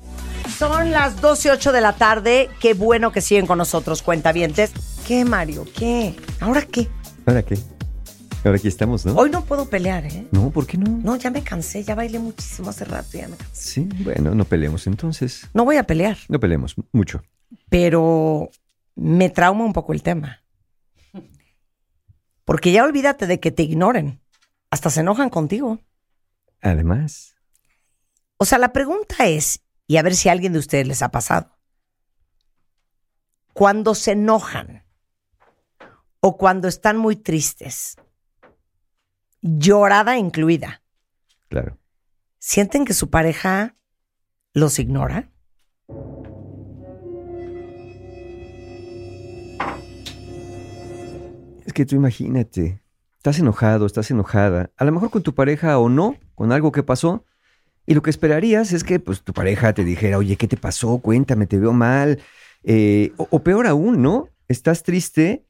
Son 0.58 0.90
las 0.90 1.20
12 1.20 1.48
y 1.48 1.50
8 1.50 1.72
de 1.72 1.80
la 1.82 1.92
tarde. 1.92 2.48
Qué 2.58 2.72
bueno 2.72 3.12
que 3.12 3.20
siguen 3.20 3.46
con 3.46 3.58
nosotros, 3.58 4.00
cuentavientes. 4.00 4.72
¿Qué, 5.06 5.26
Mario? 5.26 5.66
¿Qué? 5.76 6.16
¿Ahora 6.40 6.62
qué? 6.62 6.88
¿Ahora 7.26 7.42
qué? 7.42 7.58
Ahora 8.46 8.56
aquí 8.56 8.68
estamos, 8.68 9.04
¿no? 9.04 9.12
Hoy 9.14 9.28
no 9.28 9.44
puedo 9.44 9.68
pelear, 9.68 10.06
¿eh? 10.06 10.26
No, 10.32 10.48
¿por 10.48 10.66
qué 10.66 10.78
no? 10.78 10.98
No, 11.04 11.16
ya 11.16 11.30
me 11.30 11.42
cansé, 11.42 11.84
ya 11.84 11.94
bailé 11.94 12.18
muchísimo 12.20 12.70
hace 12.70 12.86
rato, 12.86 13.18
ya 13.18 13.28
me 13.28 13.36
cansé. 13.36 13.52
Sí, 13.72 13.88
bueno, 14.04 14.34
no 14.34 14.46
peleemos 14.46 14.86
entonces. 14.86 15.50
No 15.52 15.66
voy 15.66 15.76
a 15.76 15.82
pelear, 15.86 16.16
No 16.30 16.40
peleemos 16.40 16.76
mucho. 16.92 17.22
pero 17.68 18.48
me 18.96 19.28
trauma 19.28 19.66
un 19.66 19.74
poco 19.74 19.92
el 19.92 20.02
tema. 20.02 20.40
Porque 22.44 22.72
ya 22.72 22.84
olvídate 22.84 23.26
de 23.26 23.40
que 23.40 23.50
te 23.50 23.62
ignoren. 23.62 24.20
Hasta 24.70 24.90
se 24.90 25.00
enojan 25.00 25.30
contigo. 25.30 25.80
Además, 26.60 27.36
O 28.36 28.44
sea, 28.46 28.58
la 28.58 28.72
pregunta 28.72 29.26
es, 29.26 29.62
y 29.86 29.96
a 29.96 30.02
ver 30.02 30.14
si 30.14 30.28
a 30.28 30.32
alguien 30.32 30.52
de 30.52 30.58
ustedes 30.58 30.86
les 30.86 31.02
ha 31.02 31.10
pasado. 31.10 31.56
Cuando 33.52 33.94
se 33.94 34.12
enojan 34.12 34.84
o 36.20 36.36
cuando 36.36 36.66
están 36.66 36.96
muy 36.96 37.16
tristes, 37.16 37.96
llorada 39.40 40.16
incluida, 40.18 40.82
claro. 41.48 41.78
¿sienten 42.38 42.84
que 42.84 42.94
su 42.94 43.10
pareja 43.10 43.76
los 44.52 44.78
ignora? 44.78 45.30
Que 51.74 51.84
tú 51.84 51.96
imagínate, 51.96 52.80
estás 53.18 53.38
enojado, 53.38 53.84
estás 53.84 54.10
enojada, 54.10 54.70
a 54.76 54.84
lo 54.84 54.92
mejor 54.92 55.10
con 55.10 55.22
tu 55.22 55.34
pareja 55.34 55.78
o 55.78 55.90
no, 55.90 56.16
con 56.34 56.52
algo 56.52 56.72
que 56.72 56.82
pasó, 56.82 57.24
y 57.86 57.94
lo 57.94 58.00
que 58.00 58.10
esperarías 58.10 58.72
es 58.72 58.82
que 58.82 58.98
pues 58.98 59.22
tu 59.22 59.34
pareja 59.34 59.74
te 59.74 59.84
dijera, 59.84 60.16
oye, 60.16 60.36
¿qué 60.36 60.48
te 60.48 60.56
pasó? 60.56 60.98
Cuéntame, 60.98 61.46
te 61.46 61.58
veo 61.58 61.74
mal. 61.74 62.20
Eh, 62.62 63.12
o, 63.18 63.28
o 63.30 63.42
peor 63.42 63.66
aún, 63.66 64.00
¿no? 64.00 64.30
Estás 64.48 64.82
triste 64.82 65.43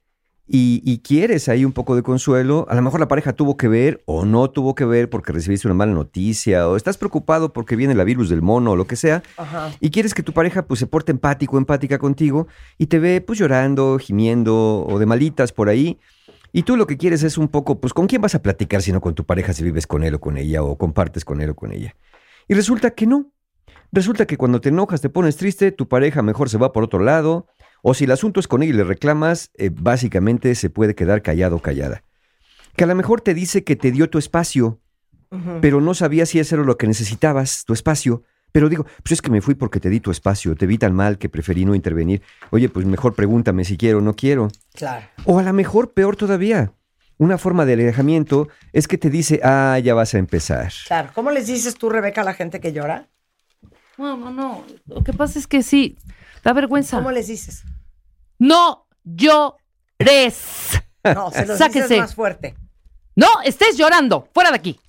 y, 0.47 0.83
y 0.85 0.99
quieres 0.99 1.49
ahí 1.49 1.65
un 1.65 1.73
poco 1.73 1.97
de 1.97 2.03
consuelo. 2.03 2.67
A 2.69 2.75
lo 2.75 2.83
mejor 2.83 3.01
la 3.01 3.09
pareja 3.09 3.33
tuvo 3.33 3.57
que 3.57 3.69
ver 3.69 4.03
o 4.07 4.25
no 4.25 4.51
tuvo 4.51 4.75
que 4.75 4.85
ver 4.85 5.09
porque 5.09 5.33
recibiste 5.33 5.67
una 5.67 5.75
mala 5.75 5.93
noticia 5.93 6.69
o 6.69 6.77
estás 6.77 6.99
preocupado 6.99 7.53
porque 7.53 7.77
viene 7.77 7.95
la 7.95 8.05
virus 8.05 8.29
del 8.29 8.43
mono 8.43 8.73
o 8.73 8.77
lo 8.77 8.87
que 8.87 8.97
sea. 8.97 9.23
Ajá. 9.37 9.73
Y 9.81 9.91
quieres 9.91 10.15
que 10.15 10.23
tu 10.23 10.33
pareja 10.33 10.67
pues 10.67 10.81
se 10.81 10.87
porte 10.87 11.13
empático, 11.13 11.57
empática 11.59 11.99
contigo 11.99 12.47
y 12.79 12.87
te 12.87 12.99
ve 12.99 13.21
pues 13.21 13.39
llorando, 13.39 13.99
gimiendo 13.99 14.87
o 14.87 14.99
de 14.99 15.07
malitas 15.07 15.53
por 15.53 15.69
ahí. 15.69 15.99
Y 16.57 16.63
tú 16.63 16.77
lo 16.77 16.87
que 16.87 16.97
quieres 16.97 17.25
es 17.25 17.37
un 17.37 17.49
poco, 17.49 17.81
pues, 17.81 17.93
¿con 17.93 18.07
quién 18.07 18.23
vas 18.23 18.37
a 18.37 18.41
platicar 18.41 18.81
si 18.81 18.93
no 18.93 19.01
con 19.01 19.17
tu 19.17 19.25
pareja 19.25 19.53
si 19.53 19.65
vives 19.65 19.89
con 19.89 20.05
él 20.05 20.15
o 20.15 20.21
con 20.21 20.37
ella 20.37 20.63
o 20.63 20.79
compartes 20.79 21.25
con 21.25 21.41
él 21.41 21.51
o 21.51 21.57
con 21.57 21.73
ella? 21.73 21.97
Y 22.47 22.55
resulta 22.55 22.93
que 22.93 23.09
no. 23.09 23.33
Resulta 23.91 24.25
que 24.25 24.37
cuando 24.37 24.61
te 24.61 24.69
enojas, 24.69 25.01
te 25.01 25.09
pones 25.09 25.37
triste, 25.37 25.73
tu 25.73 25.89
pareja 25.89 26.23
mejor 26.23 26.49
se 26.49 26.59
va 26.59 26.73
por 26.73 26.85
otro 26.85 27.01
lado, 27.01 27.49
o 27.87 27.93
si 27.93 28.05
el 28.05 28.13
asunto 28.13 28.41
es 28.41 28.49
con 28.49 28.63
ella 28.63 28.73
y 28.73 28.77
le 28.77 28.85
reclamas, 28.85 29.51
eh, 29.59 29.71
básicamente 29.71 30.55
se 30.55 30.71
puede 30.71 30.95
quedar 30.95 31.21
callado 31.21 31.57
o 31.57 31.59
callada. 31.59 32.03
Que 32.77 32.85
a 32.85 32.87
lo 32.87 32.95
mejor 32.95 33.21
te 33.21 33.35
dice 33.35 33.63
que 33.63 33.77
te 33.77 33.93
dio 33.93 34.09
tu 34.09 34.17
espacio, 34.17 34.81
pero 35.61 35.83
no 35.83 35.93
sabía 35.93 36.25
si 36.25 36.39
eso 36.39 36.55
era 36.55 36.65
lo 36.65 36.79
que 36.79 36.87
necesitabas, 36.87 37.65
tu 37.67 37.75
espacio. 37.75 38.23
Pero 38.53 38.71
digo, 38.71 38.85
pues 39.03 39.13
es 39.13 39.21
que 39.21 39.31
me 39.31 39.43
fui 39.43 39.55
porque 39.55 39.81
te 39.81 39.91
di 39.91 40.01
tu 40.01 40.11
espacio, 40.11 40.55
te 40.55 40.67
vi 40.67 40.79
tan 40.79 40.95
mal 40.95 41.19
que 41.19 41.29
preferí 41.29 41.67
no 41.67 41.75
intervenir. 41.75 42.23
Oye, 42.51 42.71
pues 42.71 42.87
mejor 42.87 43.15
pregúntame 43.15 43.67
si 43.67 43.77
quiero 43.77 43.99
o 43.99 44.01
no 44.01 44.17
quiero. 44.17 44.49
Claro. 44.73 45.05
O 45.27 45.39
a 45.39 45.43
lo 45.43 45.53
mejor, 45.53 45.93
peor 45.93 46.17
todavía, 46.17 46.73
una 47.19 47.37
forma 47.37 47.67
de 47.67 47.75
alejamiento 47.75 48.49
es 48.73 48.89
que 48.89 48.97
te 48.97 49.11
dice, 49.11 49.41
ah, 49.45 49.79
ya 49.79 49.93
vas 49.93 50.15
a 50.15 50.19
empezar. 50.19 50.73
Claro. 50.87 51.11
¿Cómo 51.15 51.31
les 51.33 51.49
dices 51.49 51.75
tú, 51.75 51.91
Rebeca, 51.91 52.23
a 52.23 52.25
la 52.25 52.33
gente 52.33 52.61
que 52.61 52.73
llora? 52.73 53.09
No, 53.99 54.17
no, 54.17 54.31
no. 54.31 54.65
Lo 54.87 55.05
que 55.05 55.13
pasa 55.13 55.39
es 55.39 55.47
que 55.47 55.63
sí, 55.63 55.99
da 56.43 56.55
vergüenza. 56.55 56.97
¿Cómo 56.97 57.11
les 57.11 57.27
dices? 57.27 57.65
No 58.39 58.87
llores. 59.05 60.39
No, 61.05 61.31
se 61.31 61.47
los 61.47 61.59
Sáquese. 61.59 61.83
dices 61.83 61.99
más 61.99 62.15
fuerte. 62.15 62.55
No 63.17 63.29
estés 63.45 63.77
llorando. 63.77 64.29
Fuera 64.33 64.51
de 64.51 64.57
aquí. 64.57 64.81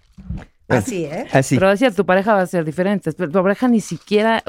Así, 0.67 1.05
¿eh? 1.05 1.27
Así. 1.31 1.57
Pero 1.57 1.69
decía, 1.69 1.91
tu 1.91 2.05
pareja 2.05 2.33
va 2.33 2.41
a 2.41 2.47
ser 2.47 2.65
diferente. 2.65 3.11
Pero 3.11 3.31
tu 3.31 3.43
pareja 3.43 3.67
ni 3.67 3.81
siquiera. 3.81 4.43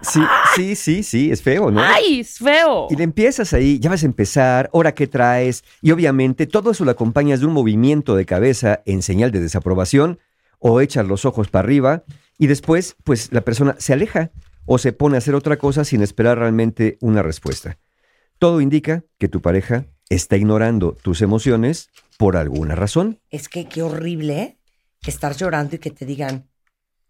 Sí, 0.00 0.20
sí, 0.56 0.74
sí, 0.74 1.02
sí, 1.02 1.30
es 1.30 1.42
feo, 1.42 1.70
¿no? 1.70 1.80
¡Ay, 1.80 2.20
es 2.20 2.38
feo! 2.38 2.86
Y 2.90 2.96
le 2.96 3.04
empiezas 3.04 3.52
ahí, 3.52 3.78
ya 3.78 3.90
vas 3.90 4.02
a 4.02 4.06
empezar, 4.06 4.70
ahora 4.72 4.94
qué 4.94 5.06
traes, 5.08 5.64
y 5.82 5.90
obviamente 5.90 6.46
todo 6.46 6.70
eso 6.70 6.84
lo 6.84 6.92
acompañas 6.92 7.40
de 7.40 7.46
un 7.46 7.52
movimiento 7.52 8.14
de 8.14 8.24
cabeza 8.24 8.80
en 8.86 9.02
señal 9.02 9.32
de 9.32 9.40
desaprobación, 9.40 10.20
o 10.60 10.80
echas 10.80 11.06
los 11.06 11.24
ojos 11.24 11.48
para 11.48 11.64
arriba, 11.64 12.04
y 12.38 12.46
después, 12.46 12.94
pues 13.02 13.32
la 13.32 13.40
persona 13.40 13.74
se 13.78 13.92
aleja 13.92 14.30
o 14.66 14.78
se 14.78 14.92
pone 14.92 15.16
a 15.16 15.18
hacer 15.18 15.34
otra 15.34 15.56
cosa 15.56 15.84
sin 15.84 16.02
esperar 16.02 16.38
realmente 16.38 16.96
una 17.00 17.22
respuesta. 17.22 17.78
Todo 18.38 18.60
indica 18.60 19.04
que 19.18 19.28
tu 19.28 19.40
pareja 19.40 19.86
está 20.08 20.36
ignorando 20.36 20.92
tus 20.92 21.22
emociones 21.22 21.90
por 22.16 22.36
alguna 22.36 22.74
razón. 22.74 23.20
Es 23.30 23.48
que 23.48 23.68
qué 23.68 23.82
horrible, 23.82 24.40
¿eh? 24.40 24.58
Que 25.00 25.10
estar 25.10 25.34
llorando 25.36 25.76
y 25.76 25.78
que 25.78 25.90
te 25.90 26.04
digan, 26.06 26.48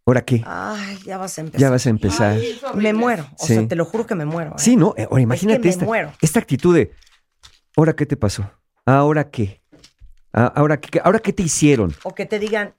¿Ahora 0.06 0.24
qué? 0.24 0.42
ay, 0.46 0.98
ya 1.04 1.18
vas 1.18 1.36
a 1.38 1.42
empezar. 1.42 1.60
Ya 1.60 1.70
vas 1.70 1.86
a 1.86 1.90
empezar. 1.90 2.38
Me 2.74 2.94
muero. 2.94 3.28
O 3.38 3.46
Sí. 3.46 3.54
sea, 3.54 3.68
te 3.68 3.76
lo 3.76 3.84
juro 3.84 4.06
que 4.06 4.14
me 4.14 4.24
muero. 4.24 4.52
¿eh? 4.52 4.54
Sí, 4.58 4.74
¿no? 4.76 4.94
Eh, 4.96 5.06
Ahora 5.10 5.22
imagínate 5.22 5.60
me 5.60 5.68
esta, 5.68 5.84
muero. 5.84 6.12
esta 6.22 6.38
actitud 6.40 6.74
de, 6.74 6.92
¿ahora 7.76 7.94
qué 7.94 8.06
te 8.06 8.16
pasó? 8.16 8.50
¿Ahora 8.86 9.30
qué? 9.30 9.60
Ah, 10.32 10.50
¿Ahora 10.56 10.80
qué, 10.80 10.98
¿Ahora 11.04 11.18
qué 11.18 11.32
te 11.34 11.42
hicieron? 11.42 11.94
O 12.04 12.14
que 12.14 12.24
te 12.24 12.38
digan, 12.38 12.74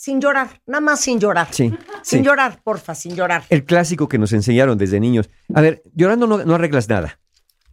sin 0.00 0.18
llorar, 0.18 0.62
nada 0.66 0.80
más 0.80 0.98
sin 1.02 1.20
llorar. 1.20 1.48
Sí, 1.50 1.68
Sin 2.02 2.20
sí. 2.20 2.24
llorar, 2.24 2.62
porfa, 2.64 2.94
sin 2.94 3.14
llorar. 3.14 3.44
El 3.50 3.66
clásico 3.66 4.08
que 4.08 4.16
nos 4.16 4.32
enseñaron 4.32 4.78
desde 4.78 4.98
niños. 4.98 5.28
A 5.54 5.60
ver, 5.60 5.82
llorando 5.94 6.26
no, 6.26 6.42
no 6.42 6.54
arreglas 6.54 6.88
nada. 6.88 7.18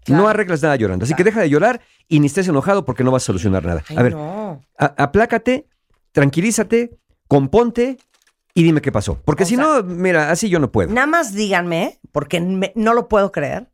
No 0.08 0.28
arreglas 0.28 0.62
nada 0.62 0.76
llorando. 0.76 1.06
Así 1.06 1.14
que 1.14 1.24
deja 1.24 1.40
de 1.40 1.50
llorar 1.50 1.80
y 2.10 2.20
ni 2.20 2.28
estés 2.28 2.46
enojado 2.50 2.84
porque 2.84 3.06
no 3.06 3.12
vas 3.12 3.24
a 3.24 3.28
solucionar 3.28 3.64
nada. 3.64 3.82
Ay, 3.88 3.96
a 3.98 4.04
ver, 4.04 4.14
no. 4.14 4.62
a- 4.78 4.94
aplácate, 4.98 5.68
tranquilízate, 6.12 6.98
componte 7.30 7.98
y 8.54 8.64
dime 8.64 8.82
qué 8.82 8.92
pasó. 8.92 9.22
Porque 9.24 9.46
si 9.46 9.56
no, 9.56 9.82
mira, 9.84 10.30
así 10.30 10.50
yo 10.50 10.60
no 10.60 10.70
puedo. 10.70 10.92
Nada 10.94 11.08
más 11.08 11.34
díganme, 11.34 12.02
porque 12.12 12.42
me- 12.42 12.74
no 12.76 12.94
lo 12.94 13.08
puedo 13.08 13.32
creer, 13.32 13.70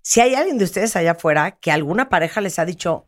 si 0.00 0.20
hay 0.22 0.34
alguien 0.34 0.56
de 0.56 0.64
ustedes 0.64 0.96
allá 0.96 1.10
afuera 1.12 1.58
que 1.58 1.70
alguna 1.70 2.08
pareja 2.08 2.40
les 2.40 2.58
ha 2.58 2.64
dicho, 2.64 3.06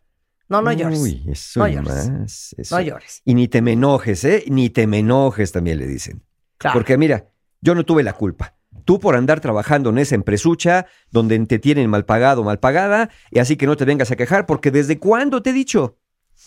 no, 0.60 0.70
no 0.70 0.72
llores. 0.72 1.00
Uy, 1.00 1.22
eso 1.28 1.60
No 1.60 1.68
llores. 1.68 2.10
más, 2.10 2.54
eso. 2.58 2.76
No 2.76 2.82
llores. 2.82 3.22
Y 3.24 3.34
ni 3.34 3.48
te 3.48 3.62
me 3.62 3.72
enojes, 3.72 4.24
¿eh? 4.24 4.44
Ni 4.48 4.70
te 4.70 4.86
me 4.86 4.98
enojes 4.98 5.52
también 5.52 5.78
le 5.78 5.86
dicen. 5.86 6.22
Claro. 6.58 6.74
Porque 6.74 6.96
mira, 6.98 7.28
yo 7.60 7.74
no 7.74 7.84
tuve 7.84 8.02
la 8.02 8.12
culpa. 8.12 8.54
Tú 8.84 8.98
por 8.98 9.14
andar 9.14 9.40
trabajando 9.40 9.90
en 9.90 9.98
esa 9.98 10.14
empresucha 10.14 10.86
donde 11.10 11.38
te 11.46 11.58
tienen 11.58 11.88
mal 11.88 12.04
pagado, 12.04 12.42
mal 12.42 12.58
pagada, 12.58 13.10
y 13.30 13.38
así 13.38 13.56
que 13.56 13.66
no 13.66 13.76
te 13.76 13.84
vengas 13.84 14.10
a 14.10 14.16
quejar, 14.16 14.46
porque 14.46 14.70
¿desde 14.70 14.98
cuándo 14.98 15.42
te 15.42 15.50
he 15.50 15.52
dicho? 15.52 15.98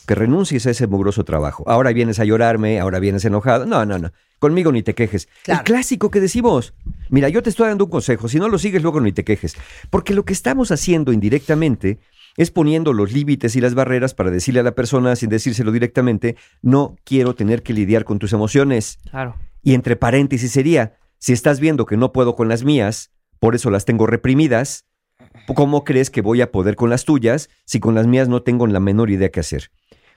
Que 0.06 0.16
renuncies 0.16 0.66
a 0.68 0.72
ese 0.72 0.88
mugroso 0.88 1.24
trabajo. 1.24 1.64
Ahora 1.68 1.94
vienes 1.94 2.20
a 2.20 2.26
llorarme, 2.26 2.80
ahora 2.80 3.00
vienes 3.00 3.24
enojado. 3.26 3.66
No, 3.66 3.86
no, 3.86 3.98
no. 3.98 4.12
Conmigo 4.40 4.72
ni 4.72 4.84
te 4.84 4.94
quejes. 4.94 5.30
El 5.48 5.64
clásico 5.64 6.12
que 6.12 6.20
decimos. 6.20 6.74
Mira, 7.10 7.30
yo 7.30 7.42
te 7.42 7.50
estoy 7.50 7.70
dando 7.70 7.86
un 7.86 7.90
consejo. 7.90 8.28
Si 8.28 8.38
no 8.38 8.50
lo 8.50 8.60
sigues, 8.60 8.84
luego 8.84 9.00
ni 9.00 9.14
te 9.14 9.24
quejes. 9.24 9.56
Porque 9.90 10.14
lo 10.14 10.26
que 10.26 10.34
estamos 10.34 10.72
haciendo 10.72 11.14
indirectamente 11.14 12.00
es 12.38 12.52
poniendo 12.52 12.94
los 12.94 13.12
límites 13.12 13.56
y 13.56 13.62
las 13.62 13.76
barreras 13.76 14.14
para 14.14 14.32
decirle 14.32 14.60
a 14.60 14.64
la 14.64 14.76
persona, 14.76 15.16
sin 15.16 15.30
decírselo 15.30 15.72
directamente, 15.72 16.36
no 16.62 16.96
quiero 17.04 17.36
tener 17.36 17.64
que 17.64 17.74
lidiar 17.74 18.04
con 18.04 18.20
tus 18.20 18.34
emociones. 18.34 19.00
Claro. 19.10 19.36
Y 19.62 19.74
entre 19.74 19.96
paréntesis 19.96 20.52
sería, 20.52 20.98
si 21.18 21.34
estás 21.34 21.60
viendo 21.60 21.86
que 21.86 21.98
no 21.98 22.12
puedo 22.12 22.36
con 22.36 22.50
las 22.50 22.64
mías, 22.64 23.12
por 23.40 23.56
eso 23.56 23.70
las 23.70 23.86
tengo 23.86 24.06
reprimidas, 24.06 24.86
¿cómo 25.56 25.84
crees 25.84 26.10
que 26.10 26.22
voy 26.22 26.42
a 26.42 26.52
poder 26.52 26.76
con 26.76 26.90
las 26.90 27.06
tuyas 27.06 27.50
si 27.66 27.80
con 27.80 27.96
las 27.96 28.08
mías 28.08 28.28
no 28.28 28.44
tengo 28.44 28.68
la 28.68 28.80
menor 28.80 29.10
idea 29.10 29.30
qué 29.30 29.40
hacer? 29.40 29.72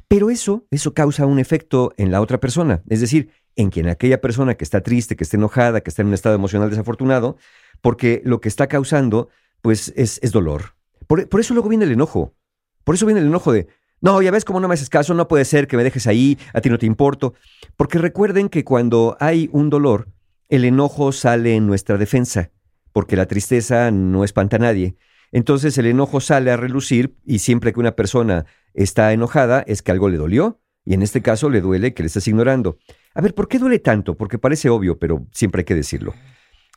Pero 0.08 0.30
eso, 0.30 0.66
eso 0.70 0.94
causa 0.94 1.26
un 1.26 1.38
efecto 1.38 1.92
en 1.98 2.10
la 2.10 2.20
otra 2.20 2.40
persona, 2.40 2.82
es 2.88 3.00
decir, 3.00 3.30
en 3.56 3.70
quien 3.70 3.88
aquella 3.88 4.20
persona 4.20 4.54
que 4.54 4.64
está 4.64 4.80
triste, 4.82 5.16
que 5.16 5.24
está 5.24 5.36
enojada, 5.36 5.80
que 5.80 5.90
está 5.90 6.02
en 6.02 6.08
un 6.08 6.14
estado 6.14 6.34
emocional 6.34 6.70
desafortunado, 6.70 7.36
porque 7.80 8.22
lo 8.24 8.40
que 8.40 8.48
está 8.48 8.68
causando, 8.68 9.28
pues, 9.60 9.92
es, 9.96 10.18
es 10.22 10.32
dolor. 10.32 10.77
Por, 11.08 11.28
por 11.28 11.40
eso 11.40 11.54
luego 11.54 11.68
viene 11.68 11.84
el 11.84 11.92
enojo. 11.92 12.36
Por 12.84 12.94
eso 12.94 13.04
viene 13.04 13.20
el 13.20 13.26
enojo 13.26 13.52
de, 13.52 13.66
no, 14.00 14.22
ya 14.22 14.30
ves 14.30 14.44
cómo 14.44 14.60
no 14.60 14.68
me 14.68 14.74
haces 14.74 14.88
caso, 14.88 15.12
no 15.14 15.26
puede 15.26 15.44
ser 15.44 15.66
que 15.66 15.76
me 15.76 15.82
dejes 15.82 16.06
ahí, 16.06 16.38
a 16.54 16.60
ti 16.60 16.70
no 16.70 16.78
te 16.78 16.86
importo. 16.86 17.34
Porque 17.76 17.98
recuerden 17.98 18.48
que 18.48 18.62
cuando 18.64 19.16
hay 19.18 19.48
un 19.52 19.70
dolor, 19.70 20.08
el 20.48 20.64
enojo 20.64 21.10
sale 21.10 21.56
en 21.56 21.66
nuestra 21.66 21.98
defensa, 21.98 22.52
porque 22.92 23.16
la 23.16 23.26
tristeza 23.26 23.90
no 23.90 24.22
espanta 24.22 24.56
a 24.56 24.60
nadie. 24.60 24.96
Entonces 25.32 25.76
el 25.78 25.86
enojo 25.86 26.20
sale 26.20 26.50
a 26.50 26.56
relucir 26.56 27.16
y 27.26 27.40
siempre 27.40 27.72
que 27.72 27.80
una 27.80 27.96
persona 27.96 28.46
está 28.72 29.12
enojada 29.12 29.62
es 29.66 29.82
que 29.82 29.90
algo 29.90 30.08
le 30.08 30.16
dolió 30.16 30.60
y 30.84 30.94
en 30.94 31.02
este 31.02 31.20
caso 31.20 31.50
le 31.50 31.60
duele 31.60 31.92
que 31.92 32.02
le 32.02 32.06
estés 32.06 32.28
ignorando. 32.28 32.78
A 33.14 33.20
ver, 33.20 33.34
¿por 33.34 33.48
qué 33.48 33.58
duele 33.58 33.80
tanto? 33.80 34.16
Porque 34.16 34.38
parece 34.38 34.70
obvio, 34.70 34.98
pero 34.98 35.26
siempre 35.32 35.60
hay 35.60 35.64
que 35.64 35.74
decirlo. 35.74 36.14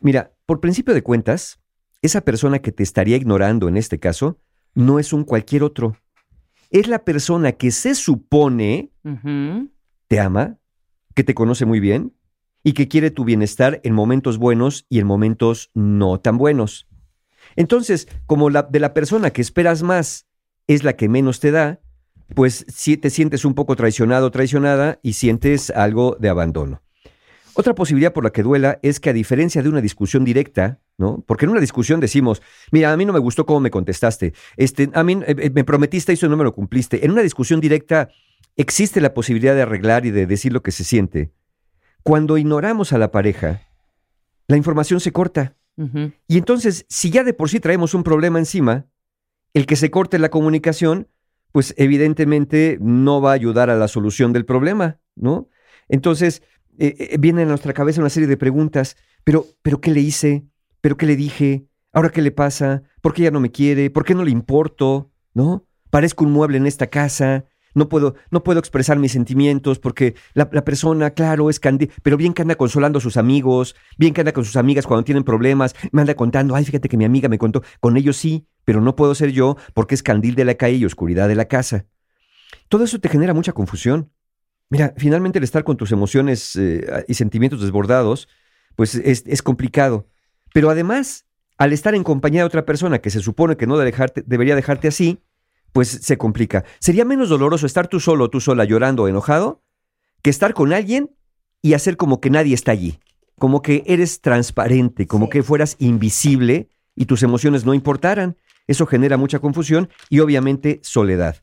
Mira, 0.02 0.34
por 0.46 0.60
principio 0.60 0.94
de 0.94 1.04
cuentas, 1.04 1.61
esa 2.02 2.22
persona 2.22 2.60
que 2.60 2.72
te 2.72 2.84
estaría 2.84 3.18
ignorando 3.18 3.68
en 3.68 3.78
este 3.78 4.00
caso 4.00 4.40
no 4.74 5.00
es 5.00 5.14
un 5.14 5.24
cualquier 5.24 5.64
otro. 5.64 5.98
Es 6.70 6.88
la 6.88 7.04
persona 7.04 7.52
que 7.52 7.72
se 7.72 7.96
supone 7.96 8.92
te 10.08 10.20
ama, 10.20 10.58
que 11.14 11.24
te 11.24 11.34
conoce 11.34 11.66
muy 11.66 11.80
bien 11.80 12.14
y 12.64 12.74
que 12.74 12.88
quiere 12.88 13.12
tu 13.12 13.26
bienestar 13.26 13.82
en 13.84 13.94
momentos 13.94 14.38
buenos 14.38 14.86
y 14.90 15.00
en 15.00 15.08
momentos 15.08 15.72
no 15.74 16.20
tan 16.20 16.38
buenos. 16.38 16.88
Entonces, 17.56 18.08
como 18.26 18.50
la 18.50 18.64
de 18.64 18.80
la 18.80 18.94
persona 18.94 19.32
que 19.32 19.42
esperas 19.42 19.84
más 19.84 20.28
es 20.68 20.84
la 20.84 20.94
que 20.94 21.10
menos 21.10 21.40
te 21.40 21.52
da, 21.52 21.82
pues 22.34 22.66
sí 22.70 22.98
te 22.98 23.10
sientes 23.10 23.44
un 23.46 23.56
poco 23.56 23.76
traicionado 23.76 24.28
o 24.28 24.32
traicionada 24.32 25.00
y 25.04 25.14
sientes 25.14 25.70
algo 25.70 26.16
de 26.20 26.30
abandono. 26.30 26.82
Otra 27.54 27.76
posibilidad 27.76 28.14
por 28.14 28.24
la 28.24 28.32
que 28.32 28.44
duela 28.44 28.80
es 28.82 29.02
que 29.02 29.10
a 29.10 29.14
diferencia 29.14 29.62
de 29.62 29.68
una 29.68 29.82
discusión 29.82 30.24
directa, 30.24 30.80
¿no? 30.98 31.24
Porque 31.28 31.46
en 31.46 31.52
una 31.52 31.60
discusión 31.60 32.00
decimos, 32.00 32.42
mira, 32.72 32.92
a 32.92 32.98
mí 32.98 33.06
no 33.06 33.14
me 33.14 33.20
gustó 33.20 33.46
cómo 33.46 33.60
me 33.60 33.72
contestaste, 33.72 34.34
este, 34.58 34.90
a 34.94 35.04
mí 35.04 35.14
eh, 35.26 35.36
eh, 35.38 35.52
me 35.54 35.64
prometiste 35.64 36.14
eso 36.14 36.26
y 36.26 36.30
no 36.30 36.38
me 36.38 36.44
lo 36.44 36.54
cumpliste. 36.54 37.06
En 37.06 37.12
una 37.12 37.22
discusión 37.22 37.60
directa 37.60 38.10
existe 38.56 39.02
la 39.02 39.14
posibilidad 39.14 39.56
de 39.56 39.62
arreglar 39.62 40.06
y 40.06 40.12
de 40.12 40.26
decir 40.26 40.54
lo 40.54 40.62
que 40.62 40.72
se 40.72 40.84
siente. 40.84 41.32
Cuando 42.04 42.38
ignoramos 42.38 42.94
a 42.94 42.98
la 42.98 43.12
pareja, 43.12 43.62
la 44.48 44.58
información 44.58 45.00
se 45.00 45.12
corta. 45.12 45.56
Y 46.28 46.38
entonces, 46.38 46.86
si 46.90 47.10
ya 47.10 47.24
de 47.24 47.34
por 47.34 47.50
sí 47.50 47.60
traemos 47.60 47.96
un 47.96 48.04
problema 48.04 48.38
encima, 48.38 48.86
el 49.54 49.66
que 49.66 49.76
se 49.76 49.90
corte 49.90 50.20
la 50.20 50.30
comunicación, 50.30 51.08
pues 51.52 51.74
evidentemente 51.78 52.78
no 52.80 53.22
va 53.22 53.32
a 53.32 53.36
ayudar 53.36 53.70
a 53.70 53.76
la 53.76 53.88
solución 53.88 54.32
del 54.32 54.46
problema, 54.46 55.00
¿no? 55.16 55.50
Entonces, 55.90 56.44
eh, 56.78 56.96
eh, 56.98 57.18
viene 57.20 57.44
a 57.44 57.46
nuestra 57.46 57.74
cabeza 57.74 58.00
una 58.00 58.10
serie 58.10 58.28
de 58.28 58.38
preguntas, 58.38 58.96
pero, 59.24 59.46
pero 59.62 59.82
¿qué 59.82 59.92
le 59.92 60.02
hice? 60.02 60.46
¿Pero 60.82 60.98
qué 60.98 61.06
le 61.06 61.16
dije? 61.16 61.68
¿Ahora 61.94 62.10
qué 62.10 62.22
le 62.22 62.32
pasa? 62.32 62.84
¿Por 63.02 63.14
qué 63.14 63.24
ya 63.24 63.32
no 63.32 63.40
me 63.40 63.52
quiere? 63.52 63.90
¿Por 63.90 64.04
qué 64.06 64.16
no 64.16 64.24
le 64.24 64.32
importo? 64.32 65.12
¿No? 65.34 65.66
Parezco 65.90 66.26
un 66.26 66.32
mueble 66.32 66.58
en 66.58 66.68
esta 66.68 66.88
casa 66.88 67.46
no 67.74 67.90
puedo, 67.90 68.16
no 68.30 68.44
puedo 68.44 68.60
expresar 68.60 69.00
mis 69.00 69.12
sentimientos 69.12 69.80
porque 69.80 70.16
la, 70.34 70.50
persona, 70.50 71.12
claro, 71.12 71.50
es 71.50 71.60
candil, 71.60 71.92
pero 72.04 72.18
bien 72.18 72.34
que 72.34 72.42
anda 72.42 72.56
consolando 72.56 73.00
a 73.00 73.02
sus 73.02 73.18
amigos, 73.18 73.76
bien 73.98 74.14
que 74.14 74.22
anda 74.22 74.34
con 74.34 74.46
sus 74.46 74.56
amigas 74.56 74.88
cuando 74.88 75.04
tienen 75.04 75.24
problemas, 75.24 75.76
me 75.92 76.02
anda 76.02 76.16
contando, 76.16 76.56
ay, 76.56 76.66
fíjate 76.66 76.90
que 76.90 76.98
mi 76.98 77.06
amiga 77.06 77.30
me 77.30 77.38
contó, 77.38 77.64
con 77.80 77.98
ellos 77.98 78.18
sí, 78.18 78.46
pero 78.66 78.82
no 78.82 78.96
puedo 78.96 79.16
ser 79.16 79.32
yo 79.32 79.58
porque 79.74 79.96
es 79.96 80.04
candil 80.04 80.36
de 80.36 80.46
la 80.46 80.56
calle 80.56 80.78
y 80.78 80.86
oscuridad 80.86 81.28
de 81.28 81.36
la 81.36 81.46
casa. 81.46 81.86
Todo 82.68 82.84
eso 82.84 83.00
te 83.00 83.10
genera 83.10 83.34
mucha 83.34 83.54
confusión. 83.54 84.12
Mira, 84.70 84.94
finalmente 84.98 85.40
el 85.40 85.44
estar 85.44 85.64
con 85.64 85.78
tus 85.78 85.92
emociones 85.92 86.56
eh, 86.56 87.06
y 87.08 87.14
sentimientos 87.14 87.62
desbordados, 87.62 88.30
pues 88.76 88.96
es, 88.96 89.24
es 89.26 89.42
complicado. 89.42 90.08
Pero 90.54 90.70
además, 90.70 91.26
al 91.58 91.74
estar 91.74 91.96
en 91.96 92.04
compañía 92.04 92.42
de 92.42 92.48
otra 92.48 92.66
persona 92.66 93.00
que 93.00 93.10
se 93.10 93.20
supone 93.20 93.58
que 93.58 93.68
no 93.68 93.78
dejarte, 93.78 94.24
debería 94.26 94.56
dejarte 94.56 94.88
así, 94.88 95.20
pues 95.74 95.88
se 95.90 96.18
complica. 96.18 96.66
Sería 96.80 97.06
menos 97.06 97.30
doloroso 97.30 97.66
estar 97.66 97.88
tú 97.88 98.00
solo, 98.00 98.30
tú 98.30 98.42
sola, 98.42 98.66
llorando, 98.66 99.08
enojado, 99.08 99.64
que 100.22 100.30
estar 100.30 100.54
con 100.54 100.74
alguien 100.74 101.12
y 101.62 101.74
hacer 101.74 101.98
como 101.98 102.20
que 102.20 102.30
nadie 102.30 102.54
está 102.54 102.72
allí, 102.72 103.00
como 103.38 103.62
que 103.62 103.84
eres 103.86 104.22
transparente, 104.22 105.08
como 105.08 105.30
que 105.30 105.44
fueras 105.44 105.76
invisible 105.80 106.70
y 106.96 107.06
tus 107.06 107.24
emociones 107.24 107.66
no 107.66 107.74
importaran. 107.74 108.38
Eso 108.68 108.86
genera 108.86 109.18
mucha 109.18 109.40
confusión 109.40 109.90
y 110.10 110.20
obviamente 110.20 110.80
soledad. 110.84 111.38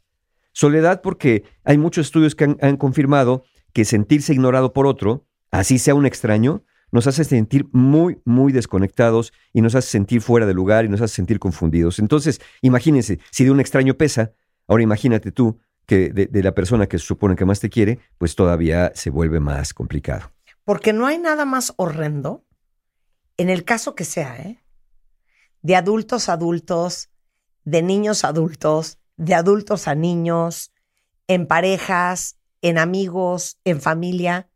Soledad 0.53 1.03
porque 1.03 1.45
hay 1.65 1.79
muchos 1.79 2.07
estudios 2.07 2.35
que 2.35 2.45
han, 2.45 2.59
han 2.61 2.77
confirmado 2.77 3.45
que 3.73 3.85
sentirse 3.85 4.33
ignorado 4.33 4.73
por 4.73 4.87
otro, 4.87 5.27
así 5.51 5.79
sea 5.79 5.95
un 5.95 6.07
extraño, 6.07 6.65
nos 6.91 7.07
hace 7.07 7.25
sentir 7.25 7.69
muy, 7.73 8.21
muy 8.25 8.53
desconectados 8.53 9.33
y 9.53 9.61
nos 9.61 9.75
hace 9.75 9.89
sentir 9.89 10.21
fuera 10.21 10.47
de 10.47 10.55
lugar 10.55 10.85
y 10.85 10.89
nos 10.89 11.01
hace 11.01 11.17
sentir 11.17 11.39
confundidos. 11.39 11.99
Entonces, 11.99 12.41
imagínense, 12.63 13.21
si 13.31 13.45
de 13.45 13.51
un 13.51 13.61
extraño 13.61 13.95
pesa, 13.95 14.33
ahora 14.67 14.83
imagínate 14.83 15.33
tú 15.33 15.59
que 15.87 16.11
de, 16.11 16.43
la 16.43 16.53
persona 16.55 16.87
que 16.87 16.99
se 16.99 17.07
supone 17.07 17.35
que 17.35 17.47
más 17.47 17.61
te 17.61 17.71
quiere, 17.71 17.99
pues 18.19 18.37
todavía 18.37 18.93
se 18.95 19.09
vuelve 19.09 19.41
más 19.41 19.73
complicado. 19.73 20.31
Porque 20.65 20.93
no 20.93 21.07
hay 21.07 21.19
nada 21.19 21.47
más 21.47 21.73
horrendo, 21.77 22.45
en 23.39 23.49
el 23.49 23.65
caso 23.65 23.95
que 23.95 24.05
sea, 24.05 24.37
¿eh? 24.37 24.63
de 25.63 25.77
adultos 25.77 26.29
a 26.29 26.35
adultos, 26.35 27.09
de 27.65 27.83
niños 27.83 28.25
a 28.25 28.29
adultos, 28.29 28.99
de 29.17 29.35
adultos 29.35 29.89
a 29.89 29.95
niños, 29.95 30.73
en 31.27 31.47
parejas, 31.47 32.37
en 32.61 32.77
amigos, 32.77 33.59
en 33.65 33.81
familia, 33.81 34.51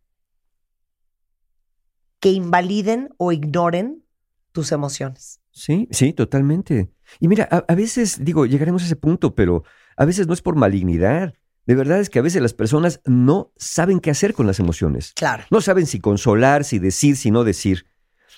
que 2.22 2.30
invaliden 2.30 3.12
o 3.16 3.32
ignoren 3.32 4.04
tus 4.52 4.70
emociones. 4.70 5.40
Sí, 5.50 5.88
sí, 5.90 6.12
totalmente. 6.12 6.88
Y 7.18 7.26
mira, 7.26 7.48
a, 7.50 7.74
veces, 7.74 8.24
digo, 8.24 8.46
llegaremos 8.46 8.82
a 8.82 8.86
ese 8.86 8.94
punto, 8.94 9.34
pero 9.34 9.64
a 9.96 10.04
veces 10.04 10.28
no 10.28 10.32
es 10.32 10.40
por 10.40 10.54
malignidad. 10.54 11.34
De 11.66 11.74
verdad 11.74 11.98
es 11.98 12.10
que 12.10 12.20
a 12.20 12.22
veces 12.22 12.40
las 12.40 12.54
personas 12.54 13.00
no 13.06 13.52
saben 13.56 13.98
qué 13.98 14.10
hacer 14.12 14.34
con 14.34 14.46
las 14.46 14.60
emociones. 14.60 15.14
Claro. 15.16 15.42
No 15.50 15.60
saben 15.60 15.86
si 15.86 15.98
consolar, 15.98 16.62
si 16.62 16.78
decir, 16.78 17.16
si 17.16 17.32
no 17.32 17.42
decir. 17.42 17.86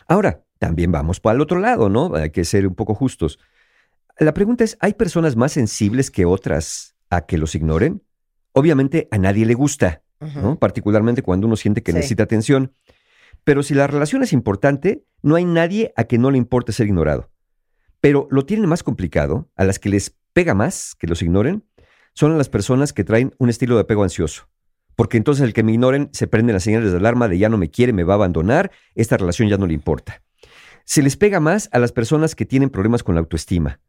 Ahora, 0.09 0.43
también 0.59 0.91
vamos 0.91 1.21
para 1.21 1.35
el 1.35 1.43
otro 1.43 1.61
lado, 1.61 1.91
¿no? 1.91 2.15
Hay 2.15 2.31
que 2.31 2.47
ser 2.47 2.67
un 2.67 2.75
poco 2.75 2.95
justos. 2.95 3.39
La 4.19 4.33
pregunta 4.33 4.65
es, 4.65 4.79
¿hay 4.81 4.95
personas 4.95 5.37
más 5.37 5.53
sensibles 5.53 6.11
que 6.11 6.25
otras 6.25 6.97
a 7.11 7.27
que 7.27 7.37
los 7.37 7.55
ignoren? 7.55 8.03
Obviamente 8.53 9.09
a 9.11 9.19
nadie 9.19 9.45
le 9.45 9.53
gusta, 9.53 10.01
¿no? 10.21 10.59
Particularmente 10.59 11.23
cuando 11.23 11.47
uno 11.47 11.57
siente 11.57 11.83
que 11.83 11.93
necesita 11.93 12.23
atención. 12.23 12.73
Pero 13.45 13.63
si 13.63 13.75
la 13.75 13.87
relación 13.87 14.23
es 14.23 14.33
importante, 14.33 15.05
no 15.23 15.37
hay 15.37 15.45
nadie 15.45 15.93
a 15.97 16.05
que 16.05 16.19
no 16.19 16.31
le 16.31 16.39
importe 16.39 16.73
ser 16.73 16.87
ignorado. 16.87 17.31
Pero 18.01 18.27
lo 18.31 18.45
tienen 18.45 18.69
más 18.69 18.83
complicado, 18.83 19.51
a 19.55 19.65
las 19.65 19.79
que 19.79 19.91
les 19.91 20.17
pega 20.33 20.55
más 20.55 20.95
que 20.95 21.07
los 21.07 21.23
ignoren, 21.23 21.65
son 22.15 22.37
las 22.39 22.49
personas 22.49 22.93
que 22.93 23.05
traen 23.05 23.35
un 23.39 23.51
estilo 23.51 23.75
de 23.75 23.83
apego 23.83 24.03
ansioso. 24.03 24.49
Porque 24.97 25.17
entonces 25.17 25.45
el 25.45 25.53
que 25.53 25.63
me 25.63 25.73
ignoren 25.73 26.09
se 26.13 26.27
prenden 26.27 26.55
las 26.55 26.63
señales 26.63 26.93
de 26.93 26.99
alarma 26.99 27.29
de 27.29 27.39
ya 27.39 27.49
no 27.49 27.59
me 27.59 27.71
quiere, 27.71 27.93
me 27.93 28.05
va 28.05 28.15
a 28.15 28.17
abandonar, 28.17 28.71
esta 28.95 29.17
relación 29.17 29.49
ya 29.49 29.59
no 29.59 29.67
le 29.67 29.75
importa. 29.75 30.23
Se 30.85 31.03
les 31.03 31.17
pega 31.17 31.41
más 31.41 31.69
a 31.73 31.79
las 31.79 31.93
personas 31.93 32.35
que 32.35 32.45
tienen 32.45 32.71
problemas 32.71 33.03
con 33.03 33.15
la 33.15 33.21
autoestima. 33.21 33.81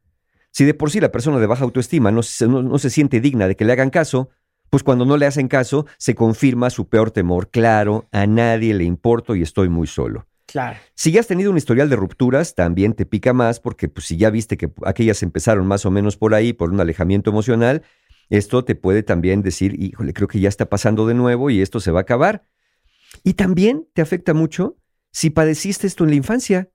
Si 0.52 0.64
de 0.64 0.74
por 0.74 0.90
sí 0.90 1.00
la 1.00 1.12
persona 1.12 1.40
de 1.40 1.48
baja 1.48 1.66
autoestima 1.66 2.12
no, 2.12 2.22
no 2.42 2.80
se 2.80 2.90
siente 2.90 3.20
digna 3.20 3.48
de 3.48 3.56
que 3.56 3.66
le 3.66 3.74
hagan 3.74 3.90
caso, 3.90 4.30
pues 4.70 4.84
cuando 4.84 5.06
no 5.06 5.18
le 5.18 5.26
hacen 5.26 5.48
caso, 5.48 5.86
se 5.98 6.16
confirma 6.16 6.70
su 6.70 6.88
peor 6.90 7.12
temor. 7.12 7.50
Claro, 7.50 8.08
a 8.12 8.28
nadie 8.28 8.74
le 8.74 8.84
importo 8.84 9.36
y 9.36 9.42
estoy 9.42 9.70
muy 9.70 9.88
solo. 9.88 10.28
Claro. 10.46 10.78
Si 10.94 11.12
ya 11.12 11.20
has 11.20 11.28
tenido 11.28 11.52
un 11.52 11.58
historial 11.58 11.90
de 11.90 11.96
rupturas, 11.96 12.56
también 12.56 12.94
te 12.94 13.06
pica 13.06 13.34
más 13.34 13.60
porque 13.60 13.90
pues, 13.90 14.06
si 14.06 14.18
ya 14.18 14.30
viste 14.30 14.58
que 14.58 14.72
aquellas 14.86 15.24
empezaron 15.24 15.68
más 15.68 15.86
o 15.86 15.92
menos 15.92 16.18
por 16.18 16.34
ahí, 16.34 16.54
por 16.54 16.72
un 16.72 16.80
alejamiento 16.80 17.30
emocional, 17.30 17.84
esto 18.30 18.64
te 18.64 18.76
puede 18.76 19.04
también 19.04 19.42
decir, 19.42 19.82
híjole, 19.82 20.14
creo 20.14 20.28
que 20.28 20.40
ya 20.40 20.50
está 20.50 20.68
pasando 20.70 21.08
de 21.08 21.14
nuevo 21.14 21.50
y 21.50 21.62
esto 21.62 21.80
se 21.80 21.92
va 21.92 22.00
a 22.00 22.04
acabar. 22.04 22.46
Y 23.24 23.34
también 23.34 23.88
te 23.94 24.02
afecta 24.02 24.34
mucho 24.34 24.78
si 25.12 25.30
padeciste 25.30 25.88
esto 25.88 26.04
en 26.04 26.12
la 26.12 26.16
infancia. 26.18 26.70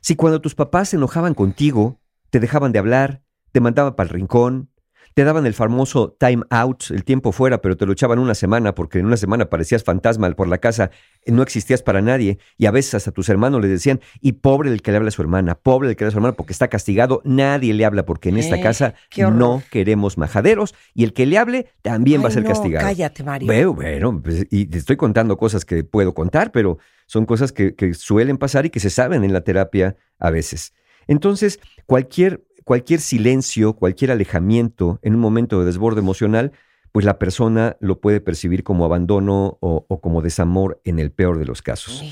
Si 0.00 0.16
cuando 0.16 0.40
tus 0.40 0.54
papás 0.54 0.90
se 0.90 0.96
enojaban 0.96 1.34
contigo, 1.34 2.00
te 2.30 2.40
dejaban 2.40 2.72
de 2.72 2.78
hablar, 2.78 3.22
te 3.52 3.60
mandaban 3.60 3.96
para 3.96 4.08
el 4.08 4.14
rincón, 4.14 4.69
te 5.14 5.24
daban 5.24 5.46
el 5.46 5.54
famoso 5.54 6.16
time 6.18 6.42
out, 6.50 6.84
el 6.90 7.04
tiempo 7.04 7.32
fuera, 7.32 7.60
pero 7.60 7.76
te 7.76 7.86
lo 7.86 7.92
echaban 7.92 8.18
una 8.18 8.34
semana 8.34 8.74
porque 8.74 8.98
en 8.98 9.06
una 9.06 9.16
semana 9.16 9.50
parecías 9.50 9.84
fantasma 9.84 10.30
por 10.32 10.48
la 10.48 10.58
casa, 10.58 10.90
no 11.26 11.42
existías 11.42 11.82
para 11.82 12.00
nadie 12.00 12.38
y 12.56 12.66
a 12.66 12.70
veces 12.70 12.94
hasta 12.94 13.10
tus 13.10 13.28
hermanos 13.28 13.60
le 13.60 13.68
decían, 13.68 14.00
y 14.20 14.32
pobre 14.32 14.70
el 14.70 14.82
que 14.82 14.90
le 14.90 14.98
habla 14.98 15.08
a 15.08 15.12
su 15.12 15.22
hermana, 15.22 15.54
pobre 15.56 15.88
el 15.88 15.96
que 15.96 16.04
le 16.04 16.06
habla 16.06 16.10
a 16.10 16.12
su 16.12 16.18
hermana 16.18 16.36
porque 16.36 16.52
está 16.52 16.68
castigado, 16.68 17.20
nadie 17.24 17.74
le 17.74 17.84
habla 17.84 18.04
porque 18.06 18.28
en 18.28 18.38
esta 18.38 18.56
Eh, 18.56 18.60
casa 18.60 18.94
no 19.16 19.62
queremos 19.70 20.18
majaderos 20.18 20.74
y 20.94 21.04
el 21.04 21.12
que 21.12 21.26
le 21.26 21.38
hable 21.38 21.66
también 21.82 22.22
va 22.22 22.28
a 22.28 22.30
ser 22.30 22.42
no, 22.42 22.48
castigado. 22.50 22.86
cállate, 22.86 23.22
Mario. 23.24 23.46
Bueno, 23.46 23.74
bueno, 23.74 24.20
pues, 24.22 24.46
y 24.50 24.66
te 24.66 24.78
estoy 24.78 24.96
contando 24.96 25.36
cosas 25.36 25.64
que 25.64 25.84
puedo 25.84 26.14
contar, 26.14 26.52
pero 26.52 26.78
son 27.06 27.26
cosas 27.26 27.52
que, 27.52 27.74
que 27.74 27.94
suelen 27.94 28.38
pasar 28.38 28.66
y 28.66 28.70
que 28.70 28.80
se 28.80 28.90
saben 28.90 29.24
en 29.24 29.32
la 29.32 29.40
terapia 29.42 29.96
a 30.18 30.30
veces. 30.30 30.72
Entonces, 31.06 31.58
cualquier, 31.86 32.44
cualquier 32.64 33.00
silencio, 33.00 33.74
cualquier 33.74 34.10
alejamiento 34.10 34.98
en 35.02 35.14
un 35.14 35.20
momento 35.20 35.60
de 35.60 35.66
desborde 35.66 36.00
emocional, 36.00 36.52
pues 36.92 37.04
la 37.04 37.18
persona 37.18 37.76
lo 37.80 38.00
puede 38.00 38.20
percibir 38.20 38.64
como 38.64 38.84
abandono 38.84 39.58
o, 39.60 39.86
o 39.88 40.00
como 40.00 40.22
desamor 40.22 40.80
en 40.84 40.98
el 40.98 41.12
peor 41.12 41.38
de 41.38 41.46
los 41.46 41.62
casos. 41.62 42.02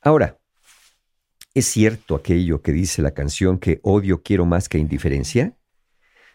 Ahora, 0.00 0.38
¿es 1.54 1.66
cierto 1.66 2.14
aquello 2.14 2.62
que 2.62 2.72
dice 2.72 3.02
la 3.02 3.10
canción 3.12 3.58
que 3.58 3.80
odio 3.82 4.22
quiero 4.22 4.46
más 4.46 4.68
que 4.68 4.78
indiferencia? 4.78 5.56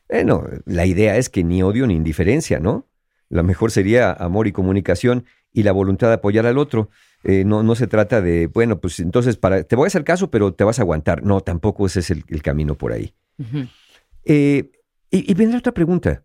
Bueno, 0.10 0.44
la 0.66 0.86
idea 0.86 1.18
es 1.18 1.30
que 1.30 1.44
ni 1.44 1.64
odio 1.64 1.88
ni 1.88 1.96
indiferencia, 1.96 2.60
¿no? 2.60 2.88
La 3.30 3.42
mejor 3.42 3.72
sería 3.72 4.12
amor 4.12 4.48
y 4.48 4.52
comunicación 4.52 5.26
y 5.52 5.64
la 5.64 5.72
voluntad 5.72 6.10
de 6.10 6.16
apoyar 6.16 6.46
al 6.46 6.58
otro. 6.58 6.90
Eh, 7.28 7.44
no, 7.44 7.64
no 7.64 7.74
se 7.74 7.88
trata 7.88 8.22
de, 8.22 8.46
bueno, 8.46 8.80
pues 8.80 9.00
entonces 9.00 9.36
para, 9.36 9.64
te 9.64 9.76
voy 9.76 9.86
a 9.86 9.88
hacer 9.88 10.04
caso, 10.04 10.30
pero 10.30 10.54
te 10.54 10.64
vas 10.64 10.78
a 10.78 10.84
aguantar. 10.84 11.24
No, 11.24 11.42
tampoco 11.42 11.88
ese 11.88 12.02
es 12.02 12.12
el, 12.12 12.24
el 12.28 12.44
camino 12.44 12.76
por 12.76 12.92
ahí. 12.92 13.16
Eh, 14.26 14.72
y, 15.10 15.32
y 15.32 15.34
vendrá 15.34 15.58
otra 15.58 15.74
pregunta. 15.74 16.24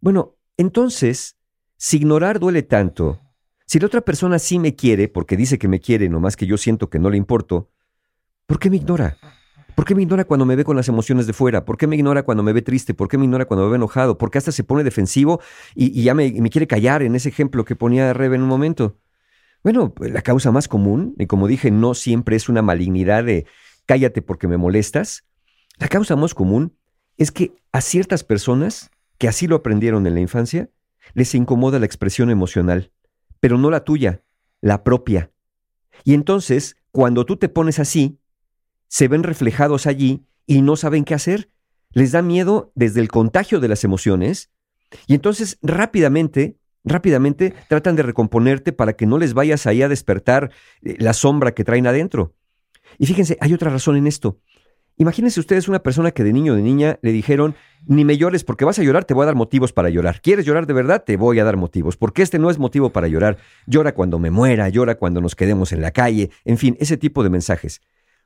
Bueno, 0.00 0.34
entonces, 0.56 1.36
si 1.76 1.98
ignorar 1.98 2.40
duele 2.40 2.64
tanto, 2.64 3.20
si 3.64 3.78
la 3.78 3.86
otra 3.86 4.00
persona 4.00 4.40
sí 4.40 4.58
me 4.58 4.74
quiere 4.74 5.06
porque 5.06 5.36
dice 5.36 5.56
que 5.56 5.68
me 5.68 5.78
quiere, 5.78 6.08
nomás 6.08 6.34
que 6.36 6.46
yo 6.46 6.58
siento 6.58 6.90
que 6.90 6.98
no 6.98 7.10
le 7.10 7.16
importo, 7.16 7.70
¿por 8.46 8.58
qué 8.58 8.70
me 8.70 8.76
ignora? 8.76 9.16
¿Por 9.76 9.84
qué 9.84 9.94
me 9.94 10.02
ignora 10.02 10.24
cuando 10.24 10.46
me 10.46 10.56
ve 10.56 10.64
con 10.64 10.74
las 10.74 10.88
emociones 10.88 11.28
de 11.28 11.32
fuera? 11.32 11.64
¿Por 11.64 11.76
qué 11.76 11.86
me 11.86 11.94
ignora 11.94 12.24
cuando 12.24 12.42
me 12.42 12.52
ve 12.52 12.62
triste? 12.62 12.92
¿Por 12.92 13.06
qué 13.06 13.18
me 13.18 13.24
ignora 13.24 13.44
cuando 13.44 13.66
me 13.66 13.70
ve 13.70 13.76
enojado? 13.76 14.18
¿Por 14.18 14.32
qué 14.32 14.38
hasta 14.38 14.50
se 14.50 14.64
pone 14.64 14.82
defensivo 14.82 15.40
y, 15.76 15.96
y 15.96 16.02
ya 16.02 16.14
me, 16.14 16.32
me 16.32 16.50
quiere 16.50 16.66
callar 16.66 17.04
en 17.04 17.14
ese 17.14 17.28
ejemplo 17.28 17.64
que 17.64 17.76
ponía 17.76 18.12
Rebe 18.12 18.34
en 18.34 18.42
un 18.42 18.48
momento? 18.48 18.98
Bueno, 19.64 19.94
pues, 19.94 20.12
la 20.12 20.22
causa 20.22 20.52
más 20.52 20.68
común, 20.68 21.16
y 21.18 21.26
como 21.26 21.48
dije, 21.48 21.70
no 21.70 21.94
siempre 21.94 22.36
es 22.36 22.48
una 22.48 22.62
malignidad 22.62 23.24
de 23.24 23.46
cállate 23.86 24.22
porque 24.22 24.46
me 24.46 24.58
molestas. 24.58 25.24
La 25.78 25.88
causa 25.88 26.14
más 26.16 26.34
común 26.34 26.76
es 27.16 27.32
que 27.32 27.56
a 27.72 27.80
ciertas 27.80 28.24
personas 28.24 28.90
que 29.18 29.26
así 29.26 29.46
lo 29.46 29.56
aprendieron 29.56 30.06
en 30.06 30.14
la 30.14 30.20
infancia, 30.20 30.70
les 31.14 31.34
incomoda 31.34 31.78
la 31.78 31.86
expresión 31.86 32.30
emocional, 32.30 32.92
pero 33.40 33.56
no 33.56 33.70
la 33.70 33.84
tuya, 33.84 34.22
la 34.60 34.84
propia. 34.84 35.32
Y 36.04 36.14
entonces, 36.14 36.76
cuando 36.90 37.24
tú 37.24 37.36
te 37.38 37.48
pones 37.48 37.78
así, 37.78 38.18
se 38.88 39.08
ven 39.08 39.22
reflejados 39.22 39.86
allí 39.86 40.26
y 40.46 40.62
no 40.62 40.76
saben 40.76 41.04
qué 41.04 41.14
hacer. 41.14 41.50
Les 41.90 42.12
da 42.12 42.22
miedo 42.22 42.70
desde 42.74 43.00
el 43.00 43.08
contagio 43.08 43.60
de 43.60 43.68
las 43.68 43.82
emociones 43.82 44.50
y 45.06 45.14
entonces 45.14 45.58
rápidamente, 45.62 46.58
rápidamente 46.84 47.54
tratan 47.68 47.96
de 47.96 48.02
recomponerte 48.02 48.72
para 48.72 48.94
que 48.94 49.06
no 49.06 49.18
les 49.18 49.34
vayas 49.34 49.66
ahí 49.66 49.82
a 49.82 49.88
despertar 49.88 50.50
eh, 50.82 50.96
la 50.98 51.12
sombra 51.12 51.52
que 51.52 51.64
traen 51.64 51.86
adentro. 51.86 52.34
Y 52.98 53.06
fíjense, 53.06 53.36
hay 53.40 53.52
otra 53.52 53.70
razón 53.70 53.96
en 53.96 54.06
esto. 54.06 54.38
Imagínense 54.96 55.40
ustedes 55.40 55.66
una 55.66 55.82
persona 55.82 56.12
que 56.12 56.22
de 56.22 56.32
niño 56.32 56.52
o 56.52 56.56
de 56.56 56.62
niña 56.62 57.00
le 57.02 57.10
dijeron, 57.10 57.56
ni 57.86 58.04
me 58.04 58.16
llores 58.16 58.44
porque 58.44 58.64
vas 58.64 58.78
a 58.78 58.84
llorar, 58.84 59.04
te 59.04 59.12
voy 59.12 59.24
a 59.24 59.26
dar 59.26 59.34
motivos 59.34 59.72
para 59.72 59.90
llorar. 59.90 60.20
¿Quieres 60.20 60.46
llorar 60.46 60.66
de 60.68 60.72
verdad? 60.72 61.02
Te 61.04 61.16
voy 61.16 61.40
a 61.40 61.44
dar 61.44 61.56
motivos, 61.56 61.96
porque 61.96 62.22
este 62.22 62.38
no 62.38 62.48
es 62.48 62.58
motivo 62.58 62.90
para 62.90 63.08
llorar. 63.08 63.38
Llora 63.66 63.92
cuando 63.92 64.20
me 64.20 64.30
muera, 64.30 64.68
llora 64.68 64.94
cuando 64.94 65.20
nos 65.20 65.34
quedemos 65.34 65.72
en 65.72 65.80
la 65.80 65.90
calle, 65.90 66.30
en 66.44 66.58
fin, 66.58 66.76
ese 66.78 66.96
tipo 66.96 67.24
de 67.24 67.30
mensajes. 67.30 67.80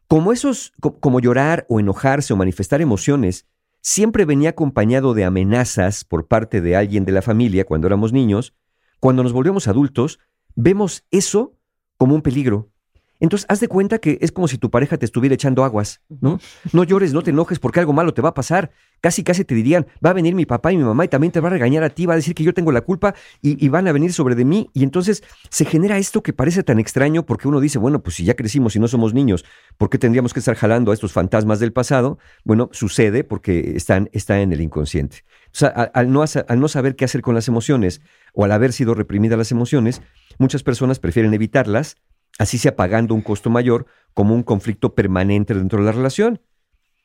Como 0.08 0.30
esos, 0.30 0.74
co- 0.78 0.98
como 1.00 1.20
llorar 1.20 1.64
o 1.70 1.80
enojarse 1.80 2.34
o 2.34 2.36
manifestar 2.36 2.82
emociones, 2.82 3.46
siempre 3.80 4.24
venía 4.24 4.50
acompañado 4.50 5.14
de 5.14 5.24
amenazas 5.24 6.04
por 6.04 6.26
parte 6.26 6.60
de 6.60 6.76
alguien 6.76 7.04
de 7.04 7.12
la 7.12 7.22
familia 7.22 7.64
cuando 7.64 7.86
éramos 7.86 8.12
niños, 8.12 8.54
cuando 9.00 9.22
nos 9.22 9.32
volvemos 9.32 9.68
adultos, 9.68 10.18
vemos 10.54 11.04
eso 11.10 11.58
como 11.96 12.14
un 12.14 12.22
peligro. 12.22 12.70
Entonces, 13.20 13.46
haz 13.48 13.60
de 13.60 13.68
cuenta 13.68 13.98
que 13.98 14.18
es 14.20 14.32
como 14.32 14.48
si 14.48 14.58
tu 14.58 14.70
pareja 14.70 14.96
te 14.96 15.04
estuviera 15.04 15.34
echando 15.34 15.64
aguas, 15.64 16.02
¿no? 16.20 16.38
No 16.72 16.84
llores, 16.84 17.12
no 17.12 17.22
te 17.22 17.30
enojes 17.30 17.58
porque 17.58 17.80
algo 17.80 17.92
malo 17.92 18.14
te 18.14 18.22
va 18.22 18.30
a 18.30 18.34
pasar. 18.34 18.70
Casi, 19.00 19.22
casi 19.22 19.44
te 19.44 19.54
dirían, 19.54 19.86
va 20.04 20.10
a 20.10 20.12
venir 20.12 20.34
mi 20.34 20.44
papá 20.44 20.72
y 20.72 20.76
mi 20.76 20.82
mamá 20.82 21.04
y 21.04 21.08
también 21.08 21.32
te 21.32 21.40
va 21.40 21.48
a 21.48 21.52
regañar 21.52 21.84
a 21.84 21.90
ti, 21.90 22.06
va 22.06 22.14
a 22.14 22.16
decir 22.16 22.34
que 22.34 22.42
yo 22.42 22.52
tengo 22.52 22.72
la 22.72 22.80
culpa 22.80 23.14
y, 23.40 23.64
y 23.64 23.68
van 23.68 23.86
a 23.86 23.92
venir 23.92 24.12
sobre 24.12 24.34
de 24.34 24.44
mí. 24.44 24.70
Y 24.74 24.82
entonces 24.82 25.22
se 25.50 25.64
genera 25.64 25.98
esto 25.98 26.22
que 26.22 26.32
parece 26.32 26.62
tan 26.62 26.78
extraño 26.80 27.24
porque 27.24 27.46
uno 27.46 27.60
dice, 27.60 27.78
bueno, 27.78 28.02
pues 28.02 28.16
si 28.16 28.24
ya 28.24 28.34
crecimos 28.34 28.74
y 28.74 28.80
no 28.80 28.88
somos 28.88 29.14
niños, 29.14 29.44
¿por 29.76 29.88
qué 29.88 29.98
tendríamos 29.98 30.32
que 30.32 30.40
estar 30.40 30.56
jalando 30.56 30.90
a 30.90 30.94
estos 30.94 31.12
fantasmas 31.12 31.60
del 31.60 31.72
pasado? 31.72 32.18
Bueno, 32.44 32.70
sucede 32.72 33.22
porque 33.22 33.76
están, 33.76 34.10
está 34.12 34.40
en 34.40 34.52
el 34.52 34.60
inconsciente. 34.60 35.24
O 35.46 35.56
sea, 35.58 35.68
al 35.68 36.12
no, 36.12 36.22
al 36.22 36.60
no 36.60 36.68
saber 36.68 36.96
qué 36.96 37.04
hacer 37.04 37.22
con 37.22 37.34
las 37.34 37.48
emociones 37.48 38.00
o 38.32 38.44
al 38.44 38.52
haber 38.52 38.72
sido 38.72 38.94
reprimidas 38.94 39.38
las 39.38 39.52
emociones, 39.52 40.02
muchas 40.38 40.62
personas 40.62 40.98
prefieren 40.98 41.34
evitarlas 41.34 41.96
así 42.38 42.56
sea 42.56 42.76
pagando 42.76 43.14
un 43.14 43.22
costo 43.22 43.50
mayor 43.50 43.86
como 44.14 44.34
un 44.34 44.42
conflicto 44.42 44.94
permanente 44.94 45.54
dentro 45.54 45.80
de 45.80 45.84
la 45.86 45.92
relación. 45.92 46.40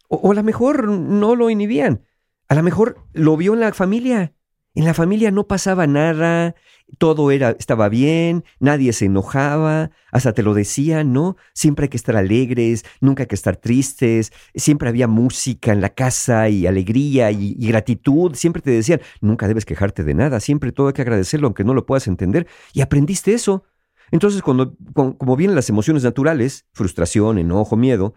O, 0.07 0.31
a 0.31 0.35
lo 0.35 0.43
mejor 0.43 0.87
no 0.87 1.35
lo 1.35 1.49
inhibían, 1.49 2.05
a 2.47 2.55
lo 2.55 2.63
mejor 2.63 2.97
lo 3.13 3.35
vio 3.35 3.53
en 3.53 3.59
la 3.59 3.73
familia. 3.73 4.33
En 4.75 4.85
la 4.85 4.95
familia 4.95 5.29
no 5.29 5.47
pasaba 5.47 5.85
nada, 5.85 6.55
todo 6.97 7.29
estaba 7.29 7.89
bien, 7.89 8.43
nadie 8.59 8.91
se 8.91 9.05
enojaba, 9.05 9.91
hasta 10.11 10.33
te 10.33 10.41
lo 10.41 10.55
decían, 10.55 11.13
¿no? 11.13 11.37
Siempre 11.53 11.83
hay 11.83 11.89
que 11.89 11.97
estar 11.97 12.15
alegres, 12.15 12.83
nunca 12.99 13.21
hay 13.21 13.27
que 13.27 13.35
estar 13.35 13.55
tristes, 13.55 14.33
siempre 14.55 14.89
había 14.89 15.07
música 15.07 15.71
en 15.71 15.81
la 15.81 15.89
casa 15.89 16.49
y 16.49 16.65
alegría 16.65 17.29
y, 17.29 17.55
y 17.55 17.67
gratitud, 17.67 18.33
siempre 18.33 18.63
te 18.63 18.71
decían, 18.71 18.99
nunca 19.21 19.47
debes 19.47 19.65
quejarte 19.65 20.03
de 20.03 20.15
nada, 20.15 20.39
siempre 20.39 20.71
todo 20.71 20.87
hay 20.87 20.93
que 20.93 21.03
agradecerlo 21.03 21.45
aunque 21.45 21.63
no 21.63 21.75
lo 21.75 21.85
puedas 21.85 22.07
entender, 22.07 22.47
y 22.73 22.81
aprendiste 22.81 23.33
eso. 23.33 23.65
Entonces, 24.13 24.43
cuando, 24.43 24.75
como 24.93 25.35
vienen 25.35 25.55
las 25.55 25.69
emociones 25.69 26.03
naturales, 26.03 26.67
frustración, 26.71 27.39
enojo, 27.39 27.75
miedo, 27.75 28.13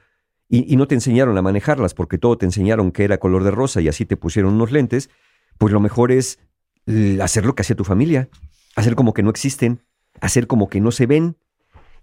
y, 0.47 0.71
y 0.71 0.77
no 0.77 0.87
te 0.87 0.95
enseñaron 0.95 1.39
a 1.39 1.43
manejarlas 1.43 1.95
porque 1.95 2.19
todo 2.19 2.37
te 2.37 2.45
enseñaron 2.45 2.93
que 2.93 3.05
era 3.05 3.17
color 3.17 3.45
de 3.45 3.51
rosa 3.51 3.81
y 3.81 3.89
así 3.89 4.05
te 4.05 4.19
pusieron 4.19 4.53
unos 4.53 4.73
lentes, 4.73 5.09
pues 5.57 5.73
lo 5.73 5.81
mejor 5.81 6.13
es 6.13 6.39
hacer 7.23 7.47
lo 7.47 7.55
que 7.55 7.63
hacía 7.63 7.77
tu 7.77 7.85
familia, 7.85 8.29
hacer 8.77 8.95
como 8.95 9.15
que 9.15 9.23
no 9.23 9.31
existen, 9.31 9.81
hacer 10.21 10.47
como 10.47 10.69
que 10.69 10.83
no 10.83 10.91
se 10.91 11.07
ven. 11.07 11.39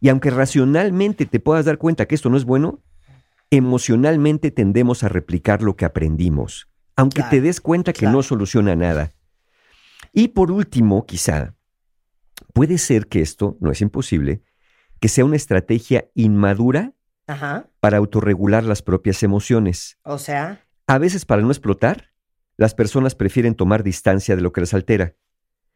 Y 0.01 0.09
aunque 0.09 0.31
racionalmente 0.31 1.27
te 1.27 1.39
puedas 1.39 1.65
dar 1.65 1.77
cuenta 1.77 2.07
que 2.07 2.15
esto 2.15 2.31
no 2.31 2.37
es 2.37 2.45
bueno, 2.45 2.81
emocionalmente 3.51 4.49
tendemos 4.49 5.03
a 5.03 5.07
replicar 5.07 5.61
lo 5.61 5.75
que 5.75 5.85
aprendimos, 5.85 6.67
aunque 6.95 7.21
te 7.29 7.41
des 7.41 7.61
cuenta 7.61 7.93
que 7.93 8.07
no 8.07 8.23
soluciona 8.23 8.75
nada. 8.75 9.13
Y 10.13 10.29
por 10.29 10.49
último, 10.49 11.05
quizá, 11.05 11.53
puede 12.53 12.77
ser 12.77 13.07
que 13.07 13.21
esto, 13.21 13.57
no 13.59 13.71
es 13.71 13.81
imposible, 13.81 14.41
que 14.99 15.09
sea 15.09 15.25
una 15.25 15.35
estrategia 15.35 16.09
inmadura 16.13 16.93
Ajá. 17.27 17.67
para 17.79 17.97
autorregular 17.97 18.63
las 18.63 18.81
propias 18.81 19.23
emociones. 19.23 19.97
O 20.03 20.17
sea, 20.17 20.65
A 20.87 20.97
veces 20.97 21.25
para 21.25 21.41
no 21.41 21.49
explotar, 21.49 22.11
las 22.57 22.73
personas 22.75 23.15
prefieren 23.15 23.55
tomar 23.55 23.83
distancia 23.83 24.35
de 24.35 24.41
lo 24.41 24.53
que 24.53 24.61
les 24.61 24.73
altera. 24.73 25.15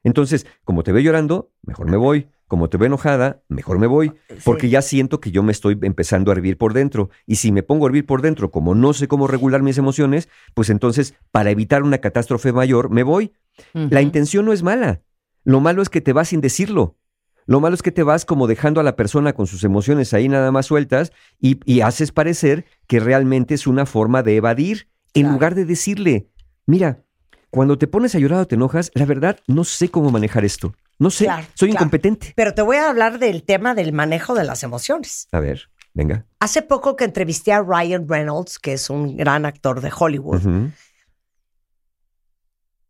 Entonces, 0.04 0.45
como 0.64 0.84
te 0.84 0.91
veo 0.91 1.02
llorando, 1.02 1.52
mejor 1.64 1.90
me 1.90 1.98
voy. 1.98 2.30
Como 2.48 2.70
te 2.70 2.78
veo 2.78 2.86
enojada, 2.86 3.44
mejor 3.49 3.78
me 3.78 3.88
voy. 3.88 4.14
Porque 4.45 4.70
ya 4.70 4.82
siento 4.82 5.20
que 5.20 5.32
yo 5.32 5.44
me 5.44 5.52
estoy 5.52 5.78
empezando 5.82 6.32
a 6.32 6.36
hervir 6.36 6.58
por 6.58 6.74
dentro. 6.74 7.10
Y 7.26 7.38
si 7.38 7.52
me 7.52 7.62
pongo 7.62 7.86
a 7.86 7.90
hervir 7.90 8.06
por 8.06 8.22
dentro, 8.22 8.52
como 8.52 8.74
no 8.74 8.94
sé 8.94 9.10
cómo 9.10 9.28
regular 9.28 9.62
mis 9.62 9.78
emociones, 9.78 10.30
pues 10.54 10.70
entonces, 10.70 11.14
para 11.32 11.49
evitar 11.49 11.84
una 11.84 11.98
catástrofe 11.98 12.54
mayor, 12.54 12.90
me 12.90 13.04
voy. 13.04 13.34
La 13.74 14.02
intención 14.02 14.45
no 14.45 14.54
es 14.54 14.64
mala. 14.64 15.02
Lo 15.48 15.61
malo 15.61 15.82
es 15.82 15.88
que 15.88 16.02
te 16.02 16.11
vas 16.11 16.28
sin 16.28 16.41
decirlo. 16.41 16.98
Lo 17.45 17.61
malo 17.61 17.74
es 17.74 17.82
que 17.82 17.94
te 17.94 18.03
vas 18.03 18.26
como 18.26 18.48
dejando 18.48 18.82
a 18.82 18.84
la 18.84 18.98
persona 18.98 19.32
con 19.32 19.48
sus 19.48 19.64
emociones 19.64 20.14
ahí 20.14 20.28
nada 20.28 20.52
más 20.52 20.65
sueltas 20.65 21.14
y, 21.40 21.61
y 21.64 21.80
haces 21.80 22.11
parecer 22.11 22.65
que 22.86 22.99
realmente 22.99 23.53
es 23.53 23.65
una 23.65 23.86
forma 23.86 24.24
de 24.24 24.36
evadir 24.36 24.90
en 25.14 25.32
lugar 25.32 25.56
de 25.56 25.64
decirle, 25.64 26.28
mira, 26.65 27.06
cuando 27.49 27.78
te 27.78 27.88
pones 27.88 28.14
a 28.14 28.19
llorar 28.19 28.41
o 28.41 28.45
te 28.48 28.56
enojas, 28.56 28.91
la 28.94 29.06
verdad 29.06 29.40
no 29.48 29.64
sé 29.64 29.88
cómo 29.90 30.11
manejar 30.11 30.44
esto. 30.44 30.76
No 30.99 31.10
sé, 31.10 31.24
Claro, 31.24 31.48
soy 31.53 31.69
claro. 31.69 31.86
incompetente. 31.86 32.34
pero 32.36 32.53
te 32.53 32.61
voy 32.61 32.76
a 32.76 32.90
hablar 32.90 33.18
del 33.18 33.44
tema 33.44 33.74
del 33.74 33.94
manejo 33.94 34.36
de 34.36 34.44
las 34.44 34.64
emociones. 34.64 35.30
A 35.32 35.40
ver, 35.40 35.69
venga. 35.94 36.26
Hace 36.41 36.61
poco 36.61 36.98
que 36.98 37.06
entrevisté 37.06 37.53
a 37.53 37.61
Ryan 37.61 38.06
Reynolds, 38.10 38.60
que 38.60 38.74
es 38.74 38.90
un 38.90 39.15
gran 39.15 39.45
actor 39.45 39.80
de 39.80 39.91
Hollywood. 39.98 40.41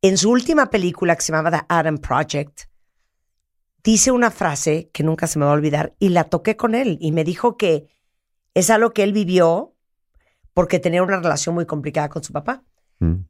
En 0.02 0.18
su 0.18 0.30
última 0.30 0.70
película 0.70 1.16
que 1.16 1.22
se 1.22 1.32
llamaba 1.32 1.60
The 1.60 1.66
Adam 1.70 1.98
Project, 1.98 2.62
dice 3.84 4.12
una 4.12 4.32
frase 4.32 4.90
que 4.94 5.04
nunca 5.04 5.28
se 5.28 5.40
me 5.40 5.46
va 5.46 5.52
a 5.52 5.56
olvidar 5.56 5.96
y 6.00 6.10
la 6.10 6.26
toqué 6.26 6.56
con 6.56 6.76
él 6.76 6.98
y 7.02 7.12
me 7.12 7.24
dijo 7.24 7.58
que 7.58 7.88
es 8.54 8.70
algo 8.70 8.92
que 8.92 9.04
él 9.04 9.14
vivió 9.14 9.76
porque 10.54 10.80
tenía 10.80 11.04
una 11.04 11.18
relación 11.18 11.56
muy 11.56 11.66
complicada 11.66 12.10
con 12.10 12.24
su 12.24 12.34
papá. 12.34 12.64
Mm. 13.00 13.22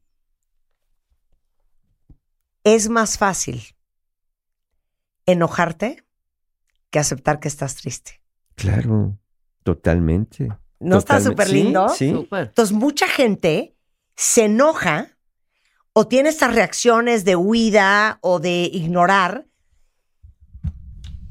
Es 2.63 2.89
más 2.89 3.17
fácil 3.17 3.61
enojarte 5.25 6.05
que 6.89 6.99
aceptar 6.99 7.39
que 7.39 7.47
estás 7.47 7.75
triste. 7.75 8.21
Claro, 8.55 9.17
totalmente. 9.63 10.49
¿No 10.79 10.97
está 10.97 11.19
súper 11.19 11.47
Sí, 11.47 11.53
lindo? 11.53 11.89
Sí, 11.89 12.27
Entonces, 12.31 12.71
mucha 12.75 13.07
gente 13.07 13.75
se 14.15 14.45
enoja 14.45 15.16
o 15.99 16.07
tiene 16.07 16.29
estas 16.29 16.53
reacciones 16.53 17.25
de 17.25 17.35
huida 17.35 18.19
o 18.21 18.39
de 18.39 18.69
ignorar 18.71 19.47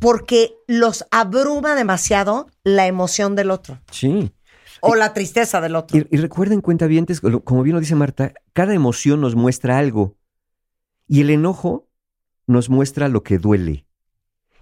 porque 0.01 0.55
los 0.67 1.07
abruma 1.13 1.77
demasiado 1.77 2.49
la 2.65 2.89
emoción 2.89 3.37
del 3.37 3.53
otro 3.53 3.79
sí. 3.93 4.33
o 4.81 4.97
la 4.97 5.15
tristeza 5.15 5.61
del 5.61 5.77
otro. 5.77 5.97
Y, 5.97 6.09
y 6.11 6.17
recuerden, 6.17 6.63
cuentavientes, 6.63 7.21
como 7.21 7.63
bien 7.63 7.75
lo 7.75 7.81
dice 7.81 7.95
Marta, 7.95 8.33
cada 8.55 8.75
emoción 8.75 9.21
nos 9.21 9.37
muestra 9.37 9.79
algo. 9.79 10.17
Y 11.07 11.21
el 11.21 11.31
enojo 11.31 11.89
nos 12.49 12.69
muestra 12.69 13.07
lo 13.07 13.23
que 13.23 13.39
duele. 13.39 13.87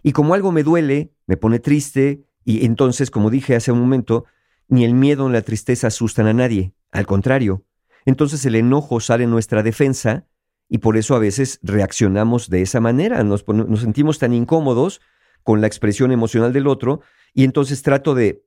Y 0.02 0.12
como 0.12 0.35
algo 0.35 0.52
me 0.52 0.64
duele, 0.64 1.14
me 1.26 1.39
pone 1.39 1.60
triste, 1.60 2.26
y 2.44 2.66
entonces, 2.66 3.10
como 3.10 3.31
dije 3.31 3.56
hace 3.56 3.72
un 3.72 3.81
momento, 3.81 4.26
ni 4.68 4.85
el 4.85 4.93
miedo 4.93 5.26
ni 5.26 5.32
la 5.32 5.40
tristeza 5.40 5.86
asustan 5.86 6.26
a 6.26 6.35
nadie. 6.35 6.74
Al 6.93 7.06
contrario. 7.06 7.64
Entonces 8.05 8.44
el 8.47 8.55
enojo 8.55 9.01
sale 9.01 9.24
en 9.24 9.31
nuestra 9.31 9.62
defensa 9.62 10.26
y 10.68 10.78
por 10.78 10.97
eso 10.97 11.14
a 11.14 11.18
veces 11.18 11.59
reaccionamos 11.62 12.51
de 12.51 12.62
esa 12.62 12.81
manera. 12.81 13.22
Nos, 13.22 13.44
sentimos 13.81 14.18
tan 14.18 14.32
incómodos 14.32 15.01
con 15.43 15.60
la 15.60 15.66
expresión 15.66 16.12
emocional 16.12 16.52
del 16.52 16.66
otro 16.66 17.01
y 17.32 17.44
entonces 17.44 17.82
trato 17.82 18.14
de 18.14 18.43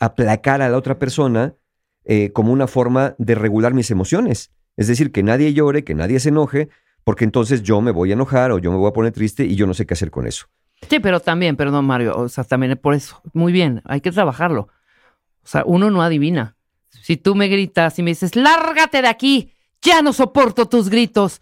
aplacar 0.00 0.62
a 0.62 0.68
la 0.68 0.76
otra 0.76 0.98
persona 0.98 1.54
eh, 2.10 2.32
como 2.32 2.52
una 2.54 2.66
forma 2.66 3.14
de 3.18 3.34
regular 3.34 3.74
mis 3.74 3.90
emociones. 3.90 4.50
Es 4.78 4.86
decir, 4.86 5.12
que 5.12 5.22
nadie 5.22 5.52
llore, 5.52 5.84
que 5.84 5.94
nadie 5.94 6.18
se 6.20 6.30
enoje, 6.30 6.70
porque 7.04 7.24
entonces 7.24 7.62
yo 7.62 7.82
me 7.82 7.90
voy 7.90 8.08
a 8.10 8.14
enojar 8.14 8.50
o 8.50 8.58
yo 8.58 8.70
me 8.70 8.78
voy 8.78 8.88
a 8.88 8.94
poner 8.94 9.12
triste 9.12 9.44
y 9.44 9.56
yo 9.56 9.66
no 9.66 9.74
sé 9.74 9.84
qué 9.84 9.92
hacer 9.92 10.10
con 10.10 10.26
eso. 10.26 10.46
Sí, 10.88 11.00
pero 11.00 11.20
también, 11.20 11.56
perdón, 11.56 11.84
Mario, 11.84 12.16
o 12.16 12.30
sea, 12.30 12.44
también 12.44 12.78
por 12.78 12.94
eso, 12.94 13.20
muy 13.34 13.52
bien, 13.52 13.82
hay 13.84 14.00
que 14.00 14.10
trabajarlo. 14.10 14.68
O 15.42 15.46
sea, 15.46 15.64
uno 15.66 15.90
no 15.90 16.00
adivina. 16.00 16.56
Si 17.08 17.16
tú 17.16 17.34
me 17.34 17.48
gritas 17.48 17.98
y 17.98 18.02
me 18.02 18.10
dices, 18.10 18.36
lárgate 18.36 19.00
de 19.00 19.08
aquí, 19.08 19.50
ya 19.80 20.02
no 20.02 20.12
soporto 20.12 20.66
tus 20.66 20.90
gritos, 20.90 21.40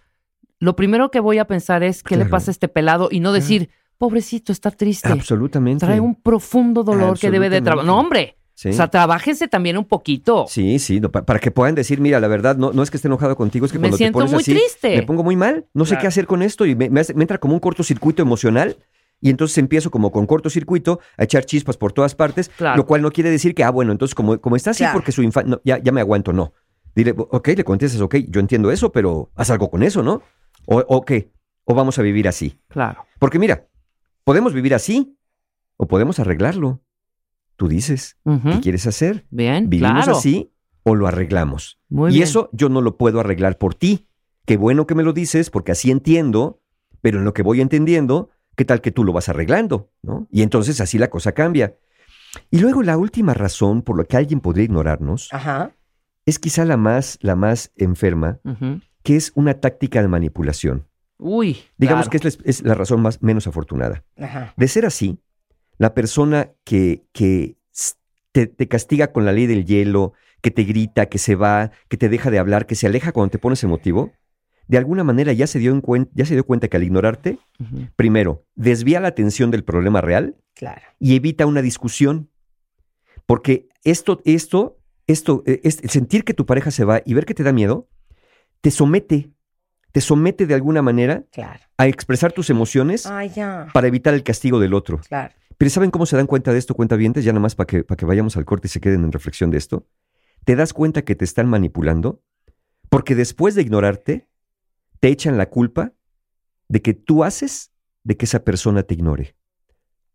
lo 0.61 0.77
primero 0.77 1.11
que 1.11 1.19
voy 1.19 1.39
a 1.39 1.49
pensar 1.49 1.83
es, 1.83 2.05
¿qué 2.05 2.17
le 2.17 2.25
pasa 2.27 2.51
a 2.51 2.53
este 2.53 2.69
pelado? 2.69 3.09
Y 3.11 3.19
no 3.19 3.33
decir, 3.33 3.69
pobrecito, 3.99 4.53
está 4.53 4.71
triste. 4.71 5.09
Absolutamente. 5.09 5.85
Trae 5.85 5.99
un 5.99 6.15
profundo 6.15 6.85
dolor 6.85 7.19
que 7.19 7.33
debe 7.33 7.51
de 7.51 7.63
trabajar. 7.63 7.85
No, 7.85 7.99
hombre. 7.99 8.37
Sí. 8.55 8.69
O 8.69 8.73
sea, 8.75 8.87
trabájense 8.87 9.49
también 9.49 9.77
un 9.77 9.87
poquito. 9.87 10.47
Sí, 10.49 10.79
sí, 10.79 11.01
no, 11.01 11.11
para 11.11 11.41
que 11.41 11.51
puedan 11.51 11.75
decir, 11.75 12.01
mira, 12.01 12.21
la 12.21 12.29
verdad, 12.29 12.57
no, 12.57 12.71
no 12.73 12.85
es 12.85 12.91
que 12.93 12.99
esté 12.99 13.09
enojado 13.09 13.35
contigo, 13.37 13.67
es 13.67 13.73
que 13.73 13.79
Me 13.81 13.89
cuando 13.89 13.97
siento 13.97 14.19
te 14.21 14.21
pones 14.21 14.33
muy 14.35 14.43
así, 14.43 14.53
triste. 14.53 14.97
me 14.97 15.03
pongo 15.03 15.25
muy 15.25 15.35
mal, 15.35 15.67
no 15.75 15.85
sé 15.85 15.99
qué 15.99 16.07
hacer 16.07 16.29
con 16.29 16.43
esto 16.43 16.65
y 16.65 16.77
me, 16.77 16.89
me 16.91 17.01
hace- 17.01 17.13
me 17.15 17.25
entra 17.25 17.39
como 17.39 17.55
un 17.55 17.61
cortocircuito 17.61 18.23
emocional 18.23 18.77
Y 19.21 19.31
entonces 19.31 19.57
empiezo 19.59 19.91
como 19.91 20.13
con 20.13 20.27
cortocircuito 20.27 21.01
a 21.17 21.25
echar 21.25 21.45
chispas 21.45 21.77
por 21.77 21.93
todas 21.93 22.15
partes, 22.15 22.49
Claro. 22.51 22.77
lo 22.77 22.87
cual 22.87 23.03
no 23.03 23.11
quiere 23.11 23.31
decir 23.31 23.55
que, 23.55 23.65
ah, 23.65 23.71
bueno, 23.71 23.93
entonces 23.93 24.15
como, 24.15 24.39
como 24.41 24.57
está 24.57 24.71
así 24.71 24.85
Claro. 24.85 24.95
porque 24.99 25.13
su 25.13 25.23
infancia, 25.23 25.59
ya, 25.65 25.79
ya 25.79 25.91
me 25.93 26.01
aguanto, 26.01 26.33
no. 26.33 26.53
Dile, 26.95 27.15
ok, 27.17 27.49
le 27.49 27.65
contestas, 27.65 28.01
ok, 28.01 28.17
yo 28.29 28.41
entiendo 28.41 28.71
eso, 28.71 28.93
pero 28.93 29.31
haz 29.35 29.51
algo 29.51 29.71
con 29.71 29.83
eso, 29.83 30.03
¿no? 30.03 30.23
O, 30.67 30.79
o 30.81 31.05
qué, 31.05 31.33
o 31.65 31.75
vamos 31.75 31.99
a 31.99 32.03
vivir 32.03 32.29
así. 32.29 32.61
Claro. 32.69 33.05
Porque 33.19 33.39
mira, 33.39 33.67
podemos 34.25 34.53
vivir 34.53 34.75
así 34.75 35.17
o 35.77 35.87
podemos 35.87 36.19
arreglarlo. 36.19 36.83
Tú 37.57 37.69
dices. 37.69 38.19
¿qué 38.25 38.61
quieres 38.61 38.87
hacer? 38.87 39.27
Bien, 39.31 39.71
¿Vivimos 39.71 40.05
claro. 40.05 40.19
así 40.19 40.53
o 40.83 40.95
lo 40.95 41.07
arreglamos? 41.07 41.79
Muy 41.89 42.11
y 42.11 42.15
bien. 42.15 42.25
eso 42.25 42.51
yo 42.53 42.69
no 42.69 42.83
lo 42.83 42.97
puedo 42.99 43.19
arreglar 43.21 43.57
por 43.57 43.75
ti. 43.75 44.09
Qué 44.45 44.57
bueno 44.59 44.87
que 44.87 44.95
me 44.95 45.03
lo 45.03 45.13
dices 45.15 45.49
porque 45.51 45.73
así 45.73 45.91
entiendo, 45.91 46.61
pero 47.01 47.19
en 47.19 47.25
lo 47.25 47.33
que 47.33 47.43
voy 47.43 47.61
entendiendo, 47.63 48.29
¿qué 48.57 48.65
tal 48.65 48.81
que 48.81 48.91
tú 48.91 49.05
lo 49.05 49.13
vas 49.13 49.29
arreglando? 49.29 49.91
¿no? 50.03 50.27
Y 50.31 50.43
entonces 50.43 50.81
así 50.81 50.99
la 50.99 51.09
cosa 51.09 51.33
cambia. 51.33 51.77
Y 52.51 52.59
luego 52.59 52.83
la 52.83 52.97
última 52.97 53.35
razón 53.35 53.83
por 53.83 53.97
la 53.97 54.05
que 54.05 54.17
alguien 54.17 54.41
podría 54.41 54.65
ignorarnos 54.65 55.29
Ajá. 55.33 55.73
es 56.25 56.39
quizá 56.39 56.65
la 56.65 56.77
más, 56.77 57.19
la 57.23 57.37
más 57.37 57.73
enferma, 57.77 58.41
que 59.03 59.17
es 59.17 59.33
una 59.35 59.55
táctica 59.55 60.03
de 60.03 60.09
manipulación. 60.09 60.87
Uy. 61.19 61.59
Digamos 61.79 62.09
claro. 62.09 62.23
que 62.23 62.29
es 62.29 62.39
la, 62.39 62.45
es 62.45 62.63
la 62.63 62.75
razón 62.75 63.01
más, 63.01 63.23
menos 63.23 63.47
afortunada. 63.47 64.05
Ajá. 64.19 64.53
De 64.57 64.69
ser 64.69 64.85
así, 64.85 65.19
la 65.79 65.95
persona 65.95 66.51
que, 66.65 67.05
que 67.13 67.57
te, 68.33 68.47
te 68.47 68.69
castiga 68.69 69.13
con 69.13 69.25
la 69.25 69.33
ley 69.33 69.47
del 69.47 69.65
hielo, 69.65 70.13
que 70.43 70.51
te 70.51 70.65
grita, 70.65 71.07
que 71.07 71.19
se 71.19 71.35
va, 71.37 71.71
que 71.89 71.97
te 71.97 72.09
deja 72.09 72.31
de 72.31 72.39
hablar, 72.39 72.67
que 72.67 72.75
se 72.75 72.87
aleja 72.87 73.13
cuando 73.13 73.31
te 73.31 73.39
pones 73.39 73.65
emotivo, 73.65 74.13
de 74.69 74.79
alguna 74.79 75.05
manera 75.05 75.33
ya 75.33 75.47
se 75.47 75.59
dio, 75.59 75.73
en 75.73 75.81
cuen- 75.83 76.09
ya 76.15 76.25
se 76.25 76.35
dio 76.35 76.45
cuenta 76.45 76.69
que 76.69 76.77
al 76.77 76.83
ignorarte, 76.85 77.39
primero, 77.97 78.45
desvía 78.55 79.01
la 79.01 79.09
atención 79.09 79.51
del 79.51 79.65
problema 79.65 80.01
real 80.01 80.37
Claro. 80.55 80.83
y 80.99 81.15
evita 81.17 81.47
una 81.47 81.63
discusión. 81.63 82.31
Porque 83.27 83.69
esto, 83.85 84.21
esto, 84.25 84.79
esto, 85.07 85.43
eh, 85.47 85.61
es- 85.65 85.81
sentir 85.89 86.25
que 86.25 86.35
tu 86.35 86.47
pareja 86.47 86.71
se 86.71 86.85
va 86.85 87.03
y 87.05 87.15
ver 87.15 87.27
que 87.27 87.35
te 87.35 87.43
da 87.43 87.53
miedo, 87.53 87.89
te 88.61 88.71
somete, 88.71 89.31
te 89.93 90.01
somete 90.01 90.47
de 90.47 90.55
alguna 90.55 90.83
manera 90.83 91.25
Claro. 91.33 91.61
a 91.79 91.87
expresar 91.87 92.33
tus 92.33 92.51
emociones 92.51 93.07
Ay, 93.07 93.33
para 93.73 93.87
evitar 93.87 94.15
el 94.15 94.23
castigo 94.23 94.59
del 94.61 94.75
otro. 94.75 95.01
Claro. 95.09 95.35
Pero 95.59 95.71
¿saben 95.71 95.91
cómo 95.91 96.05
se 96.07 96.17
dan 96.17 96.27
cuenta 96.27 96.53
de 96.53 96.59
esto, 96.59 96.75
cuentavientes? 96.75 97.25
Ya 97.25 97.33
nada 97.33 97.41
más 97.41 97.55
para 97.55 97.67
que, 97.67 97.83
para 97.85 97.97
que 97.97 98.05
vayamos 98.05 98.37
al 98.37 98.45
corte 98.45 98.67
y 98.67 98.71
se 98.71 98.81
queden 98.81 99.05
en 99.05 99.13
reflexión 99.13 99.51
de 99.51 99.59
esto. 99.59 99.87
Te 100.45 100.55
das 100.55 100.73
cuenta 100.75 101.03
que 101.03 101.15
te 101.15 101.25
están 101.25 101.49
manipulando 101.49 102.23
porque 102.91 103.15
después 103.15 103.55
de 103.55 103.63
ignorarte, 103.63 104.29
te 105.01 105.09
echan 105.09 105.37
la 105.37 105.49
culpa 105.49 105.93
de 106.69 106.83
que 106.83 106.95
tú 106.95 107.25
haces 107.25 107.73
de 108.05 108.17
que 108.17 108.25
esa 108.25 108.45
persona 108.45 108.83
te 108.83 108.95
ignore. 108.95 109.37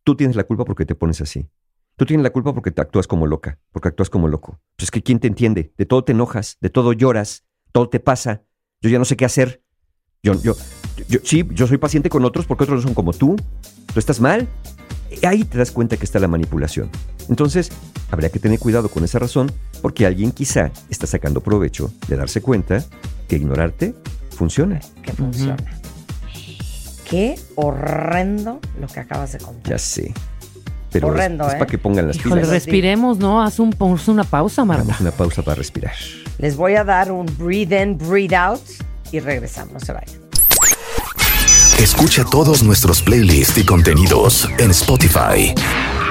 Tú 0.04 0.16
tienes 0.16 0.36
la 0.36 0.44
culpa 0.44 0.66
porque 0.66 0.86
te 0.86 0.96
pones 0.96 1.22
así. 1.22 1.50
Tú 1.98 2.06
tienes 2.06 2.24
la 2.24 2.32
culpa 2.32 2.54
porque 2.54 2.72
te 2.72 2.82
actúas 2.82 3.06
como 3.06 3.28
loca, 3.28 3.60
porque 3.72 3.90
actúas 3.90 4.10
como 4.10 4.28
loco. 4.28 4.60
Pues 4.76 4.86
es 4.86 4.92
que 4.92 5.04
¿quién 5.04 5.20
te 5.20 5.28
entiende? 5.28 5.74
De 5.78 5.86
todo 5.86 6.04
te 6.04 6.14
enojas, 6.14 6.58
de 6.62 6.70
todo 6.70 6.94
lloras, 6.94 7.44
todo 7.72 7.90
te 7.90 8.00
pasa. 8.00 8.44
Yo 8.82 8.90
ya 8.90 8.98
no 8.98 9.06
sé 9.06 9.16
qué 9.16 9.26
hacer. 9.26 9.64
Yo, 10.24 10.34
yo, 10.42 10.56
yo, 11.08 11.20
sí, 11.24 11.48
yo 11.52 11.68
soy 11.68 11.78
paciente 11.78 12.10
con 12.10 12.26
otros 12.26 12.46
porque 12.46 12.64
otros 12.64 12.80
no 12.80 12.88
son 12.88 12.94
como 12.94 13.14
tú. 13.14 13.36
Tú 13.94 14.00
estás 14.00 14.20
mal. 14.20 14.48
Ahí 15.24 15.44
te 15.44 15.58
das 15.58 15.72
cuenta 15.72 15.98
que 15.98 16.06
está 16.06 16.20
la 16.20 16.28
manipulación. 16.28 16.90
Entonces, 17.30 17.72
habría 18.10 18.30
que 18.30 18.40
tener 18.40 18.60
cuidado 18.60 18.90
con 18.90 19.04
esa 19.04 19.20
razón 19.20 19.52
porque 19.82 20.06
alguien 20.06 20.32
quizá 20.32 20.72
está 20.90 21.06
sacando 21.06 21.42
provecho 21.42 21.92
de 22.08 22.16
darse 22.16 22.42
cuenta 22.42 22.84
que 23.28 23.36
ignorarte 23.36 23.94
funciona. 24.42 24.80
Que 25.04 25.14
funciona. 25.14 25.56
Qué 27.08 27.38
horrendo 27.56 28.60
lo 28.80 28.88
que 28.88 29.00
acabas 29.00 29.34
de 29.34 29.38
contar. 29.38 29.72
Ya 29.72 29.78
sé. 29.78 30.12
Pero 30.92 31.10
Horrendo, 31.10 31.46
es, 31.48 31.54
¿eh? 31.54 31.58
para 31.58 31.70
que 31.70 31.78
pongan 31.78 32.08
las 32.08 32.18
Híjole, 32.18 32.42
pilas. 32.42 32.50
respiremos, 32.50 33.20
¿no? 33.20 33.44
Haz, 33.44 33.60
un, 33.60 33.76
haz 33.80 34.08
una 34.08 34.24
pausa, 34.24 34.66
Marta. 34.66 34.84
Damos 34.84 35.00
una 35.00 35.12
pausa 35.12 35.44
para 35.44 35.56
respirar. 35.56 35.94
Les 36.40 36.56
voy 36.58 36.74
a 36.74 36.84
dar 36.84 37.12
un 37.12 37.28
breathe 37.38 37.80
in, 37.84 37.98
breathe 38.00 38.36
out 38.36 38.62
y 39.12 39.20
regresamos. 39.20 39.74
No 39.74 39.80
se 39.80 39.94
vayan. 39.94 40.20
Escucha 41.80 42.26
todos 42.26 42.64
nuestros 42.64 43.02
playlists 43.04 43.58
y 43.60 43.64
contenidos 43.64 44.50
en 44.58 44.72
Spotify. 44.72 45.54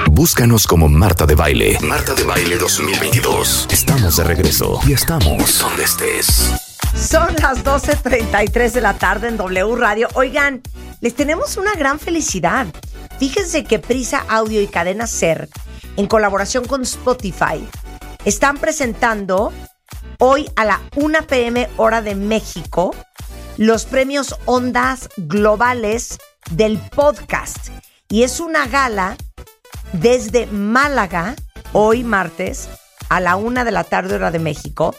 Búscanos 0.09 0.65
como 0.65 0.87
Marta 0.87 1.25
de 1.25 1.35
Baile. 1.35 1.77
Marta 1.81 2.13
de 2.13 2.23
Baile 2.23 2.57
2022. 2.57 3.67
Estamos 3.71 4.15
de 4.17 4.23
regreso 4.23 4.79
y 4.87 4.93
estamos 4.93 5.59
donde 5.59 5.83
estés. 5.83 6.70
Son 6.95 7.35
las 7.41 7.63
12.33 7.63 8.71
de 8.71 8.81
la 8.81 8.93
tarde 8.93 9.27
en 9.27 9.37
W 9.37 9.75
Radio. 9.75 10.07
Oigan, 10.13 10.61
les 11.01 11.15
tenemos 11.15 11.57
una 11.57 11.73
gran 11.73 11.99
felicidad. 11.99 12.67
Fíjense 13.19 13.63
que 13.63 13.79
Prisa 13.79 14.23
Audio 14.27 14.61
y 14.61 14.67
Cadena 14.67 15.07
Ser, 15.07 15.49
en 15.97 16.07
colaboración 16.07 16.65
con 16.65 16.83
Spotify, 16.83 17.67
están 18.25 18.57
presentando 18.57 19.51
hoy 20.19 20.49
a 20.55 20.65
la 20.65 20.81
1 20.95 21.27
pm 21.27 21.69
hora 21.77 22.01
de 22.01 22.15
México 22.15 22.95
los 23.57 23.85
premios 23.85 24.35
Ondas 24.45 25.09
Globales 25.17 26.17
del 26.51 26.79
podcast. 26.79 27.69
Y 28.09 28.23
es 28.23 28.39
una 28.39 28.67
gala 28.67 29.17
desde 29.93 30.47
Málaga, 30.47 31.35
hoy 31.73 32.03
martes, 32.03 32.69
a 33.09 33.19
la 33.19 33.35
una 33.35 33.63
de 33.63 33.71
la 33.71 33.83
tarde 33.83 34.15
hora 34.15 34.31
de 34.31 34.39
México. 34.39 34.95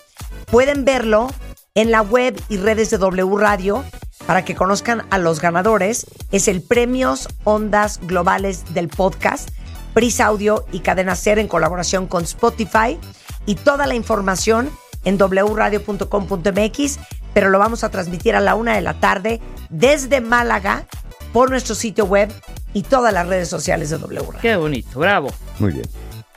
Pueden 0.47 0.85
verlo 0.85 1.29
en 1.75 1.91
la 1.91 2.03
web 2.03 2.39
y 2.49 2.59
redes 2.59 2.91
de 2.91 2.99
W 2.99 3.37
Radio 3.37 3.85
para 4.27 4.45
que 4.45 4.55
conozcan 4.55 5.05
a 5.11 5.19
los 5.19 5.41
ganadores. 5.41 6.07
Es 6.31 6.49
el 6.49 6.63
Premios 6.63 7.29
Ondas 7.45 8.01
Globales 8.03 8.75
del 8.75 8.89
Podcast, 8.89 9.51
Prisa 9.95 10.27
Audio 10.27 10.67
y 10.73 10.81
Cadena 10.81 11.17
Ser 11.17 11.39
en 11.39 11.49
colaboración 11.49 12.07
con 12.07 12.25
Spotify. 12.25 12.99
Y 13.47 13.57
toda 13.57 13.87
la 13.87 13.95
información 13.95 14.71
en 15.05 15.19
wradio.com.mx, 15.19 16.99
pero 17.35 17.51
lo 17.51 17.59
vamos 17.59 17.83
a 17.83 17.91
transmitir 17.91 18.37
a 18.37 18.41
la 18.41 18.55
una 18.55 18.75
de 18.75 18.83
la 18.83 19.01
tarde 19.01 19.41
desde 19.69 20.21
Málaga 20.21 20.87
por 21.33 21.51
nuestro 21.51 21.75
sitio 21.75 22.05
web 22.05 22.33
y 22.75 22.83
todas 22.83 23.13
las 23.13 23.27
redes 23.27 23.49
sociales 23.49 23.91
de 23.91 23.99
W 23.99 24.21
Radio. 24.21 24.41
Qué 24.41 24.57
bonito, 24.57 25.01
bravo. 25.01 25.29
Muy 25.59 25.73
bien. 25.73 25.87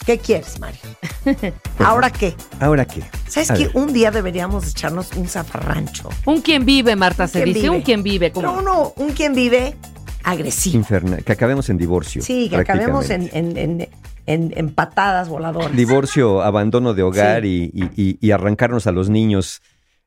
¿Qué 0.06 0.20
quieres, 0.20 0.60
Mario? 0.60 0.80
¿Ahora 1.80 2.12
qué? 2.12 2.36
¿Ahora 2.60 2.86
qué? 2.86 3.02
¿Sabes 3.28 3.50
ver. 3.50 3.72
un 3.74 3.92
día 3.92 4.12
deberíamos 4.12 4.70
echarnos 4.70 5.12
un 5.16 5.28
zafarrancho? 5.28 6.10
Un 6.26 6.42
quien 6.42 6.64
vive, 6.66 6.96
Marta, 6.96 7.28
se 7.28 7.40
¿Quién 7.42 7.54
dice. 7.54 7.62
vive? 7.62 7.76
Un 7.78 7.82
quien 7.82 8.04
vive. 8.04 8.32
No, 8.40 8.62
no, 8.62 8.94
un 8.98 9.14
quien 9.14 9.34
vive 9.34 9.76
agresivo. 10.24 10.78
Infernal. 10.78 11.24
Que 11.24 11.32
acabemos 11.32 11.70
en 11.70 11.78
divorcio. 11.78 12.22
Sí, 12.22 12.50
que 12.50 12.58
acabemos 12.58 13.10
en, 13.10 13.30
en, 13.34 13.58
en, 13.58 13.90
en- 14.28 14.54
en 14.56 14.74
patadas 14.76 15.28
voladoras. 15.28 15.76
Divorcio, 15.76 16.44
abandono 16.44 16.94
de 16.94 17.02
hogar 17.04 17.46
y, 17.46 17.72
y- 17.74 17.90
y- 17.96 18.18
y 18.22 18.32
arrancarnos 18.32 18.86
a 18.86 18.92
los 18.92 19.10
niños, 19.10 19.62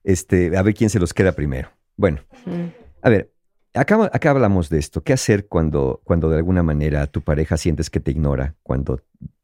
este, 0.04 0.56
a 0.56 0.62
ver 0.62 0.74
quién 0.74 0.90
se 0.90 1.00
los 1.00 1.12
queda 1.12 1.32
primero. 1.32 1.70
Bueno, 1.96 2.20
Mm. 2.46 2.66
a 3.02 3.10
ver, 3.10 3.32
acá, 3.74 4.08
acá 4.12 4.30
hablamos 4.30 4.68
de 4.70 4.78
esto. 4.78 5.02
¿Qué 5.02 5.12
hacer 5.12 5.48
cuando, 5.48 6.00
cuando 6.04 6.30
de 6.30 6.36
alguna 6.36 6.62
manera 6.62 7.08
tu 7.08 7.22
pareja 7.22 7.56
sientes 7.56 7.90
que 7.90 7.98
te 7.98 8.12
ignora, 8.12 8.54
cuando 8.62 9.00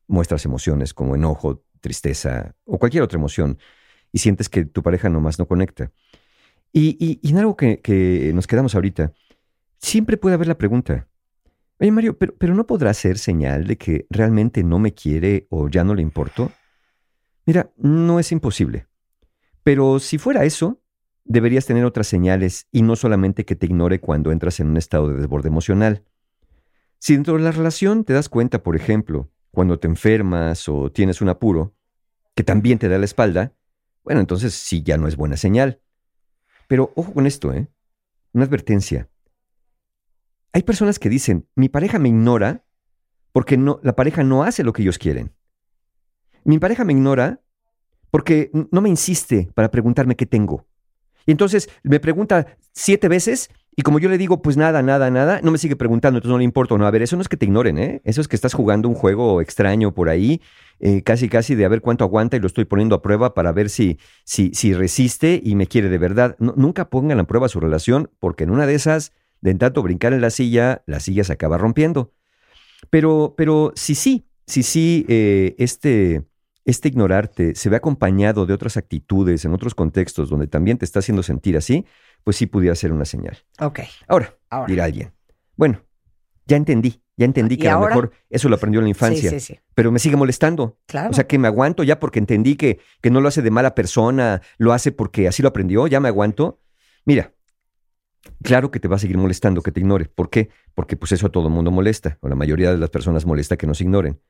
muestras 0.07 0.45
emociones 0.45 0.95
como 0.95 1.15
enojo, 1.15 1.65
tristeza 1.81 2.55
o 2.65 2.79
cualquier 2.79 3.03
otra 3.03 3.19
emoción 3.19 3.59
y 4.13 4.19
sientes 4.19 4.49
que 4.49 4.65
tu 4.65 4.83
pareja 4.83 5.09
nomás 5.09 5.39
no 5.39 5.47
conecta? 5.47 5.93
Y, 6.73 7.21
en 7.23 7.39
algo 7.39 7.57
que, 7.57 7.81
que 7.81 8.33
nos 8.35 8.47
quedamos 8.47 8.75
ahorita, 8.75 9.13
siempre 9.79 10.17
puede 10.17 10.35
haber 10.35 10.49
la 10.49 10.59
pregunta, 10.59 11.09
oye 11.79 11.93
Mario, 11.93 12.19
pero, 12.19 12.35
pero 12.37 12.55
no 12.55 12.67
podrá 12.67 12.93
ser 12.95 13.19
señal 13.19 13.67
de 13.67 13.79
que 13.79 14.07
realmente 14.11 14.65
no 14.65 14.79
me 14.81 14.93
quiere 14.93 15.47
o 15.51 15.69
ya 15.69 15.85
no 15.85 15.95
le 15.95 16.03
importo? 16.03 16.51
Mira, 17.47 17.71
no 17.77 18.19
es 18.19 18.33
imposible. 18.33 18.87
Pero 19.63 19.99
si 20.01 20.19
fuera 20.19 20.45
eso, 20.45 20.81
deberías 21.25 21.67
tener 21.67 21.85
otras 21.85 22.07
señales 22.07 22.67
y 22.71 22.83
no 22.83 22.97
solamente 22.97 23.45
que 23.45 23.57
te 23.57 23.67
ignore 23.67 24.01
cuando 24.01 24.33
entras 24.33 24.61
en 24.61 24.69
un 24.69 24.77
estado 24.77 25.09
de 25.09 25.17
desborde 25.17 25.49
emocional. 25.49 26.05
Si 26.99 27.15
dentro 27.15 27.35
de 27.35 27.43
la 27.43 27.53
relación 27.53 28.05
te 28.05 28.13
das 28.13 28.29
cuenta, 28.29 28.63
por 28.63 28.77
ejemplo, 28.77 29.31
cuando 29.55 29.79
te 29.79 29.89
enfermas 29.89 30.69
o 30.69 30.93
tienes 30.93 31.23
un 31.23 31.31
apuro, 31.31 31.75
que 32.35 32.45
también 32.45 32.79
te 32.79 32.89
da 32.89 32.99
la 32.99 33.05
espalda, 33.05 33.55
bueno, 34.03 34.21
entonces 34.21 34.55
sí 34.55 34.83
ya 34.83 34.99
no 34.99 35.09
es 35.09 35.17
buena 35.17 35.37
señal. 35.37 35.81
Pero 36.69 36.93
ojo 36.95 37.15
con 37.15 37.27
esto, 37.27 37.53
¿eh? 37.53 37.69
Una 38.33 38.45
advertencia. 38.45 39.09
Hay 40.53 40.63
personas 40.63 40.99
que 40.99 41.09
dicen, 41.09 41.49
mi 41.55 41.69
pareja 41.69 41.99
me 41.99 42.09
ignora 42.09 42.65
porque 43.33 43.57
no, 43.57 43.81
la 43.83 43.97
pareja 43.97 44.23
no 44.23 44.45
hace 44.45 44.63
lo 44.63 44.73
que 44.73 44.83
ellos 44.83 44.99
quieren. 44.99 45.35
Mi 46.45 46.59
pareja 46.59 46.85
me 46.85 46.93
ignora 46.93 47.43
porque 48.11 48.51
no 48.71 48.81
me 48.81 48.89
insiste 48.89 49.51
para 49.55 49.71
preguntarme 49.71 50.15
qué 50.15 50.27
tengo. 50.27 50.67
Y 51.27 51.33
entonces 51.33 51.69
me 51.83 52.01
pregunta 52.01 52.57
siete 52.73 53.09
veces 53.09 53.51
y 53.77 53.83
como 53.83 53.99
yo 53.99 54.09
le 54.09 54.19
digo, 54.19 54.41
pues 54.41 54.57
nada, 54.57 54.83
nada, 54.83 55.11
nada, 55.11 55.41
no 55.43 55.51
me 55.51 55.59
sigue 55.59 55.75
preguntando, 55.75 56.19
entonces 56.19 56.33
no 56.33 56.39
le 56.39 56.45
importa 56.45 56.77
no. 56.79 56.87
A 56.87 56.91
ver, 56.91 57.03
eso 57.03 57.17
no 57.17 57.23
es 57.23 57.29
que 57.29 57.37
te 57.37 57.47
ignoren, 57.47 57.79
¿eh? 57.79 58.01
Eso 58.05 58.21
es 58.21 58.29
que 58.29 58.37
estás 58.37 58.55
jugando 58.55 58.89
un 58.89 58.95
juego 58.95 59.41
extraño 59.41 59.93
por 59.93 60.09
ahí, 60.09 60.41
eh, 60.79 61.03
casi, 61.03 61.29
casi 61.29 61.57
de 61.57 61.65
a 61.65 61.69
ver 61.69 61.81
cuánto 61.81 62.05
aguanta 62.05 62.37
y 62.37 62.41
lo 62.41 62.47
estoy 62.47 62.67
poniendo 62.67 62.95
a 62.95 63.03
prueba 63.03 63.35
para 63.35 63.51
ver 63.53 63.71
si, 63.71 63.99
si, 64.25 64.51
si 64.55 64.75
resiste 64.75 65.41
y 65.43 65.57
me 65.57 65.67
quiere 65.67 65.89
de 65.89 65.99
verdad. 65.99 66.37
Nunca 66.39 66.89
pongan 66.89 67.19
a 67.19 67.25
prueba 67.25 67.49
su 67.49 67.59
relación 67.59 68.11
porque 68.21 68.45
en 68.45 68.51
una 68.51 68.67
de 68.67 68.75
esas 68.75 69.13
De 69.41 69.55
tanto 69.55 69.83
brincar 69.83 70.13
en 70.13 70.21
la 70.23 70.31
silla, 70.31 70.83
la 70.87 71.01
silla 71.01 71.25
se 71.25 71.33
acaba 71.33 71.59
rompiendo. 71.59 72.13
Pero, 72.91 73.35
pero 73.37 73.73
si 73.75 73.95
sí, 73.95 74.27
si 74.47 74.63
sí, 74.63 75.05
eh, 75.09 75.55
este, 75.59 76.25
este 76.65 76.89
ignorarte 76.89 77.55
se 77.55 77.69
ve 77.69 77.77
acompañado 77.77 78.47
de 78.47 78.55
otras 78.55 78.77
actitudes 78.77 79.45
en 79.45 79.53
otros 79.53 79.75
contextos 79.75 80.31
donde 80.31 80.47
también 80.47 80.79
te 80.79 80.85
está 80.85 81.01
haciendo 81.01 81.23
sentir 81.23 81.57
así, 81.57 81.85
pues 82.25 82.37
sí 82.37 82.47
pudiera 82.47 82.75
ser 82.75 82.93
una 82.93 83.05
señal. 83.05 83.39
Ok. 83.61 83.81
Ahora, 84.09 84.35
Ahora. 84.51 84.67
dirá 84.67 84.85
alguien, 84.85 85.13
bueno, 85.57 85.83
ya 86.47 86.57
entendí, 86.57 87.01
ya 87.17 87.25
entendí 87.27 87.55
¿Y 87.55 87.59
que 87.59 87.69
a 87.69 87.75
lo 87.79 87.87
mejor 87.87 88.11
eso 88.29 88.49
lo 88.49 88.57
aprendió 88.57 88.81
en 88.81 88.85
la 88.85 88.91
infancia, 88.91 89.31
Sí, 89.31 89.41
sí, 89.41 89.55
sí. 89.55 89.61
pero 89.75 89.93
me 89.93 89.99
sigue 89.99 90.17
molestando. 90.17 90.79
Claro. 90.87 91.11
O 91.11 91.13
sea, 91.13 91.27
que 91.27 91.39
me 91.39 91.47
aguanto 91.49 91.83
ya 91.85 92.01
porque 92.01 92.19
entendí 92.19 92.57
que, 92.57 92.81
que 93.01 93.11
no 93.11 93.21
lo 93.21 93.29
hace 93.29 93.41
de 93.43 93.51
mala 93.51 93.75
persona, 93.75 94.43
lo 94.59 94.73
hace 94.73 94.91
porque 94.93 95.29
así 95.29 95.43
lo 95.43 95.49
aprendió, 95.49 95.87
ya 95.87 96.01
me 96.01 96.09
aguanto. 96.09 96.61
Mira, 97.05 97.33
claro 98.43 98.71
que 98.71 98.81
te 98.81 98.89
va 98.89 98.97
a 98.97 98.99
seguir 98.99 99.17
molestando 99.19 99.63
que 99.63 99.71
te 99.73 99.81
ignore. 99.81 100.07
¿Por 100.07 100.29
qué? 100.31 100.49
Porque 100.75 100.97
pues 100.97 101.13
eso 101.13 101.27
a 101.27 101.31
todo 101.31 101.47
el 101.49 101.53
mundo 101.55 101.71
molesta, 101.71 102.19
o 102.21 102.29
la 102.29 102.35
mayoría 102.35 102.73
de 102.73 102.79
las 102.79 102.91
personas 102.91 103.27
molesta 103.27 103.57
que 103.57 103.67
nos 103.67 103.81
ignoren. 103.81 104.21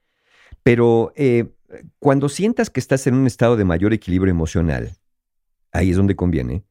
Pero 0.62 1.12
eh, 1.16 1.53
cuando 1.99 2.29
sientas 2.29 2.71
que 2.71 2.81
estás 2.81 3.07
en 3.07 3.15
un 3.15 3.27
estado 3.27 3.57
de 3.57 3.65
mayor 3.65 3.93
equilibrio 3.93 4.31
emocional, 4.31 4.93
ahí 5.73 5.91
es 5.91 5.97
donde 5.97 6.16
conviene, 6.16 6.65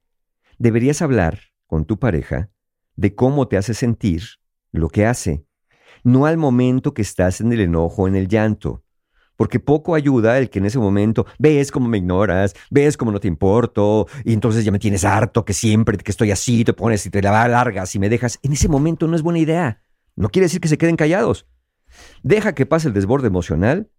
deberías 0.64 1.02
hablar 1.02 1.40
con 1.68 1.84
tu 1.84 2.00
pareja 2.00 2.50
de 2.96 3.14
cómo 3.16 3.50
te 3.50 3.58
hace 3.58 3.74
sentir 3.74 4.24
lo 4.72 4.88
que 4.88 5.06
hace, 5.06 5.46
no 6.06 6.26
al 6.26 6.38
momento 6.38 6.94
que 6.94 7.02
estás 7.02 7.42
en 7.42 7.52
el 7.52 7.60
enojo 7.60 8.04
o 8.04 8.08
en 8.08 8.16
el 8.16 8.30
llanto. 8.30 8.82
Porque 9.36 9.60
poco 9.60 9.94
ayuda 9.94 10.38
el 10.38 10.50
que 10.50 10.60
en 10.60 10.66
ese 10.66 10.80
momento 10.80 11.26
ves 11.38 11.70
cómo 11.70 11.90
me 11.90 11.98
ignoras, 11.98 12.56
ves 12.70 12.96
cómo 12.96 13.12
no 13.12 13.20
te 13.20 13.28
importo, 13.28 14.08
y 14.24 14.32
entonces 14.32 14.64
ya 14.64 14.72
me 14.72 14.80
tienes 14.80 15.04
harto, 15.04 15.44
que 15.44 15.52
siempre 15.52 15.98
que 15.98 16.12
estoy 16.12 16.32
así 16.32 16.64
te 16.64 16.72
pones 16.72 17.06
y 17.06 17.10
te 17.10 17.22
la 17.22 17.46
largas 17.50 17.94
y 17.96 18.00
me 18.00 18.08
dejas. 18.08 18.40
En 18.42 18.54
ese 18.54 18.70
momento 18.70 19.06
no 19.08 19.18
es 19.18 19.22
buena 19.22 19.40
idea. 19.40 19.82
No 20.16 20.30
quiere 20.30 20.46
decir 20.46 20.62
que 20.62 20.70
se 20.70 20.78
queden 20.78 20.96
callados. 20.96 21.46
Deja 22.22 22.56
que 22.56 22.66
pase 22.66 22.88
el 22.88 22.94
desborde 22.94 23.28
emocional 23.28 23.92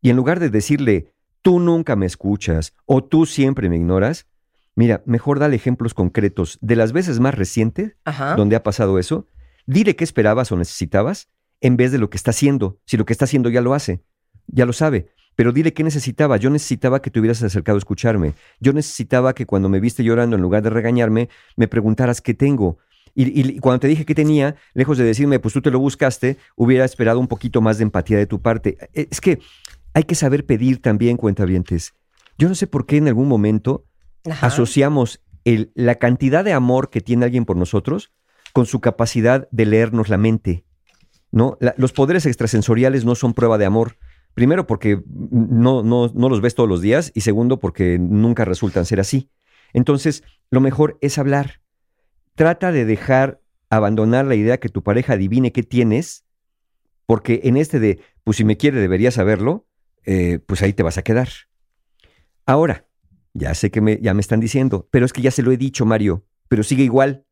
y 0.00 0.10
en 0.10 0.16
lugar 0.16 0.40
de 0.40 0.50
decirle, 0.50 1.14
tú 1.42 1.60
nunca 1.60 1.94
me 1.94 2.06
escuchas 2.06 2.74
o 2.86 3.04
tú 3.04 3.24
siempre 3.24 3.68
me 3.68 3.76
ignoras, 3.76 4.26
mira, 4.74 5.02
mejor 5.06 5.38
dale 5.38 5.56
ejemplos 5.56 5.94
concretos 5.94 6.58
de 6.60 6.76
las 6.76 6.92
veces 6.92 7.20
más 7.20 7.34
recientes 7.34 7.96
Ajá. 8.04 8.34
donde 8.36 8.56
ha 8.56 8.62
pasado 8.62 8.98
eso. 8.98 9.26
Dile 9.66 9.96
qué 9.96 10.04
esperabas 10.04 10.50
o 10.52 10.56
necesitabas 10.56 11.28
en 11.60 11.76
vez 11.76 11.92
de 11.92 11.98
lo 11.98 12.10
que 12.10 12.16
está 12.16 12.30
haciendo. 12.30 12.78
Si 12.84 12.96
lo 12.96 13.04
que 13.04 13.12
está 13.12 13.24
haciendo 13.26 13.48
ya 13.48 13.60
lo 13.60 13.74
hace, 13.74 14.02
ya 14.46 14.66
lo 14.66 14.72
sabe. 14.72 15.08
Pero 15.34 15.52
dile 15.52 15.72
qué 15.72 15.82
necesitaba. 15.82 16.36
Yo 16.36 16.50
necesitaba 16.50 17.00
que 17.00 17.10
te 17.10 17.18
hubieras 17.20 17.42
acercado 17.42 17.76
a 17.76 17.78
escucharme. 17.78 18.34
Yo 18.60 18.72
necesitaba 18.72 19.34
que 19.34 19.46
cuando 19.46 19.68
me 19.68 19.80
viste 19.80 20.04
llorando, 20.04 20.36
en 20.36 20.42
lugar 20.42 20.62
de 20.62 20.70
regañarme, 20.70 21.28
me 21.56 21.68
preguntaras 21.68 22.20
qué 22.20 22.34
tengo. 22.34 22.78
Y, 23.14 23.58
cuando 23.60 23.80
te 23.80 23.88
dije 23.88 24.04
qué 24.04 24.14
tenía, 24.14 24.56
lejos 24.74 24.98
de 24.98 25.04
decirme, 25.04 25.38
pues 25.38 25.54
tú 25.54 25.60
te 25.60 25.70
lo 25.70 25.78
buscaste, 25.78 26.38
hubiera 26.56 26.84
esperado 26.84 27.18
un 27.18 27.28
poquito 27.28 27.60
más 27.60 27.78
de 27.78 27.84
empatía 27.84 28.18
de 28.18 28.26
tu 28.26 28.40
parte. 28.40 28.76
Eh, 28.94 29.08
Es 29.10 29.20
que 29.20 29.38
hay 29.94 30.04
que 30.04 30.14
saber 30.14 30.46
pedir 30.46 30.80
también, 30.80 31.16
cuentavientes. 31.16 31.94
Yo 32.38 32.48
no 32.48 32.54
sé 32.54 32.66
por 32.66 32.86
qué 32.86 32.96
en 32.96 33.08
algún 33.08 33.28
momento 33.28 33.84
Asociamos 34.46 35.22
el- 35.44 35.72
la 35.74 35.96
cantidad 35.96 36.44
de 36.44 36.52
amor 36.52 36.90
que 36.90 37.00
tiene 37.00 37.24
alguien 37.24 37.44
por 37.44 37.56
nosotros 37.56 38.12
con 38.52 38.66
su 38.66 38.80
capacidad 38.80 39.48
de 39.50 39.66
leernos 39.66 40.08
la 40.08 40.18
mente. 40.18 40.64
¿no? 41.30 41.56
Los 41.78 41.92
poderes 41.92 42.26
extrasensoriales 42.26 43.06
no 43.06 43.14
son 43.14 43.32
prueba 43.32 43.56
de 43.56 43.64
amor. 43.64 43.96
Primero, 44.34 44.66
porque 44.66 45.02
no 45.06 45.82
los 45.82 46.40
ves 46.42 46.54
todos 46.54 46.68
los 46.68 46.82
días 46.82 47.10
y 47.14 47.22
segundo, 47.22 47.58
porque 47.58 47.98
nunca 47.98 48.44
resultan 48.44 48.84
ser 48.84 49.00
así. 49.00 49.30
Entonces, 49.72 50.22
lo 50.50 50.60
mejor 50.60 50.98
es 51.00 51.16
hablar. 51.18 51.60
Trata 52.34 52.70
de 52.70 52.84
dejar 52.84 53.40
abandonar 53.70 54.26
la 54.26 54.34
idea 54.34 54.60
que 54.60 54.68
tu 54.68 54.82
pareja 54.82 55.14
adivine 55.14 55.52
qué 55.52 55.62
tienes, 55.62 56.24
porque 57.06 57.40
en 57.44 57.56
este 57.56 57.80
de, 57.80 58.00
pues 58.24 58.36
si 58.36 58.44
me 58.44 58.58
quiere 58.58 58.78
debería 58.80 59.10
saberlo, 59.10 59.66
eh, 60.04 60.38
pues 60.44 60.60
ahí 60.62 60.74
te 60.74 60.82
vas 60.82 60.98
a 60.98 61.02
quedar. 61.02 61.28
Ahora, 62.44 62.86
ya 63.34 63.54
sé 63.54 63.70
que 63.70 63.80
me, 63.80 63.98
ya 64.00 64.14
me 64.14 64.20
están 64.20 64.40
diciendo, 64.40 64.88
pero 64.90 65.06
es 65.06 65.12
que 65.12 65.22
ya 65.22 65.30
se 65.30 65.42
lo 65.42 65.52
he 65.52 65.56
dicho, 65.56 65.86
Mario, 65.86 66.24
pero 66.48 66.62
sigue 66.62 66.84
igual. 66.84 67.26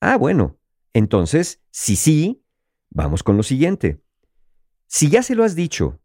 Ah, 0.00 0.16
bueno, 0.16 0.58
entonces, 0.92 1.62
si 1.70 1.96
sí, 1.96 2.44
vamos 2.90 3.22
con 3.22 3.36
lo 3.36 3.42
siguiente. 3.42 4.02
Si 4.86 5.10
ya 5.10 5.22
se 5.22 5.34
lo 5.34 5.44
has 5.44 5.54
dicho, 5.54 6.00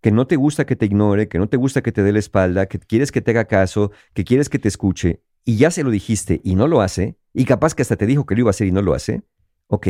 que 0.00 0.10
no 0.10 0.26
te 0.26 0.36
gusta 0.36 0.66
que 0.66 0.76
te 0.76 0.86
ignore, 0.86 1.28
que 1.28 1.38
no 1.38 1.48
te 1.48 1.56
gusta 1.56 1.82
que 1.82 1.90
te 1.90 2.02
dé 2.02 2.12
la 2.12 2.18
espalda, 2.18 2.66
que 2.66 2.78
quieres 2.78 3.10
que 3.10 3.22
te 3.22 3.30
haga 3.30 3.46
caso, 3.46 3.90
que 4.12 4.24
quieres 4.24 4.48
que 4.48 4.58
te 4.58 4.68
escuche, 4.68 5.22
y 5.44 5.56
ya 5.56 5.70
se 5.70 5.82
lo 5.82 5.90
dijiste 5.90 6.40
y 6.44 6.54
no 6.54 6.68
lo 6.68 6.80
hace, 6.80 7.16
y 7.32 7.46
capaz 7.46 7.74
que 7.74 7.82
hasta 7.82 7.96
te 7.96 8.06
dijo 8.06 8.26
que 8.26 8.34
lo 8.34 8.40
iba 8.40 8.50
a 8.50 8.52
hacer 8.52 8.66
y 8.66 8.72
no 8.72 8.82
lo 8.82 8.94
hace, 8.94 9.22
ok, 9.68 9.88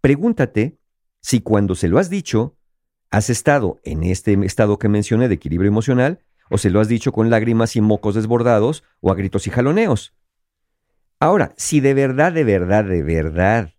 pregúntate 0.00 0.80
si 1.20 1.40
cuando 1.40 1.74
se 1.74 1.88
lo 1.88 1.98
has 1.98 2.10
dicho, 2.10 2.56
has 3.10 3.30
estado 3.30 3.80
en 3.84 4.02
este 4.02 4.32
estado 4.44 4.78
que 4.78 4.88
mencioné 4.88 5.28
de 5.28 5.34
equilibrio 5.34 5.68
emocional, 5.68 6.24
o 6.50 6.58
se 6.58 6.68
lo 6.68 6.80
has 6.80 6.88
dicho 6.88 7.12
con 7.12 7.30
lágrimas 7.30 7.76
y 7.76 7.80
mocos 7.80 8.14
desbordados, 8.14 8.84
o 9.00 9.10
a 9.10 9.14
gritos 9.14 9.46
y 9.46 9.50
jaloneos. 9.50 10.12
Ahora, 11.18 11.52
si 11.56 11.80
de 11.80 11.94
verdad, 11.94 12.32
de 12.32 12.44
verdad, 12.44 12.84
de 12.84 13.02
verdad, 13.02 13.70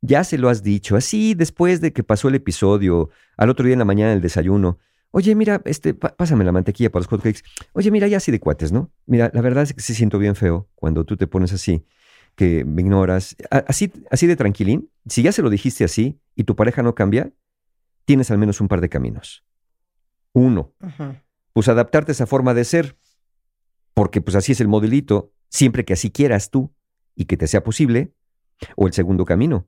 ya 0.00 0.24
se 0.24 0.38
lo 0.38 0.48
has 0.48 0.62
dicho, 0.62 0.96
así 0.96 1.34
después 1.34 1.80
de 1.80 1.92
que 1.92 2.02
pasó 2.02 2.28
el 2.28 2.36
episodio, 2.36 3.10
al 3.36 3.50
otro 3.50 3.64
día 3.64 3.74
en 3.74 3.80
la 3.80 3.84
mañana 3.84 4.12
el 4.12 4.20
desayuno, 4.20 4.78
oye, 5.10 5.34
mira, 5.34 5.60
este, 5.64 5.94
pásame 5.94 6.44
la 6.44 6.52
mantequilla 6.52 6.90
para 6.90 7.00
los 7.00 7.08
hotcakes. 7.08 7.42
Oye, 7.72 7.90
mira, 7.90 8.06
ya 8.06 8.18
así 8.18 8.30
de 8.30 8.40
cuates, 8.40 8.72
¿no? 8.72 8.92
Mira, 9.06 9.30
la 9.32 9.40
verdad 9.40 9.64
es 9.64 9.74
que 9.74 9.80
sí 9.80 9.94
siento 9.94 10.18
bien 10.18 10.36
feo 10.36 10.68
cuando 10.74 11.04
tú 11.04 11.16
te 11.16 11.26
pones 11.26 11.52
así, 11.52 11.84
que 12.36 12.64
me 12.64 12.82
ignoras. 12.82 13.36
Así, 13.50 13.92
así 14.10 14.26
de 14.26 14.36
tranquilín, 14.36 14.90
si 15.06 15.22
ya 15.22 15.32
se 15.32 15.42
lo 15.42 15.50
dijiste 15.50 15.84
así 15.84 16.20
y 16.36 16.44
tu 16.44 16.54
pareja 16.54 16.82
no 16.82 16.94
cambia, 16.94 17.32
tienes 18.04 18.30
al 18.30 18.38
menos 18.38 18.60
un 18.60 18.68
par 18.68 18.80
de 18.80 18.88
caminos. 18.88 19.44
Uno, 20.32 20.74
pues 21.58 21.66
adaptarte 21.66 22.12
a 22.12 22.14
esa 22.14 22.28
forma 22.28 22.54
de 22.54 22.64
ser, 22.64 22.96
porque 23.92 24.20
pues 24.20 24.36
así 24.36 24.52
es 24.52 24.60
el 24.60 24.68
modelito, 24.68 25.32
siempre 25.48 25.84
que 25.84 25.94
así 25.94 26.12
quieras 26.12 26.50
tú 26.50 26.72
y 27.16 27.24
que 27.24 27.36
te 27.36 27.48
sea 27.48 27.64
posible. 27.64 28.14
O 28.76 28.86
el 28.86 28.92
segundo 28.92 29.24
camino, 29.24 29.66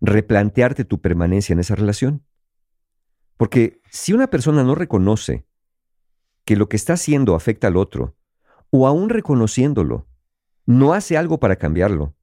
replantearte 0.00 0.86
tu 0.86 1.02
permanencia 1.02 1.52
en 1.52 1.58
esa 1.58 1.74
relación. 1.74 2.24
Porque 3.36 3.82
si 3.90 4.14
una 4.14 4.28
persona 4.28 4.64
no 4.64 4.74
reconoce 4.74 5.46
que 6.46 6.56
lo 6.56 6.70
que 6.70 6.76
está 6.76 6.94
haciendo 6.94 7.34
afecta 7.34 7.66
al 7.66 7.76
otro, 7.76 8.16
o 8.70 8.86
aún 8.86 9.10
reconociéndolo, 9.10 10.08
no 10.64 10.94
hace 10.94 11.18
algo 11.18 11.38
para 11.38 11.56
cambiarlo, 11.56 12.16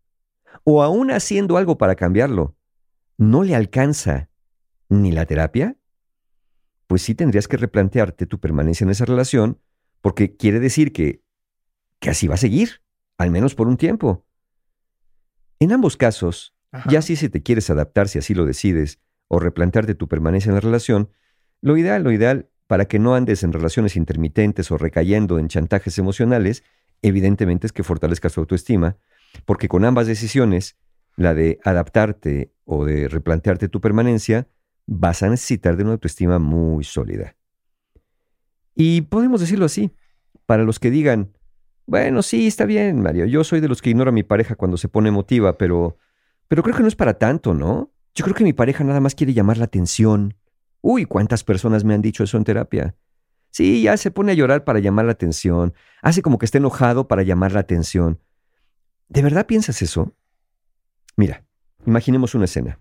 o 0.64 0.82
aún 0.82 1.12
haciendo 1.12 1.56
algo 1.56 1.78
para 1.78 1.94
cambiarlo, 1.94 2.56
no 3.16 3.44
le 3.44 3.54
alcanza 3.54 4.32
ni 4.90 5.12
la 5.12 5.28
terapia, 5.28 5.78
pues 6.90 7.04
sí 7.04 7.14
tendrías 7.14 7.48
que 7.48 7.56
replantearte 7.56 8.26
tu 8.26 8.40
permanencia 8.40 8.84
en 8.84 8.90
esa 8.90 9.06
relación, 9.06 9.60
porque 10.02 10.36
quiere 10.36 10.60
decir 10.60 10.92
que, 10.92 11.22
que 12.00 12.10
así 12.10 12.28
va 12.28 12.34
a 12.34 12.38
seguir, 12.40 12.82
al 13.20 13.30
menos 13.30 13.54
por 13.54 13.68
un 13.68 13.78
tiempo. 13.78 14.26
En 15.60 15.72
ambos 15.72 15.98
casos, 15.98 16.56
ya 16.90 17.04
si 17.04 17.16
se 17.16 17.30
te 17.30 17.44
quieres 17.44 17.70
adaptar 17.70 18.08
si 18.08 18.18
así 18.18 18.34
lo 18.34 18.44
decides, 18.44 18.98
o 19.28 19.40
replantearte 19.40 19.94
tu 19.94 20.08
permanencia 20.08 20.50
en 20.50 20.56
la 20.56 20.62
relación, 20.62 21.12
lo 21.62 21.78
ideal, 21.78 22.04
lo 22.04 22.12
ideal, 22.12 22.50
para 22.66 22.86
que 22.86 22.98
no 22.98 23.14
andes 23.14 23.44
en 23.44 23.54
relaciones 23.54 23.96
intermitentes 23.96 24.72
o 24.72 24.78
recayendo 24.80 25.38
en 25.38 25.48
chantajes 25.48 26.00
emocionales, 26.00 26.64
evidentemente 27.04 27.68
es 27.68 27.72
que 27.72 27.84
fortalezcas 27.84 28.34
tu 28.34 28.40
autoestima, 28.40 28.98
porque 29.46 29.68
con 29.68 29.86
ambas 29.86 30.08
decisiones, 30.08 30.76
la 31.16 31.36
de 31.36 31.60
adaptarte 31.64 32.52
o 32.66 32.84
de 32.84 33.10
replantearte 33.10 33.70
tu 33.70 33.80
permanencia, 33.80 34.48
vas 34.92 35.22
a 35.22 35.30
necesitar 35.30 35.78
de 35.78 35.84
una 35.84 35.94
autoestima 35.94 36.40
muy 36.40 36.84
sólida. 36.84 37.36
Y 38.76 39.02
podemos 39.02 39.40
decirlo 39.40 39.66
así, 39.66 39.92
para 40.48 40.64
los 40.64 40.80
que 40.80 40.90
digan, 40.90 41.32
bueno, 41.86 42.24
sí, 42.24 42.48
está 42.48 42.66
bien, 42.66 43.02
Mario, 43.02 43.26
yo 43.26 43.44
soy 43.44 43.60
de 43.60 43.68
los 43.68 43.84
que 43.84 43.92
ignora 43.92 44.10
a 44.10 44.14
mi 44.14 44.24
pareja 44.24 44.56
cuando 44.56 44.78
se 44.78 44.88
pone 44.88 45.10
emotiva, 45.10 45.58
pero, 45.60 45.98
pero 46.48 46.64
creo 46.64 46.76
que 46.76 46.82
no 46.82 46.88
es 46.88 46.96
para 46.96 47.20
tanto, 47.20 47.54
¿no? 47.54 47.92
Yo 48.16 48.24
creo 48.24 48.36
que 48.36 48.44
mi 48.44 48.54
pareja 48.54 48.84
nada 48.84 49.00
más 49.00 49.14
quiere 49.14 49.34
llamar 49.34 49.58
la 49.58 49.66
atención. 49.66 50.36
Uy, 50.82 51.06
¿cuántas 51.06 51.44
personas 51.44 51.84
me 51.84 51.94
han 51.94 52.02
dicho 52.02 52.24
eso 52.24 52.38
en 52.38 52.44
terapia? 52.44 52.96
Sí, 53.52 53.84
ya 53.84 53.96
se 53.96 54.10
pone 54.10 54.32
a 54.32 54.36
llorar 54.36 54.64
para 54.64 54.80
llamar 54.80 55.06
la 55.06 55.12
atención, 55.12 55.74
hace 56.02 56.24
como 56.24 56.40
que 56.40 56.46
está 56.46 56.58
enojado 56.58 57.08
para 57.08 57.22
llamar 57.22 57.52
la 57.52 57.60
atención. 57.60 58.20
¿De 59.08 59.22
verdad 59.22 59.46
piensas 59.46 59.84
eso? 59.84 60.16
Mira, 61.16 61.44
imaginemos 61.86 62.34
una 62.34 62.46
escena. 62.46 62.80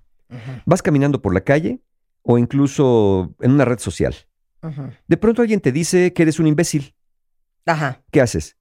Vas 0.64 0.82
caminando 0.82 1.20
por 1.20 1.34
la 1.34 1.40
calle 1.40 1.82
o 2.30 2.36
incluso 2.36 3.34
en 3.40 3.52
una 3.52 3.64
red 3.64 3.78
social. 3.78 4.14
De 5.06 5.16
pronto 5.16 5.40
alguien 5.40 5.60
te 5.60 5.72
dice 5.72 6.12
que 6.12 6.22
eres 6.22 6.38
un 6.38 6.46
imbécil. 6.46 6.94
Ajá. 7.64 8.02
¿Qué 8.10 8.20
haces? 8.20 8.58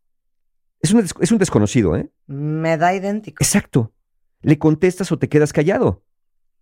Es 0.80 0.94
un, 0.94 1.06
es 1.20 1.32
un 1.34 1.38
desconocido, 1.38 1.98
¿eh? 1.98 2.10
Me 2.28 2.78
da 2.78 2.96
idéntico. 2.96 3.44
Exacto. 3.44 3.94
¿Le 4.42 4.58
contestas 4.58 5.12
o 5.12 5.20
te 5.20 5.28
quedas 5.28 5.52
callado? 5.52 6.06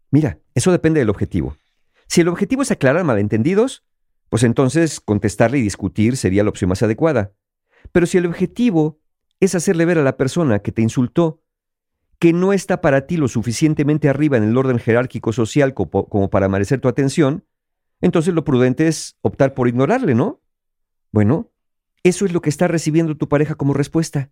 Mira, 0.10 0.40
eso 0.56 0.72
depende 0.72 1.00
del 1.00 1.12
objetivo. 1.12 1.56
Si 2.08 2.22
el 2.22 2.28
objetivo 2.28 2.64
es 2.64 2.72
aclarar 2.72 3.04
malentendidos, 3.04 3.86
pues 4.30 4.42
entonces 4.42 5.00
contestarle 5.00 5.60
y 5.60 5.62
discutir 5.62 6.18
sería 6.18 6.44
la 6.44 6.50
opción 6.50 6.70
más 6.70 6.82
adecuada. 6.82 7.34
Pero 7.92 8.08
si 8.08 8.18
el 8.18 8.26
objetivo 8.26 9.00
es 9.40 9.54
hacerle 9.54 9.86
ver 9.86 10.00
a 10.00 10.04
la 10.04 10.18
persona 10.18 10.58
que 10.58 10.72
te 10.72 10.82
insultó 10.82 11.44
que 12.20 12.34
no 12.34 12.54
está 12.54 12.82
para 12.82 13.08
ti 13.08 13.18
lo 13.18 13.28
suficientemente 13.28 14.10
arriba 14.10 14.38
en 14.38 14.44
el 14.44 14.58
orden 14.58 14.80
jerárquico 14.80 15.34
social 15.34 15.74
como, 15.74 16.30
para 16.30 16.50
merecer 16.50 16.80
tu 16.80 16.88
atención, 16.88 17.46
entonces 18.02 18.34
lo 18.34 18.44
prudente 18.44 18.88
es 18.88 19.18
optar 19.22 19.54
por 19.54 19.68
ignorarle, 19.68 20.16
¿no? 20.16 20.42
Bueno, 21.12 21.52
eso 22.04 22.26
es 22.26 22.34
lo 22.34 22.42
que 22.42 22.50
está 22.50 22.68
recibiendo 22.68 23.18
tu 23.18 23.28
pareja 23.28 23.56
como 23.56 23.74
respuesta. 23.74 24.32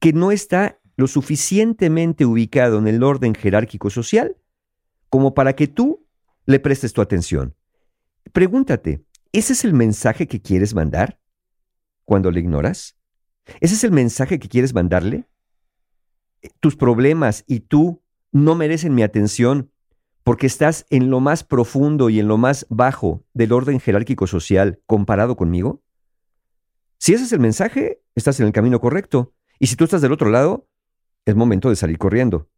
Que 0.00 0.12
no 0.12 0.32
está 0.32 0.80
lo 0.96 1.06
suficientemente 1.06 2.24
ubicado 2.24 2.78
en 2.78 2.88
el 2.88 3.02
orden 3.02 3.34
jerárquico 3.34 3.90
social 3.90 4.36
como 5.08 5.34
para 5.34 5.54
que 5.54 5.68
tú 5.68 6.06
le 6.46 6.60
prestes 6.60 6.92
tu 6.92 7.00
atención. 7.00 7.54
Pregúntate, 8.32 9.04
¿ese 9.32 9.52
es 9.52 9.64
el 9.64 9.74
mensaje 9.74 10.26
que 10.26 10.40
quieres 10.40 10.74
mandar 10.74 11.20
cuando 12.04 12.30
le 12.30 12.40
ignoras? 12.40 12.96
¿Ese 13.60 13.74
es 13.74 13.84
el 13.84 13.92
mensaje 13.92 14.38
que 14.38 14.48
quieres 14.48 14.74
mandarle? 14.74 15.28
Tus 16.60 16.76
problemas 16.76 17.44
y 17.46 17.60
tú 17.60 18.02
no 18.32 18.54
merecen 18.54 18.94
mi 18.94 19.02
atención 19.02 19.70
porque 20.24 20.46
estás 20.46 20.86
en 20.90 21.08
lo 21.08 21.20
más 21.20 21.44
profundo 21.44 22.10
y 22.10 22.18
en 22.18 22.26
lo 22.26 22.36
más 22.36 22.66
bajo 22.68 23.24
del 23.32 23.52
orden 23.52 23.78
jerárquico 23.78 24.26
social 24.26 24.80
comparado 24.86 25.36
conmigo? 25.36 25.82
Si 26.98 27.14
ese 27.14 27.24
es 27.24 27.32
el 27.32 27.40
mensaje, 27.40 28.02
estás 28.14 28.40
en 28.40 28.46
el 28.46 28.52
camino 28.52 28.80
correcto. 28.80 29.34
Y 29.58 29.68
si 29.68 29.76
tú 29.76 29.84
estás 29.84 30.02
del 30.02 30.12
otro 30.12 30.30
lado, 30.30 30.68
es 31.24 31.36
momento 31.36 31.68
de 31.68 31.76
salir 31.76 31.98
corriendo. 31.98 32.48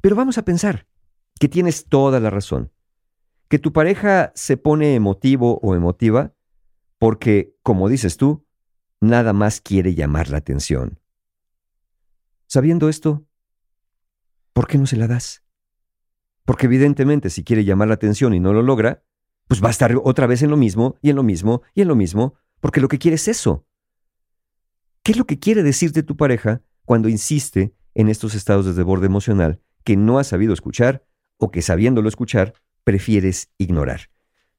Pero 0.00 0.16
vamos 0.16 0.38
a 0.38 0.44
pensar 0.44 0.86
que 1.38 1.48
tienes 1.48 1.86
toda 1.86 2.18
la 2.20 2.30
razón. 2.30 2.72
Que 3.48 3.58
tu 3.58 3.72
pareja 3.72 4.32
se 4.34 4.56
pone 4.56 4.94
emotivo 4.94 5.60
o 5.62 5.74
emotiva 5.74 6.34
porque, 6.98 7.54
como 7.62 7.88
dices 7.88 8.16
tú, 8.16 8.46
nada 9.00 9.32
más 9.32 9.60
quiere 9.60 9.94
llamar 9.94 10.30
la 10.30 10.38
atención. 10.38 11.01
Sabiendo 12.54 12.90
esto, 12.90 13.26
¿por 14.52 14.66
qué 14.66 14.76
no 14.76 14.84
se 14.84 14.98
la 14.98 15.06
das? 15.06 15.42
Porque 16.44 16.66
evidentemente 16.66 17.30
si 17.30 17.44
quiere 17.44 17.64
llamar 17.64 17.88
la 17.88 17.94
atención 17.94 18.34
y 18.34 18.40
no 18.40 18.52
lo 18.52 18.60
logra, 18.60 19.04
pues 19.48 19.64
va 19.64 19.68
a 19.68 19.70
estar 19.70 19.96
otra 20.04 20.26
vez 20.26 20.42
en 20.42 20.50
lo 20.50 20.58
mismo 20.58 20.98
y 21.00 21.08
en 21.08 21.16
lo 21.16 21.22
mismo 21.22 21.62
y 21.74 21.80
en 21.80 21.88
lo 21.88 21.96
mismo, 21.96 22.34
porque 22.60 22.82
lo 22.82 22.88
que 22.88 22.98
quiere 22.98 23.14
es 23.14 23.26
eso. 23.26 23.66
¿Qué 25.02 25.12
es 25.12 25.16
lo 25.16 25.24
que 25.24 25.38
quiere 25.38 25.62
decirte 25.62 26.02
tu 26.02 26.18
pareja 26.18 26.60
cuando 26.84 27.08
insiste 27.08 27.74
en 27.94 28.10
estos 28.10 28.34
estados 28.34 28.66
de 28.66 28.74
desborde 28.74 29.06
emocional 29.06 29.62
que 29.82 29.96
no 29.96 30.18
has 30.18 30.26
sabido 30.26 30.52
escuchar 30.52 31.06
o 31.38 31.50
que 31.50 31.62
sabiéndolo 31.62 32.06
escuchar 32.06 32.52
prefieres 32.84 33.50
ignorar? 33.56 34.10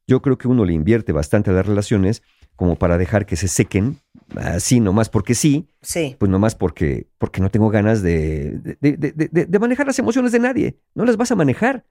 Yo 0.07 0.23
creo 0.23 0.39
que 0.39 0.47
uno 0.47 0.65
le 0.65 0.73
invierte 0.73 1.11
bastante 1.11 1.51
a 1.51 1.53
las 1.53 1.67
relaciones 1.67 2.23
como 2.55 2.75
para 2.75 2.97
dejar 2.97 3.27
que 3.27 3.35
se 3.35 3.47
sequen, 3.47 3.99
así 4.35 4.79
nomás 4.79 5.09
porque 5.09 5.35
sí, 5.35 5.67
Sí. 5.81 6.15
pues 6.19 6.29
nomás 6.29 6.55
porque, 6.55 7.07
porque 7.17 7.41
no 7.41 7.49
tengo 7.51 7.69
ganas 7.69 8.01
de, 8.01 8.51
de, 8.81 8.97
de- 8.97 9.11
de- 9.31 9.45
de 9.45 9.59
manejar 9.59 9.87
las 9.87 9.99
emociones 9.99 10.31
de 10.31 10.39
nadie. 10.39 10.79
No 10.95 11.05
las 11.05 11.17
vas 11.17 11.31
a 11.31 11.35
manejar. 11.35 11.85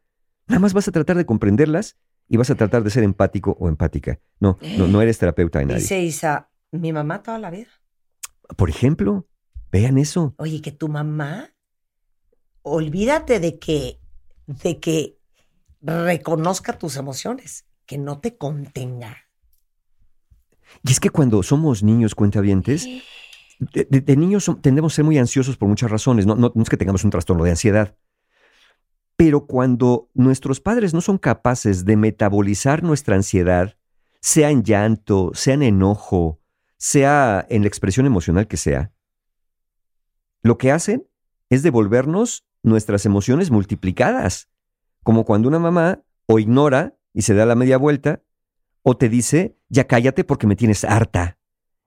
Nada 0.48 0.59
más 0.60 0.72
vas 0.74 0.88
a 0.88 0.92
tratar 0.92 1.16
de 1.16 1.24
comprenderlas 1.26 1.96
y 2.28 2.36
vas 2.36 2.50
a 2.50 2.54
tratar 2.54 2.82
de 2.82 2.90
ser 2.90 3.04
empático 3.04 3.56
o 3.60 3.68
empática. 3.68 4.18
No, 4.40 4.59
no, 4.76 4.86
no 4.88 5.00
eres 5.02 5.18
terapeuta 5.18 5.59
de 5.60 5.66
nadie. 5.66 5.80
Dice 5.80 6.00
Isa, 6.00 6.50
mi 6.70 6.92
mamá 6.92 7.22
toda 7.22 7.38
la 7.38 7.50
vida. 7.50 7.68
Por 8.56 8.68
ejemplo, 8.70 9.26
vean 9.70 9.98
eso. 9.98 10.34
Oye, 10.38 10.60
que 10.60 10.72
tu 10.72 10.88
mamá, 10.88 11.50
olvídate 12.62 13.40
de 13.40 13.59
que, 13.59 14.00
de 14.46 14.78
que 14.80 15.18
reconozca 15.80 16.78
tus 16.78 16.96
emociones, 16.96 17.66
que 17.86 17.98
no 17.98 18.20
te 18.20 18.36
contenga. 18.36 19.22
Y 20.82 20.93
es 20.93 21.01
que 21.01 21.11
cuando 21.11 21.43
somos 21.43 21.82
niños 21.82 22.15
cuentavientes, 22.15 22.86
de, 23.59 23.86
de- 23.89 24.01
de 24.01 24.16
niños 24.16 24.51
tendemos 24.61 24.93
a 24.93 24.97
ser 24.97 25.05
muy 25.05 25.19
ansiosos 25.19 25.57
por 25.57 25.69
muchas 25.69 25.90
razones. 25.90 26.27
No, 26.27 26.35
no- 26.35 26.53
no 26.55 26.62
es 26.62 26.69
que 26.69 26.77
tengamos 26.77 27.05
un 27.05 27.11
trastorno 27.11 27.44
de 27.44 27.51
ansiedad. 27.51 27.97
Pero 29.16 29.47
cuando 29.47 30.09
nuestros 30.15 30.61
padres 30.61 30.94
no 30.94 31.01
son 31.01 31.19
capaces 31.19 31.85
de 31.85 31.97
metabolizar 31.97 32.82
nuestra 32.82 33.15
ansiedad, 33.15 33.77
sea 34.20 34.51
en 34.51 34.62
llanto, 34.65 35.31
sea 35.35 35.55
en 35.55 35.62
enojo, 35.62 36.40
sea 36.77 37.47
en 37.49 37.62
la 37.62 37.69
expresión 37.69 38.07
emocional 38.07 38.49
que 38.49 38.57
sea, 38.57 38.93
lo 40.43 40.59
que 40.59 40.73
hacen 40.73 41.07
es 41.51 41.62
devolvernos 41.62 42.44
nuestras 42.62 43.07
emociones 43.07 43.51
multiplicadas. 43.51 44.49
Como 45.05 45.24
cuando 45.24 45.49
una 45.49 45.59
mamá 45.59 46.03
o 46.27 46.39
ignora 46.39 46.97
y 47.12 47.23
se 47.23 47.35
da 47.35 47.47
la 47.47 47.55
media 47.55 47.77
vuelta, 47.77 48.23
o 48.82 48.96
te 48.96 49.09
dice, 49.09 49.56
ya 49.68 49.86
cállate 49.86 50.24
porque 50.24 50.46
me 50.46 50.56
tienes 50.56 50.84
harta, 50.84 51.38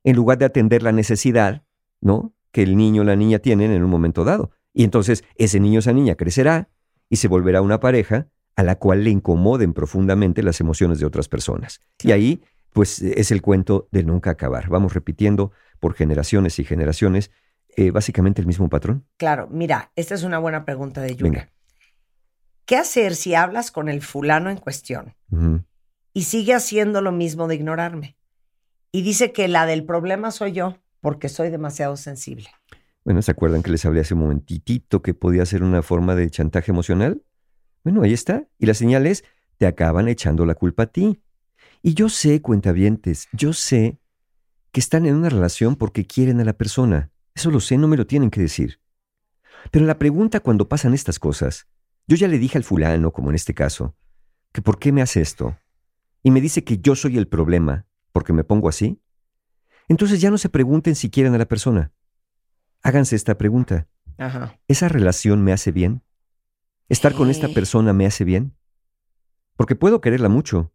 en 0.03 0.15
lugar 0.15 0.37
de 0.37 0.45
atender 0.45 0.83
la 0.83 0.91
necesidad, 0.91 1.63
¿no? 2.01 2.33
Que 2.51 2.63
el 2.63 2.77
niño 2.77 3.01
o 3.01 3.05
la 3.05 3.15
niña 3.15 3.39
tienen 3.39 3.71
en 3.71 3.83
un 3.83 3.89
momento 3.89 4.23
dado. 4.23 4.51
Y 4.73 4.83
entonces 4.83 5.23
ese 5.35 5.59
niño 5.59 5.77
o 5.77 5.79
esa 5.79 5.93
niña 5.93 6.15
crecerá 6.15 6.69
y 7.09 7.17
se 7.17 7.27
volverá 7.27 7.61
una 7.61 7.79
pareja 7.79 8.27
a 8.55 8.63
la 8.63 8.75
cual 8.75 9.03
le 9.03 9.09
incomoden 9.09 9.73
profundamente 9.73 10.43
las 10.43 10.61
emociones 10.61 10.99
de 10.99 11.05
otras 11.05 11.27
personas. 11.27 11.81
Y 12.01 12.11
ahí, 12.11 12.41
pues, 12.71 13.01
es 13.01 13.31
el 13.31 13.41
cuento 13.41 13.87
de 13.91 14.03
nunca 14.03 14.31
acabar. 14.31 14.69
Vamos 14.69 14.93
repitiendo 14.93 15.51
por 15.79 15.93
generaciones 15.93 16.59
y 16.59 16.63
generaciones 16.63 17.31
eh, 17.75 17.91
básicamente 17.91 18.39
el 18.39 18.47
mismo 18.47 18.69
patrón. 18.69 19.05
Claro, 19.17 19.49
mira, 19.51 19.91
esta 19.95 20.15
es 20.15 20.23
una 20.23 20.39
buena 20.39 20.63
pregunta 20.63 21.01
de 21.01 21.15
Yura. 21.15 21.29
Venga. 21.29 21.49
¿Qué 22.65 22.77
hacer 22.77 23.15
si 23.15 23.35
hablas 23.35 23.71
con 23.71 23.89
el 23.89 24.01
fulano 24.01 24.49
en 24.49 24.57
cuestión. 24.57 25.13
Y 26.15 26.23
sigue 26.23 26.53
haciendo 26.53 27.01
lo 27.01 27.11
mismo 27.11 27.47
de 27.47 27.55
ignorarme? 27.55 28.17
Y 28.91 29.01
dice 29.01 29.33
que 29.33 29.49
la 29.49 29.65
del 29.65 29.83
problema 29.83 30.31
soy 30.31 30.53
yo 30.53 30.77
porque 31.01 31.27
soy 31.29 31.49
demasiado 31.49 31.97
sensible. 31.97 32.49
Bueno, 33.03 33.21
¿se 33.21 33.31
acuerdan 33.31 33.61
que 33.61 33.69
les 33.69 33.85
hablé 33.85 33.99
hace 33.99 34.13
un 34.13 34.21
momentitito 34.21 35.01
que 35.01 35.13
podía 35.13 35.45
ser 35.45 35.61
una 35.61 35.83
forma 35.83 36.15
de 36.15 36.31
chantaje 36.31 36.71
emocional? 36.71 37.21
Bueno, 37.83 38.01
ahí 38.01 38.13
está. 38.13 38.47
Y 38.57 38.65
la 38.65 38.73
señal 38.73 39.05
es, 39.05 39.25
te 39.57 39.67
acaban 39.67 40.07
echando 40.07 40.45
la 40.45 40.55
culpa 40.55 40.83
a 40.83 40.87
ti. 40.87 41.21
Y 41.83 41.93
yo 41.93 42.07
sé, 42.07 42.41
cuentavientes, 42.41 43.27
yo 43.33 43.51
sé 43.51 43.99
que 44.71 44.79
están 44.79 45.05
en 45.05 45.15
una 45.15 45.29
relación 45.29 45.75
porque 45.75 46.07
quieren 46.07 46.39
a 46.39 46.45
la 46.45 46.53
persona. 46.53 47.11
Eso 47.35 47.51
lo 47.51 47.59
sé, 47.59 47.77
no 47.77 47.89
me 47.89 47.97
lo 47.97 48.07
tienen 48.07 48.31
que 48.31 48.39
decir. 48.39 48.79
Pero 49.69 49.85
la 49.85 49.99
pregunta 49.99 50.39
cuando 50.39 50.69
pasan 50.69 50.93
estas 50.93 51.19
cosas, 51.19 51.67
yo 52.07 52.15
ya 52.15 52.29
le 52.29 52.39
dije 52.39 52.57
al 52.57 52.63
fulano, 52.63 53.11
como 53.11 53.29
en 53.31 53.35
este 53.35 53.53
caso, 53.53 53.95
que 54.53 54.61
por 54.61 54.79
qué 54.79 54.93
me 54.93 55.01
hace 55.01 55.19
esto. 55.19 55.57
Y 56.25 56.31
me 56.31 56.41
dice 56.41 56.63
que 56.63 56.79
yo 56.79 56.95
soy 56.95 57.19
el 57.19 57.27
problema 57.27 57.85
porque 58.11 58.33
me 58.33 58.43
pongo 58.43 58.67
así. 58.67 58.99
Entonces 59.87 60.19
ya 60.19 60.31
no 60.31 60.39
se 60.39 60.49
pregunten 60.49 60.95
si 60.95 61.11
quieren 61.11 61.35
a 61.35 61.37
la 61.37 61.45
persona. 61.45 61.93
Háganse 62.81 63.15
esta 63.15 63.37
pregunta. 63.37 63.87
Ajá. 64.17 64.59
¿Esa 64.67 64.89
relación 64.89 65.43
me 65.43 65.53
hace 65.53 65.71
bien? 65.71 66.01
¿Estar 66.89 67.13
con 67.13 67.29
esta 67.29 67.49
persona 67.49 67.93
me 67.93 68.07
hace 68.07 68.23
bien? 68.23 68.57
Porque 69.55 69.75
puedo 69.75 70.01
quererla 70.01 70.27
mucho, 70.27 70.73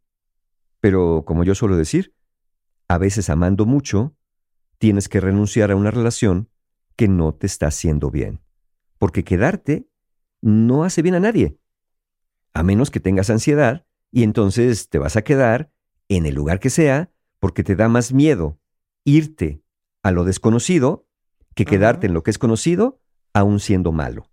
pero 0.79 1.25
como 1.27 1.43
yo 1.43 1.57
suelo 1.57 1.77
decir, 1.77 2.15
a 2.87 2.99
veces 2.99 3.29
amando 3.29 3.67
mucho, 3.67 4.15
tienes 4.79 5.09
que 5.09 5.19
renunciar 5.19 5.73
a 5.73 5.77
una 5.77 5.91
relación 5.91 6.49
que 6.95 7.09
no 7.09 7.35
te 7.35 7.49
está 7.49 7.67
haciendo 7.67 8.13
bien. 8.13 8.41
Porque 8.99 9.25
quedarte 9.25 9.89
no 10.43 10.85
hace 10.85 11.03
bien 11.03 11.17
a 11.17 11.21
nadie. 11.21 11.59
A 12.55 12.63
menos 12.63 12.93
que 12.93 13.01
tengas 13.01 13.31
ansiedad 13.31 13.85
y 14.13 14.23
entonces 14.23 14.89
te 14.89 14.99
vas 14.99 15.17
a 15.17 15.23
quedar 15.23 15.73
en 16.09 16.27
el 16.27 16.35
lugar 16.35 16.61
que 16.61 16.71
sea 16.71 17.11
porque 17.39 17.63
te 17.63 17.77
da 17.77 17.89
más 17.89 18.13
miedo 18.13 18.59
irte 19.05 19.63
a 20.03 20.11
lo 20.11 20.25
desconocido 20.25 21.07
que 21.55 21.65
quedarte 21.65 22.07
en 22.07 22.15
lo 22.15 22.23
que 22.23 22.31
es 22.31 22.39
conocido 22.39 23.01
aún 23.33 23.61
siendo 23.61 23.93
malo. 23.93 24.29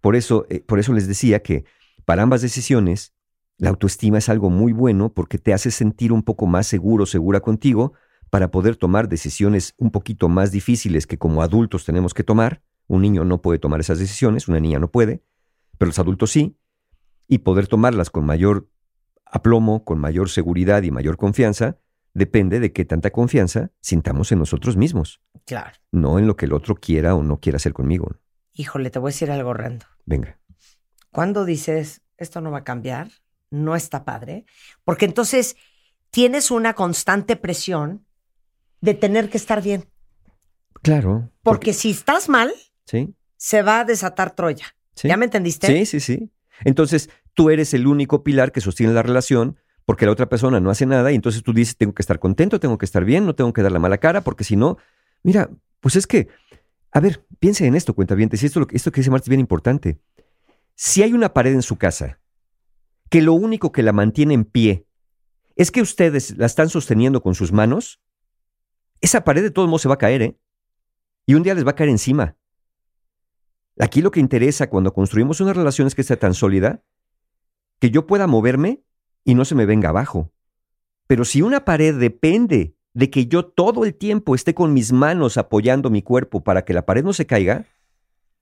Por 0.00 0.16
eso, 0.16 0.46
eh, 0.48 0.60
por 0.60 0.78
eso 0.78 0.92
les 0.92 1.06
decía 1.08 1.42
que 1.42 1.64
para 2.04 2.22
ambas 2.22 2.40
decisiones, 2.40 3.14
la 3.58 3.70
autoestima 3.70 4.18
es 4.18 4.28
algo 4.28 4.50
muy 4.50 4.72
bueno 4.72 5.12
porque 5.12 5.38
te 5.38 5.52
hace 5.52 5.70
sentir 5.70 6.12
un 6.12 6.22
poco 6.22 6.46
más 6.46 6.66
seguro, 6.66 7.06
segura 7.06 7.40
contigo, 7.40 7.92
para 8.30 8.50
poder 8.50 8.76
tomar 8.76 9.08
decisiones 9.08 9.74
un 9.78 9.90
poquito 9.90 10.28
más 10.28 10.50
difíciles 10.52 11.06
que 11.06 11.18
como 11.18 11.42
adultos 11.42 11.84
tenemos 11.84 12.14
que 12.14 12.22
tomar. 12.22 12.62
Un 12.86 13.02
niño 13.02 13.24
no 13.24 13.42
puede 13.42 13.58
tomar 13.58 13.80
esas 13.80 13.98
decisiones, 13.98 14.48
una 14.48 14.60
niña 14.60 14.78
no 14.78 14.90
puede, 14.90 15.22
pero 15.76 15.88
los 15.88 15.98
adultos 15.98 16.30
sí, 16.30 16.56
y 17.26 17.38
poder 17.38 17.66
tomarlas 17.66 18.10
con 18.10 18.24
mayor 18.24 18.68
aplomo, 19.30 19.84
con 19.84 19.98
mayor 19.98 20.28
seguridad 20.30 20.82
y 20.82 20.90
mayor 20.90 21.16
confianza, 21.16 21.76
depende 22.14 22.60
de 22.60 22.72
qué 22.72 22.84
tanta 22.84 23.10
confianza 23.10 23.70
sintamos 23.80 24.32
en 24.32 24.38
nosotros 24.40 24.76
mismos, 24.76 25.20
Claro. 25.46 25.72
no 25.92 26.18
en 26.18 26.26
lo 26.26 26.36
que 26.36 26.46
el 26.46 26.52
otro 26.52 26.74
quiera 26.74 27.14
o 27.14 27.22
no 27.22 27.38
quiera 27.40 27.56
hacer 27.56 27.72
conmigo. 27.72 28.10
Híjole, 28.54 28.90
te 28.90 28.98
voy 28.98 29.10
a 29.10 29.12
decir 29.12 29.30
algo 29.30 29.50
horrendo. 29.50 29.86
Venga. 30.04 30.38
Cuando 31.12 31.44
dices, 31.44 32.02
esto 32.16 32.40
no 32.40 32.50
va 32.50 32.58
a 32.58 32.64
cambiar, 32.64 33.08
no 33.50 33.76
está 33.76 34.04
padre, 34.04 34.44
porque 34.84 35.04
entonces 35.04 35.56
tienes 36.10 36.50
una 36.50 36.74
constante 36.74 37.36
presión 37.36 38.04
de 38.80 38.94
tener 38.94 39.30
que 39.30 39.36
estar 39.38 39.62
bien. 39.62 39.84
Claro. 40.82 41.30
Porque 41.42 41.72
si 41.72 41.90
estás 41.90 42.28
mal, 42.28 42.52
¿Sí? 42.84 43.14
se 43.36 43.62
va 43.62 43.80
a 43.80 43.84
desatar 43.84 44.34
Troya. 44.34 44.66
Sí. 44.94 45.08
¿Ya 45.08 45.16
me 45.16 45.24
entendiste? 45.26 45.66
Sí, 45.66 45.86
sí, 45.86 46.00
sí. 46.00 46.30
Entonces, 46.64 47.08
tú 47.38 47.50
eres 47.50 47.72
el 47.72 47.86
único 47.86 48.24
pilar 48.24 48.50
que 48.50 48.60
sostiene 48.60 48.92
la 48.92 49.04
relación 49.04 49.58
porque 49.84 50.06
la 50.06 50.10
otra 50.10 50.28
persona 50.28 50.58
no 50.58 50.70
hace 50.70 50.86
nada 50.86 51.12
y 51.12 51.14
entonces 51.14 51.44
tú 51.44 51.52
dices, 51.52 51.76
tengo 51.76 51.94
que 51.94 52.02
estar 52.02 52.18
contento, 52.18 52.58
tengo 52.58 52.78
que 52.78 52.84
estar 52.84 53.04
bien, 53.04 53.26
no 53.26 53.36
tengo 53.36 53.52
que 53.52 53.62
dar 53.62 53.70
la 53.70 53.78
mala 53.78 53.98
cara, 53.98 54.22
porque 54.22 54.42
si 54.42 54.56
no, 54.56 54.76
mira, 55.22 55.48
pues 55.78 55.94
es 55.94 56.08
que 56.08 56.26
A 56.90 56.98
ver, 56.98 57.24
piensen 57.38 57.68
en 57.68 57.76
esto, 57.76 57.94
cuentavientes, 57.94 58.42
y 58.42 58.46
esto, 58.46 58.66
esto 58.72 58.90
que 58.90 59.02
dice 59.02 59.10
Marta 59.12 59.26
es 59.26 59.28
bien 59.28 59.38
importante. 59.38 60.00
Si 60.74 61.04
hay 61.04 61.12
una 61.12 61.32
pared 61.32 61.52
en 61.52 61.62
su 61.62 61.76
casa 61.76 62.18
que 63.08 63.22
lo 63.22 63.34
único 63.34 63.70
que 63.70 63.84
la 63.84 63.92
mantiene 63.92 64.34
en 64.34 64.44
pie 64.44 64.88
es 65.54 65.70
que 65.70 65.80
ustedes 65.80 66.36
la 66.36 66.46
están 66.46 66.70
sosteniendo 66.70 67.22
con 67.22 67.36
sus 67.36 67.52
manos, 67.52 68.00
esa 69.00 69.22
pared 69.22 69.44
de 69.44 69.52
todos 69.52 69.68
modos 69.68 69.82
se 69.82 69.88
va 69.88 69.94
a 69.94 69.98
caer, 69.98 70.22
¿eh? 70.22 70.36
Y 71.24 71.34
un 71.34 71.44
día 71.44 71.54
les 71.54 71.64
va 71.64 71.70
a 71.70 71.76
caer 71.76 71.90
encima. 71.90 72.36
Aquí 73.78 74.02
lo 74.02 74.10
que 74.10 74.18
interesa 74.18 74.68
cuando 74.68 74.92
construimos 74.92 75.40
una 75.40 75.52
relación 75.52 75.86
es 75.86 75.94
que 75.94 76.02
sea 76.02 76.16
tan 76.16 76.34
sólida 76.34 76.82
que 77.78 77.90
yo 77.90 78.06
pueda 78.06 78.26
moverme 78.26 78.82
y 79.24 79.34
no 79.34 79.44
se 79.44 79.54
me 79.54 79.66
venga 79.66 79.90
abajo. 79.90 80.32
Pero 81.06 81.24
si 81.24 81.42
una 81.42 81.64
pared 81.64 81.98
depende 81.98 82.76
de 82.94 83.10
que 83.10 83.26
yo 83.26 83.46
todo 83.46 83.84
el 83.84 83.94
tiempo 83.94 84.34
esté 84.34 84.54
con 84.54 84.72
mis 84.72 84.92
manos 84.92 85.36
apoyando 85.36 85.90
mi 85.90 86.02
cuerpo 86.02 86.42
para 86.42 86.64
que 86.64 86.74
la 86.74 86.84
pared 86.84 87.04
no 87.04 87.12
se 87.12 87.26
caiga, 87.26 87.66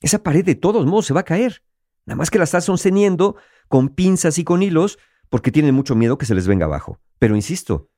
esa 0.01 0.23
pared 0.23 0.45
de 0.45 0.55
todos 0.55 0.87
modos 0.87 1.07
se 1.07 1.15
va 1.15 1.21
a 1.21 1.25
caer. 1.25 1.63
Nada 2.07 2.17
más 2.17 2.31
que 2.31 2.39
la 2.39 2.45
estás 2.45 2.65
sosteniendo 2.65 3.37
con 3.69 3.89
pinzas 3.89 4.39
y 4.39 4.45
con 4.45 4.63
hilos 4.63 4.99
porque 5.29 5.51
tienen 5.51 5.75
mucho 5.75 5.95
miedo 5.95 6.19
que 6.19 6.27
se 6.27 6.35
les 6.35 6.47
venga 6.47 6.67
abajo. 6.67 7.01
Pero 7.19 7.35
insisto, 7.35 7.91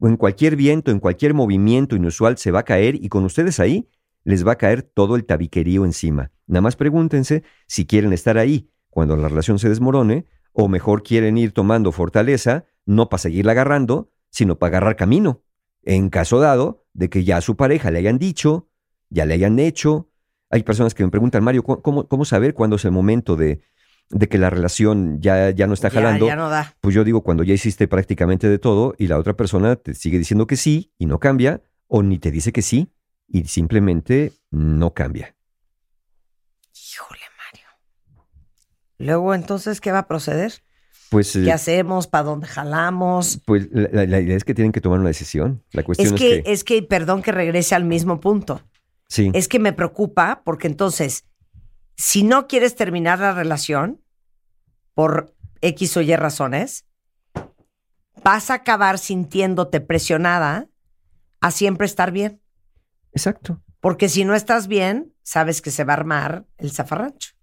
en 0.00 0.16
cualquier 0.16 0.56
viento, 0.56 0.90
en 0.90 1.00
cualquier 1.00 1.34
movimiento 1.34 1.96
inusual 1.96 2.36
se 2.36 2.50
va 2.50 2.60
a 2.60 2.64
caer 2.64 2.94
y 2.94 3.08
con 3.08 3.24
ustedes 3.24 3.60
ahí 3.60 3.88
les 4.24 4.46
va 4.46 4.52
a 4.52 4.58
caer 4.58 4.82
todo 4.82 5.16
el 5.16 5.24
tabiquerío 5.24 5.84
encima. 5.84 6.30
Nada 6.46 6.62
más 6.62 6.76
pregúntense 6.76 7.42
si 7.66 7.86
quieren 7.86 8.12
estar 8.12 8.38
ahí 8.38 8.70
cuando 8.90 9.16
la 9.16 9.28
relación 9.28 9.58
se 9.58 9.68
desmorone 9.68 10.26
o 10.54 10.68
mejor 10.68 11.02
quieren 11.02 11.36
ir 11.36 11.52
tomando 11.52 11.92
fortaleza, 11.92 12.64
no 12.86 13.08
para 13.10 13.18
seguirla 13.18 13.52
agarrando, 13.52 14.10
sino 14.30 14.58
para 14.58 14.68
agarrar 14.78 14.96
camino. 14.96 15.42
En 15.82 16.08
caso 16.08 16.38
dado 16.40 16.86
de 16.94 17.10
que 17.10 17.24
ya 17.24 17.36
a 17.36 17.40
su 17.42 17.56
pareja 17.56 17.90
le 17.90 17.98
hayan 17.98 18.18
dicho, 18.18 18.68
ya 19.10 19.26
le 19.26 19.34
hayan 19.34 19.58
hecho. 19.58 20.08
Hay 20.50 20.62
personas 20.62 20.94
que 20.94 21.04
me 21.04 21.10
preguntan, 21.10 21.44
Mario, 21.44 21.62
¿cómo- 21.64 21.82
¿cómo, 21.82 22.08
cómo 22.08 22.24
saber 22.24 22.54
cuándo 22.54 22.76
es 22.76 22.84
el 22.84 22.92
momento 22.92 23.36
de, 23.36 23.60
de 24.10 24.28
que 24.28 24.38
la 24.38 24.48
relación 24.48 25.20
ya, 25.20 25.50
ya 25.50 25.66
no 25.66 25.74
está 25.74 25.88
Ya, 25.88 25.94
jalando? 25.94 26.26
ya 26.28 26.36
no 26.36 26.48
da. 26.48 26.74
Pues 26.80 26.94
yo 26.94 27.02
digo, 27.04 27.22
cuando 27.22 27.42
ya 27.42 27.52
hiciste 27.54 27.88
prácticamente 27.88 28.48
de 28.48 28.58
todo 28.58 28.94
y 28.96 29.08
la 29.08 29.18
otra 29.18 29.34
persona 29.36 29.76
te 29.76 29.94
sigue 29.94 30.18
diciendo 30.18 30.46
que 30.46 30.56
sí 30.56 30.92
y 30.98 31.06
no 31.06 31.18
cambia, 31.18 31.62
o 31.88 32.02
ni 32.02 32.18
te 32.18 32.30
dice 32.30 32.52
que 32.52 32.62
sí 32.62 32.88
y 33.26 33.44
simplemente 33.44 34.32
no 34.50 34.94
cambia. 34.94 35.34
Luego, 38.98 39.34
entonces, 39.34 39.80
¿qué 39.80 39.92
va 39.92 40.00
a 40.00 40.08
proceder? 40.08 40.62
Pues, 41.10 41.34
eh, 41.36 41.42
¿Qué 41.44 41.52
hacemos? 41.52 42.06
¿Para 42.06 42.24
dónde 42.24 42.46
jalamos? 42.46 43.40
pues 43.44 43.68
la, 43.70 44.20
idea 44.20 44.36
es 44.36 44.44
que 44.44 44.54
tienen 44.54 44.72
que 44.72 44.80
tomar 44.80 44.98
una 44.98 45.08
decisión. 45.08 45.62
La 45.72 45.82
cuestión 45.82 46.08
Es 46.08 46.12
es, 46.12 46.18
que, 46.20 46.42
que, 46.42 46.52
es 46.52 46.64
que, 46.64 46.82
perdón 46.82 47.22
que 47.22 47.32
regrese 47.32 47.74
al 47.74 47.84
mismo 47.84 48.20
punto. 48.20 48.62
sí, 49.08 49.30
Es 49.34 49.48
que 49.48 49.58
me 49.58 49.72
preocupa 49.72 50.42
porque 50.44 50.66
entonces, 50.66 51.24
si 51.96 52.22
no 52.24 52.46
quieres 52.46 52.74
terminar 52.74 53.20
la 53.20 53.32
relación 53.32 54.00
por 54.94 55.34
X 55.60 55.96
o 55.96 56.00
Y 56.00 56.16
razones, 56.16 56.84
vas 58.22 58.50
a 58.50 58.54
acabar 58.54 58.98
sintiéndote 58.98 59.80
presionada 59.80 60.68
a 61.40 61.50
siempre 61.50 61.86
estar 61.86 62.10
bien. 62.10 62.40
Exacto. 63.12 63.62
Porque 63.80 64.08
si 64.08 64.24
no 64.24 64.34
estás 64.34 64.66
bien, 64.66 65.12
sabes 65.22 65.60
que 65.60 65.70
se 65.70 65.84
va 65.84 65.92
a 65.92 65.96
armar 65.96 66.46
el 66.58 66.72
zafarrancho. 66.72 67.34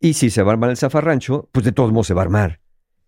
Y 0.00 0.14
si 0.14 0.30
se 0.30 0.42
va 0.42 0.52
a 0.52 0.54
armar 0.54 0.70
el 0.70 0.78
zafarrancho, 0.78 1.48
pues 1.52 1.64
de 1.64 1.72
todos 1.72 1.92
modos 1.92 2.06
se 2.06 2.14
va 2.14 2.22
a 2.22 2.24
armar. 2.24 2.60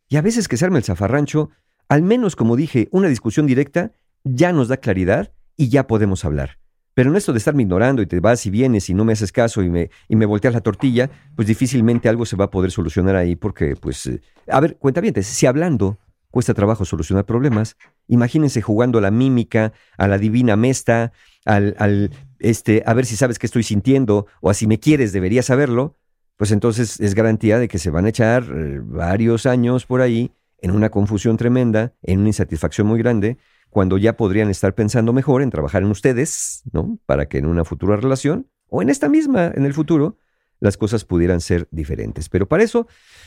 Y 0.08 0.16
a 0.16 0.22
veces 0.22 0.46
que 0.46 0.58
se 0.58 0.66
arme 0.66 0.78
el 0.78 0.84
zafarrancho, 0.84 1.50
al 1.88 2.02
menos 2.02 2.36
como 2.36 2.54
dije, 2.54 2.88
una 2.92 3.08
discusión 3.08 3.46
directa 3.46 3.92
ya 4.24 4.52
nos 4.52 4.68
da 4.68 4.76
claridad 4.76 5.32
y 5.56 5.70
ya 5.70 5.86
podemos 5.86 6.24
hablar. 6.24 6.58
Pero 6.94 7.10
en 7.10 7.16
esto 7.16 7.32
de 7.32 7.38
estarme 7.38 7.62
ignorando 7.62 8.02
y 8.02 8.06
te 8.06 8.20
vas 8.20 8.44
y 8.44 8.50
vienes 8.50 8.90
y 8.90 8.94
no 8.94 9.06
me 9.06 9.14
haces 9.14 9.32
caso 9.32 9.62
y 9.62 9.70
me, 9.70 9.90
y 10.08 10.16
me 10.16 10.26
volteas 10.26 10.52
la 10.52 10.60
tortilla, 10.60 11.10
pues 11.34 11.48
difícilmente 11.48 12.10
algo 12.10 12.26
se 12.26 12.36
va 12.36 12.44
a 12.44 12.50
poder 12.50 12.70
solucionar 12.70 13.16
ahí 13.16 13.36
porque, 13.36 13.74
pues, 13.74 14.06
eh, 14.06 14.20
a 14.48 14.60
ver, 14.60 14.76
cuenta 14.76 15.00
bien, 15.00 15.14
si 15.22 15.46
hablando 15.46 15.98
cuesta 16.30 16.52
trabajo 16.52 16.84
solucionar 16.84 17.24
problemas, 17.24 17.76
imagínense 18.08 18.60
jugando 18.60 18.98
a 18.98 19.00
la 19.00 19.10
mímica, 19.10 19.72
a 19.96 20.08
la 20.08 20.18
divina 20.18 20.56
mesta, 20.56 21.12
al, 21.44 22.10
este, 22.38 22.82
a 22.84 22.94
ver 22.94 23.06
si 23.06 23.16
sabes 23.16 23.38
qué 23.38 23.46
estoy 23.46 23.62
sintiendo 23.62 24.26
o 24.40 24.50
a 24.50 24.54
si 24.54 24.66
me 24.66 24.78
quieres 24.78 25.12
deberías 25.12 25.46
saberlo, 25.46 25.96
pues 26.36 26.50
entonces 26.50 27.00
es 27.00 27.14
garantía 27.14 27.58
de 27.58 27.68
que 27.68 27.78
se 27.78 27.90
van 27.90 28.06
a 28.06 28.08
echar 28.08 28.44
eh, 28.44 28.80
varios 28.82 29.46
años 29.46 29.86
por 29.86 30.00
ahí 30.00 30.32
en 30.58 30.70
una 30.70 30.90
confusión 30.90 31.36
tremenda, 31.36 31.94
en 32.02 32.20
una 32.20 32.28
insatisfacción 32.28 32.86
muy 32.86 32.98
grande, 32.98 33.36
cuando 33.68 33.98
ya 33.98 34.16
podrían 34.16 34.50
estar 34.50 34.74
pensando 34.74 35.12
mejor 35.12 35.42
en 35.42 35.50
trabajar 35.50 35.82
en 35.82 35.90
ustedes, 35.90 36.62
¿no? 36.72 36.98
Para 37.06 37.26
que 37.26 37.38
en 37.38 37.46
una 37.46 37.64
futura 37.64 37.96
relación 37.96 38.48
o 38.68 38.82
en 38.82 38.88
esta 38.88 39.08
misma, 39.08 39.52
en 39.54 39.66
el 39.66 39.74
futuro, 39.74 40.18
las 40.60 40.76
cosas 40.76 41.04
pudieran 41.04 41.40
ser 41.40 41.68
diferentes. 41.70 42.28
Pero 42.28 42.46
para 42.46 42.62
eso, 42.62 42.86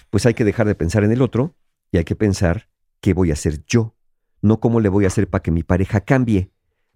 pues 0.09 0.25
hay 0.25 0.33
que 0.33 0.45
dejar 0.45 0.67
de 0.67 0.75
pensar 0.75 1.03
en 1.03 1.11
el 1.11 1.21
otro 1.21 1.55
y 1.91 1.97
hay 1.97 2.03
que 2.03 2.15
pensar 2.15 2.69
qué 3.01 3.13
voy 3.13 3.29
a 3.29 3.33
hacer 3.33 3.63
yo, 3.65 3.95
no 4.41 4.59
cómo 4.59 4.79
le 4.79 4.89
voy 4.89 5.03
a 5.03 5.07
hacer 5.07 5.29
para 5.29 5.41
que 5.41 5.51
mi 5.51 5.63
pareja 5.63 6.01
cambie, 6.01 6.51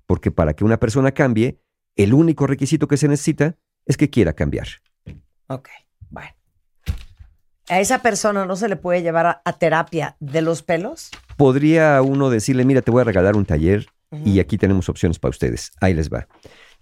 porque 0.06 0.31
para 0.31 0.53
que 0.53 0.64
una 0.64 0.80
persona 0.80 1.11
cambie, 1.11 1.61
el 1.95 2.14
único 2.14 2.48
requisito 2.48 2.88
que 2.88 2.98
se 2.98 3.07
necesita 3.07 3.57
es 3.86 3.98
que 3.98 4.10
quiera 4.10 4.34
cambiar. 4.34 4.68
Ok, 5.48 5.69
bueno. 6.10 6.30
¿A 7.69 7.80
esa 7.80 8.02
persona 8.02 8.45
no 8.45 8.56
se 8.56 8.68
le 8.68 8.76
puede 8.76 9.02
llevar 9.03 9.26
a, 9.27 9.41
a 9.45 9.53
terapia 9.53 10.15
de 10.19 10.41
los 10.41 10.64
pelos? 10.64 11.11
podría 11.38 12.02
uno 12.02 12.30
decirle, 12.30 12.65
mira, 12.65 12.81
te 12.81 12.91
voy 12.91 12.99
a 12.99 13.06
regalar 13.06 13.38
un 13.38 13.45
taller 13.45 13.86
y 14.26 14.40
aquí 14.41 14.57
tenemos 14.57 14.90
opciones 14.90 15.19
para 15.19 15.30
ustedes. 15.30 15.72
Ahí 15.80 15.94
les 15.94 16.10
va. 16.11 16.27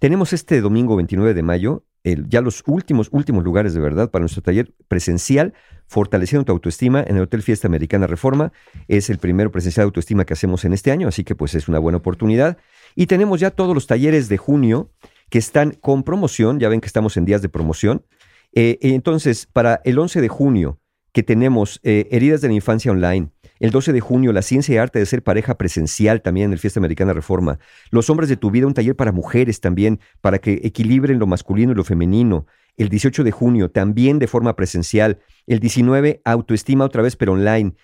Tenemos 0.00 0.32
este 0.32 0.60
domingo 0.60 0.96
29 0.96 1.32
de 1.32 1.42
mayo, 1.44 1.84
el- 2.02 2.28
ya 2.28 2.40
los 2.40 2.64
últimos, 2.66 3.08
últimos 3.12 3.44
lugares 3.44 3.72
de 3.74 3.78
verdad 3.80 4.10
para 4.10 4.22
nuestro 4.22 4.42
taller 4.42 4.72
presencial, 4.88 5.52
Fortaleciendo 5.90 6.44
tu 6.44 6.52
autoestima 6.52 7.02
en 7.06 7.16
el 7.16 7.22
Hotel 7.22 7.42
Fiesta 7.42 7.66
Americana 7.68 8.06
Reforma. 8.06 8.52
Es 8.88 9.08
el 9.10 9.16
primero 9.18 9.50
presencial 9.50 9.84
de 9.84 9.88
autoestima 9.88 10.26
que 10.26 10.34
hacemos 10.34 10.64
en 10.66 10.74
este 10.74 10.90
año, 10.90 11.08
así 11.08 11.24
que 11.24 11.34
pues 11.34 11.54
es 11.54 11.66
una 11.68 11.78
buena 11.78 11.96
oportunidad. 11.98 12.58
Y 12.94 13.06
tenemos 13.06 13.40
ya 13.40 13.50
todos 13.52 13.74
los 13.74 13.86
talleres 13.86 14.28
de 14.28 14.36
junio 14.36 14.90
que 15.30 15.38
están 15.38 15.70
con 15.70 16.02
promoción, 16.02 16.58
ya 16.60 16.68
ven 16.68 16.80
que 16.82 16.86
estamos 16.88 17.16
en 17.16 17.24
días 17.24 17.40
de 17.42 17.48
promoción. 17.48 18.04
Eh, 18.52 18.78
entonces, 18.82 19.46
para 19.52 19.80
el 19.84 19.98
11 19.98 20.20
de 20.20 20.28
junio, 20.28 20.80
que 21.12 21.22
tenemos 21.22 21.80
eh, 21.82 22.06
Heridas 22.10 22.40
de 22.40 22.48
la 22.48 22.54
Infancia 22.54 22.92
Online. 22.92 23.30
El 23.58 23.70
12 23.70 23.92
de 23.92 24.00
junio, 24.00 24.32
La 24.32 24.42
Ciencia 24.42 24.74
y 24.74 24.78
Arte 24.78 25.00
de 25.00 25.06
Ser 25.06 25.22
Pareja 25.22 25.58
Presencial 25.58 26.22
también 26.22 26.46
en 26.46 26.52
el 26.52 26.58
Fiesta 26.60 26.78
Americana 26.78 27.12
Reforma. 27.12 27.58
Los 27.90 28.08
Hombres 28.08 28.28
de 28.28 28.36
tu 28.36 28.50
Vida, 28.50 28.66
un 28.66 28.74
taller 28.74 28.94
para 28.94 29.10
mujeres 29.10 29.60
también, 29.60 29.98
para 30.20 30.38
que 30.38 30.60
equilibren 30.62 31.18
lo 31.18 31.26
masculino 31.26 31.72
y 31.72 31.74
lo 31.74 31.82
femenino. 31.82 32.46
El 32.76 32.88
18 32.88 33.24
de 33.24 33.32
junio, 33.32 33.70
también 33.70 34.20
de 34.20 34.28
forma 34.28 34.54
presencial. 34.54 35.18
El 35.48 35.58
19, 35.58 36.20
Autoestima 36.24 36.84
otra 36.84 37.02
vez, 37.02 37.16
pero 37.16 37.32
online. 37.32 37.74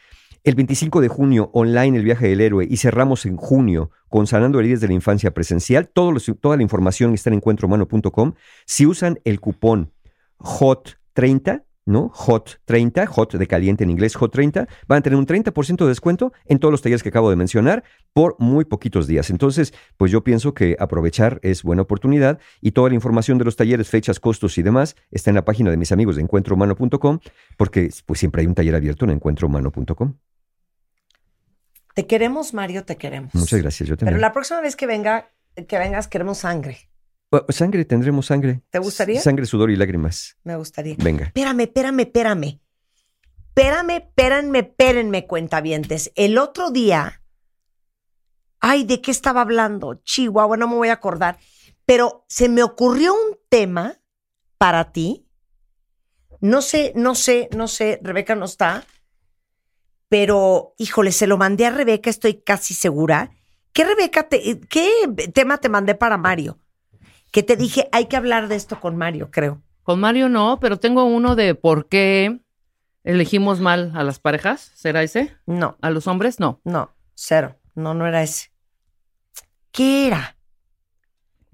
El 0.44 0.54
25 0.54 1.00
de 1.00 1.08
junio, 1.08 1.50
online 1.54 1.98
el 1.98 2.04
viaje 2.04 2.28
del 2.28 2.40
héroe. 2.40 2.68
Y 2.70 2.76
cerramos 2.76 3.26
en 3.26 3.36
junio 3.36 3.90
con 4.08 4.28
Sanando 4.28 4.60
Heridas 4.60 4.80
de 4.80 4.88
la 4.88 4.94
Infancia 4.94 5.32
Presencial. 5.32 5.88
Toda 5.88 6.56
la 6.56 6.62
información 6.62 7.14
está 7.14 7.30
en 7.30 7.34
encuentrohumano.com. 7.34 8.34
Si 8.64 8.86
usan 8.86 9.18
el 9.24 9.40
cupón 9.40 9.90
HOT30, 10.38 11.64
¿no? 11.86 12.10
HOT30, 12.12 13.08
HOT 13.14 13.34
de 13.34 13.46
caliente 13.46 13.84
en 13.84 13.90
inglés, 13.90 14.16
HOT30, 14.16 14.66
van 14.86 14.98
a 14.98 15.02
tener 15.02 15.18
un 15.18 15.26
30% 15.26 15.76
de 15.76 15.88
descuento 15.88 16.32
en 16.46 16.58
todos 16.58 16.72
los 16.72 16.80
talleres 16.80 17.02
que 17.02 17.10
acabo 17.10 17.28
de 17.28 17.36
mencionar 17.36 17.84
por 18.14 18.36
muy 18.38 18.64
poquitos 18.64 19.06
días. 19.06 19.28
Entonces, 19.30 19.74
pues 19.98 20.10
yo 20.10 20.24
pienso 20.24 20.54
que 20.54 20.76
aprovechar 20.78 21.40
es 21.42 21.62
buena 21.62 21.82
oportunidad 21.82 22.38
y 22.60 22.70
toda 22.72 22.88
la 22.88 22.94
información 22.94 23.36
de 23.38 23.44
los 23.44 23.56
talleres, 23.56 23.88
fechas, 23.90 24.18
costos 24.18 24.56
y 24.56 24.62
demás 24.62 24.96
está 25.10 25.30
en 25.30 25.36
la 25.36 25.44
página 25.44 25.70
de 25.70 25.76
mis 25.76 25.92
amigos 25.92 26.16
de 26.16 26.22
encuentrohumano.com 26.22 27.18
porque 27.58 27.90
pues 28.06 28.18
siempre 28.18 28.40
hay 28.40 28.46
un 28.46 28.54
taller 28.54 28.74
abierto 28.74 29.04
en 29.04 29.10
encuentrohumano.com. 29.12 30.14
Te 31.94 32.06
queremos, 32.06 32.54
Mario, 32.54 32.84
te 32.84 32.96
queremos. 32.96 33.34
Muchas 33.34 33.60
gracias, 33.60 33.88
yo 33.88 33.96
Pero 33.96 34.06
también. 34.06 34.20
la 34.20 34.32
próxima 34.32 34.60
vez 34.60 34.74
que 34.74 34.86
venga, 34.86 35.30
que 35.68 35.78
vengas, 35.78 36.08
queremos 36.08 36.38
sangre. 36.38 36.88
Sangre, 37.48 37.84
tendremos 37.84 38.26
sangre. 38.26 38.62
¿Te 38.70 38.78
gustaría? 38.78 39.20
Sangre, 39.20 39.46
sudor 39.46 39.70
y 39.70 39.76
lágrimas. 39.76 40.36
Me 40.44 40.56
gustaría. 40.56 40.96
Venga. 40.98 41.26
Espérame, 41.26 41.60
espérame, 41.60 42.00
espérame. 42.00 42.60
Espérame, 43.48 43.90
espérenme, 43.90 44.58
espérenme, 44.58 45.26
cuentavientes. 45.26 46.12
El 46.16 46.38
otro 46.38 46.70
día. 46.70 47.22
Ay, 48.60 48.84
¿de 48.84 49.00
qué 49.00 49.10
estaba 49.10 49.42
hablando? 49.42 50.00
Chihuahua, 50.04 50.56
no 50.56 50.68
me 50.68 50.74
voy 50.74 50.88
a 50.88 50.94
acordar. 50.94 51.38
Pero 51.86 52.24
se 52.28 52.48
me 52.48 52.62
ocurrió 52.62 53.14
un 53.14 53.38
tema 53.48 54.00
para 54.58 54.90
ti. 54.92 55.28
No 56.40 56.62
sé, 56.62 56.92
no 56.96 57.14
sé, 57.14 57.48
no 57.54 57.68
sé, 57.68 58.00
Rebeca 58.02 58.34
no 58.34 58.46
está. 58.46 58.84
Pero, 60.08 60.74
híjole, 60.78 61.12
se 61.12 61.26
lo 61.26 61.36
mandé 61.36 61.66
a 61.66 61.70
Rebeca, 61.70 62.10
estoy 62.10 62.42
casi 62.42 62.74
segura. 62.74 63.30
¿Qué 63.72 63.84
Rebeca 63.84 64.28
te, 64.28 64.60
qué 64.68 64.90
tema 65.32 65.58
te 65.58 65.68
mandé 65.68 65.94
para 65.94 66.16
Mario? 66.16 66.58
Que 67.34 67.42
te 67.42 67.56
dije, 67.56 67.88
hay 67.90 68.06
que 68.06 68.16
hablar 68.16 68.46
de 68.46 68.54
esto 68.54 68.78
con 68.78 68.96
Mario, 68.96 69.32
creo. 69.32 69.60
Con 69.82 69.98
Mario 69.98 70.28
no, 70.28 70.60
pero 70.60 70.78
tengo 70.78 71.02
uno 71.02 71.34
de 71.34 71.56
por 71.56 71.88
qué 71.88 72.38
elegimos 73.02 73.58
mal 73.58 73.90
a 73.96 74.04
las 74.04 74.20
parejas. 74.20 74.70
¿Será 74.76 75.02
ese? 75.02 75.36
No. 75.44 75.76
¿A 75.82 75.90
los 75.90 76.06
hombres? 76.06 76.38
No. 76.38 76.60
No, 76.62 76.94
cero. 77.16 77.56
No, 77.74 77.92
no 77.92 78.06
era 78.06 78.22
ese. 78.22 78.52
¿Qué 79.72 80.06
era? 80.06 80.36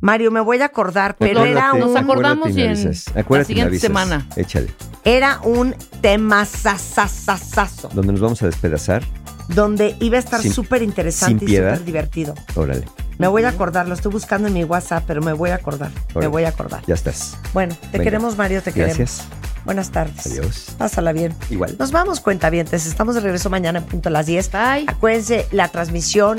Mario, 0.00 0.30
me 0.30 0.40
voy 0.40 0.60
a 0.60 0.66
acordar, 0.66 1.16
pero 1.16 1.40
Acuérdate, 1.40 1.58
era 1.58 1.72
un, 1.72 1.80
Nos 1.80 1.96
acordamos 1.96 2.48
acuérdate 2.48 2.58
y 2.58 3.22
en 3.22 3.38
la 3.38 3.44
siguiente 3.44 3.78
semana. 3.78 4.28
Échale. 4.36 4.74
era 5.02 5.40
un 5.44 5.74
tema 6.02 6.44
sasasasazo, 6.44 7.88
Donde 7.94 8.12
nos 8.12 8.20
vamos 8.20 8.42
a 8.42 8.46
despedazar. 8.46 9.02
donde 9.48 9.96
iba 10.00 10.18
a 10.18 10.20
estar 10.20 10.42
súper 10.42 10.82
interesante 10.82 11.46
y 11.46 11.56
súper 11.56 11.84
divertido. 11.84 12.34
Órale. 12.54 12.84
Me 13.20 13.28
voy 13.28 13.44
a 13.44 13.50
acordar, 13.50 13.86
lo 13.86 13.92
estoy 13.92 14.10
buscando 14.10 14.48
en 14.48 14.54
mi 14.54 14.64
WhatsApp, 14.64 15.04
pero 15.06 15.20
me 15.20 15.34
voy 15.34 15.50
a 15.50 15.56
acordar. 15.56 15.90
Me 16.14 16.26
voy 16.26 16.44
a 16.44 16.48
acordar. 16.48 16.82
Ya 16.86 16.94
estás. 16.94 17.36
Bueno, 17.52 17.74
te 17.74 17.98
Venga. 17.98 18.04
queremos, 18.04 18.38
Mario, 18.38 18.62
te 18.62 18.70
Gracias. 18.70 19.20
queremos. 19.20 19.40
Buenas 19.66 19.90
tardes. 19.90 20.26
Adiós. 20.26 20.74
Pásala 20.78 21.12
bien. 21.12 21.34
Igual. 21.50 21.76
Nos 21.78 21.92
vamos, 21.92 22.20
cuentavientes. 22.20 22.86
Estamos 22.86 23.14
de 23.14 23.20
regreso 23.20 23.50
mañana 23.50 23.80
en 23.80 23.84
punto 23.84 24.08
a 24.08 24.12
las 24.12 24.24
10. 24.24 24.50
Bye. 24.52 24.84
Acuérdense 24.86 25.46
la 25.50 25.68
transmisión 25.68 26.38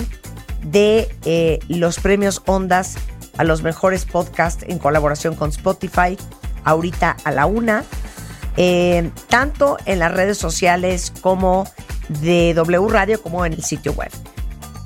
de 0.64 1.16
eh, 1.24 1.60
los 1.68 2.00
premios 2.00 2.42
Ondas 2.48 2.96
a 3.38 3.44
los 3.44 3.62
mejores 3.62 4.06
podcasts 4.06 4.66
en 4.68 4.80
colaboración 4.80 5.36
con 5.36 5.52
Spotify, 5.52 6.18
ahorita 6.64 7.16
a 7.24 7.32
la 7.32 7.46
una, 7.46 7.84
eh, 8.58 9.12
tanto 9.30 9.78
en 9.86 10.00
las 10.00 10.12
redes 10.12 10.40
sociales 10.40 11.14
como 11.22 11.68
de 12.10 12.56
W 12.56 12.88
Radio, 12.90 13.22
como 13.22 13.46
en 13.46 13.54
el 13.54 13.64
sitio 13.64 13.94
web. 13.94 14.10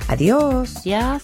Adiós. 0.10 0.84
Yes. 0.84 1.24